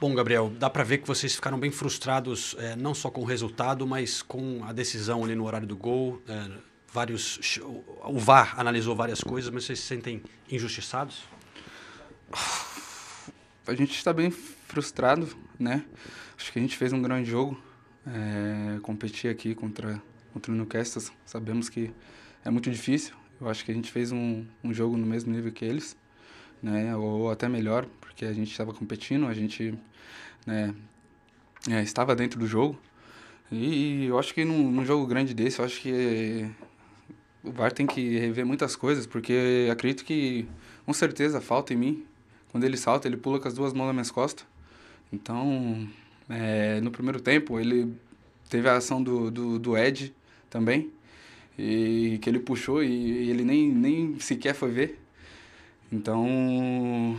Bom, 0.00 0.14
Gabriel, 0.14 0.50
dá 0.58 0.68
para 0.68 0.84
ver 0.84 0.98
que 0.98 1.06
vocês 1.06 1.34
ficaram 1.34 1.58
bem 1.58 1.70
frustrados, 1.70 2.54
eh, 2.58 2.76
não 2.76 2.92
só 2.92 3.10
com 3.10 3.22
o 3.22 3.24
resultado, 3.24 3.86
mas 3.86 4.22
com 4.22 4.62
a 4.64 4.72
decisão 4.72 5.24
ali 5.24 5.34
no 5.34 5.46
horário 5.46 5.66
do 5.66 5.76
gol. 5.76 6.20
eh, 6.28 6.50
vários, 6.92 7.60
o 8.04 8.18
VAR 8.18 8.58
analisou 8.58 8.94
várias 8.94 9.20
coisas, 9.20 9.50
mas 9.50 9.64
vocês 9.64 9.80
se 9.80 9.86
sentem 9.86 10.22
injustiçados? 10.50 11.24
A 13.66 13.74
gente 13.74 13.96
está 13.96 14.12
bem 14.12 14.30
frustrado, 14.30 15.28
né? 15.58 15.84
Acho 16.36 16.52
que 16.52 16.58
a 16.58 16.62
gente 16.62 16.76
fez 16.76 16.92
um 16.92 17.00
grande 17.00 17.30
jogo. 17.30 17.58
É, 18.06 18.78
competir 18.80 19.30
aqui 19.30 19.54
contra, 19.54 20.00
contra 20.32 20.52
o 20.52 20.54
Newcastle, 20.54 21.02
sabemos 21.24 21.70
que 21.70 21.90
é 22.44 22.50
muito 22.50 22.70
difícil. 22.70 23.14
Eu 23.40 23.48
acho 23.48 23.64
que 23.64 23.70
a 23.70 23.74
gente 23.74 23.90
fez 23.90 24.12
um, 24.12 24.44
um 24.62 24.72
jogo 24.72 24.96
no 24.96 25.06
mesmo 25.06 25.32
nível 25.32 25.52
que 25.52 25.64
eles, 25.64 25.96
né? 26.62 26.96
Ou 26.96 27.30
até 27.30 27.48
melhor, 27.48 27.86
porque 28.00 28.24
a 28.24 28.32
gente 28.32 28.50
estava 28.50 28.72
competindo, 28.72 29.26
a 29.26 29.34
gente 29.34 29.76
né, 30.46 30.74
é, 31.68 31.82
estava 31.82 32.14
dentro 32.14 32.38
do 32.38 32.46
jogo. 32.46 32.78
E 33.50 34.06
eu 34.06 34.18
acho 34.18 34.32
que 34.34 34.44
num, 34.44 34.70
num 34.70 34.84
jogo 34.84 35.06
grande 35.06 35.34
desse, 35.34 35.58
eu 35.58 35.64
acho 35.64 35.80
que 35.80 36.50
o 37.42 37.52
VAR 37.52 37.72
tem 37.72 37.86
que 37.86 38.18
rever 38.18 38.46
muitas 38.46 38.74
coisas, 38.74 39.06
porque 39.06 39.68
acredito 39.70 40.04
que 40.04 40.48
com 40.86 40.92
certeza 40.92 41.40
falta 41.40 41.74
em 41.74 41.76
mim. 41.76 42.06
Quando 42.50 42.64
ele 42.64 42.76
salta, 42.76 43.08
ele 43.08 43.16
pula 43.16 43.40
com 43.40 43.48
as 43.48 43.54
duas 43.54 43.72
mãos 43.72 43.86
nas 43.86 43.94
minhas 43.94 44.10
costas. 44.10 44.46
Então, 45.12 45.88
é, 46.28 46.80
no 46.80 46.90
primeiro 46.90 47.20
tempo, 47.20 47.58
ele 47.58 47.94
teve 48.48 48.68
a 48.68 48.76
ação 48.76 49.02
do, 49.02 49.30
do, 49.30 49.58
do 49.58 49.76
Ed 49.76 50.14
também, 50.48 50.90
e 51.58 52.18
que 52.20 52.28
ele 52.28 52.38
puxou 52.38 52.82
e 52.82 53.30
ele 53.30 53.44
nem, 53.44 53.70
nem 53.70 54.18
sequer 54.18 54.54
foi 54.54 54.70
ver. 54.70 55.00
Então, 55.92 57.16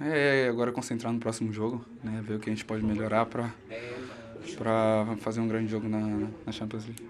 é 0.00 0.48
agora 0.48 0.72
concentrar 0.72 1.12
no 1.12 1.20
próximo 1.20 1.52
jogo, 1.52 1.84
né, 2.02 2.22
ver 2.24 2.34
o 2.34 2.40
que 2.40 2.50
a 2.50 2.52
gente 2.52 2.64
pode 2.64 2.84
melhorar 2.84 3.26
para 3.26 3.52
para 4.56 5.16
fazer 5.20 5.40
um 5.40 5.48
grande 5.48 5.70
jogo 5.70 5.88
na, 5.88 6.28
na 6.44 6.52
Champions 6.52 6.84
League. 6.84 7.08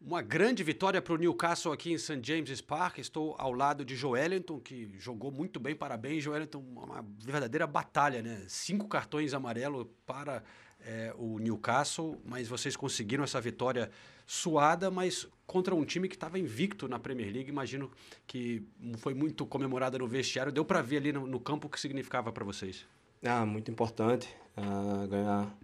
Uma 0.00 0.20
grande 0.20 0.62
vitória 0.62 1.00
para 1.00 1.14
o 1.14 1.16
Newcastle 1.16 1.72
aqui 1.72 1.92
em 1.92 1.96
St. 1.96 2.20
James's 2.22 2.60
Park. 2.60 2.98
Estou 2.98 3.34
ao 3.38 3.52
lado 3.52 3.86
de 3.86 3.96
Joelinton, 3.96 4.60
que 4.60 4.90
jogou 4.98 5.32
muito 5.32 5.58
bem, 5.58 5.74
parabéns, 5.74 6.22
Joelinton. 6.22 6.58
Uma 6.58 7.02
verdadeira 7.24 7.66
batalha, 7.66 8.20
né? 8.20 8.44
Cinco 8.46 8.86
cartões 8.86 9.32
amarelos 9.32 9.86
para 10.04 10.44
eh, 10.80 11.14
o 11.16 11.38
Newcastle, 11.38 12.20
mas 12.22 12.46
vocês 12.46 12.76
conseguiram 12.76 13.24
essa 13.24 13.40
vitória 13.40 13.90
suada, 14.26 14.90
mas 14.90 15.26
contra 15.46 15.74
um 15.74 15.84
time 15.84 16.08
que 16.08 16.14
estava 16.14 16.38
invicto 16.38 16.88
na 16.88 16.98
Premier 16.98 17.32
League. 17.32 17.48
Imagino 17.48 17.90
que 18.26 18.62
foi 18.98 19.14
muito 19.14 19.46
comemorada 19.46 19.98
no 19.98 20.06
vestiário. 20.06 20.52
Deu 20.52 20.64
para 20.64 20.82
ver 20.82 20.98
ali 20.98 21.12
no, 21.12 21.26
no 21.26 21.40
campo 21.40 21.66
o 21.66 21.70
que 21.70 21.80
significava 21.80 22.32
para 22.32 22.44
vocês. 22.44 22.86
Ah, 23.22 23.46
muito 23.46 23.70
importante 23.70 24.28
ah, 24.56 25.06
ganhar 25.08 25.58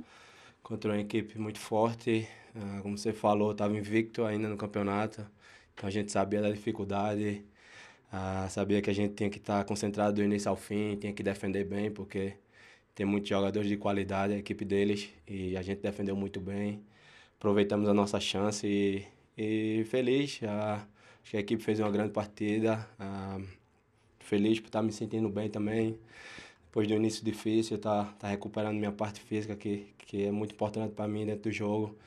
contra 0.63 0.93
uma 0.93 1.01
equipe 1.01 1.39
muito 1.39 1.59
forte. 1.59 2.29
Ah, 2.55 2.81
como 2.83 2.97
você 2.97 3.13
falou, 3.13 3.53
estava 3.53 3.77
invicto 3.77 4.25
ainda 4.25 4.49
no 4.49 4.57
campeonato, 4.57 5.27
então 5.75 5.89
a 5.89 5.91
gente 5.91 6.11
sabia 6.11 6.43
da 6.43 6.51
dificuldade, 6.51 7.45
ah, 8.13 8.49
sabia 8.51 8.83
que 8.83 8.91
a 8.91 8.93
gente 8.93 9.15
tinha 9.15 9.31
que 9.31 9.39
estar 9.39 9.65
concentrado 9.65 10.15
do 10.17 10.23
início 10.23 10.49
ao 10.51 10.57
fim, 10.57 10.97
tinha 10.97 11.13
que 11.13 11.23
defender 11.23 11.65
bem, 11.65 11.91
porque 11.91 12.35
tem 12.95 13.07
muitos 13.07 13.29
jogadores 13.29 13.69
de 13.69 13.77
qualidade, 13.77 14.35
a 14.35 14.39
equipe 14.39 14.65
deles, 14.65 15.11
e 15.27 15.57
a 15.57 15.63
gente 15.63 15.81
defendeu 15.81 16.17
muito 16.17 16.41
bem. 16.41 16.83
Aproveitamos 17.39 17.89
a 17.89 17.95
nossa 17.95 18.21
chance 18.21 18.67
e, 18.67 19.07
e 19.37 19.85
feliz. 19.91 20.41
ah, 20.45 20.87
acho 21.23 21.31
que 21.31 21.37
a 21.37 21.41
equipe 21.41 21.63
fez 21.63 21.81
uma 21.81 21.91
grande 21.91 22.13
partida. 22.13 22.89
ah, 22.99 23.39
feliz 24.21 24.61
por 24.61 24.67
estar 24.67 24.83
me 24.83 24.93
sentindo 24.93 25.29
bem 25.29 25.49
também 25.51 25.99
depois 26.71 26.87
do 26.87 26.95
início 26.95 27.25
difícil, 27.25 27.79
tá, 27.79 28.05
tá 28.17 28.29
recuperando 28.29 28.77
minha 28.77 28.93
parte 28.93 29.21
física, 29.21 29.57
que, 29.57 29.89
que 29.99 30.27
é 30.27 30.31
muito 30.31 30.53
importante 30.55 30.95
para 30.95 31.09
mim 31.09 31.27
dentro 31.27 31.51
do 31.51 31.53
jogo. 31.53 31.99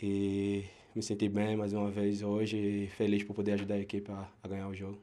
E 0.00 0.64
me 0.94 1.02
senti 1.02 1.28
bem 1.28 1.56
mais 1.56 1.72
uma 1.72 1.90
vez 1.90 2.22
hoje 2.22 2.56
e 2.56 2.86
feliz 2.86 3.24
por 3.24 3.34
poder 3.34 3.54
ajudar 3.54 3.74
a 3.74 3.80
equipe 3.80 4.08
a, 4.12 4.28
a 4.40 4.46
ganhar 4.46 4.68
o 4.68 4.74
jogo. 4.74 4.96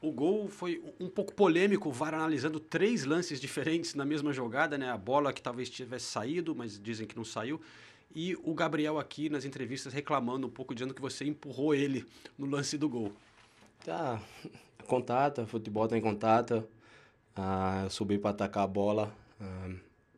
O 0.00 0.10
gol 0.10 0.48
foi 0.48 0.82
um 0.98 1.08
pouco 1.08 1.32
polêmico, 1.34 1.88
o 1.88 1.92
VAR 1.92 2.14
analisando 2.14 2.58
três 2.58 3.04
lances 3.04 3.40
diferentes 3.40 3.94
na 3.94 4.04
mesma 4.04 4.32
jogada, 4.32 4.76
né? 4.76 4.90
A 4.90 4.98
bola 4.98 5.32
que 5.32 5.40
talvez 5.40 5.70
tivesse 5.70 6.06
saído, 6.06 6.52
mas 6.52 6.80
dizem 6.82 7.06
que 7.06 7.14
não 7.14 7.24
saiu. 7.24 7.60
E 8.14 8.36
o 8.44 8.54
Gabriel 8.54 8.98
aqui 8.98 9.28
nas 9.28 9.44
entrevistas 9.44 9.92
reclamando 9.92 10.46
um 10.46 10.50
pouco, 10.50 10.74
dizendo 10.74 10.92
que 10.92 11.00
você 11.00 11.24
empurrou 11.24 11.74
ele 11.74 12.04
no 12.38 12.46
lance 12.46 12.76
do 12.76 12.88
gol. 12.88 13.12
Tá, 13.84 14.22
contato, 14.86 15.46
futebol 15.46 15.88
tem 15.88 16.00
contato. 16.00 16.64
Ah, 17.34 17.82
eu 17.84 17.90
subi 17.90 18.18
para 18.18 18.30
atacar 18.30 18.64
a 18.64 18.66
bola 18.66 19.14
ah, 19.40 19.70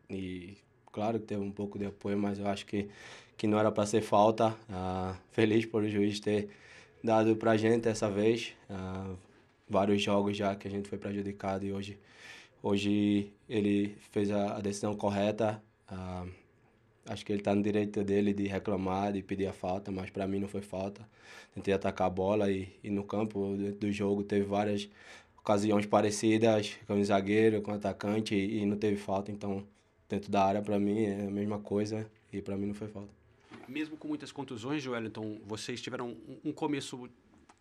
e 0.09 0.57
claro 0.91 1.19
que 1.19 1.25
teve 1.25 1.41
um 1.41 1.51
pouco 1.51 1.79
de 1.79 1.85
apoio, 1.85 2.17
mas 2.17 2.39
eu 2.39 2.47
acho 2.47 2.65
que, 2.65 2.89
que 3.37 3.47
não 3.47 3.57
era 3.57 3.71
para 3.71 3.85
ser 3.85 4.01
falta. 4.01 4.55
Ah, 4.69 5.15
feliz 5.31 5.65
por 5.65 5.83
o 5.83 5.89
juiz 5.89 6.19
ter 6.19 6.49
dado 7.03 7.35
para 7.35 7.55
gente 7.55 7.83
dessa 7.83 8.09
vez. 8.09 8.53
Ah, 8.69 9.13
vários 9.69 10.01
jogos 10.01 10.35
já 10.35 10.55
que 10.55 10.67
a 10.67 10.71
gente 10.71 10.89
foi 10.89 10.97
prejudicado 10.97 11.65
e 11.65 11.71
hoje, 11.71 11.97
hoje 12.61 13.31
ele 13.47 13.95
fez 14.11 14.29
a, 14.31 14.57
a 14.57 14.59
decisão 14.59 14.93
correta. 14.95 15.63
Ah, 15.87 16.25
acho 17.07 17.25
que 17.25 17.31
ele 17.31 17.39
está 17.39 17.53
no 17.53 17.61
direito 17.61 18.03
dele 18.03 18.33
de 18.33 18.47
reclamar, 18.47 19.13
de 19.13 19.21
pedir 19.21 19.47
a 19.47 19.53
falta, 19.53 19.91
mas 19.91 20.09
para 20.09 20.27
mim 20.27 20.39
não 20.39 20.47
foi 20.47 20.61
falta. 20.61 21.07
Tentei 21.53 21.73
atacar 21.73 22.07
a 22.07 22.09
bola 22.09 22.51
e, 22.51 22.69
e 22.83 22.89
no 22.89 23.03
campo 23.03 23.55
do, 23.79 23.91
jogo 23.91 24.23
teve 24.23 24.45
várias 24.45 24.89
ocasiões 25.37 25.85
parecidas 25.85 26.75
com 26.87 26.99
o 26.99 27.05
zagueiro, 27.05 27.61
com 27.61 27.71
o 27.71 27.75
atacante 27.75 28.35
e, 28.35 28.61
e 28.61 28.65
não 28.65 28.77
teve 28.77 28.97
falta. 28.97 29.31
Então, 29.31 29.63
dentro 30.09 30.31
da 30.31 30.43
área, 30.43 30.61
para 30.61 30.79
mim 30.79 31.03
é 31.03 31.27
a 31.27 31.31
mesma 31.31 31.59
coisa 31.59 32.09
e 32.33 32.41
para 32.41 32.57
mim 32.57 32.67
não 32.67 32.73
foi 32.73 32.87
falta. 32.87 33.09
Mesmo 33.67 33.97
com 33.97 34.07
muitas 34.07 34.31
contusões, 34.31 34.81
Joelinton, 34.81 35.37
vocês 35.45 35.81
tiveram 35.81 36.09
um, 36.09 36.49
um 36.49 36.51
começo 36.51 37.09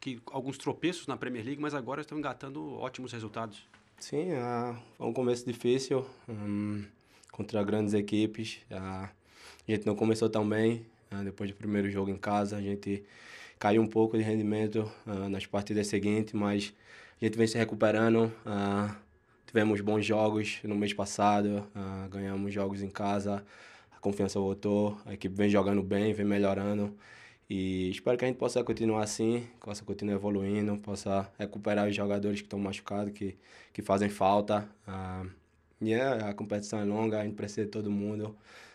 que 0.00 0.20
alguns 0.26 0.58
tropeços 0.58 1.06
na 1.06 1.16
Premier 1.16 1.44
League, 1.44 1.60
mas 1.60 1.74
agora 1.74 2.02
estão 2.02 2.18
engatando 2.18 2.74
ótimos 2.74 3.12
resultados. 3.12 3.66
Sim, 3.98 4.32
ah, 4.32 4.78
foi 4.98 5.06
um 5.06 5.12
começo 5.12 5.46
difícil 5.46 6.04
hum, 6.28 6.84
contra 7.32 7.62
grandes 7.62 7.94
equipes. 7.94 8.58
Ah, 8.70 9.08
a 9.72 9.76
gente 9.76 9.86
não 9.86 9.94
começou 9.94 10.28
tão 10.28 10.48
bem. 10.48 10.86
ah, 11.10 11.22
depois 11.22 11.50
do 11.50 11.56
primeiro 11.56 11.90
jogo 11.90 12.10
em 12.10 12.16
casa, 12.16 12.56
a 12.56 12.60
gente 12.60 13.04
caiu 13.58 13.82
um 13.82 13.86
pouco 13.86 14.16
de 14.16 14.22
rendimento 14.22 14.90
ah, 15.06 15.28
nas 15.28 15.46
partidas 15.46 15.86
seguintes, 15.86 16.34
mas 16.34 16.74
a 17.20 17.24
gente 17.24 17.36
vem 17.38 17.46
se 17.46 17.56
recuperando. 17.58 18.32
ah, 18.46 18.96
tivemos 19.46 19.80
bons 19.80 20.04
jogos 20.04 20.58
no 20.64 20.74
mês 20.74 20.92
passado, 20.92 21.66
ganhamos 22.10 22.52
jogos 22.52 22.82
em 22.82 22.90
casa, 22.90 23.44
a 23.96 24.00
confiança 24.00 24.38
voltou, 24.40 24.98
a 25.06 25.14
equipe 25.14 25.34
vem 25.36 25.48
jogando 25.48 25.82
bem, 25.82 26.12
vem 26.12 26.26
melhorando. 26.26 26.92
E 27.48 27.90
espero 27.90 28.16
que 28.18 28.24
a 28.24 28.28
gente 28.28 28.38
possa 28.38 28.64
continuar 28.64 29.02
assim, 29.04 29.46
possa 29.60 29.84
continuar 29.84 30.16
evoluindo, 30.16 30.76
possa 30.78 31.30
recuperar 31.38 31.86
os 31.88 31.94
jogadores 31.94 32.40
que 32.40 32.46
estão 32.46 32.58
machucados, 32.58 33.12
que, 33.12 33.36
que 33.72 33.82
fazem 33.82 34.08
falta. 34.08 34.68
ah, 34.86 35.24
Yeah, 35.82 36.30
a 36.30 36.34
competição 36.34 36.78
é 36.80 36.84
longa, 36.84 37.20
a 37.20 37.24
gente 37.24 37.34
precisa 37.34 37.64
de 37.66 37.70
todo 37.70 37.90
mundo. 37.90 38.34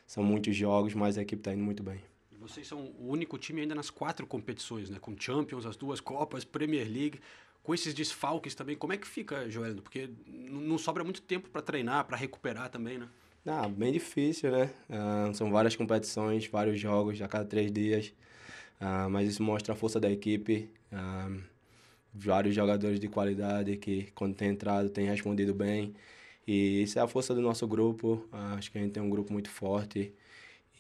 São 0.10 0.24
muitos 0.24 0.56
jogos, 0.56 0.96
mas 0.96 1.20
a 1.20 1.22
equipe 1.22 1.40
está 1.40 1.54
indo 1.54 1.64
muito 1.64 1.84
bem. 1.84 2.02
E 2.32 2.36
vocês 2.36 2.66
são 2.66 2.80
o 3.00 3.10
único 3.10 3.38
time 3.38 3.62
ainda 3.62 3.76
nas 3.76 3.92
quatro 3.92 4.26
competições, 4.26 4.90
né? 4.90 4.98
Com 5.00 5.16
Champions, 5.16 5.68
as 5.68 5.76
duas 5.76 6.00
Copas, 6.02 6.44
Premier 6.44 6.88
League. 6.92 7.20
Com 7.62 7.76
esses 7.76 7.94
desfalques 7.94 8.56
também, 8.56 8.76
como 8.76 8.92
é 8.92 8.98
que 8.98 9.06
fica, 9.06 9.48
Joelino? 9.48 9.84
Porque 9.84 10.10
não 10.26 10.80
sobra 10.80 11.04
muito 11.04 11.22
tempo 11.22 11.48
para 11.52 11.62
treinar, 11.62 12.06
para 12.06 12.18
recuperar 12.18 12.70
também, 12.70 12.98
né? 12.98 13.08
Ah, 13.46 13.68
bem 13.68 13.94
difícil, 13.94 14.50
né? 14.50 14.74
Ah, 14.90 15.30
são 15.36 15.52
várias 15.52 15.76
competições, 15.76 16.48
vários 16.48 16.80
jogos 16.80 17.22
a 17.22 17.28
cada 17.28 17.46
três 17.46 17.72
dias. 17.72 18.12
Ah, 18.80 19.08
mas 19.10 19.30
isso 19.30 19.44
mostra 19.44 19.76
a 19.76 19.78
força 19.78 20.00
da 20.00 20.10
equipe. 20.10 20.72
Ah, 20.92 21.30
vários 22.12 22.56
jogadores 22.56 23.00
de 23.00 23.08
qualidade 23.08 23.78
que, 23.78 24.10
quando 24.16 24.34
tem 24.34 24.50
entrado, 24.50 24.90
têm 24.90 25.06
respondido 25.06 25.54
bem. 25.54 25.94
E 26.50 26.82
isso 26.82 26.98
é 26.98 27.02
a 27.04 27.08
força 27.08 27.36
do 27.36 27.42
nosso 27.42 27.68
grupo. 27.68 28.28
Ah, 28.32 28.56
acho 28.58 28.72
que 28.72 28.80
a 28.80 28.82
gente 28.82 28.92
tem 28.92 29.04
um 29.04 29.10
grupo 29.10 29.32
muito 29.32 29.52
forte. 29.52 30.12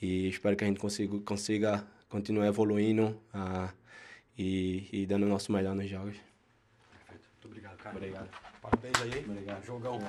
E 0.01 0.27
espero 0.27 0.55
que 0.55 0.63
a 0.63 0.67
gente 0.67 0.79
consiga, 0.79 1.19
consiga 1.19 1.85
continuar 2.09 2.47
evoluindo 2.47 3.15
ah, 3.31 3.71
e, 4.35 4.89
e 4.91 5.05
dando 5.05 5.27
o 5.27 5.29
nosso 5.29 5.51
melhor 5.51 5.75
nos 5.75 5.87
jogos. 5.87 6.15
Muito 7.11 7.45
obrigado, 7.45 7.77
cara. 7.77 7.95
Obrigado. 7.95 8.29
Parabéns 8.63 8.95
aí. 8.99 9.25
Obrigado. 9.29 9.63
Jogão. 9.63 9.99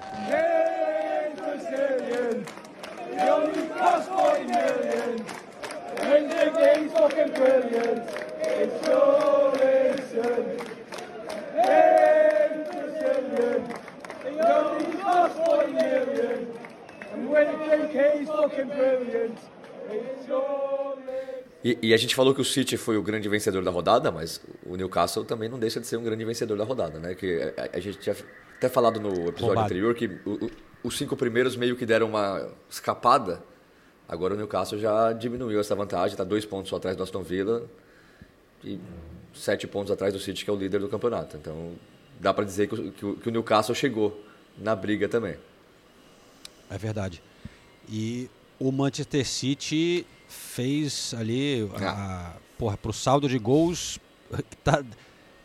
E, 21.62 21.78
e 21.82 21.95
a 21.95 21.97
gente 21.97 22.14
falou 22.14 22.34
que 22.34 22.41
o 22.41 22.45
City 22.45 22.76
foi 22.76 22.97
o 22.97 23.03
grande 23.03 23.28
vencedor 23.28 23.62
da 23.62 23.70
rodada, 23.70 24.11
mas 24.11 24.41
o 24.64 24.76
Newcastle 24.76 25.24
também 25.24 25.49
não 25.49 25.59
deixa 25.59 25.78
de 25.80 25.86
ser 25.86 25.97
um 25.99 26.03
grande 26.03 26.24
vencedor 26.24 26.57
da 26.57 26.64
rodada, 26.64 26.99
né? 26.99 27.14
Que 27.14 27.53
a, 27.57 27.76
a 27.76 27.80
gente 27.80 27.99
tinha 27.99 28.16
até 28.57 28.68
falado 28.68 28.99
no 29.01 29.09
episódio 29.11 29.47
Roubado. 29.47 29.66
anterior 29.66 29.95
que 29.95 30.07
o- 30.24 30.47
o- 30.47 30.51
os 30.84 30.97
cinco 30.97 31.16
primeiros 31.16 31.57
meio 31.57 31.76
que 31.76 31.84
deram 31.84 32.07
uma 32.09 32.49
escapada. 32.70 33.43
Agora 34.09 34.32
o 34.34 34.36
Newcastle 34.36 34.78
já 34.78 35.12
diminuiu 35.12 35.61
essa 35.61 35.74
vantagem, 35.74 36.12
está 36.12 36.24
dois 36.24 36.45
pontos 36.47 36.72
atrás 36.72 36.97
do 36.97 37.03
Aston 37.03 37.22
Villa 37.22 37.64
e 38.64 38.80
sete 39.34 39.66
pontos 39.66 39.91
atrás 39.93 40.12
do 40.14 40.18
City, 40.18 40.45
que 40.45 40.51
é 40.51 40.53
o 40.53 40.57
líder 40.57 40.80
do 40.80 40.88
campeonato. 40.88 41.36
Então 41.36 41.72
dá 42.18 42.32
para 42.32 42.45
dizer 42.45 42.68
que 42.68 42.74
o- 43.05 43.16
que 43.16 43.28
o 43.28 43.32
Newcastle 43.32 43.74
chegou 43.74 44.18
na 44.59 44.74
briga 44.74 45.09
também. 45.09 45.36
É 46.68 46.78
verdade. 46.78 47.22
E 47.88 48.30
o 48.59 48.70
Manchester 48.70 49.26
City 49.26 50.07
fez 50.28 51.14
ali 51.14 51.68
a, 51.82 52.34
porra, 52.57 52.76
pro 52.76 52.92
saldo 52.92 53.28
de 53.28 53.38
gols 53.38 53.98
tá, 54.62 54.84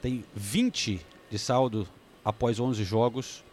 tem 0.01 0.23
20 0.35 1.01
de 1.29 1.39
saldo 1.39 1.87
após 2.23 2.59
11 2.59 2.83
jogos, 2.83 3.43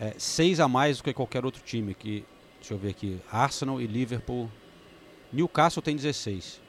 é, 0.00 0.14
6 0.18 0.60
a 0.60 0.68
mais 0.68 0.98
do 0.98 1.04
que 1.04 1.12
qualquer 1.12 1.44
outro 1.44 1.62
time 1.62 1.94
que 1.94 2.24
deixa 2.58 2.74
eu 2.74 2.78
ver 2.78 2.90
aqui, 2.90 3.20
Arsenal 3.30 3.80
e 3.80 3.86
Liverpool. 3.86 4.50
Newcastle 5.32 5.82
tem 5.82 5.96
16. 5.96 6.60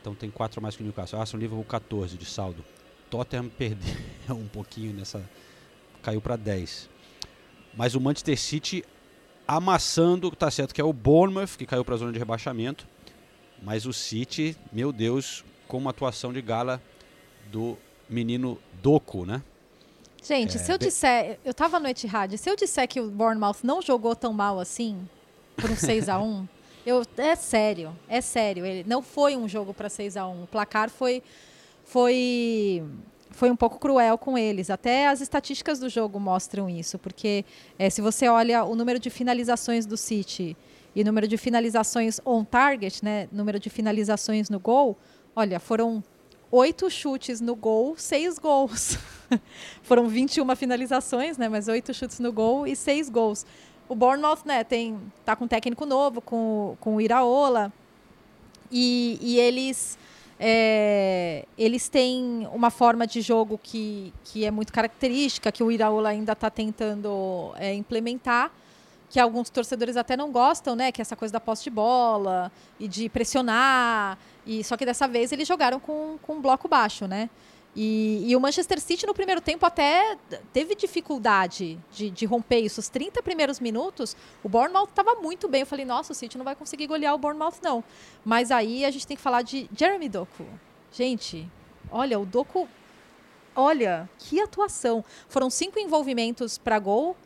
Então 0.00 0.14
tem 0.14 0.30
4 0.30 0.60
a 0.60 0.62
mais 0.62 0.76
que 0.76 0.82
o 0.82 0.84
Newcastle. 0.84 1.18
Arsenal 1.18 1.40
e 1.40 1.44
Liverpool 1.44 1.64
14 1.64 2.16
de 2.16 2.24
saldo. 2.24 2.64
Tottenham 3.10 3.48
perdeu 3.56 3.96
um 4.30 4.48
pouquinho 4.48 4.94
nessa 4.94 5.28
caiu 6.02 6.20
para 6.20 6.36
10. 6.36 6.88
Mas 7.74 7.94
o 7.94 8.00
Manchester 8.00 8.38
City 8.38 8.84
amassando, 9.46 10.30
tá 10.30 10.50
certo 10.50 10.74
que 10.74 10.80
é 10.80 10.84
o 10.84 10.92
Bournemouth, 10.92 11.56
que 11.58 11.66
caiu 11.66 11.84
para 11.84 11.94
a 11.94 11.98
zona 11.98 12.12
de 12.12 12.18
rebaixamento. 12.18 12.86
Mas 13.62 13.84
o 13.86 13.92
City, 13.92 14.56
meu 14.72 14.92
Deus, 14.92 15.44
com 15.66 15.78
uma 15.78 15.90
atuação 15.90 16.32
de 16.32 16.40
gala 16.40 16.80
do 17.50 17.76
menino 18.08 18.58
Doku, 18.82 19.24
né? 19.26 19.42
Gente, 20.22 20.56
É, 20.56 20.60
se 20.60 20.70
eu 20.72 20.78
bem- 20.78 20.88
disser, 20.88 21.38
eu 21.44 21.54
tava 21.54 21.80
no 21.80 21.88
Etihad, 21.88 22.36
se 22.36 22.48
eu 22.50 22.54
disser 22.56 22.86
que 22.86 23.00
o 23.00 23.10
Bournemouth 23.10 23.56
não 23.62 23.80
jogou 23.80 24.14
tão 24.14 24.32
mal 24.32 24.58
assim, 24.60 25.08
por 25.56 25.70
um 25.70 25.76
6 25.76 26.08
a 26.08 26.18
1 26.20 26.46
eu, 26.86 27.02
é 27.16 27.34
sério, 27.36 27.96
é 28.08 28.20
sério. 28.20 28.64
Ele 28.64 28.84
não 28.88 29.02
foi 29.02 29.36
um 29.36 29.48
jogo 29.48 29.72
para 29.74 29.88
6 29.88 30.16
a 30.16 30.26
1 30.26 30.42
O 30.44 30.46
placar 30.46 30.90
foi, 30.90 31.22
foi, 31.84 32.82
foi 33.30 33.50
um 33.50 33.56
pouco 33.56 33.78
cruel 33.78 34.18
com 34.18 34.36
eles. 34.36 34.70
Até 34.70 35.08
as 35.08 35.20
estatísticas 35.20 35.78
do 35.78 35.88
jogo 35.88 36.18
mostram 36.18 36.68
isso, 36.68 36.98
porque 36.98 37.44
eh, 37.78 37.88
se 37.88 38.00
você 38.00 38.28
olha 38.28 38.64
o 38.64 38.74
número 38.74 38.98
de 38.98 39.10
finalizações 39.10 39.86
do 39.86 39.96
City 39.96 40.56
e 40.94 41.02
o 41.02 41.04
número 41.04 41.28
de 41.28 41.36
finalizações 41.36 42.20
on 42.24 42.44
target, 42.44 43.04
né, 43.04 43.28
número 43.30 43.58
de 43.58 43.70
finalizações 43.70 44.50
no 44.50 44.58
gol, 44.58 44.96
olha, 45.34 45.60
foram 45.60 46.02
oito 46.50 46.90
chutes 46.90 47.40
no 47.40 47.54
gol, 47.54 47.94
seis 47.96 48.38
gols. 48.38 48.98
Foram 49.82 50.08
21 50.08 50.56
finalizações, 50.56 51.38
né? 51.38 51.48
Mas 51.48 51.68
oito 51.68 51.94
chutes 51.94 52.18
no 52.18 52.32
gol 52.32 52.66
e 52.66 52.74
seis 52.74 53.08
gols. 53.08 53.46
O 53.88 53.94
Bournemouth, 53.94 54.40
né, 54.44 54.62
tem, 54.62 54.98
tá 55.24 55.34
com 55.34 55.44
um 55.44 55.48
técnico 55.48 55.84
novo, 55.86 56.20
com, 56.20 56.76
com 56.80 56.96
o 56.96 57.00
Iraola. 57.00 57.72
E, 58.70 59.18
e 59.20 59.38
eles, 59.38 59.98
é, 60.42 61.44
eles 61.58 61.90
têm 61.90 62.48
uma 62.50 62.70
forma 62.70 63.06
de 63.06 63.20
jogo 63.20 63.60
que, 63.62 64.10
que 64.24 64.46
é 64.46 64.50
muito 64.50 64.72
característica, 64.72 65.52
que 65.52 65.62
o 65.62 65.70
Iraola 65.70 66.08
ainda 66.08 66.32
está 66.32 66.48
tentando 66.48 67.52
é, 67.56 67.74
implementar, 67.74 68.50
que 69.10 69.20
alguns 69.20 69.50
torcedores 69.50 69.98
até 69.98 70.16
não 70.16 70.32
gostam, 70.32 70.74
né? 70.74 70.90
Que 70.90 71.00
é 71.00 71.02
essa 71.02 71.14
coisa 71.14 71.30
da 71.30 71.40
posse 71.40 71.64
de 71.64 71.70
bola 71.70 72.50
e 72.78 72.88
de 72.88 73.10
pressionar. 73.10 74.16
E 74.46 74.64
só 74.64 74.78
que 74.78 74.86
dessa 74.86 75.06
vez 75.06 75.30
eles 75.30 75.46
jogaram 75.46 75.78
com, 75.78 76.16
com 76.22 76.36
um 76.36 76.40
bloco 76.40 76.66
baixo, 76.66 77.06
né? 77.06 77.28
E, 77.74 78.24
e 78.26 78.34
o 78.34 78.40
Manchester 78.40 78.80
City 78.80 79.06
no 79.06 79.14
primeiro 79.14 79.40
tempo 79.40 79.64
até 79.64 80.16
teve 80.52 80.74
dificuldade 80.74 81.78
de, 81.92 82.10
de 82.10 82.26
romper 82.26 82.60
isso. 82.60 82.80
Os 82.80 82.88
30 82.88 83.22
primeiros 83.22 83.60
minutos, 83.60 84.16
o 84.42 84.48
Bournemouth 84.48 84.88
estava 84.88 85.14
muito 85.16 85.48
bem. 85.48 85.60
Eu 85.60 85.66
falei, 85.66 85.84
nossa, 85.84 86.12
o 86.12 86.14
City 86.14 86.36
não 86.36 86.44
vai 86.44 86.56
conseguir 86.56 86.86
golear 86.86 87.14
o 87.14 87.18
Bournemouth, 87.18 87.54
não. 87.62 87.84
Mas 88.24 88.50
aí 88.50 88.84
a 88.84 88.90
gente 88.90 89.06
tem 89.06 89.16
que 89.16 89.22
falar 89.22 89.42
de 89.42 89.70
Jeremy 89.76 90.08
Doku. 90.08 90.44
Gente, 90.92 91.48
olha, 91.90 92.18
o 92.18 92.26
Doku. 92.26 92.68
Olha, 93.54 94.08
que 94.18 94.40
atuação. 94.40 95.04
Foram 95.28 95.50
cinco 95.50 95.78
envolvimentos 95.78 96.56
para 96.58 96.78
gol, 96.78 97.16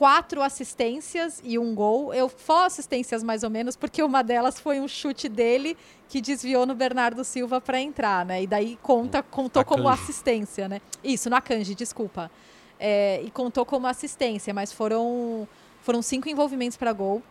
quatro 0.00 0.40
assistências 0.40 1.42
e 1.44 1.58
um 1.58 1.74
gol. 1.74 2.14
Eu 2.14 2.26
falo 2.26 2.64
assistências 2.64 3.22
mais 3.22 3.42
ou 3.42 3.50
menos, 3.50 3.76
porque 3.76 4.02
uma 4.02 4.22
delas 4.22 4.58
foi 4.58 4.80
um 4.80 4.88
chute 4.88 5.28
dele 5.28 5.76
que 6.08 6.22
desviou 6.22 6.64
no 6.64 6.74
Bernardo 6.74 7.22
Silva 7.22 7.60
para 7.60 7.78
entrar, 7.78 8.24
né? 8.24 8.42
E 8.42 8.46
daí 8.46 8.78
conta, 8.80 9.22
contou 9.22 9.62
como 9.62 9.90
assistência, 9.90 10.66
né? 10.70 10.80
Isso, 11.04 11.28
no 11.28 11.36
Akanji, 11.36 11.74
desculpa. 11.74 12.30
É, 12.78 13.20
e 13.22 13.30
contou 13.30 13.66
como 13.66 13.86
assistência, 13.86 14.54
mas 14.54 14.72
foram, 14.72 15.46
foram 15.82 16.00
cinco 16.00 16.30
envolvimentos 16.30 16.78
para 16.78 16.94
gol. 16.94 17.22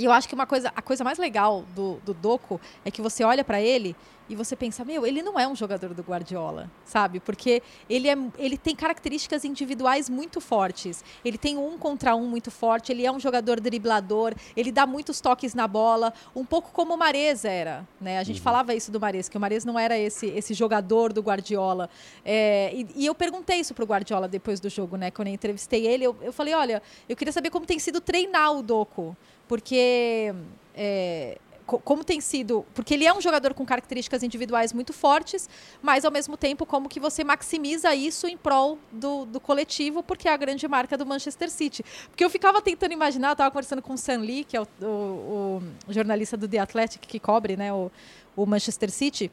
E 0.00 0.04
eu 0.06 0.12
acho 0.12 0.26
que 0.26 0.34
uma 0.34 0.46
coisa, 0.46 0.72
a 0.74 0.80
coisa 0.80 1.04
mais 1.04 1.18
legal 1.18 1.62
do, 1.76 2.00
do 2.06 2.14
Doco 2.14 2.58
é 2.86 2.90
que 2.90 3.02
você 3.02 3.22
olha 3.22 3.44
para 3.44 3.60
ele 3.60 3.94
e 4.30 4.34
você 4.36 4.56
pensa, 4.56 4.82
meu, 4.82 5.04
ele 5.04 5.22
não 5.22 5.38
é 5.38 5.46
um 5.46 5.56
jogador 5.56 5.92
do 5.92 6.02
Guardiola, 6.02 6.70
sabe? 6.84 7.18
Porque 7.18 7.60
ele, 7.88 8.08
é, 8.08 8.16
ele 8.38 8.56
tem 8.56 8.76
características 8.76 9.44
individuais 9.44 10.08
muito 10.08 10.40
fortes. 10.40 11.04
Ele 11.24 11.36
tem 11.36 11.58
um 11.58 11.76
contra 11.76 12.14
um 12.14 12.28
muito 12.28 12.48
forte, 12.48 12.92
ele 12.92 13.04
é 13.04 13.10
um 13.10 13.18
jogador 13.18 13.60
driblador, 13.60 14.32
ele 14.56 14.70
dá 14.70 14.86
muitos 14.86 15.20
toques 15.20 15.52
na 15.52 15.66
bola, 15.66 16.14
um 16.34 16.44
pouco 16.44 16.70
como 16.70 16.94
o 16.94 16.96
Mares 16.96 17.44
era, 17.44 17.86
né? 18.00 18.18
A 18.20 18.22
gente 18.22 18.40
falava 18.40 18.72
isso 18.72 18.92
do 18.92 19.00
Mares, 19.00 19.28
que 19.28 19.36
o 19.36 19.40
Mares 19.40 19.64
não 19.64 19.76
era 19.76 19.98
esse, 19.98 20.28
esse 20.28 20.54
jogador 20.54 21.12
do 21.12 21.20
Guardiola. 21.20 21.90
É, 22.24 22.70
e, 22.72 22.86
e 22.94 23.06
eu 23.06 23.14
perguntei 23.16 23.58
isso 23.58 23.74
pro 23.74 23.84
Guardiola 23.84 24.28
depois 24.28 24.60
do 24.60 24.70
jogo, 24.70 24.96
né? 24.96 25.10
Quando 25.10 25.28
eu 25.28 25.34
entrevistei 25.34 25.86
ele, 25.86 26.04
eu, 26.04 26.16
eu 26.22 26.32
falei, 26.32 26.54
olha, 26.54 26.80
eu 27.08 27.16
queria 27.16 27.32
saber 27.32 27.50
como 27.50 27.66
tem 27.66 27.80
sido 27.80 28.00
treinar 28.00 28.52
o 28.56 28.62
Doco, 28.62 29.16
porque 29.50 30.32
é, 30.76 31.36
co- 31.66 31.80
como 31.80 32.04
tem 32.04 32.20
sido, 32.20 32.64
porque 32.72 32.94
ele 32.94 33.04
é 33.04 33.12
um 33.12 33.20
jogador 33.20 33.52
com 33.52 33.66
características 33.66 34.22
individuais 34.22 34.72
muito 34.72 34.92
fortes, 34.92 35.50
mas 35.82 36.04
ao 36.04 36.12
mesmo 36.12 36.36
tempo 36.36 36.64
como 36.64 36.88
que 36.88 37.00
você 37.00 37.24
maximiza 37.24 37.92
isso 37.92 38.28
em 38.28 38.36
prol 38.36 38.78
do, 38.92 39.24
do 39.26 39.40
coletivo, 39.40 40.04
porque 40.04 40.28
é 40.28 40.32
a 40.32 40.36
grande 40.36 40.68
marca 40.68 40.96
do 40.96 41.04
Manchester 41.04 41.50
City. 41.50 41.84
Porque 42.08 42.24
eu 42.24 42.30
ficava 42.30 42.62
tentando 42.62 42.92
imaginar, 42.92 43.30
eu 43.30 43.32
estava 43.32 43.50
conversando 43.50 43.82
com 43.82 43.94
o 43.94 43.98
Sam 43.98 44.18
Lee, 44.20 44.44
que 44.44 44.56
é 44.56 44.60
o, 44.60 44.66
o- 44.82 45.62
o 45.88 45.92
jornalista 45.92 46.36
do 46.36 46.46
The 46.46 46.58
Athletic 46.60 47.00
que 47.08 47.18
cobre, 47.18 47.56
né, 47.56 47.72
o, 47.72 47.90
o 48.36 48.46
Manchester 48.46 48.88
City. 48.88 49.32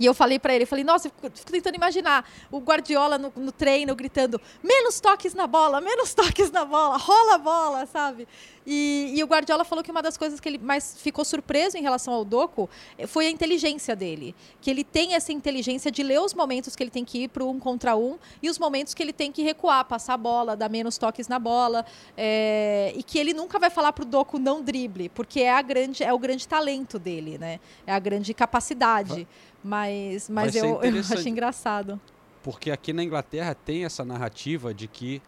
E 0.00 0.04
eu 0.06 0.12
falei 0.12 0.40
pra 0.40 0.52
ele, 0.52 0.66
falei, 0.66 0.82
nossa, 0.84 1.06
eu 1.06 1.12
fico 1.32 1.52
tentando 1.52 1.76
imaginar 1.76 2.28
o 2.50 2.58
Guardiola 2.58 3.16
no, 3.16 3.32
no 3.36 3.52
treino 3.52 3.94
gritando, 3.94 4.40
menos 4.60 4.98
toques 4.98 5.34
na 5.34 5.46
bola, 5.46 5.80
menos 5.80 6.12
toques 6.14 6.50
na 6.50 6.64
bola, 6.64 6.96
rola 6.96 7.34
a 7.36 7.38
bola, 7.38 7.86
sabe? 7.86 8.26
E, 8.66 9.12
e 9.14 9.22
o 9.22 9.26
Guardiola 9.26 9.64
falou 9.64 9.84
que 9.84 9.90
uma 9.90 10.02
das 10.02 10.16
coisas 10.16 10.40
que 10.40 10.48
ele 10.48 10.58
mais 10.58 10.96
ficou 10.98 11.24
surpreso 11.24 11.76
em 11.76 11.82
relação 11.82 12.14
ao 12.14 12.24
Doku 12.24 12.68
eh, 12.96 13.06
foi 13.06 13.26
a 13.26 13.30
inteligência 13.30 13.94
dele. 13.94 14.34
Que 14.60 14.70
ele 14.70 14.82
tem 14.82 15.14
essa 15.14 15.32
inteligência 15.32 15.90
de 15.90 16.02
ler 16.02 16.20
os 16.20 16.32
momentos 16.32 16.74
que 16.74 16.82
ele 16.82 16.90
tem 16.90 17.04
que 17.04 17.24
ir 17.24 17.28
para 17.28 17.44
um 17.44 17.58
contra 17.58 17.96
um 17.96 18.18
e 18.42 18.48
os 18.48 18.58
momentos 18.58 18.94
que 18.94 19.02
ele 19.02 19.12
tem 19.12 19.30
que 19.30 19.42
recuar, 19.42 19.84
passar 19.84 20.14
a 20.14 20.16
bola, 20.16 20.56
dar 20.56 20.70
menos 20.70 20.96
toques 20.96 21.28
na 21.28 21.38
bola. 21.38 21.84
é, 22.16 22.92
e 22.96 23.02
que 23.02 23.18
ele 23.18 23.34
nunca 23.34 23.58
vai 23.58 23.70
falar 23.70 23.92
para 23.92 24.02
o 24.02 24.06
Doku 24.06 24.38
não 24.38 24.62
drible, 24.62 25.08
porque 25.10 25.40
é, 25.40 25.52
a 25.52 25.62
grande, 25.62 26.02
é 26.02 26.12
o 26.12 26.18
grande 26.18 26.46
talento 26.48 26.98
dele, 26.98 27.38
né? 27.38 27.60
É 27.86 27.92
a 27.92 27.98
grande 27.98 28.32
capacidade. 28.32 29.26
Mas, 29.62 30.28
mas 30.28 30.54
eu, 30.54 30.82
eu 30.82 31.00
achei 31.00 31.30
engraçado. 31.30 32.00
Porque 32.42 32.70
aqui 32.70 32.92
na 32.92 33.02
Inglaterra 33.02 33.54
tem 33.54 33.86
essa 33.86 34.04
narrativa 34.04 34.74
de 34.74 34.86
que 34.86 35.22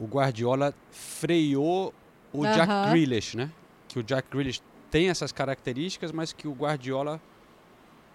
o 0.00 0.06
Guardiola 0.06 0.74
freou 0.90 1.94
o 2.32 2.42
Jack. 2.44 2.90
Grealish, 2.90 3.36
né? 3.36 3.50
Que 3.88 3.98
o 3.98 4.02
Jack 4.02 4.28
Grealish 4.30 4.62
tem 4.90 5.08
essas 5.08 5.32
características, 5.32 6.12
mas 6.12 6.32
que 6.32 6.46
o 6.48 6.52
Guardiola 6.52 7.20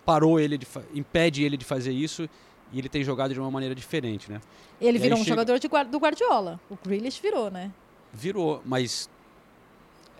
parou 0.05 0.39
ele, 0.39 0.59
impede 0.93 1.43
ele 1.43 1.57
de 1.57 1.65
fazer 1.65 1.91
isso 1.91 2.29
e 2.71 2.79
ele 2.79 2.89
tem 2.89 3.03
jogado 3.03 3.33
de 3.33 3.39
uma 3.39 3.49
maneira 3.51 3.73
diferente, 3.75 4.31
né? 4.31 4.39
Ele 4.79 4.97
E 4.97 5.01
virou 5.01 5.17
um 5.17 5.23
chega- 5.23 5.35
jogador 5.41 5.59
de 5.59 5.67
do 5.91 5.97
Guardiola. 5.99 6.59
O 6.69 6.77
Grealish 6.83 7.19
virou, 7.21 7.49
né? 7.49 7.71
Virou, 8.13 8.61
mas 8.65 9.09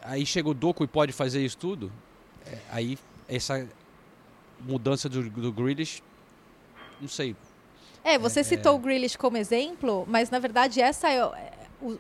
aí 0.02 0.26
chega 0.26 0.50
o 0.50 0.54
Doku 0.54 0.84
e 0.84 0.88
pode 0.88 1.12
fazer 1.14 1.44
isso 1.44 1.58
tudo. 1.58 1.92
é, 2.46 2.60
aí 2.70 2.98
essa 3.28 3.68
mudança 4.62 5.10
do, 5.10 5.30
do 5.30 5.52
Grealish, 5.52 6.02
não 7.02 7.08
sei. 7.08 7.36
É, 8.04 8.18
você 8.20 8.42
É, 8.42 8.44
citou 8.44 8.76
o 8.76 8.80
Grealish 8.80 9.18
como 9.18 9.36
exemplo, 9.38 10.06
mas 10.08 10.30
na 10.30 10.38
verdade 10.40 10.80
essa 10.80 11.10
é, 11.10 11.18
é, 11.18 11.54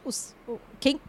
os- 0.05 0.35
o- 0.47 0.59
quem 0.79 0.99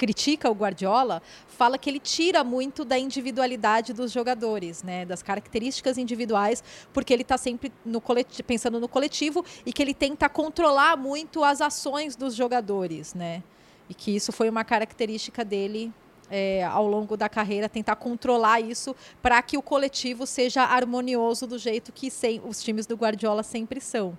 critica 0.00 0.48
o 0.48 0.54
Guardiola 0.54 1.20
fala 1.46 1.76
que 1.76 1.90
ele 1.90 2.00
tira 2.00 2.42
muito 2.42 2.86
da 2.86 2.98
individualidade 2.98 3.92
dos 3.92 4.10
jogadores, 4.10 4.82
né, 4.82 5.04
das 5.04 5.22
características 5.22 5.98
individuais, 5.98 6.64
porque 6.90 7.12
ele 7.12 7.20
está 7.20 7.36
sempre 7.36 7.70
no 7.84 8.00
coleti- 8.00 8.42
pensando 8.42 8.80
no 8.80 8.88
coletivo 8.88 9.44
e 9.66 9.74
que 9.74 9.82
ele 9.82 9.92
tenta 9.92 10.26
controlar 10.26 10.96
muito 10.96 11.44
as 11.44 11.60
ações 11.60 12.16
dos 12.16 12.34
jogadores, 12.34 13.12
né, 13.12 13.42
e 13.90 13.94
que 13.94 14.16
isso 14.16 14.32
foi 14.32 14.48
uma 14.48 14.64
característica 14.64 15.44
dele 15.44 15.92
é, 16.30 16.64
ao 16.64 16.86
longo 16.86 17.14
da 17.14 17.28
carreira 17.28 17.68
tentar 17.68 17.96
controlar 17.96 18.58
isso 18.60 18.96
para 19.20 19.42
que 19.42 19.58
o 19.58 19.62
coletivo 19.62 20.24
seja 20.26 20.62
harmonioso 20.62 21.46
do 21.46 21.58
jeito 21.58 21.92
que 21.92 22.10
sem- 22.10 22.40
os 22.48 22.62
times 22.62 22.86
do 22.86 22.94
Guardiola 22.96 23.42
sempre 23.42 23.80
são. 23.82 24.16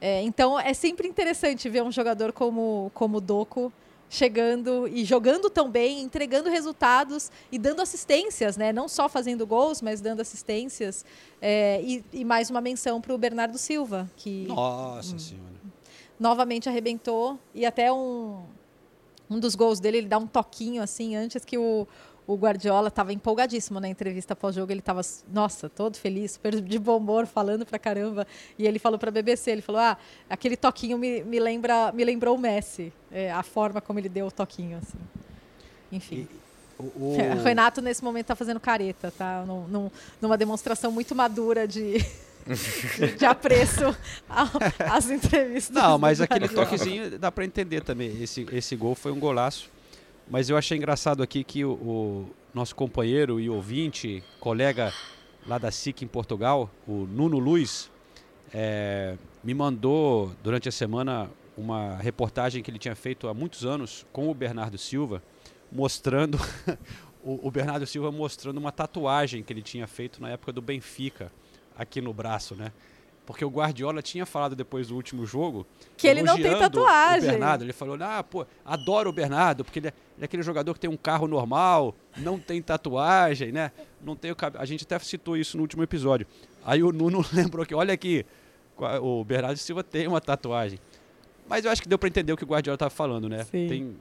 É, 0.00 0.22
então 0.22 0.58
é 0.58 0.74
sempre 0.74 1.06
interessante 1.06 1.68
ver 1.68 1.82
um 1.84 1.92
jogador 1.92 2.32
como 2.32 2.90
como 2.94 3.18
o 3.18 3.20
Doku 3.20 3.72
chegando 4.08 4.86
e 4.88 5.04
jogando 5.04 5.50
tão 5.50 5.70
bem, 5.70 6.02
entregando 6.02 6.48
resultados 6.48 7.30
e 7.50 7.58
dando 7.58 7.80
assistências, 7.80 8.56
né? 8.56 8.72
Não 8.72 8.88
só 8.88 9.08
fazendo 9.08 9.46
gols, 9.46 9.82
mas 9.82 10.00
dando 10.00 10.20
assistências. 10.20 11.04
É, 11.40 11.80
e, 11.82 12.04
e 12.12 12.24
mais 12.24 12.50
uma 12.50 12.60
menção 12.60 13.00
para 13.00 13.14
o 13.14 13.18
Bernardo 13.18 13.58
Silva, 13.58 14.10
que 14.16 14.46
Nossa 14.46 15.18
senhora. 15.18 15.54
novamente 16.18 16.68
arrebentou 16.68 17.38
e 17.54 17.66
até 17.66 17.92
um 17.92 18.42
um 19.28 19.40
dos 19.40 19.54
gols 19.54 19.80
dele 19.80 19.98
ele 19.98 20.06
dá 20.06 20.18
um 20.18 20.26
toquinho 20.26 20.82
assim 20.82 21.16
antes 21.16 21.44
que 21.46 21.56
o, 21.56 21.88
o 22.26 22.36
Guardiola 22.36 22.88
estava 22.88 23.12
empolgadíssimo 23.12 23.78
na 23.80 23.88
entrevista 23.88 24.34
pós-jogo 24.34 24.72
ele 24.72 24.80
estava 24.80 25.02
nossa 25.32 25.68
todo 25.68 25.96
feliz 25.96 26.32
super 26.32 26.58
de 26.60 26.78
bom 26.78 26.96
humor 26.96 27.26
falando 27.26 27.66
pra 27.66 27.78
caramba. 27.78 28.26
E 28.58 28.66
ele 28.66 28.78
falou 28.78 28.98
para 28.98 29.10
a 29.10 29.12
BBC 29.12 29.50
ele 29.50 29.60
falou 29.62 29.80
ah 29.80 29.96
aquele 30.28 30.56
toquinho 30.56 30.96
me, 30.96 31.22
me 31.22 31.38
lembra 31.38 31.92
me 31.92 32.04
lembrou 32.04 32.36
o 32.36 32.38
Messi 32.40 32.92
é, 33.12 33.30
a 33.30 33.42
forma 33.42 33.80
como 33.80 33.98
ele 33.98 34.08
deu 34.08 34.26
o 34.26 34.30
toquinho 34.30 34.78
assim. 34.78 34.98
Enfim. 35.92 36.26
O, 36.78 36.82
o- 36.84 37.16
o 37.38 37.42
Renato 37.42 37.80
nesse 37.82 38.02
momento 38.02 38.26
tá 38.26 38.34
fazendo 38.34 38.58
careta 38.58 39.12
tá? 39.16 39.44
Num- 39.46 39.68
num- 39.68 39.90
numa 40.20 40.38
demonstração 40.38 40.90
muito 40.90 41.14
madura 41.14 41.68
de 41.68 41.98
de 43.18 43.24
apreço 43.24 43.94
às 44.90 45.10
entrevistas 45.10 45.74
Não, 45.74 45.98
mas 45.98 46.20
aquele 46.20 46.48
toquezinho 46.48 47.18
dá 47.18 47.32
pra 47.32 47.44
entender 47.44 47.82
também. 47.82 48.22
Esse, 48.22 48.46
esse 48.52 48.76
gol 48.76 48.94
foi 48.94 49.12
um 49.12 49.18
golaço. 49.18 49.70
Mas 50.28 50.48
eu 50.48 50.56
achei 50.56 50.78
engraçado 50.78 51.22
aqui 51.22 51.44
que 51.44 51.64
o, 51.64 51.72
o 51.72 52.30
nosso 52.54 52.74
companheiro 52.74 53.38
e 53.38 53.50
ouvinte, 53.50 54.24
colega 54.40 54.92
lá 55.46 55.58
da 55.58 55.70
SIC 55.70 56.02
em 56.02 56.08
Portugal, 56.08 56.70
o 56.88 57.06
Nuno 57.06 57.38
Luiz, 57.38 57.90
eh, 58.52 59.18
me 59.42 59.52
mandou 59.52 60.32
durante 60.42 60.68
a 60.68 60.72
semana 60.72 61.30
uma 61.56 61.96
reportagem 61.96 62.62
que 62.62 62.70
ele 62.70 62.78
tinha 62.78 62.94
feito 62.96 63.28
há 63.28 63.34
muitos 63.34 63.66
anos 63.66 64.06
com 64.12 64.30
o 64.30 64.34
Bernardo 64.34 64.78
Silva, 64.78 65.22
mostrando 65.70 66.38
o, 67.22 67.46
o 67.46 67.50
Bernardo 67.50 67.86
Silva 67.86 68.10
mostrando 68.10 68.56
uma 68.56 68.72
tatuagem 68.72 69.42
que 69.42 69.52
ele 69.52 69.62
tinha 69.62 69.86
feito 69.86 70.22
na 70.22 70.30
época 70.30 70.52
do 70.52 70.62
Benfica 70.62 71.30
aqui 71.76 72.00
no 72.00 72.14
braço, 72.14 72.54
né? 72.54 72.72
Porque 73.26 73.44
o 73.44 73.48
Guardiola 73.48 74.02
tinha 74.02 74.26
falado 74.26 74.54
depois 74.54 74.88
do 74.88 74.94
último 74.94 75.24
jogo 75.24 75.66
Que 75.96 76.06
ele 76.06 76.22
não 76.22 76.36
tem 76.36 76.58
tatuagem. 76.58 77.28
O 77.28 77.32
Bernardo, 77.32 77.64
ele 77.64 77.72
falou: 77.72 77.96
"Ah, 78.00 78.22
pô, 78.22 78.46
adoro 78.64 79.08
o 79.08 79.12
Bernardo, 79.12 79.64
porque 79.64 79.78
ele 79.78 79.88
é, 79.88 79.92
ele 80.16 80.22
é 80.22 80.24
aquele 80.26 80.42
jogador 80.42 80.74
que 80.74 80.80
tem 80.80 80.90
um 80.90 80.96
carro 80.96 81.26
normal, 81.26 81.94
não 82.18 82.38
tem 82.38 82.60
tatuagem, 82.60 83.50
né? 83.50 83.72
Não 84.02 84.14
tem 84.14 84.30
o. 84.30 84.36
A 84.58 84.64
gente 84.66 84.84
até 84.84 84.98
citou 84.98 85.36
isso 85.36 85.56
no 85.56 85.62
último 85.62 85.82
episódio. 85.82 86.26
Aí 86.64 86.82
o 86.82 86.92
Nuno 86.92 87.24
lembrou 87.32 87.64
que, 87.64 87.74
olha 87.74 87.94
aqui, 87.94 88.26
o 89.00 89.24
Bernardo 89.24 89.56
Silva 89.56 89.82
tem 89.82 90.06
uma 90.06 90.20
tatuagem. 90.20 90.78
Mas 91.48 91.64
eu 91.64 91.70
acho 91.70 91.82
que 91.82 91.88
deu 91.88 91.98
para 91.98 92.08
entender 92.08 92.32
o 92.32 92.36
que 92.36 92.44
o 92.44 92.46
Guardiola 92.46 92.74
estava 92.74 92.90
falando, 92.90 93.28
né? 93.28 93.44
Sim. 93.44 93.68
Tem 93.68 93.96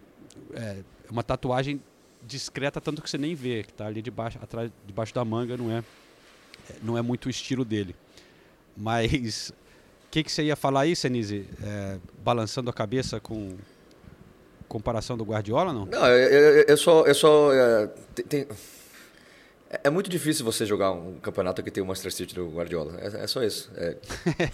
é, 0.53 0.77
uma 1.09 1.23
tatuagem 1.23 1.81
discreta, 2.25 2.79
tanto 2.79 3.01
que 3.01 3.09
você 3.09 3.17
nem 3.17 3.35
vê, 3.35 3.63
que 3.63 3.73
tá 3.73 3.85
ali 3.85 4.01
debaixo, 4.01 4.39
atrás, 4.41 4.71
debaixo 4.85 5.13
da 5.13 5.23
manga, 5.25 5.57
não 5.57 5.69
é, 5.71 5.83
não 6.81 6.97
é 6.97 7.01
muito 7.01 7.25
o 7.25 7.29
estilo 7.29 7.65
dele. 7.65 7.95
Mas 8.75 9.49
o 9.49 9.53
que, 10.11 10.23
que 10.23 10.31
você 10.31 10.43
ia 10.43 10.55
falar 10.55 10.81
aí, 10.81 10.95
Senise? 10.95 11.45
É, 11.63 11.97
balançando 12.23 12.69
a 12.69 12.73
cabeça 12.73 13.19
com 13.19 13.55
comparação 14.67 15.15
do 15.17 15.23
Guardiola, 15.23 15.71
não? 15.73 15.85
Não, 15.85 16.07
eu, 16.07 16.29
eu, 16.29 16.65
eu 16.69 16.77
só. 16.77 17.05
Eu 17.05 17.13
só 17.15 17.53
é, 17.53 17.87
tem- 18.27 18.47
é- 19.69 19.81
é 19.85 19.89
muito 19.89 20.09
difícil 20.09 20.45
você 20.45 20.65
jogar 20.67 20.91
um 20.91 21.15
campeonato 21.19 21.61
que 21.63 21.71
tem 21.71 21.81
o 21.83 21.85
Manchester 21.85 22.11
City 22.13 22.35
do 22.35 22.47
Guardiola. 22.49 22.95
É, 23.01 23.23
é 23.23 23.27
só 23.27 23.43
isso. 23.43 23.71
É, 23.75 23.97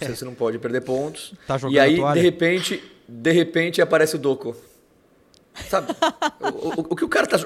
você, 0.14 0.24
não 0.24 0.34
pode 0.34 0.58
perder 0.58 0.80
pontos. 0.82 1.34
Tá 1.46 1.58
jogando 1.58 1.74
e 1.76 1.78
aí, 1.78 1.96
de 2.14 2.20
repente, 2.20 2.82
de 3.08 3.30
repente 3.30 3.82
aparece 3.82 4.16
o 4.16 4.18
Doco. 4.18 4.56
Sabe? 5.68 5.92
o, 6.40 6.68
o- 6.80 6.86
o 6.90 6.96
que 6.96 7.04
o 7.04 7.08
cara 7.08 7.26
tá. 7.26 7.36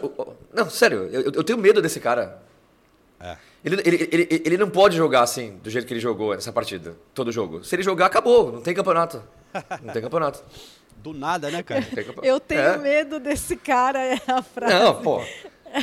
Não, 0.53 0.71
sério, 0.71 1.09
eu, 1.13 1.23
eu 1.33 1.43
tenho 1.45 1.59
medo 1.59 1.83
desse 1.83 1.99
cara. 1.99 2.41
É. 3.25 3.37
Ele, 3.65 3.81
ele, 3.85 4.09
ele, 4.13 4.43
ele 4.45 4.57
não 4.59 4.69
pode 4.69 4.97
jogar 4.97 5.23
assim, 5.23 5.59
do 5.63 5.71
jeito 5.71 5.87
que 5.87 5.95
ele 5.95 6.01
jogou 6.01 6.35
nessa 6.35 6.53
partida, 6.53 6.95
todo 7.15 7.33
jogo. 7.33 7.65
Se 7.65 7.75
ele 7.75 7.83
jogar, 7.83 8.07
acabou. 8.07 8.53
Não 8.53 8.61
tem 8.61 8.75
campeonato. 8.75 9.23
Não 9.83 9.93
tem 9.93 10.03
campeonato. 10.03 10.43
Do 10.97 11.13
nada, 11.13 11.51
né, 11.51 11.63
cara? 11.63 11.85
Eu 12.23 12.41
tenho 12.41 12.61
É. 12.63 12.79
medo 12.79 13.21
desse 13.21 13.57
cara, 13.57 13.99
é 14.03 14.19
a 14.27 14.41
frase. 14.43 14.73
Não, 14.75 14.95
pô. 15.03 15.21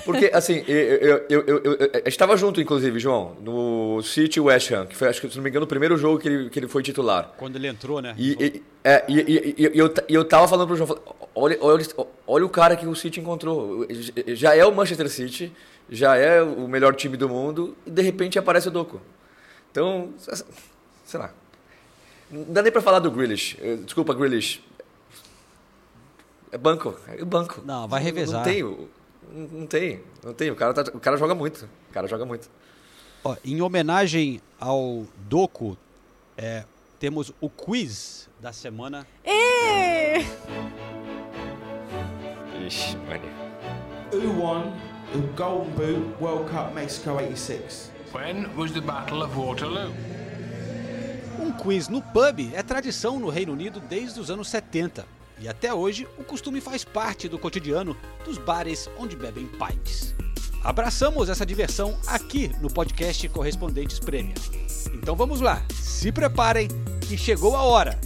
Porque, 0.06 0.32
assim, 0.34 0.64
eu, 0.68 0.76
eu, 0.78 1.26
eu, 1.30 1.42
eu, 1.48 1.64
eu- 1.64 1.90
a 1.94 1.98
gente 1.98 2.08
estava 2.08 2.36
junto, 2.38 2.60
inclusive, 2.62 2.98
João, 3.00 3.36
no 3.42 4.02
City 4.02 4.40
West 4.40 4.72
Ham, 4.72 4.88
que 4.88 4.96
foi, 4.96 5.10
acho 5.10 5.20
que, 5.22 5.30
se 5.30 5.36
não 5.36 5.44
me 5.44 5.50
engano, 5.50 5.66
o 5.66 5.68
primeiro 5.68 5.96
jogo 5.98 6.18
que 6.18 6.28
ele, 6.28 6.50
que 6.50 6.58
ele 6.58 6.68
foi 6.68 6.82
titular. 6.82 7.34
Quando 7.38 7.56
ele 7.58 7.68
entrou, 7.68 8.02
né? 8.02 8.16
E, 8.18 8.32
e, 8.32 8.64
é, 8.84 9.04
e, 9.08 9.20
e- 9.20 9.56
e- 9.58 9.72
e 9.76 9.78
eu, 9.78 9.94
e 10.10 10.14
eu 10.16 10.24
tava 10.26 10.48
falando 10.48 10.68
pro 10.68 10.76
João, 10.78 10.98
olha, 11.36 11.58
olha, 11.62 11.86
olha 12.26 12.46
o 12.46 12.50
cara 12.50 12.76
que 12.76 12.88
o 12.88 12.96
City 12.96 13.20
encontrou. 13.20 13.86
Já 14.30 14.56
é 14.56 14.66
o 14.66 14.74
Manchester 14.74 15.08
City, 15.10 15.52
já 15.92 16.16
é 16.16 16.42
o 16.42 16.68
melhor 16.68 16.96
time 16.96 17.18
do 17.18 17.28
mundo, 17.30 17.76
e 17.86 17.92
de 17.92 18.02
repente 18.02 18.40
aparece 18.40 18.70
o 18.70 18.72
Doku. 18.72 19.00
Então, 19.70 20.14
sei 21.06 21.20
lá. 21.20 21.32
Não 22.32 22.46
dá 22.46 22.62
nem 22.62 22.72
pra 22.72 22.82
falar 22.82 23.00
do 23.00 23.12
Grealish. 23.12 23.58
Desculpa, 23.84 24.14
Grealish. 24.14 24.64
É 26.52 26.58
banco, 26.58 26.98
é 27.08 27.24
banco. 27.26 27.62
Não, 27.66 27.88
vai 27.88 28.02
revezar. 28.02 28.38
Não 28.40 28.44
tem, 28.52 28.64
não, 29.32 29.68
tem, 29.68 30.02
não 30.24 30.34
tem. 30.34 30.50
O 30.52 30.56
cara, 30.56 30.74
tá- 30.74 30.92
o 30.94 31.00
cara 31.00 31.18
joga 31.18 31.36
muito, 31.36 31.66
o 31.90 31.94
cara 31.94 32.08
joga 32.08 32.26
muito. 32.26 32.50
Ó, 33.24 33.36
em 33.46 33.62
homenagem 33.62 34.42
ao 34.60 35.06
Doku, 35.30 35.78
é, 36.38 36.64
temos 37.00 37.32
o 37.40 37.50
quiz 37.50 38.30
da 38.40 38.52
semana. 38.52 39.06
Ê! 39.24 40.20
Ixi, 42.66 42.98
mano. 42.98 43.24
Who 44.14 44.42
won 44.42 44.74
the 45.12 45.20
Golden 45.36 45.74
Boot 45.74 46.22
World 46.22 46.50
Cup 46.50 46.74
Mexico 46.74 47.18
86? 47.18 47.92
When 48.14 48.56
was 48.56 48.72
the 48.72 48.82
Battle 48.82 49.24
of 49.24 49.36
Waterloo? 49.36 49.92
Um 51.40 51.52
quiz 51.52 51.90
no 51.90 52.02
pub 52.02 52.52
é 52.54 52.64
tradição 52.64 53.20
no 53.20 53.30
Reino 53.30 53.52
Unido 53.52 53.82
desde 53.82 54.20
os 54.20 54.30
anos 54.30 54.50
70. 54.50 55.06
E 55.40 55.48
até 55.48 55.74
hoje, 55.74 56.08
o 56.18 56.24
costume 56.24 56.62
faz 56.62 56.86
parte 56.86 57.28
do 57.28 57.38
cotidiano 57.38 57.98
dos 58.24 58.38
bares 58.38 58.90
onde 58.98 59.16
bebem 59.16 59.48
pints. 59.48 60.16
Abraçamos 60.64 61.30
essa 61.30 61.46
diversão 61.46 61.98
aqui 62.08 62.52
no 62.62 62.70
podcast 62.72 63.28
Correspondentes 63.30 64.00
Prêmio. 64.00 64.36
Então 64.94 65.16
vamos 65.16 65.42
lá, 65.42 65.62
se 65.74 66.12
preparem 66.12 66.68
que 67.02 67.18
chegou 67.18 67.56
a 67.58 67.64
hora 67.64 68.00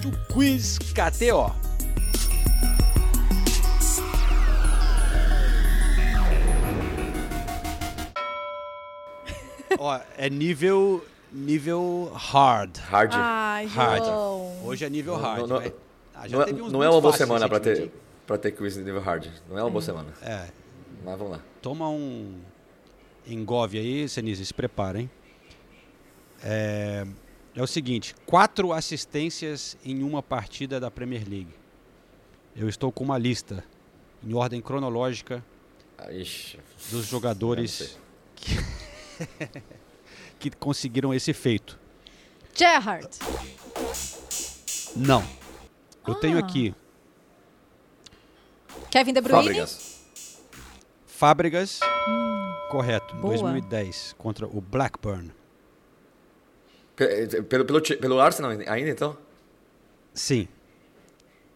do 0.00 0.12
Quiz 0.32 0.78
KTO. 0.78 1.71
Ó, 9.78 10.00
é 10.16 10.28
nível. 10.30 11.04
nível 11.32 12.10
hard. 12.14 12.76
Hard. 12.78 13.12
Ai, 13.14 13.66
Hard. 13.66 14.04
João. 14.04 14.64
Hoje 14.66 14.84
é 14.84 14.90
nível 14.90 15.14
Não- 15.16 15.22
hard. 15.22 15.46
não- 15.48 15.56
vai. 15.58 15.72
Ah, 16.14 16.28
já 16.28 16.36
não, 16.36 16.42
é- 16.42 16.46
teve 16.46 16.60
uns 16.62 16.72
não 16.72 16.82
é 16.82 16.90
uma 16.90 17.00
boa 17.00 17.16
semana 17.16 17.48
pra 17.48 17.58
recentemente, 17.58 17.90
ter, 17.92 18.00
pra 18.26 18.36
ter 18.38 18.52
quiz 18.52 18.74
de 18.74 18.82
nível 18.82 19.00
hard. 19.00 19.26
Não 19.48 19.58
é 19.58 19.62
uma 19.62 19.70
boa 19.70 19.82
semana. 19.82 20.12
É. 20.22 20.48
Mas 21.04 21.18
vamos 21.18 21.32
lá. 21.32 21.40
Toma 21.62 21.88
um 21.88 22.38
engove 23.26 23.78
aí, 23.78 24.08
Senise, 24.08 24.44
se 24.44 24.52
prepara, 24.54 25.00
hein? 25.00 25.10
É, 26.44 27.06
é 27.54 27.62
o 27.62 27.66
seguinte, 27.66 28.14
quatro 28.26 28.72
assistências 28.72 29.76
em 29.84 30.02
uma 30.02 30.22
partida 30.22 30.78
da 30.80 30.90
Premier 30.90 31.22
League. 31.28 31.54
Eu 32.54 32.68
estou 32.68 32.92
com 32.92 33.04
uma 33.04 33.16
lista 33.16 33.64
em 34.22 34.34
ordem 34.34 34.60
cronológica 34.60 35.42
Ah, 35.96 36.12
ixi. 36.12 36.58
dos 36.90 37.06
jogadores 37.06 37.98
que, 38.36 38.54
que 40.38 40.50
conseguiram 40.50 41.12
esse 41.14 41.32
feito. 41.32 41.78
Gerrard. 42.54 43.08
Não. 44.96 45.24
Eu 46.06 46.14
tenho 46.16 46.36
Ah. 46.36 46.40
aqui 46.40 46.74
Kevin 48.90 49.12
De 49.12 49.20
Bruyne. 49.20 49.44
Fábricas. 49.44 50.02
Fábricas, 51.06 51.80
correto, 52.70 53.14
em 53.14 53.20
boa. 53.20 53.34
2010, 53.34 54.14
contra 54.18 54.46
o 54.46 54.60
Blackburn. 54.60 55.30
Pe- 56.96 57.42
Pelo, 57.44 57.64
pelo, 57.64 57.80
pelo 57.80 58.20
Arsenal 58.20 58.50
ainda, 58.50 58.90
então? 58.90 59.16
Sim. 60.12 60.48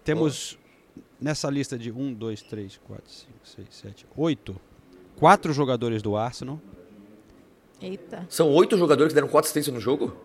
Temos 0.05 0.57
nessa 1.21 1.51
lista 1.51 1.77
de 1.77 1.91
1, 1.91 2.15
2, 2.15 2.43
3, 2.43 2.79
4, 2.87 3.11
5, 3.13 3.33
6, 3.43 3.67
7, 3.71 4.07
8. 4.17 4.59
Quatro 5.17 5.53
jogadores 5.53 6.01
do 6.01 6.17
Arsenal. 6.17 6.61
Eita. 7.81 8.27
São 8.31 8.51
oito 8.55 8.77
jogadores 8.77 9.13
que 9.13 9.15
deram 9.15 9.29
quatro 9.29 9.47
assistências 9.47 9.75
no 9.75 9.81
jogo? 9.81 10.17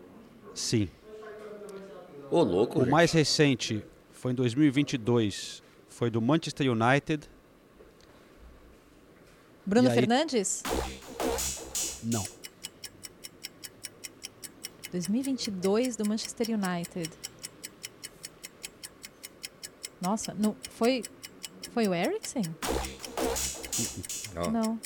Sim. 0.56 0.90
Ô, 2.30 2.42
louco, 2.44 2.80
O 2.80 2.82
gente. 2.84 2.92
mais 2.92 3.12
recente 3.12 3.84
foi 4.12 4.32
em 4.32 4.36
2022. 4.36 5.62
Foi 5.90 6.10
do 6.10 6.22
Manchester 6.22 6.72
United. 6.72 7.28
Bruno 9.66 9.90
aí- 9.90 9.96
Fernandes. 9.96 10.64
Não. 12.04 12.26
2022 14.92 15.96
do 15.96 16.08
Manchester 16.08 16.48
United. 16.50 17.10
Nossa, 20.02 20.34
não, 20.34 20.56
foi 20.72 21.04
foi 21.74 21.88
o 21.88 21.94
Eriksen? 21.94 22.42
Não. 24.34 24.52
Não. 24.52 24.80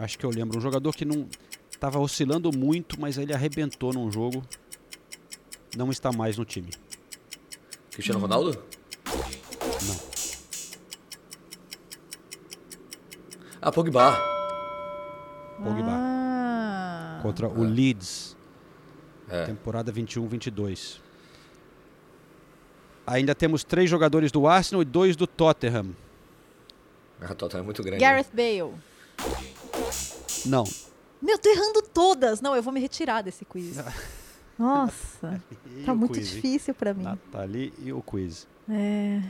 Acho 0.00 0.18
que 0.18 0.24
eu 0.24 0.30
lembro. 0.30 0.56
Um 0.56 0.60
jogador 0.62 0.94
que 0.94 1.04
não 1.04 1.28
estava 1.70 1.98
oscilando 1.98 2.50
muito, 2.56 2.98
mas 2.98 3.18
ele 3.18 3.34
arrebentou 3.34 3.92
num 3.92 4.10
jogo. 4.10 4.42
Não 5.76 5.90
está 5.90 6.10
mais 6.10 6.38
no 6.38 6.44
time. 6.44 6.70
Cristiano 7.90 8.18
Ronaldo? 8.18 8.62
Não. 9.86 10.00
Ah, 13.60 13.70
Pogba. 13.70 14.16
Pogba. 15.58 15.90
Ah. 15.90 17.20
Contra 17.22 17.46
o 17.46 17.62
Leeds. 17.62 18.34
É. 19.28 19.44
Temporada 19.44 19.92
21-22. 19.92 20.98
Ainda 23.06 23.34
temos 23.34 23.62
três 23.62 23.90
jogadores 23.90 24.32
do 24.32 24.46
Arsenal 24.46 24.80
e 24.80 24.84
dois 24.86 25.14
do 25.14 25.26
Tottenham. 25.26 25.94
A 27.20 27.34
Tottenham 27.34 27.60
é 27.60 27.64
muito 27.64 27.82
grande. 27.82 28.00
Gareth 28.00 28.30
Bale. 28.32 28.72
Não. 30.46 30.64
Meu, 31.20 31.38
tô 31.38 31.48
errando 31.50 31.82
todas. 31.82 32.40
Não, 32.40 32.56
eu 32.56 32.62
vou 32.62 32.72
me 32.72 32.80
retirar 32.80 33.22
desse 33.22 33.44
quiz. 33.44 33.76
Nossa, 34.58 35.42
E 35.78 35.84
tá 35.84 35.92
o 35.92 35.96
muito 35.96 36.12
quiz, 36.14 36.28
hein? 36.28 36.34
difícil 36.34 36.74
pra 36.74 36.92
mim. 36.92 37.02
Nathalie 37.04 37.72
e 37.78 37.92
o 37.92 38.02
quiz. 38.02 38.46
É. 38.68 39.22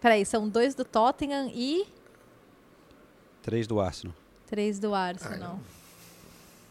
Peraí, 0.00 0.26
são 0.26 0.46
dois 0.48 0.74
do 0.74 0.84
Tottenham 0.84 1.50
e 1.54 1.86
Três 3.42 3.66
do 3.66 3.80
Arsenal. 3.80 4.14
três 4.46 4.78
do 4.78 4.94
Arsenal. 4.94 5.58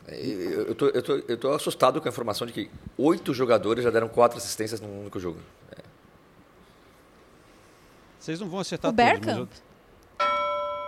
É, 0.08 0.20
Eu, 0.26 0.68
eu, 0.68 0.76
tô, 0.76 0.88
eu, 0.88 1.02
tô, 1.04 1.16
eu 1.28 1.38
tô 1.38 1.52
assustado 1.54 2.00
com 2.02 2.08
a 2.08 2.12
informação 2.12 2.46
de 2.46 2.54
que 2.54 2.70
oito 2.98 3.34
jogadores 3.34 3.84
já 3.84 3.90
deram 3.90 4.08
quatro 4.10 4.38
assistências 4.38 4.80
num 4.82 5.02
único 5.02 5.20
jogo. 5.20 5.40
É. 5.72 5.82
Vocês 8.20 8.40
não 8.40 8.48
vão 8.50 8.60
acertar 8.60 8.92
O 8.92 8.94
todos, 8.96 9.10
mas 9.12 9.20
Bergkamp? 9.26 9.50
eu- 9.52 9.73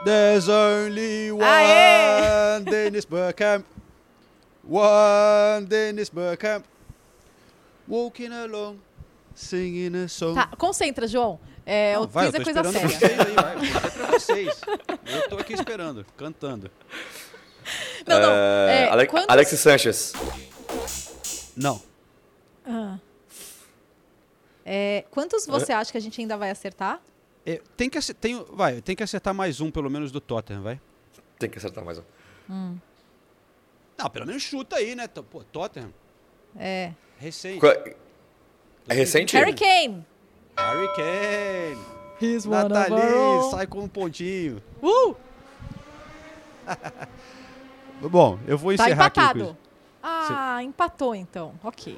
There's 0.06 0.48
only 0.48 1.32
one 1.32 1.44
Aê! 1.44 2.64
Dennis 2.64 3.06
Bergkamp. 3.06 3.64
One 4.64 5.66
Dennis 5.66 6.10
Bergkamp. 6.10 6.64
Walking 7.88 8.32
along, 8.32 8.80
singing 9.36 9.96
a 9.96 10.08
song. 10.08 10.36
Tá, 10.36 10.48
concentra, 10.58 11.08
João. 11.08 11.40
É, 11.66 11.94
Não, 11.96 12.04
o 12.04 12.08
vai, 12.08 12.32
quiz 12.32 12.36
eu 12.36 12.42
é 12.42 12.44
coisa 12.44 12.72
séria. 12.72 12.90
vocês 12.90 13.20
aí, 13.20 13.34
vai. 13.34 13.56
Concentra 13.56 14.08
vocês. 14.20 14.62
Eu 15.06 15.30
tô 15.30 15.38
aqui 15.38 15.54
esperando, 15.54 16.06
cantando. 16.18 16.72
Não, 18.08 18.20
não. 18.22 18.32
É, 18.32 18.84
É, 18.86 18.90
Ale- 18.90 19.08
quantos- 19.08 19.28
Alexis 19.30 19.60
Sanchez. 19.60 20.14
Não. 21.58 21.82
Ah. 22.64 23.00
É, 24.64 25.04
quantos 25.10 25.48
você 25.48 25.74
acha 25.74 25.92
que 25.92 25.98
a 25.98 26.02
gente 26.02 26.22
ainda 26.22 26.38
vai 26.38 26.52
acertar? 26.52 27.02
É, 27.46 27.62
tem, 27.78 27.90
que, 27.90 27.98
ace- 27.98 28.14
tem, 28.14 28.44
vai, 28.52 28.82
tem 28.82 28.96
que 28.96 29.04
acertar 29.04 29.34
mais 29.34 29.62
um, 29.62 29.70
pelo 29.70 29.90
menos, 29.90 30.12
do 30.12 30.20
Tottenham, 30.20 30.64
vai. 30.64 30.82
Tem 31.38 31.50
que 31.50 31.58
acertar 31.58 31.84
mais 31.86 32.00
um. 32.00 32.04
Hum, 32.50 32.78
Não, 33.98 34.10
pelo 34.10 34.26
menos 34.26 34.42
chuta 34.44 34.78
aí, 34.78 34.96
né? 34.96 35.08
Pô, 35.08 35.44
Tottenham, 35.44 35.94
é. 36.58 36.92
recente. 37.20 37.60
Qual- 37.60 37.72
É 38.88 38.94
recente? 38.94 39.36
Harry 39.38 39.54
Kane. 39.54 40.06
Harry 40.58 40.88
Kane. 40.96 41.96
He's 42.22 42.46
one 42.46 42.66
of 42.66 42.74
our 42.74 42.90
Nathalie, 42.90 43.52
sai 43.52 43.68
com 43.68 43.80
um 43.82 43.88
pontinho. 43.88 44.62
Uh! 44.82 45.16
Bom, 48.10 48.40
eu 48.48 48.58
vou 48.58 48.76
Tá 48.76 48.86
encerrar 48.86 49.06
aqui 49.08 49.20
quiz. 49.20 49.30
empatado. 49.36 49.58
Ah, 50.02 50.64
empatou 50.64 51.16
então. 51.16 51.54
Ok. 51.64 51.98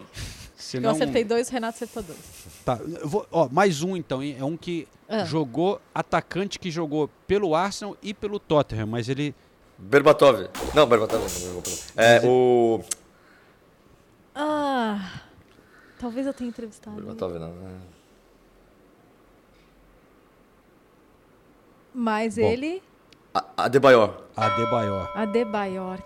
Se 0.57 0.77
Eu 0.77 0.81
não- 0.81 0.89
acertei 0.89 1.23
dois, 1.23 1.49
o 1.49 1.51
Renato 1.51 1.75
acertou 1.75 2.01
dois. 2.01 2.17
Tá, 2.65 2.79
eu 2.99 3.07
vou, 3.07 3.27
ó, 3.31 3.47
mais 3.47 3.83
um 3.83 3.95
então, 3.95 4.23
hein? 4.23 4.35
É 4.39 4.43
um 4.43 4.57
que 4.57 4.87
Ah. 5.07 5.23
jogou, 5.23 5.79
atacante 5.93 6.57
que 6.57 6.71
jogou 6.71 7.07
pelo 7.27 7.53
Arsenal 7.53 7.95
e 8.01 8.11
pelo 8.13 8.39
Tottenham, 8.39 8.87
mas 8.87 9.07
ele. 9.07 9.35
Berbatov. 9.77 10.49
Não, 10.73 10.87
Berbatov 10.87 11.21
não. 11.21 11.47
não, 11.47 11.53
não. 11.61 11.63
É 11.95 12.21
o. 12.25 12.81
Ah, 14.33 15.21
talvez 15.99 16.25
eu 16.25 16.33
tenha 16.33 16.49
entrevistado. 16.49 16.95
Berbatov 16.95 17.37
não. 17.37 17.53
né? 17.53 17.79
Mas 21.93 22.35
Bom. 22.35 22.41
ele, 22.41 22.81
A- 23.33 23.45
Adebayor. 23.57 24.23
Adebayor. 24.35 25.11
Adebayor. 25.15 25.99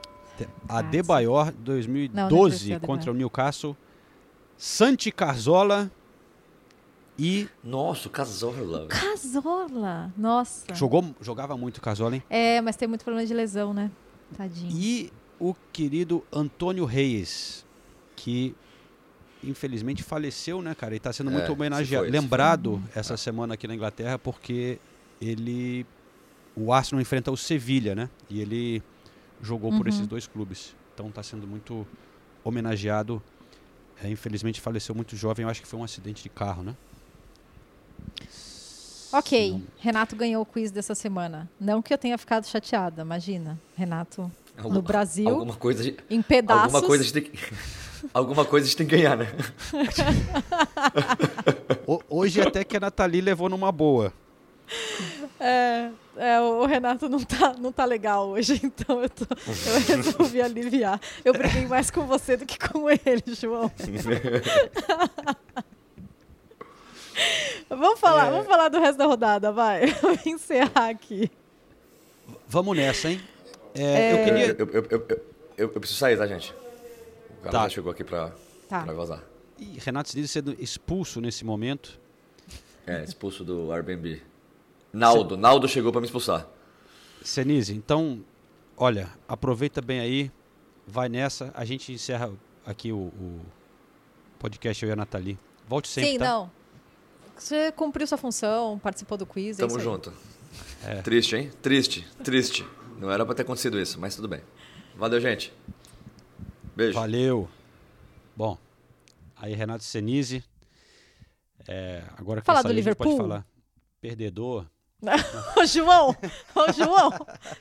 Adebayor, 0.67 1.45
Não, 1.45 1.53
não 1.53 1.63
2012, 1.63 2.29
conheci 2.29 2.73
Adebayor. 2.73 2.81
contra 2.87 3.11
o 3.11 3.13
Newcastle. 3.13 3.77
Santi 4.65 5.11
Carzola 5.11 5.89
e. 7.17 7.47
Nossa, 7.63 8.07
o 8.07 8.11
Casola. 8.11 8.85
Casola. 8.85 10.13
Nossa. 10.15 10.75
Jogou, 10.75 11.15
jogava 11.19 11.57
muito 11.57 11.79
o 11.79 11.81
Carzola, 11.81 12.13
hein? 12.15 12.23
É, 12.29 12.61
mas 12.61 12.75
tem 12.75 12.87
muito 12.87 13.03
problema 13.03 13.25
de 13.27 13.33
lesão, 13.33 13.73
né? 13.73 13.89
Tadinho. 14.37 14.69
E 14.71 15.11
o 15.39 15.55
querido 15.73 16.23
Antônio 16.31 16.85
Reis, 16.85 17.65
que 18.15 18.55
infelizmente 19.43 20.03
faleceu, 20.03 20.61
né, 20.61 20.75
cara? 20.75 20.93
E 20.93 20.97
está 20.97 21.11
sendo 21.11 21.31
É, 21.31 21.33
muito 21.33 21.47
se 21.47 21.51
homenageado, 21.51 22.05
se 22.05 22.11
lembrado 22.11 22.73
Uhum. 22.73 22.83
essa 22.93 23.17
semana 23.17 23.55
aqui 23.55 23.67
na 23.67 23.73
Inglaterra, 23.73 24.19
porque 24.19 24.77
ele. 25.19 25.87
O 26.55 26.71
Arsenal 26.71 27.01
enfrenta 27.01 27.31
o 27.31 27.37
Sevilha, 27.37 27.95
né? 27.95 28.11
E 28.29 28.39
ele 28.39 28.83
jogou 29.41 29.71
por 29.71 29.87
Uhum. 29.87 29.87
esses 29.87 30.05
dois 30.05 30.27
clubes. 30.27 30.75
Então 30.93 31.07
está 31.07 31.23
sendo 31.23 31.47
muito 31.47 31.87
homenageado. 32.43 33.19
É, 34.03 34.09
infelizmente 34.09 34.59
faleceu 34.59 34.95
muito 34.95 35.15
jovem, 35.15 35.43
eu 35.43 35.49
acho 35.49 35.61
que 35.61 35.67
foi 35.67 35.79
um 35.79 35.83
acidente 35.83 36.23
de 36.23 36.29
carro, 36.29 36.63
né? 36.63 36.75
Ok, 39.13 39.61
Renato 39.79 40.15
ganhou 40.15 40.41
o 40.41 40.45
quiz 40.45 40.71
dessa 40.71 40.95
semana. 40.95 41.49
Não 41.59 41.81
que 41.81 41.93
eu 41.93 41.97
tenha 41.97 42.17
ficado 42.17 42.45
chateada, 42.47 43.01
imagina. 43.01 43.59
Renato 43.75 44.31
no 44.63 44.81
Brasil, 44.81 45.27
Alguma 45.29 45.55
coisa 45.55 45.83
de, 45.83 45.97
em 46.09 46.21
pedaços. 46.21 46.63
Alguma 46.73 46.81
coisa 46.87 47.03
a 47.03 47.05
gente 47.05 47.13
tem 47.13 47.23
que. 47.23 47.53
alguma 48.13 48.45
coisa 48.45 48.65
a 48.65 48.67
gente 48.69 48.77
tem 48.77 48.87
que 48.87 48.95
ganhar, 48.95 49.17
né? 49.17 49.27
Ho- 51.85 52.01
Hoje 52.09 52.41
até 52.41 52.63
que 52.63 52.77
a 52.77 52.79
Nathalie 52.79 53.19
levou 53.21 53.49
numa 53.49 53.71
boa. 53.71 54.13
É, 55.39 55.89
é, 56.17 56.39
o 56.41 56.65
Renato 56.65 57.07
não 57.09 57.19
tá, 57.23 57.53
não 57.53 57.71
tá 57.71 57.85
legal 57.85 58.29
hoje, 58.29 58.59
então 58.63 59.01
eu, 59.01 59.09
tô- 59.09 59.25
eu 59.25 59.79
resolvi 59.97 60.41
aliviar. 60.41 60.99
Eu 61.23 61.33
briguei 61.33 61.65
mais 61.67 61.89
com 61.91 62.05
você 62.05 62.35
do 62.37 62.45
que 62.45 62.57
com 62.59 62.89
ele, 62.89 63.23
João. 63.27 63.71
vamos 67.69 67.99
falar, 67.99 68.27
É. 68.27 68.31
vamos 68.31 68.47
falar 68.47 68.69
do 68.69 68.79
resto 68.79 68.97
da 68.97 69.05
rodada, 69.05 69.51
vai. 69.51 69.87
Vou 70.01 70.17
encerrar 70.25 70.89
aqui. 70.89 71.29
Vamos 72.47 72.75
nessa, 72.75 73.09
hein? 73.09 73.21
É, 73.73 73.83
É. 73.83 74.11
Eu 74.13 74.25
queria. 74.25 74.45
Eu, 74.47 74.67
eu, 74.67 74.67
eu, 74.73 74.85
eu, 74.91 75.05
eu- 75.09 75.21
eu 75.57 75.79
preciso 75.79 75.99
sair, 75.99 76.17
tá, 76.17 76.25
gente? 76.27 76.51
O 77.39 77.43
cara 77.43 77.51
Tá. 77.51 77.69
chegou 77.69 77.91
aqui 77.91 78.03
pra, 78.03 78.31
Tá. 78.67 78.81
pra 78.83 78.93
vazar. 78.93 79.23
Ih, 79.59 79.77
Renato 79.79 80.09
Sinise 80.09 80.27
sendo 80.29 80.55
expulso 80.59 81.21
nesse 81.21 81.45
momento. 81.45 81.99
É, 82.87 83.03
expulso 83.03 83.43
do 83.43 83.71
Airbnb. 83.71 84.21
Naldo, 84.93 85.37
Naldo 85.37 85.67
chegou 85.67 85.91
pra 85.91 86.01
me 86.01 86.05
expulsar. 86.05 86.47
Senise, 87.23 87.73
então, 87.75 88.23
olha, 88.75 89.09
aproveita 89.27 89.81
bem 89.81 89.99
aí, 89.99 90.31
vai 90.87 91.07
nessa. 91.07 91.51
A 91.53 91.63
gente 91.63 91.91
encerra 91.93 92.31
aqui 92.65 92.91
o, 92.91 92.97
o 92.97 93.39
podcast 94.39 94.83
eu 94.83 94.89
e 94.89 94.91
a 94.93 94.95
Nathalie. 94.95 95.37
Volte 95.67 95.87
sempre, 95.87 96.11
Sim, 96.11 96.17
tá? 96.19 96.25
não. 96.25 96.51
Você 97.37 97.71
cumpriu 97.71 98.05
sua 98.05 98.17
função, 98.17 98.77
participou 98.79 99.17
do 99.17 99.25
quiz. 99.25 99.57
é 99.57 99.61
Tamo 99.61 99.69
isso 99.69 99.77
aí. 99.79 99.83
junto. 99.83 100.13
É. 100.85 101.01
Triste, 101.01 101.35
hein? 101.35 101.51
Triste, 101.61 102.07
triste. 102.23 102.65
Não 102.99 103.09
era 103.09 103.25
pra 103.25 103.33
ter 103.33 103.43
acontecido 103.43 103.79
isso, 103.79 103.99
mas 103.99 104.15
tudo 104.15 104.27
bem. 104.27 104.41
Valeu, 104.95 105.19
gente. 105.19 105.53
Beijo. 106.75 106.93
Valeu. 106.93 107.47
Bom, 108.35 108.57
aí 109.35 109.53
Renato 109.53 109.83
Senise. 109.83 110.43
É, 111.67 112.03
agora 112.17 112.41
que 112.41 112.45
Falar 112.45 112.61
do 112.63 112.69
gente 112.73 112.83
pode 112.95 113.09
Liverpool? 113.09 113.17
falar. 113.17 113.45
Perdedor. 113.99 114.65
Ô, 115.57 115.65
João! 115.65 116.15
Ô, 116.55 116.71
João! 116.71 117.11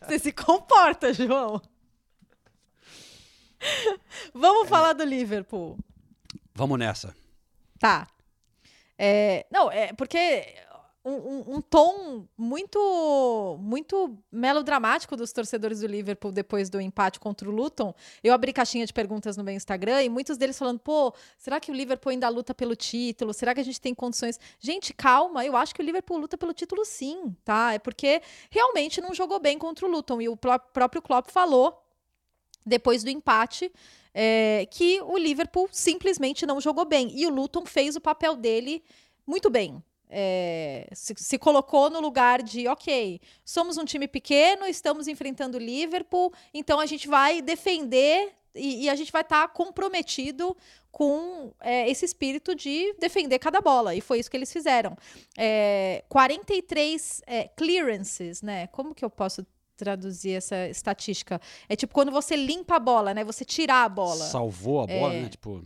Você 0.03 0.18
se 0.18 0.32
comporta, 0.32 1.12
João! 1.12 1.61
Vamos 4.34 4.68
falar 4.68 4.93
do 4.93 5.05
Liverpool. 5.05 5.78
Vamos 6.55 6.78
nessa. 6.78 7.14
Tá. 7.78 8.07
É, 8.99 9.47
não, 9.51 9.70
é 9.70 9.93
porque 9.95 10.45
um, 11.05 11.57
um- 11.57 11.61
tom 11.62 12.26
muito 12.36 13.57
muito 13.61 14.18
melodramático 14.30 15.16
dos 15.16 15.32
torcedores 15.32 15.80
do 15.80 15.86
Liverpool 15.86 16.30
depois 16.30 16.68
do 16.68 16.80
empate 16.80 17.18
contra 17.18 17.48
o 17.48 17.53
Luton. 17.53 17.94
Eu 18.22 18.34
abri 18.34 18.53
caixinha 18.53 18.84
de 18.84 18.92
perguntas 18.92 19.36
no 19.36 19.42
meu 19.44 19.55
Instagram 19.55 20.03
e 20.03 20.09
muitos 20.11 20.36
deles 20.36 20.59
falando: 20.59 20.78
pô, 20.78 21.14
será 21.38 21.59
que 21.59 21.70
o 21.70 21.74
Liverpool 21.74 22.11
ainda 22.11 22.28
luta 22.28 22.55
pelo 22.55 22.76
título? 22.76 23.32
Será 23.32 23.55
que 23.55 23.61
a 23.61 23.64
gente 23.64 23.80
tem 23.80 23.94
condições? 23.94 24.38
Gente, 24.59 24.92
calma, 24.92 25.44
eu 25.44 25.57
acho 25.57 25.74
que 25.74 25.80
o 25.80 25.84
Liverpool 25.84 26.18
luta 26.18 26.36
pelo 26.36 26.53
título 26.53 26.84
sim, 26.84 27.34
tá? 27.44 27.72
É 27.72 27.78
porque 27.78 28.20
realmente 28.51 29.01
não 29.01 29.14
jogou 29.14 29.40
bem 29.40 29.59
contra 29.59 29.86
o 29.86 29.90
Luton 29.90 30.20
e 30.20 30.28
o 30.28 30.36
pró- 30.36 30.59
próprio 30.59 31.01
Klopp 31.01 31.30
falou 31.30 31.82
depois 32.66 33.03
do 33.03 33.09
empate, 33.09 33.72
é, 34.12 34.66
que 34.70 35.01
o 35.01 35.16
Liverpool 35.16 35.66
simplesmente 35.72 36.44
não 36.44 36.61
jogou 36.61 36.84
bem. 36.84 37.11
E 37.18 37.26
o 37.26 37.30
Luton 37.30 37.64
fez 37.64 37.96
o 37.96 38.01
papel 38.01 38.36
dele 38.36 38.82
muito 39.26 39.48
bem. 39.48 39.82
É, 40.11 40.88
se, 40.92 41.14
se 41.16 41.38
colocou 41.38 41.88
no 41.88 42.00
lugar 42.00 42.42
de, 42.42 42.66
ok, 42.66 43.20
somos 43.44 43.78
um 43.78 43.84
time 43.84 44.08
pequeno, 44.08 44.66
estamos 44.66 45.06
enfrentando 45.06 45.56
o 45.56 45.61
Liverpool, 45.61 46.32
então 46.52 46.80
a 46.80 46.86
gente 46.86 47.06
vai 47.06 47.40
defender 47.40 48.32
e, 48.54 48.84
e 48.84 48.88
a 48.90 48.96
gente 48.96 49.12
vai 49.12 49.22
estar 49.22 49.46
comprometido 49.48 50.56
com 50.90 51.52
é, 51.61 51.88
esse 51.88 52.04
espírito 52.04 52.54
de 52.54 52.92
defender 52.98 53.38
cada 53.38 53.61
bola. 53.61 53.94
E 53.94 54.00
foi 54.00 54.18
isso 54.18 54.28
que 54.30 54.36
eles 54.36 54.52
fizeram. 54.52 54.96
É, 55.38 56.02
43 56.08 57.22
é, 57.26 57.48
clearances, 57.48 58.42
né? 58.42 58.66
Como 58.68 58.94
que 58.94 59.04
eu 59.04 59.11
posso 59.11 59.46
traduzir 59.76 60.32
essa 60.32 60.68
estatística? 60.68 61.40
É 61.68 61.76
tipo 61.76 61.94
quando 61.94 62.11
você 62.11 62.34
limpa 62.34 62.76
a 62.76 62.80
bola, 62.80 63.14
né? 63.14 63.22
Você 63.22 63.44
tirar 63.44 63.84
a 63.84 63.88
bola. 63.88 64.24
Salvou 64.26 64.80
a 64.80 64.86
bola, 64.86 65.14
É. 65.14 65.22
né? 65.22 65.28
Tipo, 65.28 65.64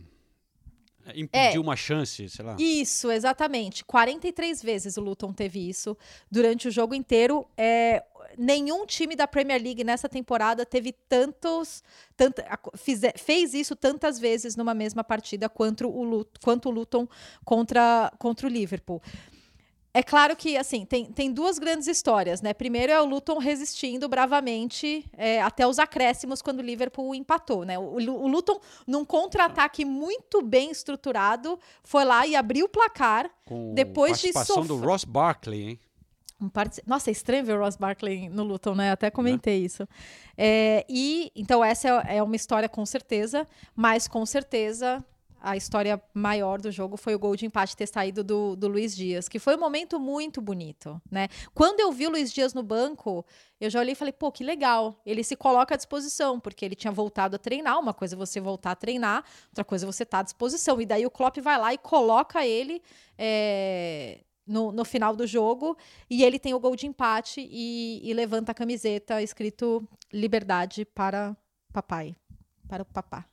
impediu 1.13 1.61
uma 1.61 1.75
chance, 1.75 2.27
sei 2.29 2.45
lá. 2.45 2.55
Isso, 2.59 3.11
exatamente. 3.11 3.83
43 3.85 4.61
vezes 4.63 4.97
o 4.97 5.01
Luton 5.01 5.33
teve 5.33 5.59
isso 5.69 5.97
durante 6.31 6.67
o 6.67 6.71
jogo 6.71 6.95
inteiro. 6.95 7.45
É, 7.57 8.03
nenhum 8.37 8.85
time 8.85 9.15
da 9.15 9.27
Premier 9.27 9.61
League 9.61 9.83
nessa 9.83 10.09
temporada 10.09 10.65
teve 10.65 10.91
tantos. 10.91 11.83
Tanta, 12.17 12.43
a- 12.49 12.77
fize- 12.77 13.13
fez 13.17 13.53
isso 13.53 13.75
tantas 13.75 14.17
vezes 14.19 14.55
numa 14.55 14.73
mesma 14.73 15.03
partida 15.03 15.47
quanto 15.49 15.87
o, 15.87 16.03
Lut- 16.03 16.39
quanto 16.43 16.69
o 16.69 16.71
Luton 16.71 17.07
contra, 17.43 18.11
contra 18.17 18.47
o 18.47 18.49
Liverpool. 18.49 19.01
É 19.97 20.03
claro 20.03 20.35
que, 20.35 20.57
assim, 20.57 20.85
tem, 20.85 21.05
tem 21.05 21.31
duas 21.31 21.57
grandes 21.57 21.87
histórias, 21.87 22.41
né? 22.41 22.53
Primeiro 22.53 22.91
é 22.91 22.99
o 22.99 23.05
Luton 23.05 23.37
resistindo 23.37 24.09
bravamente 24.09 25.05
é, 25.13 25.41
até 25.41 25.65
os 25.65 25.79
acréscimos 25.79 26.41
quando 26.41 26.59
o 26.59 26.61
Liverpool 26.61 27.15
empatou, 27.15 27.63
né? 27.63 27.79
O, 27.79 27.93
o 27.93 28.27
Luton, 28.27 28.59
num 28.85 29.05
contra-ataque 29.05 29.85
muito 29.85 30.41
bem 30.41 30.69
estruturado, 30.69 31.57
foi 31.81 32.03
lá 32.03 32.27
e 32.27 32.35
abriu 32.35 32.65
o 32.65 32.69
placar 32.69 33.31
Com 33.45 33.73
depois 33.73 34.19
de 34.19 34.33
participação 34.33 34.63
sofrer... 34.63 34.81
do 34.81 34.85
Ross 34.85 35.05
Barkley, 35.05 35.61
hein? 35.69 35.79
Um 36.41 36.49
partici- 36.49 36.83
Nossa, 36.85 37.09
é 37.09 37.13
estranho 37.13 37.45
ver 37.45 37.57
o 37.57 37.61
Ross 37.61 37.77
Barkley 37.77 38.27
no 38.27 38.43
Luton, 38.43 38.75
né? 38.75 38.91
Até 38.91 39.09
comentei 39.09 39.63
isso. 39.63 39.87
É, 40.37 40.85
e 40.89 41.31
então 41.33 41.63
essa 41.63 42.03
é, 42.05 42.17
é 42.17 42.21
uma 42.21 42.35
história 42.35 42.67
com 42.67 42.85
certeza, 42.85 43.47
mas 43.73 44.09
com 44.09 44.25
certeza 44.25 45.01
a 45.45 45.55
história 45.55 46.01
maior 46.11 46.59
do 46.59 46.71
jogo 46.71 46.97
foi 46.97 47.13
o 47.13 47.19
gol 47.19 47.35
de 47.35 47.45
empate 47.45 47.77
ter 47.77 47.85
saído 47.85 48.23
do, 48.23 48.55
do 48.55 48.67
Luiz 48.67 48.95
Dias, 48.95 49.29
que 49.29 49.37
foi 49.37 49.55
um 49.55 49.59
momento 49.59 49.99
muito 49.99 50.41
bonito, 50.41 50.99
né? 51.09 51.27
Quando 51.53 51.79
eu 51.79 51.91
vi 51.91 52.07
o 52.07 52.09
Luiz 52.09 52.33
Dias 52.33 52.55
no 52.55 52.63
banco, 52.63 53.23
eu 53.61 53.69
já 53.69 53.79
olhei 53.79 53.91
e 53.91 53.95
falei, 53.95 54.11
pô, 54.11 54.31
que 54.31 54.43
legal. 54.43 54.99
Ele 55.05 55.23
se 55.23 55.35
coloca 55.35 55.75
à 55.75 55.77
disposição, 55.77 56.39
porque 56.39 56.65
ele 56.65 56.73
tinha 56.73 56.91
voltado 56.91 57.35
a 57.35 57.39
treinar. 57.39 57.79
Uma 57.79 57.93
coisa 57.93 58.15
é 58.15 58.17
você 58.17 58.41
voltar 58.41 58.71
a 58.71 58.75
treinar, 58.75 59.23
outra 59.49 59.63
coisa 59.63 59.85
é 59.85 59.87
você 59.87 60.01
estar 60.01 60.19
à 60.19 60.23
disposição. 60.23 60.81
E 60.81 60.85
daí 60.85 61.05
o 61.05 61.11
Klopp 61.11 61.37
vai 61.37 61.59
lá 61.59 61.71
e 61.71 61.77
coloca 61.77 62.43
ele 62.43 62.81
é, 63.15 64.21
no, 64.47 64.71
no 64.71 64.83
final 64.83 65.15
do 65.15 65.27
jogo 65.27 65.77
e 66.09 66.23
ele 66.23 66.39
tem 66.39 66.55
o 66.55 66.59
gol 66.59 66.75
de 66.75 66.87
empate 66.87 67.47
e, 67.47 68.01
e 68.03 68.13
levanta 68.15 68.51
a 68.51 68.55
camiseta 68.55 69.21
escrito 69.21 69.87
liberdade 70.11 70.85
para 70.85 71.37
papai, 71.71 72.15
para 72.67 72.81
o 72.81 72.85
papá. 72.85 73.27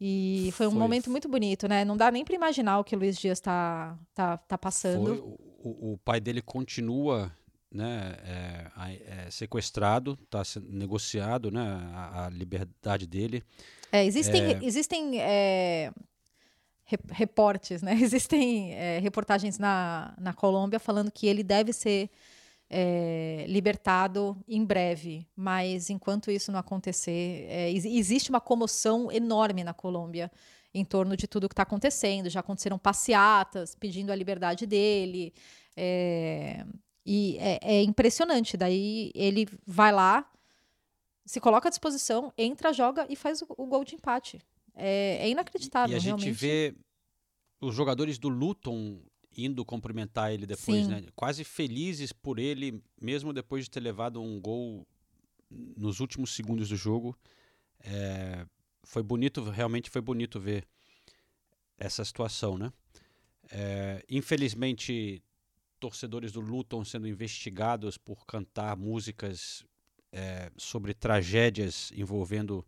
E 0.00 0.50
foi 0.52 0.66
um 0.66 0.70
Foi- 0.70 0.78
momento 0.78 1.10
muito 1.10 1.28
bonito, 1.28 1.66
né? 1.66 1.84
Não 1.84 1.96
dá 1.96 2.10
nem 2.10 2.24
para 2.24 2.34
imaginar 2.34 2.78
o 2.78 2.84
que 2.84 2.94
o 2.94 2.98
Luiz 2.98 3.16
Dias 3.18 3.40
tá, 3.40 3.98
tá, 4.14 4.36
tá 4.36 4.56
passando. 4.56 5.04
Foi, 5.06 5.18
o, 5.18 5.92
o- 5.94 5.98
pai 6.04 6.20
dele 6.20 6.40
continua 6.40 7.32
né, 7.70 8.16
é, 8.24 8.66
é, 9.26 9.30
sequestrado, 9.30 10.16
está 10.24 10.42
negociado 10.70 11.50
né, 11.50 11.60
a, 11.92 12.26
a 12.26 12.30
liberdade 12.30 13.06
dele. 13.06 13.42
É, 13.92 14.04
existem, 14.06 14.42
É. 14.54 14.58
existem 14.62 15.20
é, 15.20 15.92
re- 16.84 16.98
reportes, 17.10 17.82
né? 17.82 17.92
Existem 18.00 18.72
é, 18.74 18.98
reportagens 19.00 19.58
na, 19.58 20.14
na 20.18 20.32
Colômbia 20.32 20.78
falando 20.78 21.10
que 21.10 21.26
ele 21.26 21.42
deve 21.42 21.72
ser 21.72 22.08
é, 22.70 23.44
libertado 23.48 24.36
em 24.46 24.64
breve, 24.64 25.26
mas 25.34 25.90
enquanto 25.90 26.30
isso 26.30 26.52
não 26.52 26.58
acontecer, 26.58 27.46
é, 27.48 27.70
ex- 27.70 27.84
existe 27.84 28.30
uma 28.30 28.40
comoção 28.40 29.10
enorme 29.10 29.64
na 29.64 29.72
Colômbia 29.72 30.30
em 30.74 30.84
torno 30.84 31.16
de 31.16 31.26
tudo 31.26 31.48
que 31.48 31.54
está 31.54 31.62
acontecendo. 31.62 32.28
Já 32.28 32.40
aconteceram 32.40 32.78
passeatas 32.78 33.74
pedindo 33.74 34.12
a 34.12 34.14
liberdade 34.16 34.66
dele. 34.66 35.32
é, 35.76 36.64
e 37.06 37.38
é, 37.40 37.58
é 37.62 37.82
impressionante. 37.82 38.54
Daí 38.54 39.10
ele 39.14 39.48
vai 39.66 39.90
lá, 39.90 40.30
se 41.24 41.40
coloca 41.40 41.68
à 41.68 41.70
disposição, 41.70 42.32
entra, 42.36 42.70
joga 42.72 43.06
e 43.08 43.16
faz 43.16 43.40
o, 43.40 43.46
o 43.56 43.66
gol 43.66 43.82
de 43.82 43.94
empate. 43.94 44.38
É, 44.74 45.18
é 45.22 45.28
inacreditável, 45.30 45.94
e 45.94 45.96
a 45.96 45.98
gente 45.98 46.20
realmente. 46.20 46.30
vê 46.32 46.74
os 47.60 47.74
jogadores 47.74 48.18
do 48.18 48.28
Luton 48.28 49.00
indo 49.38 49.64
cumprimentar 49.64 50.32
ele 50.32 50.44
depois, 50.44 50.84
Sim. 50.84 50.90
né? 50.90 51.04
Quase 51.14 51.44
felizes 51.44 52.12
por 52.12 52.40
ele, 52.40 52.82
mesmo 53.00 53.32
depois 53.32 53.64
de 53.64 53.70
ter 53.70 53.80
levado 53.80 54.20
um 54.20 54.40
gol 54.40 54.84
nos 55.48 56.00
últimos 56.00 56.34
segundos 56.34 56.68
do 56.68 56.76
jogo. 56.76 57.16
É, 57.80 58.44
foi 58.82 59.02
bonito, 59.02 59.44
realmente 59.44 59.88
foi 59.88 60.00
bonito 60.00 60.40
ver 60.40 60.66
essa 61.78 62.04
situação, 62.04 62.58
né? 62.58 62.72
É, 63.50 64.04
infelizmente, 64.10 65.22
torcedores 65.78 66.32
do 66.32 66.40
Luton 66.40 66.84
sendo 66.84 67.06
investigados 67.06 67.96
por 67.96 68.26
cantar 68.26 68.76
músicas 68.76 69.64
é, 70.10 70.50
sobre 70.56 70.92
tragédias 70.92 71.92
envolvendo 71.94 72.66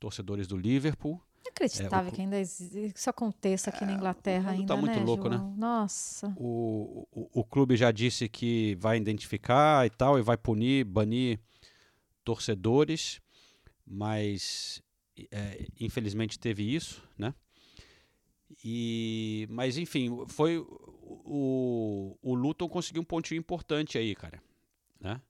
torcedores 0.00 0.48
do 0.48 0.56
Liverpool. 0.56 1.22
Inacreditável 1.60 2.08
É, 2.08 2.12
o- 2.12 2.14
que 2.14 2.20
ainda 2.20 2.40
isso 2.40 3.08
aconteça 3.10 3.70
aqui 3.70 3.84
na 3.84 3.92
Inglaterra 3.92 4.50
mundo 4.50 4.60
ainda, 4.60 4.74
tá 4.74 4.76
muito 4.76 4.98
né, 4.98 5.04
louco, 5.04 5.28
né? 5.28 5.36
João? 5.36 5.54
Nossa. 5.56 6.34
O, 6.36 7.06
o, 7.12 7.40
o 7.40 7.44
clube 7.44 7.76
já 7.76 7.90
disse 7.92 8.28
que 8.28 8.74
vai 8.76 8.96
identificar 8.96 9.86
e 9.86 9.90
tal, 9.90 10.18
e 10.18 10.22
vai 10.22 10.36
punir, 10.36 10.84
banir 10.84 11.38
torcedores, 12.24 13.20
mas 13.86 14.82
é, 15.30 15.66
infelizmente 15.80 16.38
teve 16.38 16.62
isso, 16.74 17.02
né? 17.16 17.34
E, 18.64 19.46
mas 19.50 19.76
enfim, 19.78 20.24
foi 20.28 20.58
o, 20.58 22.16
o 22.22 22.34
Luton 22.34 22.68
conseguiu 22.68 23.02
um 23.02 23.04
pontinho 23.04 23.38
importante 23.38 23.98
aí, 23.98 24.14
cara, 24.14 24.42
né? 25.00 25.20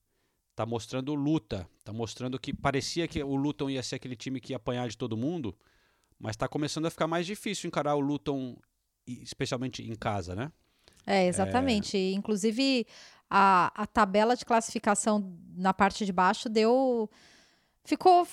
Tá 0.54 0.64
mostrando 0.64 1.14
luta, 1.14 1.68
tá 1.82 1.92
mostrando 1.92 2.38
que 2.38 2.52
parecia 2.54 3.08
que 3.08 3.22
o 3.22 3.34
Luton 3.34 3.70
ia 3.70 3.82
ser 3.82 3.96
aquele 3.96 4.14
time 4.14 4.40
que 4.40 4.52
ia 4.52 4.56
apanhar 4.56 4.88
de 4.88 4.96
todo 4.96 5.16
mundo, 5.16 5.56
mas 6.24 6.36
tá 6.36 6.48
começando 6.48 6.86
a 6.86 6.90
ficar 6.90 7.06
mais 7.06 7.26
difícil 7.26 7.68
encarar 7.68 7.94
o 7.96 8.00
Luton, 8.00 8.56
especialmente 9.06 9.82
em 9.82 9.94
casa, 9.94 10.34
né? 10.34 10.50
É, 11.06 11.26
exatamente. 11.26 11.98
Inclusive, 11.98 12.86
a, 13.28 13.70
a 13.74 13.86
tabela 13.86 14.34
de 14.34 14.42
classificação 14.42 15.36
na 15.54 15.74
parte 15.74 16.06
de 16.06 16.12
baixo 16.14 16.48
deu. 16.48 17.10
Ficou. 17.84 18.26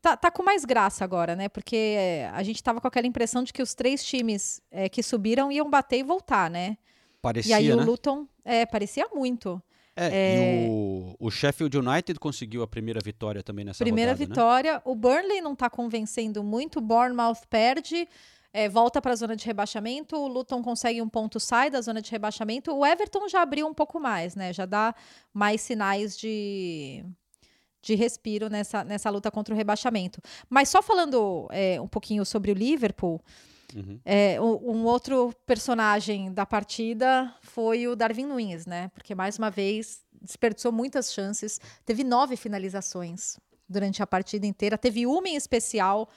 Tá, 0.00 0.16
tá 0.16 0.30
com 0.30 0.42
mais 0.42 0.64
graça 0.64 1.04
agora, 1.04 1.36
né? 1.36 1.50
Porque 1.50 1.76
é, 1.76 2.30
a 2.32 2.42
gente 2.42 2.62
tava 2.62 2.80
com 2.80 2.88
aquela 2.88 3.06
impressão 3.06 3.42
de 3.42 3.52
que 3.52 3.60
os 3.60 3.74
três 3.74 4.02
times 4.02 4.62
é, 4.70 4.88
que 4.88 5.02
subiram 5.02 5.52
iam 5.52 5.68
bater 5.68 5.98
e 5.98 6.02
voltar, 6.02 6.50
né? 6.50 6.78
Parecia, 7.20 7.50
e 7.50 7.54
aí 7.54 7.70
o 7.70 7.76
né? 7.76 7.84
Luton. 7.84 8.26
É, 8.42 8.64
parecia 8.64 9.06
muito. 9.14 9.62
É, 9.96 10.06
É. 10.08 10.66
e 10.66 10.68
o, 10.68 11.16
o 11.18 11.30
Sheffield 11.30 11.78
United 11.78 12.20
conseguiu 12.20 12.62
a 12.62 12.66
primeira 12.66 13.00
vitória 13.02 13.42
também 13.42 13.64
nessa 13.64 13.82
Primeira 13.82 14.12
rodada, 14.12 14.28
né? 14.28 14.34
vitória. 14.34 14.82
O 14.84 14.94
Burnley 14.94 15.40
não 15.40 15.56
tá 15.56 15.70
convencendo 15.70 16.44
muito. 16.44 16.78
O 16.78 16.82
Bournemouth 16.82 17.46
perde. 17.48 18.06
é, 18.52 18.68
volta 18.70 19.02
para 19.02 19.12
a 19.12 19.16
zona 19.16 19.36
de 19.36 19.44
rebaixamento. 19.44 20.16
O 20.16 20.26
Luton 20.28 20.62
consegue 20.62 21.02
um 21.02 21.08
ponto, 21.08 21.38
sai 21.38 21.68
da 21.70 21.80
zona 21.82 22.00
de 22.00 22.10
rebaixamento. 22.10 22.72
O 22.74 22.86
Everton 22.86 23.28
já 23.28 23.42
abriu 23.42 23.66
um 23.66 23.74
pouco 23.74 24.00
mais, 24.00 24.34
né? 24.34 24.50
Já 24.52 24.64
dá 24.64 24.94
mais 25.32 25.60
sinais 25.60 26.16
de, 26.16 27.04
de 27.82 27.94
respiro 27.94 28.48
nessa, 28.48 28.82
nessa 28.82 29.10
luta 29.10 29.30
contra 29.30 29.52
o 29.54 29.56
rebaixamento. 29.56 30.20
Mas 30.48 30.70
só 30.70 30.82
falando 30.82 31.46
é, 31.50 31.78
um 31.80 31.88
pouquinho 31.88 32.24
sobre 32.24 32.50
o 32.50 32.54
Liverpool. 32.54 33.20
Uhum. 33.74 34.00
É, 34.04 34.40
um, 34.40 34.84
outro 34.84 35.32
personagem 35.44 36.32
da 36.32 36.46
partida 36.46 37.34
foi 37.42 37.88
o 37.88 37.96
Darwin 37.96 38.26
Nunes, 38.26 38.66
né? 38.66 38.88
Porque 38.94 39.14
mais 39.14 39.38
uma 39.38 39.50
vez 39.50 40.04
desperdiçou 40.22 40.72
muitas 40.72 41.12
chances. 41.12 41.60
Teve 41.84 42.04
nove 42.04 42.36
finalizações 42.36 43.38
durante 43.68 44.02
a 44.02 44.06
partida 44.06 44.46
inteira. 44.46 44.78
Teve 44.78 45.06
uma 45.06 45.28
em 45.28 45.36
especial 45.36 46.08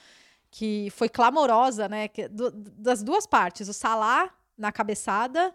que 0.50 0.88
foi 0.90 1.08
clamorosa, 1.08 1.88
né? 1.88 2.08
que- 2.08 2.28
do- 2.28 2.50
das 2.50 3.02
duas 3.02 3.26
partes. 3.26 3.68
O 3.68 3.72
Salah 3.72 4.32
na 4.56 4.72
cabeçada, 4.72 5.54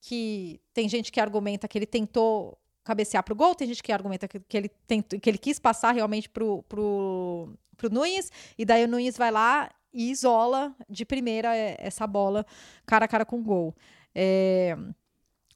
que 0.00 0.60
tem 0.72 0.88
gente 0.88 1.10
que 1.10 1.20
argumenta 1.20 1.66
que 1.68 1.76
ele 1.78 1.86
tentou 1.86 2.56
cabecear 2.84 3.22
para 3.24 3.32
o 3.32 3.36
gol, 3.36 3.54
tem 3.54 3.66
gente 3.66 3.82
que 3.82 3.90
argumenta 3.92 4.28
que, 4.28 4.38
que 4.38 4.56
ele 4.56 4.68
tentou, 4.86 5.18
que 5.18 5.28
ele 5.28 5.38
quis 5.38 5.58
passar 5.58 5.92
realmente 5.92 6.28
pro, 6.28 6.62
pro 6.62 7.90
Nunes, 7.90 8.30
e 8.56 8.64
daí 8.64 8.84
o 8.84 8.88
Nunes 8.88 9.16
vai 9.16 9.30
lá 9.32 9.68
e 9.92 10.10
isola 10.10 10.74
de 10.88 11.04
primeira 11.04 11.56
é, 11.56 11.76
essa 11.78 12.06
bola 12.06 12.44
cara 12.84 13.04
a 13.04 13.08
cara 13.08 13.24
com 13.24 13.38
o 13.38 13.42
gol. 13.42 13.74
É, 14.14 14.76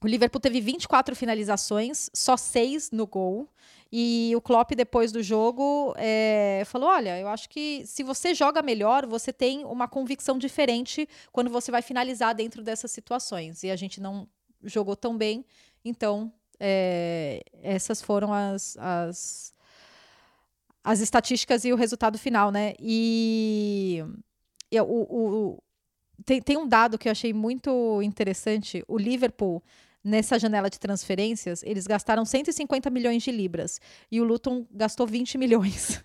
o 0.02 0.06
Liverpool 0.06 0.40
teve 0.40 0.60
24 0.60 1.14
finalizações, 1.14 2.08
só 2.14 2.36
seis 2.36 2.90
no 2.90 3.06
gol. 3.06 3.48
E 3.92 4.32
o 4.36 4.40
Klopp, 4.40 4.70
depois 4.72 5.10
do 5.12 5.22
jogo, 5.22 5.94
é, 5.96 6.62
falou: 6.66 6.88
Olha, 6.88 7.18
eu 7.18 7.28
acho 7.28 7.48
que 7.48 7.84
se 7.84 8.02
você 8.02 8.32
joga 8.34 8.62
melhor, 8.62 9.04
você 9.04 9.32
tem 9.32 9.64
uma 9.64 9.88
convicção 9.88 10.38
diferente 10.38 11.08
quando 11.32 11.50
você 11.50 11.70
vai 11.70 11.82
finalizar 11.82 12.34
dentro 12.34 12.62
dessas 12.62 12.90
situações. 12.92 13.62
E 13.62 13.70
a 13.70 13.76
gente 13.76 14.00
não 14.00 14.28
jogou 14.62 14.94
tão 14.94 15.16
bem, 15.16 15.44
então 15.84 16.32
é, 16.58 17.42
essas 17.62 18.00
foram 18.00 18.32
as, 18.32 18.76
as, 18.78 19.54
as 20.84 21.00
estatísticas 21.00 21.64
e 21.64 21.72
o 21.72 21.76
resultado 21.76 22.18
final, 22.18 22.50
né? 22.50 22.74
E, 22.78 24.02
e 24.70 24.80
o, 24.80 24.84
o- 24.86 25.58
tem, 26.24 26.40
tem 26.42 26.56
um 26.56 26.66
dado 26.68 26.98
que 26.98 27.08
eu 27.08 27.12
achei 27.12 27.32
muito 27.32 28.00
interessante. 28.02 28.84
O 28.88 28.98
Liverpool, 28.98 29.62
nessa 30.04 30.38
janela 30.38 30.68
de 30.70 30.78
transferências, 30.78 31.62
eles 31.62 31.86
gastaram 31.86 32.24
150 32.24 32.90
milhões 32.90 33.22
de 33.22 33.30
libras 33.30 33.80
e 34.10 34.20
o 34.20 34.24
Luton 34.24 34.66
gastou 34.70 35.06
20 35.06 35.38
milhões. 35.38 36.02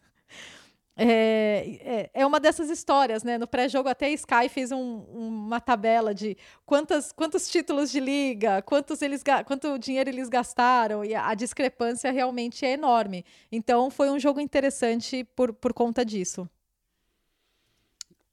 É, 0.98 1.78
é, 1.82 2.22
é 2.22 2.26
uma 2.26 2.40
dessas 2.40 2.70
histórias, 2.70 3.22
né? 3.22 3.38
No 3.38 3.46
pré-jogo, 3.48 3.90
até 3.90 4.06
a 4.06 4.12
Sky 4.12 4.48
fez 4.50 4.72
um- 4.72 5.00
uma 5.12 5.60
tabela 5.60 6.14
de 6.14 6.38
quantas, 6.66 7.12
quantos 7.12 7.50
títulos 7.50 7.92
de 7.92 8.00
liga, 8.00 8.62
quantos 8.62 9.02
eles, 9.02 9.22
quanto 9.46 9.78
dinheiro 9.78 10.10
eles 10.10 10.30
gastaram, 10.30 11.04
e 11.04 11.14
a, 11.14 11.28
a 11.28 11.34
discrepância 11.36 12.12
realmente 12.12 12.66
é 12.66 12.72
enorme. 12.72 13.26
Então, 13.52 13.90
foi 13.90 14.10
um 14.10 14.18
jogo 14.18 14.40
interessante 14.40 15.26
por, 15.36 15.52
por 15.52 15.74
conta 15.74 16.06
disso. 16.06 16.50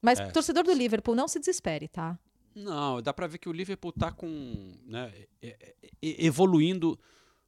Mas, 0.01 0.19
É. 0.19 0.27
torcedor 0.31 0.63
do 0.63 0.73
Liverpool, 0.73 1.15
não 1.15 1.27
se 1.27 1.39
desespere, 1.39 1.87
tá? 1.89 2.17
Não, 2.55 3.01
dá 3.01 3.13
pra 3.13 3.27
ver 3.27 3.39
que 3.39 3.49
o 3.49 3.53
Liverpool 3.53 3.91
tá 3.91 4.11
com, 4.11 4.77
né, 4.85 5.11
e- 5.41 5.55
e- 6.01 6.25
evoluindo 6.27 6.99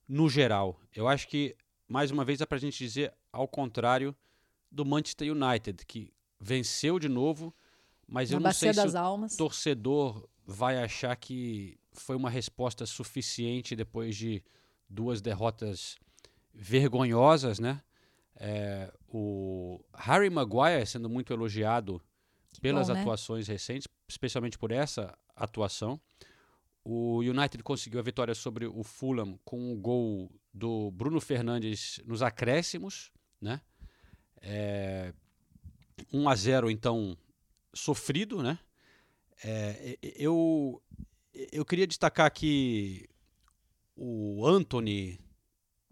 no 0.08 0.28
geral. 0.30 0.80
Eu 0.94 1.08
acho 1.08 1.28
que 1.28 1.56
mais 1.88 2.12
uma 2.12 2.26
vez 2.26 2.42
é 2.42 2.46
pra 2.46 2.58
gente 2.58 2.78
dizer 2.78 3.14
ao 3.32 3.48
contrário 3.48 4.16
do 4.76 4.86
Manchester 4.86 5.32
United, 5.32 5.86
que 5.86 6.14
venceu 6.40 7.00
de 7.00 7.08
novo, 7.08 7.56
mas 8.06 8.30
Na 8.30 8.36
eu 8.36 8.40
não 8.42 8.52
sei 8.52 8.74
se 8.74 8.80
o 8.80 8.98
Almas. 8.98 9.36
torcedor 9.38 10.28
vai 10.46 10.78
achar 10.84 11.16
que 11.16 11.80
foi 11.94 12.16
uma 12.16 12.30
resposta 12.30 12.86
suficiente 12.86 13.76
depois 13.76 14.16
de 14.16 14.44
duas 14.88 15.22
derrotas 15.22 15.98
vergonhosas, 16.54 17.58
né? 17.58 17.82
É, 18.36 18.94
o 19.08 19.80
Harry 19.94 20.30
Maguire 20.30 20.86
sendo 20.86 21.10
muito 21.10 21.32
elogiado 21.32 22.02
pelas 22.62 22.90
bom, 22.90 22.94
né? 22.94 23.02
atuações 23.02 23.48
recentes, 23.48 23.88
especialmente 24.10 24.58
por 24.58 24.72
essa 24.72 25.18
atuação. 25.36 26.00
O 26.84 27.20
United 27.20 27.64
conseguiu 27.64 28.00
a 28.00 28.04
vitória 28.04 28.36
sobre 28.36 28.68
o 28.68 28.84
Fulham 28.84 29.40
com 29.44 29.74
o 29.74 29.78
gol 29.78 30.30
do 30.54 30.92
Bruno 30.92 31.20
Fernandes 31.20 32.00
nos 32.06 32.22
acréscimos, 32.22 33.12
né? 33.42 33.62
É, 34.46 35.12
1 36.14 36.30
a 36.30 36.36
0 36.36 36.70
então 36.70 37.18
sofrido, 37.74 38.44
né? 38.44 38.60
É, 39.44 39.98
eu 40.02 40.82
eu 41.52 41.66
queria 41.66 41.88
destacar 41.88 42.26
aqui 42.26 43.10
o 43.96 44.46
Anthony 44.46 45.20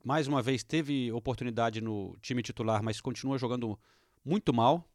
mais 0.04 0.28
uma 0.28 0.42
vez 0.42 0.64
teve 0.64 1.12
oportunidade 1.12 1.82
no 1.82 2.16
time 2.22 2.44
titular, 2.44 2.84
mas 2.84 3.00
continua 3.00 3.38
jogando 3.38 3.80
muito 4.24 4.54
mal. 4.54 4.88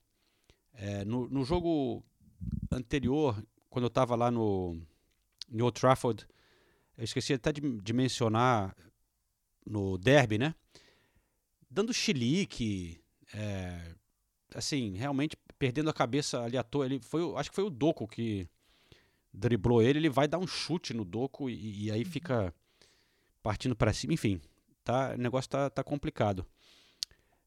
É, 0.74 1.05
no, 1.05 1.28
no 1.28 1.44
jogo 1.44 2.05
anterior, 2.70 3.43
quando 3.70 3.85
eu 3.85 3.89
estava 3.89 4.14
lá 4.14 4.30
no, 4.30 4.80
no 5.48 5.64
Old 5.64 5.80
Trafford, 5.80 6.26
eu 6.97 7.05
esqueci 7.05 7.32
até 7.32 7.52
de, 7.52 7.60
de 7.80 7.93
mencionar 7.93 8.76
no 9.64 9.97
derby, 9.97 10.39
né? 10.39 10.55
Dando 11.70 11.93
chilique, 11.93 13.01
é, 13.34 13.94
assim, 14.55 14.96
realmente 14.96 15.36
perdendo 15.59 15.90
a 15.90 15.94
cabeça 15.94 16.42
ali 16.42 16.56
à 16.56 16.62
toa. 16.62 16.86
Ele 16.86 17.00
foi, 17.00 17.22
acho 17.36 17.50
que 17.50 17.55
foi 17.56 17.64
o 17.64 17.70
Doco 17.70 18.06
que 18.06 18.48
driblou 19.32 19.82
ele. 19.82 19.98
Ele 19.98 20.09
vai 20.10 20.26
dar 20.28 20.38
um 20.38 20.46
chute 20.46 20.94
no 20.94 21.05
Doco 21.05 21.48
e, 21.50 21.84
e 21.86 21.90
aí 21.90 22.05
fica 22.05 22.55
partindo 23.42 23.74
para 23.76 23.92
cima. 23.92 24.12
Enfim, 24.14 24.40
tá, 24.84 25.12
o 25.14 25.18
negócio 25.18 25.50
tá, 25.50 25.68
tá 25.70 25.82
complicado. 25.84 26.46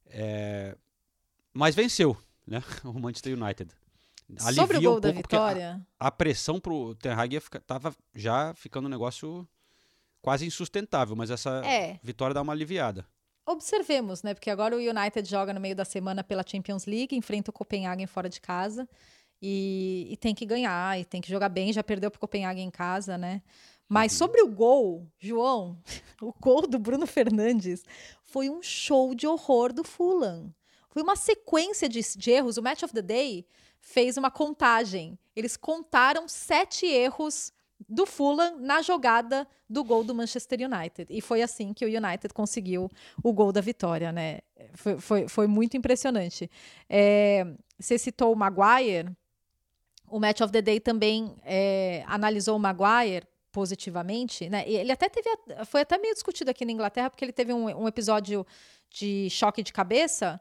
É, 0.07 0.77
mas 1.53 1.75
venceu, 1.75 2.17
né? 2.45 2.61
O 2.83 2.93
Manchester 2.99 3.41
United. 3.41 3.71
Sobre 4.37 4.53
o 4.55 4.61
Alivia 4.77 4.89
gol 4.89 4.97
um 4.97 4.99
da 5.01 5.13
porque 5.13 5.35
a- 5.35 5.39
vitória. 5.39 5.87
A, 5.99 6.09
pressão 6.11 6.59
pro 6.59 6.95
Ten 6.95 7.11
Hag 7.11 7.37
tava 7.67 7.93
já 8.15 8.53
ficando 8.53 8.85
um 8.85 8.89
negócio 8.89 9.47
quase 10.21 10.45
insustentável, 10.45 11.15
mas 11.15 11.29
essa 11.29 11.61
É. 11.65 11.99
vitória 12.01 12.33
dá 12.33 12.41
uma 12.41 12.53
aliviada. 12.53 13.05
Observemos, 13.45 14.21
né? 14.23 14.33
Porque 14.33 14.49
agora 14.49 14.75
o 14.75 14.79
United 14.79 15.27
joga 15.27 15.53
no 15.53 15.59
meio 15.59 15.75
da 15.75 15.85
semana 15.85 16.23
pela 16.23 16.43
Champions 16.45 16.85
League, 16.85 17.15
enfrenta 17.15 17.49
o 17.49 17.53
Copenhagen 17.53 18.05
fora 18.05 18.29
de 18.29 18.39
casa 18.39 18.87
e, 19.41 20.07
e 20.11 20.17
tem 20.17 20.35
que 20.35 20.45
ganhar, 20.45 20.99
e 20.99 21.03
tem 21.03 21.19
que 21.19 21.29
jogar 21.29 21.49
bem. 21.49 21.73
Já 21.73 21.83
perdeu 21.83 22.11
para 22.11 22.17
o 22.17 22.21
Copenhagen 22.21 22.67
em 22.67 22.71
casa, 22.71 23.17
né? 23.17 23.41
Mas 23.89 24.13
sobre 24.13 24.41
o 24.41 24.47
gol, 24.47 25.05
João, 25.19 25.77
o 26.21 26.31
gol 26.39 26.67
do 26.67 26.79
Bruno 26.79 27.05
Fernandes 27.05 27.83
foi 28.23 28.49
um 28.49 28.61
show 28.61 29.13
de 29.13 29.27
horror 29.27 29.73
do 29.73 29.83
Fulham. 29.83 30.53
Foi 30.89 31.01
uma 31.01 31.15
sequência 31.15 31.89
de, 31.89 31.99
de 32.15 32.31
erros. 32.31 32.57
O 32.57 32.61
Match 32.61 32.83
of 32.83 32.93
the 32.93 33.01
Day 33.01 33.45
fez 33.79 34.17
uma 34.17 34.29
contagem. 34.29 35.17
Eles 35.35 35.57
contaram 35.57 36.27
sete 36.27 36.85
erros 36.85 37.51
do 37.87 38.05
Fulham 38.05 38.57
na 38.59 38.81
jogada 38.81 39.47
do 39.69 39.83
gol 39.83 40.03
do 40.03 40.13
Manchester 40.13 40.59
United. 40.61 41.07
E 41.09 41.21
foi 41.21 41.41
assim 41.41 41.73
que 41.73 41.85
o 41.85 41.87
United 41.87 42.33
conseguiu 42.33 42.89
o 43.23 43.33
gol 43.33 43.51
da 43.51 43.61
vitória, 43.61 44.11
né? 44.11 44.39
Foi, 44.73 44.99
foi, 44.99 45.27
foi 45.27 45.47
muito 45.47 45.75
impressionante. 45.77 46.49
É, 46.89 47.45
você 47.79 47.97
citou 47.97 48.33
o 48.33 48.35
Maguire. 48.35 49.09
O 50.07 50.19
Match 50.19 50.41
of 50.41 50.51
the 50.51 50.61
Day 50.61 50.79
também 50.79 51.35
é, 51.43 52.03
analisou 52.05 52.57
o 52.57 52.59
Maguire 52.59 53.25
positivamente, 53.51 54.49
né? 54.49 54.63
Ele 54.67 54.91
até 54.91 55.09
teve, 55.09 55.29
foi 55.65 55.81
até 55.81 55.97
meio 55.97 56.13
discutido 56.13 56.51
aqui 56.51 56.65
na 56.65 56.71
Inglaterra 56.71 57.09
porque 57.09 57.23
ele 57.23 57.33
teve 57.33 57.53
um, 57.53 57.65
um 57.83 57.87
episódio 57.87 58.45
de 58.89 59.29
choque 59.29 59.63
de 59.63 59.71
cabeça. 59.71 60.39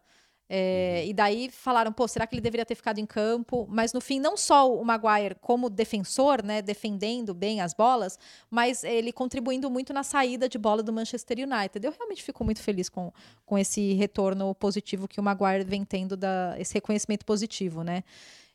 É, 0.52 1.04
E 1.06 1.14
daí 1.14 1.48
falaram, 1.48 1.92
pô, 1.92 2.08
será 2.08 2.26
que 2.26 2.34
ele 2.34 2.40
deveria 2.40 2.66
ter 2.66 2.74
ficado 2.74 2.98
em 2.98 3.06
campo? 3.06 3.68
Mas 3.70 3.92
no 3.92 4.00
fim, 4.00 4.18
não 4.18 4.36
só 4.36 4.68
o 4.74 4.84
Maguire 4.84 5.36
como 5.40 5.70
defensor, 5.70 6.42
né, 6.44 6.60
defendendo 6.60 7.32
bem 7.32 7.60
as 7.60 7.72
bolas, 7.72 8.18
mas 8.50 8.82
ele 8.82 9.12
contribuindo 9.12 9.70
muito 9.70 9.92
na 9.92 10.02
saída 10.02 10.48
de 10.48 10.58
bola 10.58 10.82
do 10.82 10.92
Manchester 10.92 11.38
United. 11.38 11.86
Eu 11.86 11.92
realmente 11.92 12.20
fico 12.24 12.44
muito 12.44 12.60
feliz 12.60 12.88
com, 12.88 13.12
com 13.46 13.56
esse 13.56 13.92
retorno 13.94 14.52
positivo 14.56 15.06
que 15.06 15.20
o 15.20 15.22
Maguire 15.22 15.62
vem 15.62 15.84
tendo, 15.84 16.16
da, 16.16 16.56
esse 16.58 16.74
reconhecimento 16.74 17.24
positivo, 17.24 17.84
né? 17.84 18.02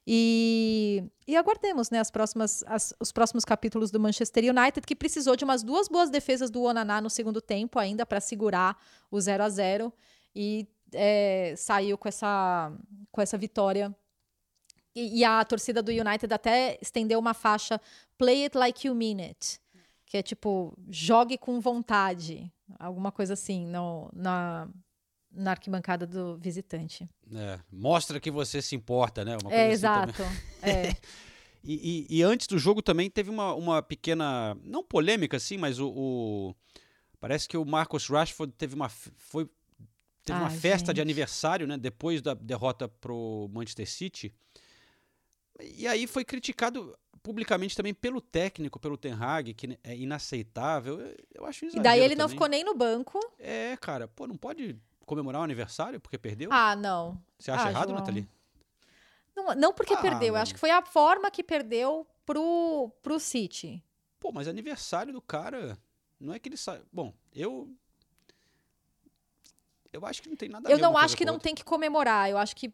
E, 0.08 1.04
e 1.28 1.36
aguardemos 1.36 1.90
né, 1.90 2.00
as 2.00 2.12
próximas, 2.12 2.64
as- 2.68 2.94
os 3.00 3.12
próximos 3.12 3.44
capítulos 3.44 3.90
do 3.90 4.00
Manchester 4.00 4.44
United, 4.44 4.86
que 4.86 4.96
precisou 4.96 5.36
de 5.36 5.44
umas 5.44 5.64
duas 5.64 5.88
boas 5.88 6.10
defesas 6.10 6.52
do 6.52 6.62
Onaná 6.62 7.02
no 7.02 7.10
segundo 7.10 7.42
tempo 7.42 7.80
ainda 7.80 8.06
para 8.06 8.20
segurar 8.20 8.78
o 9.10 9.20
0 9.20 9.44
a 9.44 9.50
0 9.50 9.92
e 10.36 10.68
é, 10.96 11.54
saiu 11.58 11.98
com 11.98 12.08
essa, 12.08 12.72
com 13.12 13.22
essa 13.22 13.38
vitória. 13.38 13.96
E, 14.96 15.20
e 15.20 15.24
a 15.26 15.44
torcida 15.44 15.84
do 15.84 15.92
United 15.92 16.34
até 16.34 16.78
estendeu 16.82 17.20
uma 17.20 17.34
faixa 17.34 17.80
Play 18.18 18.44
it 18.44 18.58
like 18.58 18.88
you 18.88 18.96
mean 18.96 19.20
it. 19.22 19.60
Que 20.06 20.18
é 20.18 20.24
tipo, 20.24 20.74
jogue 20.90 21.38
com 21.38 21.60
vontade. 21.60 22.52
Alguma 22.80 23.12
coisa 23.12 23.34
assim 23.34 23.66
no, 23.68 24.10
na, 24.14 24.70
na 25.32 25.52
arquibancada 25.52 26.08
do 26.08 26.38
visitante. 26.38 27.10
É, 27.34 27.60
mostra 27.72 28.20
que 28.20 28.32
você 28.32 28.62
se 28.62 28.76
importa, 28.76 29.26
né? 29.26 29.38
Uma 29.42 29.52
É, 29.54 29.64
assim 29.66 29.72
exato. 29.74 30.24
É. 30.64 30.96
E, 31.64 32.06
e- 32.12 32.18
e 32.20 32.24
antes 32.24 32.46
do 32.48 32.58
jogo 32.60 32.82
também 32.82 33.10
teve 33.10 33.30
uma, 33.32 33.54
uma 33.56 33.82
pequena, 33.82 34.56
não 34.64 34.84
polêmica 34.84 35.38
assim, 35.38 35.58
mas 35.58 35.80
o, 35.80 35.90
o- 35.90 36.56
parece 37.20 37.48
que 37.48 37.58
o 37.58 37.66
Marcus 37.66 38.08
Rashford 38.08 38.54
teve 38.54 38.76
uma 38.76 38.88
foi 38.88 39.50
teve 40.26 40.40
uma 40.40 40.50
Ai, 40.50 40.58
festa 40.58 40.94
de 40.94 40.98
gente. 41.00 41.06
aniversário, 41.06 41.66
né, 41.68 41.78
depois 41.78 42.22
da 42.22 42.34
derrota 42.34 42.88
pro 42.90 43.48
Manchester 43.54 43.90
City. 43.90 44.34
E 45.62 45.88
aí 45.88 46.06
foi 46.08 46.26
criticado 46.26 46.98
publicamente 47.24 47.76
também 47.78 47.94
pelo 47.94 48.20
técnico, 48.20 48.80
pelo 48.80 48.98
Ten 48.98 49.14
Hag, 49.14 49.54
que 49.54 49.80
é 49.84 49.96
inaceitável. 49.96 51.00
Eu, 51.00 51.18
eu 51.36 51.46
acho 51.46 51.64
E 51.66 51.68
exagero 51.68 51.84
daí 51.84 52.02
ele 52.02 52.16
não 52.16 52.26
também. 52.26 52.36
ficou 52.36 52.48
nem 52.48 52.64
no 52.64 52.76
banco. 52.76 53.20
É, 53.40 53.78
cara, 53.78 54.08
pô, 54.08 54.28
não 54.28 54.36
pode 54.36 54.76
comemorar 55.06 55.42
o 55.42 55.44
aniversário 55.44 56.00
porque 56.00 56.18
perdeu? 56.18 56.50
Ah, 56.52 56.76
não. 56.76 57.22
Você 57.40 57.52
acha 57.52 57.68
Ah, 57.68 57.70
errado, 57.70 57.90
João. 57.90 58.00
Nathalie? 58.00 58.28
Não, 59.36 59.54
não 59.56 59.74
porque 59.74 59.94
Ah, 59.94 59.98
perdeu, 60.02 60.28
eu 60.30 60.34
mano. 60.34 60.44
acho 60.44 60.54
que 60.54 60.60
foi 60.60 60.72
a 60.72 60.82
forma 60.82 61.30
que 61.32 61.44
perdeu 61.44 62.06
pro, 62.26 62.92
pro 63.02 63.20
City. 63.20 63.84
Pô, 64.20 64.32
mas 64.32 64.48
aniversário 64.48 65.14
do 65.14 65.22
cara, 65.22 65.78
não 66.20 66.34
é 66.34 66.40
que 66.40 66.50
ele 66.50 66.58
sai. 66.58 66.82
Bom, 66.92 67.14
eu. 67.34 67.70
Eu 69.96 70.06
acho 70.06 70.22
que 70.22 70.30
não 70.30 70.36
tem 70.36 70.50
nada 70.50 70.68
a 70.68 70.72
Eu 70.72 70.78
ver 70.78 70.82
não 70.84 70.92
uma 70.92 71.02
acho 71.02 71.16
que 71.18 71.26
não 71.26 71.34
outra. 71.34 71.44
tem 71.44 71.56
que 71.56 71.64
comemorar. 71.64 72.30
Eu 72.30 72.38
acho 72.38 72.56
que, 72.56 72.74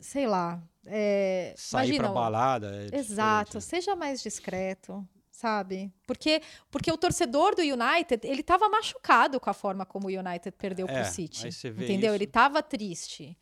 sei 0.00 0.26
lá. 0.26 0.62
É, 0.86 1.54
Sair 1.56 1.86
imagina, 1.88 2.04
pra 2.04 2.12
balada. 2.12 2.88
É 2.92 2.96
Exato, 2.98 3.60
seja 3.60 3.96
mais 3.96 4.22
discreto, 4.22 5.06
sabe? 5.30 5.90
Porque, 6.06 6.42
porque 6.70 6.92
o 6.92 6.96
torcedor 6.98 7.54
do 7.54 7.62
United, 7.62 8.20
ele 8.26 8.42
tava 8.42 8.68
machucado 8.68 9.40
com 9.40 9.48
a 9.48 9.54
forma 9.54 9.86
como 9.86 10.08
o 10.08 10.10
United 10.10 10.52
perdeu 10.58 10.86
É, 10.88 11.02
pro 11.02 11.10
City. 11.10 11.46
aí 11.46 11.52
você 11.52 11.70
vê 11.70 11.84
entendeu? 11.84 12.08
isso. 12.14 12.16
Ele 12.22 12.26
tava 12.26 12.62
triste. 12.62 13.36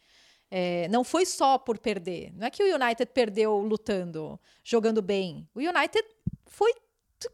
É, 0.54 0.86
não 0.88 1.02
foi 1.02 1.24
só 1.24 1.58
por 1.58 1.78
perder. 1.78 2.30
Não 2.34 2.46
é 2.46 2.50
que 2.50 2.62
o 2.62 2.74
United 2.76 3.06
perdeu 3.12 3.58
lutando, 3.58 4.38
jogando 4.62 5.00
bem. 5.00 5.48
O 5.54 5.60
United 5.60 6.04
foi 6.46 6.72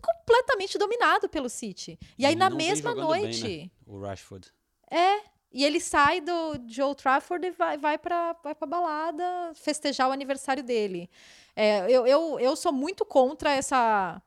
completamente 0.01 0.79
dominado 0.79 1.29
pelo 1.29 1.49
City. 1.49 1.99
E 2.17 2.25
aí, 2.25 2.33
Ele 2.33 2.39
na 2.39 2.49
não 2.51 2.57
mesma 2.57 2.91
jogando 2.91 3.11
bem, 3.13 3.23
noite. 3.23 3.65
né, 3.65 3.71
O 3.87 4.01
Rashford. 4.01 4.49
É. 4.91 5.21
E 5.53 5.65
ele 5.65 5.81
sai 5.81 6.21
do 6.21 6.59
de 6.59 6.83
Old 6.83 7.03
Trafford 7.03 7.47
e 7.47 7.51
vai, 7.51 7.79
vai 7.79 7.97
pra, 7.97 8.35
vai 8.45 8.55
pra 8.55 8.67
balada 8.67 9.25
festejar 9.55 10.09
o 10.09 10.13
aniversário 10.13 10.63
dele. 10.63 11.09
É, 11.57 11.91
eu, 11.91 12.07
eu, 12.07 12.39
eu 12.39 12.55
sou 12.55 12.73
muito 12.73 13.05
contra 13.05 13.51
essa 13.51 14.23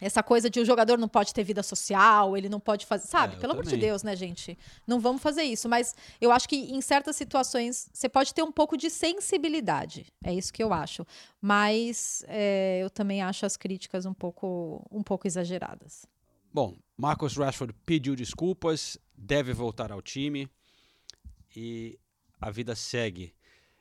essa 0.00 0.22
coisa 0.22 0.50
de 0.50 0.60
o 0.60 0.64
jogador 0.64 0.98
não 0.98 1.08
pode 1.08 1.32
ter 1.32 1.42
vida 1.42 1.62
social, 1.62 2.36
ele 2.36 2.48
não 2.48 2.60
pode 2.60 2.84
fazer. 2.84 3.06
Sabe? 3.06 3.36
É, 3.36 3.38
Pelo 3.38 3.52
amor 3.52 3.64
de 3.64 3.70
também. 3.70 3.86
Deus, 3.86 4.02
né, 4.02 4.14
gente? 4.14 4.58
Não 4.86 5.00
vamos 5.00 5.22
fazer 5.22 5.42
isso. 5.42 5.68
Mas 5.68 5.94
eu 6.20 6.30
acho 6.30 6.48
que 6.48 6.56
em 6.56 6.80
certas 6.82 7.16
situações 7.16 7.88
você 7.92 8.08
pode 8.08 8.34
ter 8.34 8.42
um 8.42 8.52
pouco 8.52 8.76
de 8.76 8.90
sensibilidade. 8.90 10.12
É 10.22 10.34
isso 10.34 10.52
que 10.52 10.62
eu 10.62 10.72
acho. 10.72 11.06
Mas 11.40 12.22
é, 12.28 12.80
eu 12.82 12.90
também 12.90 13.22
acho 13.22 13.46
as 13.46 13.56
críticas 13.56 14.04
um 14.04 14.12
pouco, 14.12 14.86
um 14.90 15.02
pouco 15.02 15.26
exageradas. 15.26 16.06
Bom, 16.56 16.74
Marcus 16.96 17.36
Rashford 17.36 17.74
pediu 17.84 18.16
desculpas, 18.16 18.96
deve 19.14 19.52
voltar 19.52 19.92
ao 19.92 20.00
time 20.00 20.48
e 21.54 21.98
a 22.40 22.50
vida 22.50 22.74
segue. 22.74 23.34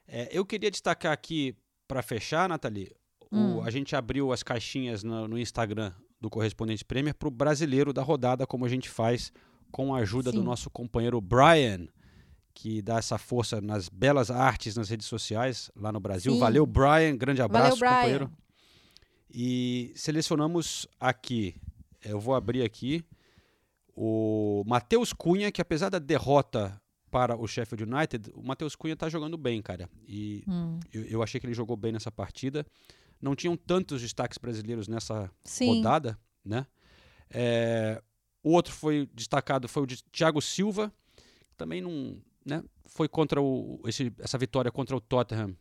É, 0.05 0.27
eu 0.29 0.45
queria 0.45 0.69
destacar 0.69 1.13
aqui, 1.13 1.55
para 1.87 2.01
fechar, 2.01 2.49
Nathalie, 2.49 2.91
o- 3.31 3.37
Hum. 3.37 3.63
a 3.63 3.69
gente 3.71 3.95
abriu 3.95 4.33
as 4.33 4.43
caixinhas 4.43 5.03
no, 5.03 5.25
no 5.25 5.39
Instagram 5.39 5.93
do 6.19 6.29
Correspondente 6.29 6.83
Premier 6.83 7.15
para 7.15 7.29
o 7.29 7.31
brasileiro 7.31 7.93
da 7.93 8.01
rodada, 8.01 8.45
como 8.45 8.65
a 8.65 8.69
gente 8.69 8.89
faz 8.89 9.31
com 9.71 9.95
a 9.95 9.99
ajuda 9.99 10.29
do 10.33 10.39
Sim. 10.39 10.43
nosso 10.43 10.69
companheiro 10.69 11.21
Brian, 11.21 11.87
que 12.53 12.81
dá 12.81 12.97
essa 12.97 13.17
força 13.17 13.61
nas 13.61 13.87
belas 13.87 14.29
artes 14.29 14.75
nas 14.75 14.89
redes 14.89 15.07
sociais 15.07 15.71
lá 15.77 15.93
no 15.93 16.01
Brasil. 16.01 16.33
Sim. 16.33 16.39
Valeu, 16.39 16.65
Brian. 16.65 17.15
Grande 17.15 17.41
abraço, 17.41 17.77
Valeu, 17.77 17.79
Brian. 17.79 17.95
companheiro. 18.19 18.31
E 19.33 19.93
selecionamos 19.95 20.85
aqui, 20.99 21.55
eu 22.05 22.19
vou 22.19 22.35
abrir 22.35 22.63
aqui, 22.63 23.03
o 23.95 24.63
Matheus 24.65 25.13
Cunha, 25.13 25.51
que 25.51 25.61
apesar 25.61 25.89
da 25.89 25.99
derrota 25.99 26.79
para 27.09 27.35
o 27.37 27.47
Sheffield 27.47 27.83
United, 27.83 28.31
o 28.33 28.43
Matheus 28.43 28.75
Cunha 28.75 28.95
tá 28.95 29.07
jogando 29.09 29.37
bem, 29.37 29.61
cara. 29.61 29.89
E 30.07 30.43
Hum. 30.47 30.79
eu, 30.93 31.03
eu 31.05 31.23
achei 31.23 31.39
que 31.39 31.45
ele 31.47 31.53
jogou 31.53 31.77
bem 31.77 31.91
nessa 31.91 32.11
partida. 32.11 32.65
Não 33.21 33.35
tinham 33.35 33.55
tantos 33.55 34.01
destaques 34.01 34.37
brasileiros 34.37 34.87
nessa 34.87 35.31
Sim. 35.43 35.67
rodada, 35.77 36.19
né? 36.43 36.67
É, 37.29 38.01
o 38.43 38.51
outro 38.51 38.73
foi 38.73 39.09
destacado 39.13 39.67
foi 39.67 39.83
o 39.83 39.85
de 39.87 40.03
Thiago 40.11 40.41
Silva, 40.41 40.93
também 41.57 41.81
não, 41.81 42.21
né? 42.45 42.61
Foi 42.85 43.07
contra 43.07 43.41
o 43.41 43.81
esse- 43.87 44.13
essa 44.19 44.37
vitória 44.37 44.69
contra 44.71 44.95
o 44.95 45.01
Tottenham. 45.01 45.55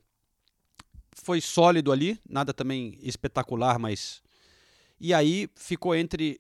Foi 1.12 1.41
sólido 1.41 1.93
ali, 1.93 2.19
nada 2.29 2.53
também 2.53 2.99
espetacular, 3.01 3.79
mas 3.79 4.21
e 5.01 5.12
aí 5.15 5.49
ficou 5.57 5.95
entre 5.95 6.39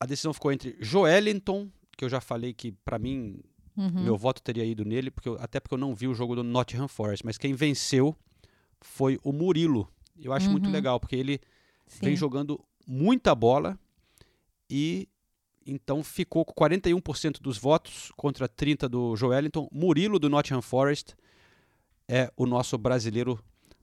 a 0.00 0.06
decisão 0.06 0.32
ficou 0.32 0.50
entre 0.52 0.76
Joelinton, 0.80 1.70
que 1.96 2.04
eu 2.04 2.08
já 2.08 2.20
falei 2.20 2.52
que 2.52 2.72
para 2.72 2.98
mim 2.98 3.40
Uhum. 3.76 4.02
meu 4.04 4.16
voto 4.18 4.42
teria 4.42 4.64
ido 4.64 4.84
nele, 4.84 5.10
porque 5.10 5.28
eu- 5.28 5.36
até 5.40 5.58
porque 5.60 5.74
eu 5.74 5.78
não 5.78 5.94
vi 5.94 6.06
o 6.08 6.14
jogo 6.14 6.34
do 6.34 6.42
Nottingham 6.42 6.88
Forest, 6.88 7.24
mas 7.24 7.38
quem 7.38 7.54
venceu 7.54 8.14
foi 8.80 9.18
o 9.22 9.32
Murilo. 9.32 9.88
Eu 10.20 10.32
acho 10.32 10.50
muito 10.50 10.66
Uhum. 10.66 10.72
legal, 10.72 10.98
porque 11.00 11.16
ele 11.16 11.40
vem 12.00 12.10
Sim. 12.10 12.16
jogando 12.16 12.62
muita 12.86 13.34
bola 13.34 13.78
e 14.68 15.08
então 15.64 16.02
ficou 16.02 16.44
com 16.44 16.52
41% 16.52 17.40
dos 17.40 17.56
votos 17.56 18.10
contra 18.16 18.48
30 18.48 18.88
do 18.88 19.14
Joelinton. 19.16 19.68
Murilo 19.72 20.18
do 20.18 20.28
Nottingham 20.28 20.60
Forest 20.60 21.14
é 22.08 22.30
o 22.36 22.44
nosso 22.44 22.76
brasileiro 22.76 23.38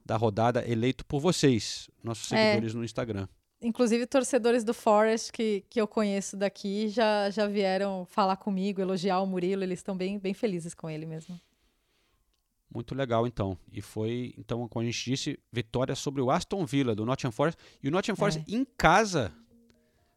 da 0.06 0.18
rodada 0.18 0.68
eleito 0.70 1.06
por 1.06 1.20
vocês, 1.22 1.90
nossos 2.04 2.32
É. 2.34 2.50
seguidores 2.52 2.74
no 2.76 2.84
Instagram. 2.84 3.28
Inclusive, 3.62 4.06
torcedores 4.08 4.64
do 4.64 4.74
Forest 4.74 5.34
que, 5.34 5.66
que 5.70 5.82
eu 5.82 5.88
conheço 5.88 6.38
daqui 6.38 6.88
já, 6.88 7.30
já 7.30 7.46
vieram 7.46 8.06
falar 8.06 8.38
comigo, 8.38 8.80
elogiar 8.80 9.20
o 9.20 9.26
Murilo. 9.26 9.64
Eles 9.64 9.80
estão 9.80 9.98
bem, 9.98 10.18
bem 10.18 10.34
felizes 10.34 10.74
com 10.74 10.90
ele 10.90 11.06
mesmo. 11.06 11.40
Muito 12.74 12.96
legal, 12.96 13.28
então. 13.28 13.58
E 13.74 13.82
foi, 13.82 14.34
então, 14.38 14.68
como 14.68 14.84
a 14.84 14.86
gente 14.86 15.04
disse, 15.04 15.40
vitória 15.52 15.96
sobre 15.96 16.22
o 16.22 16.30
Aston 16.32 16.66
Villa, 16.66 16.96
do 16.96 17.06
Nottingham 17.06 17.32
Forest. 17.32 17.60
E 17.84 17.88
o 17.88 17.92
Nottingham 17.92 18.16
Forest, 18.16 18.44
em 18.48 18.64
casa, 18.64 19.34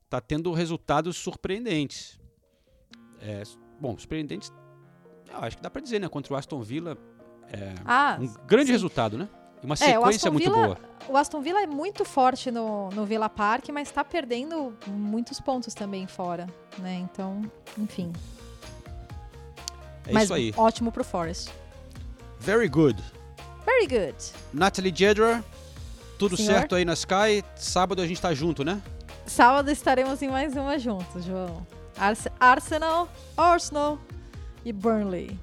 tá 0.08 0.20
tendo 0.20 0.52
resultados 0.52 1.16
surpreendentes. 1.16 2.20
É, 3.20 3.42
bom, 3.80 3.96
surpreendentes, 3.96 4.52
eu 5.30 5.38
acho 5.38 5.56
que 5.56 5.62
dá 5.62 5.70
para 5.70 5.80
dizer, 5.80 5.98
né? 5.98 6.08
Contra 6.08 6.34
o 6.34 6.36
Aston 6.36 6.60
Villa, 6.60 6.96
é 7.48 7.74
Ah, 7.84 8.18
um 8.20 8.46
grande 8.46 8.66
sim. 8.66 8.72
resultado, 8.72 9.16
né? 9.16 9.28
E 9.62 9.66
uma 9.66 9.74
É, 9.74 9.76
o 9.76 9.78
sequência 9.78 10.08
Aston 10.08 10.30
muito 10.32 10.44
Villa- 10.50 10.66
boa. 10.66 10.78
O 11.08 11.16
Aston 11.16 11.40
Villa 11.40 11.62
é 11.62 11.66
muito 11.66 12.04
forte 12.04 12.50
no, 12.50 12.88
no 12.90 13.04
Villa 13.04 13.28
Park, 13.28 13.68
mas 13.70 13.88
está 13.88 14.04
perdendo 14.04 14.72
muitos 14.86 15.40
pontos 15.40 15.74
também 15.74 16.06
fora, 16.06 16.46
né? 16.78 16.94
Então, 16.96 17.42
enfim. 17.78 18.12
É 20.06 20.12
mas 20.12 20.24
isso 20.24 20.34
aí. 20.34 20.52
ótimo 20.56 20.90
pro 20.90 21.04
Forest. 21.04 21.50
Very 22.40 22.68
good. 22.68 23.02
Very 23.64 23.86
good. 23.86 24.16
Natalie 24.52 24.92
Jedra, 24.94 25.44
tudo 26.18 26.36
Senhor? 26.36 26.52
certo 26.54 26.74
aí 26.74 26.84
na 26.84 26.94
Sky. 26.94 27.44
Sábado 27.56 28.02
a 28.02 28.06
gente 28.06 28.20
tá 28.20 28.32
junto, 28.34 28.64
né? 28.64 28.80
Sábado 29.26 29.70
estaremos 29.70 30.20
em 30.22 30.28
mais 30.28 30.56
uma 30.56 30.78
juntos, 30.78 31.24
João. 31.24 31.64
Arse- 31.96 32.30
Arsenal, 32.40 33.08
Arsenal 33.36 33.98
e 34.64 34.72
Burnley. 34.72 35.38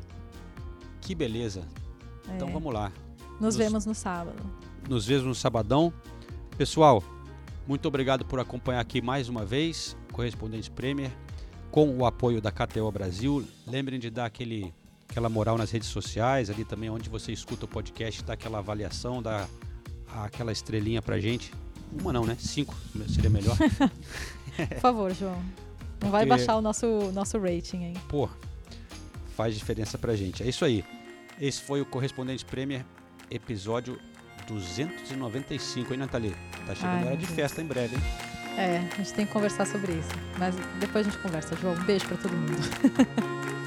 Que 1.01 1.15
beleza. 1.15 1.63
Então 2.35 2.49
É. 2.49 2.51
vamos 2.51 2.73
lá. 2.73 2.91
Nos 3.39 3.55
vemos 3.55 3.85
no 3.85 3.95
sábado. 3.95 4.41
nos 4.87 5.05
vemos 5.05 5.25
no 5.25 5.35
sabadão. 5.35 5.93
Pessoal, 6.57 7.03
muito 7.67 7.87
obrigado 7.87 8.25
por 8.25 8.39
acompanhar 8.39 8.79
aqui 8.81 9.01
mais 9.01 9.29
uma 9.29 9.45
vez, 9.45 9.95
Correspondente 10.11 10.69
Premier, 10.69 11.11
com 11.71 11.95
o 11.97 12.05
apoio 12.05 12.41
da 12.41 12.51
KTO 12.51 12.91
Brasil. 12.91 13.45
Lembrem 13.67 13.99
de 13.99 14.09
dar 14.09 14.25
aquele, 14.25 14.73
aquela 15.09 15.29
moral 15.29 15.57
nas 15.57 15.71
redes 15.71 15.87
sociais, 15.87 16.49
ali 16.49 16.65
também 16.65 16.89
onde 16.89 17.07
você 17.09 17.31
escuta 17.31 17.65
o 17.65 17.67
podcast, 17.67 18.23
dá 18.23 18.33
aquela 18.33 18.57
avaliação, 18.57 19.21
dá 19.21 19.47
aquela 20.23 20.51
estrelinha 20.51 21.01
pra 21.01 21.19
gente. 21.19 21.53
Uma 22.01 22.11
não, 22.11 22.25
né? 22.25 22.35
Cinco 22.39 22.75
seria 23.07 23.29
melhor. 23.29 23.55
Por 24.57 24.79
favor, 24.79 25.13
João. 25.13 25.41
Não 26.01 26.11
vai 26.11 26.25
Porque- 26.25 26.37
baixar 26.37 26.57
o 26.57 26.61
nosso, 26.61 27.11
nosso 27.13 27.37
rating 27.39 27.85
aí. 27.85 27.93
Pô, 28.09 28.27
faz 29.35 29.55
diferença 29.55 29.97
pra 29.97 30.15
gente. 30.15 30.43
É 30.43 30.47
isso 30.47 30.65
aí. 30.65 30.83
Esse 31.39 31.61
foi 31.61 31.79
o 31.81 31.85
Correspondente 31.85 32.43
Premier, 32.45 32.85
episódio 33.31 33.99
295, 34.47 35.93
hein, 35.93 35.99
Nathalie? 35.99 36.35
Tá 36.65 36.75
chegando 36.75 36.93
Ai, 36.97 37.05
hora 37.05 37.17
de 37.17 37.25
Deus. 37.25 37.35
festa 37.35 37.61
em 37.61 37.65
breve, 37.65 37.95
hein? 37.95 38.01
É, 38.57 38.77
a 38.91 38.95
gente 38.97 39.13
tem 39.13 39.25
que 39.25 39.31
conversar 39.31 39.65
sobre 39.65 39.93
isso. 39.93 40.09
Mas 40.37 40.55
depois 40.79 41.07
a 41.07 41.09
gente 41.09 41.21
conversa, 41.21 41.55
João. 41.55 41.75
Um 41.75 41.83
beijo 41.83 42.05
pra 42.07 42.17
todo 42.17 42.33
mundo. 42.35 42.51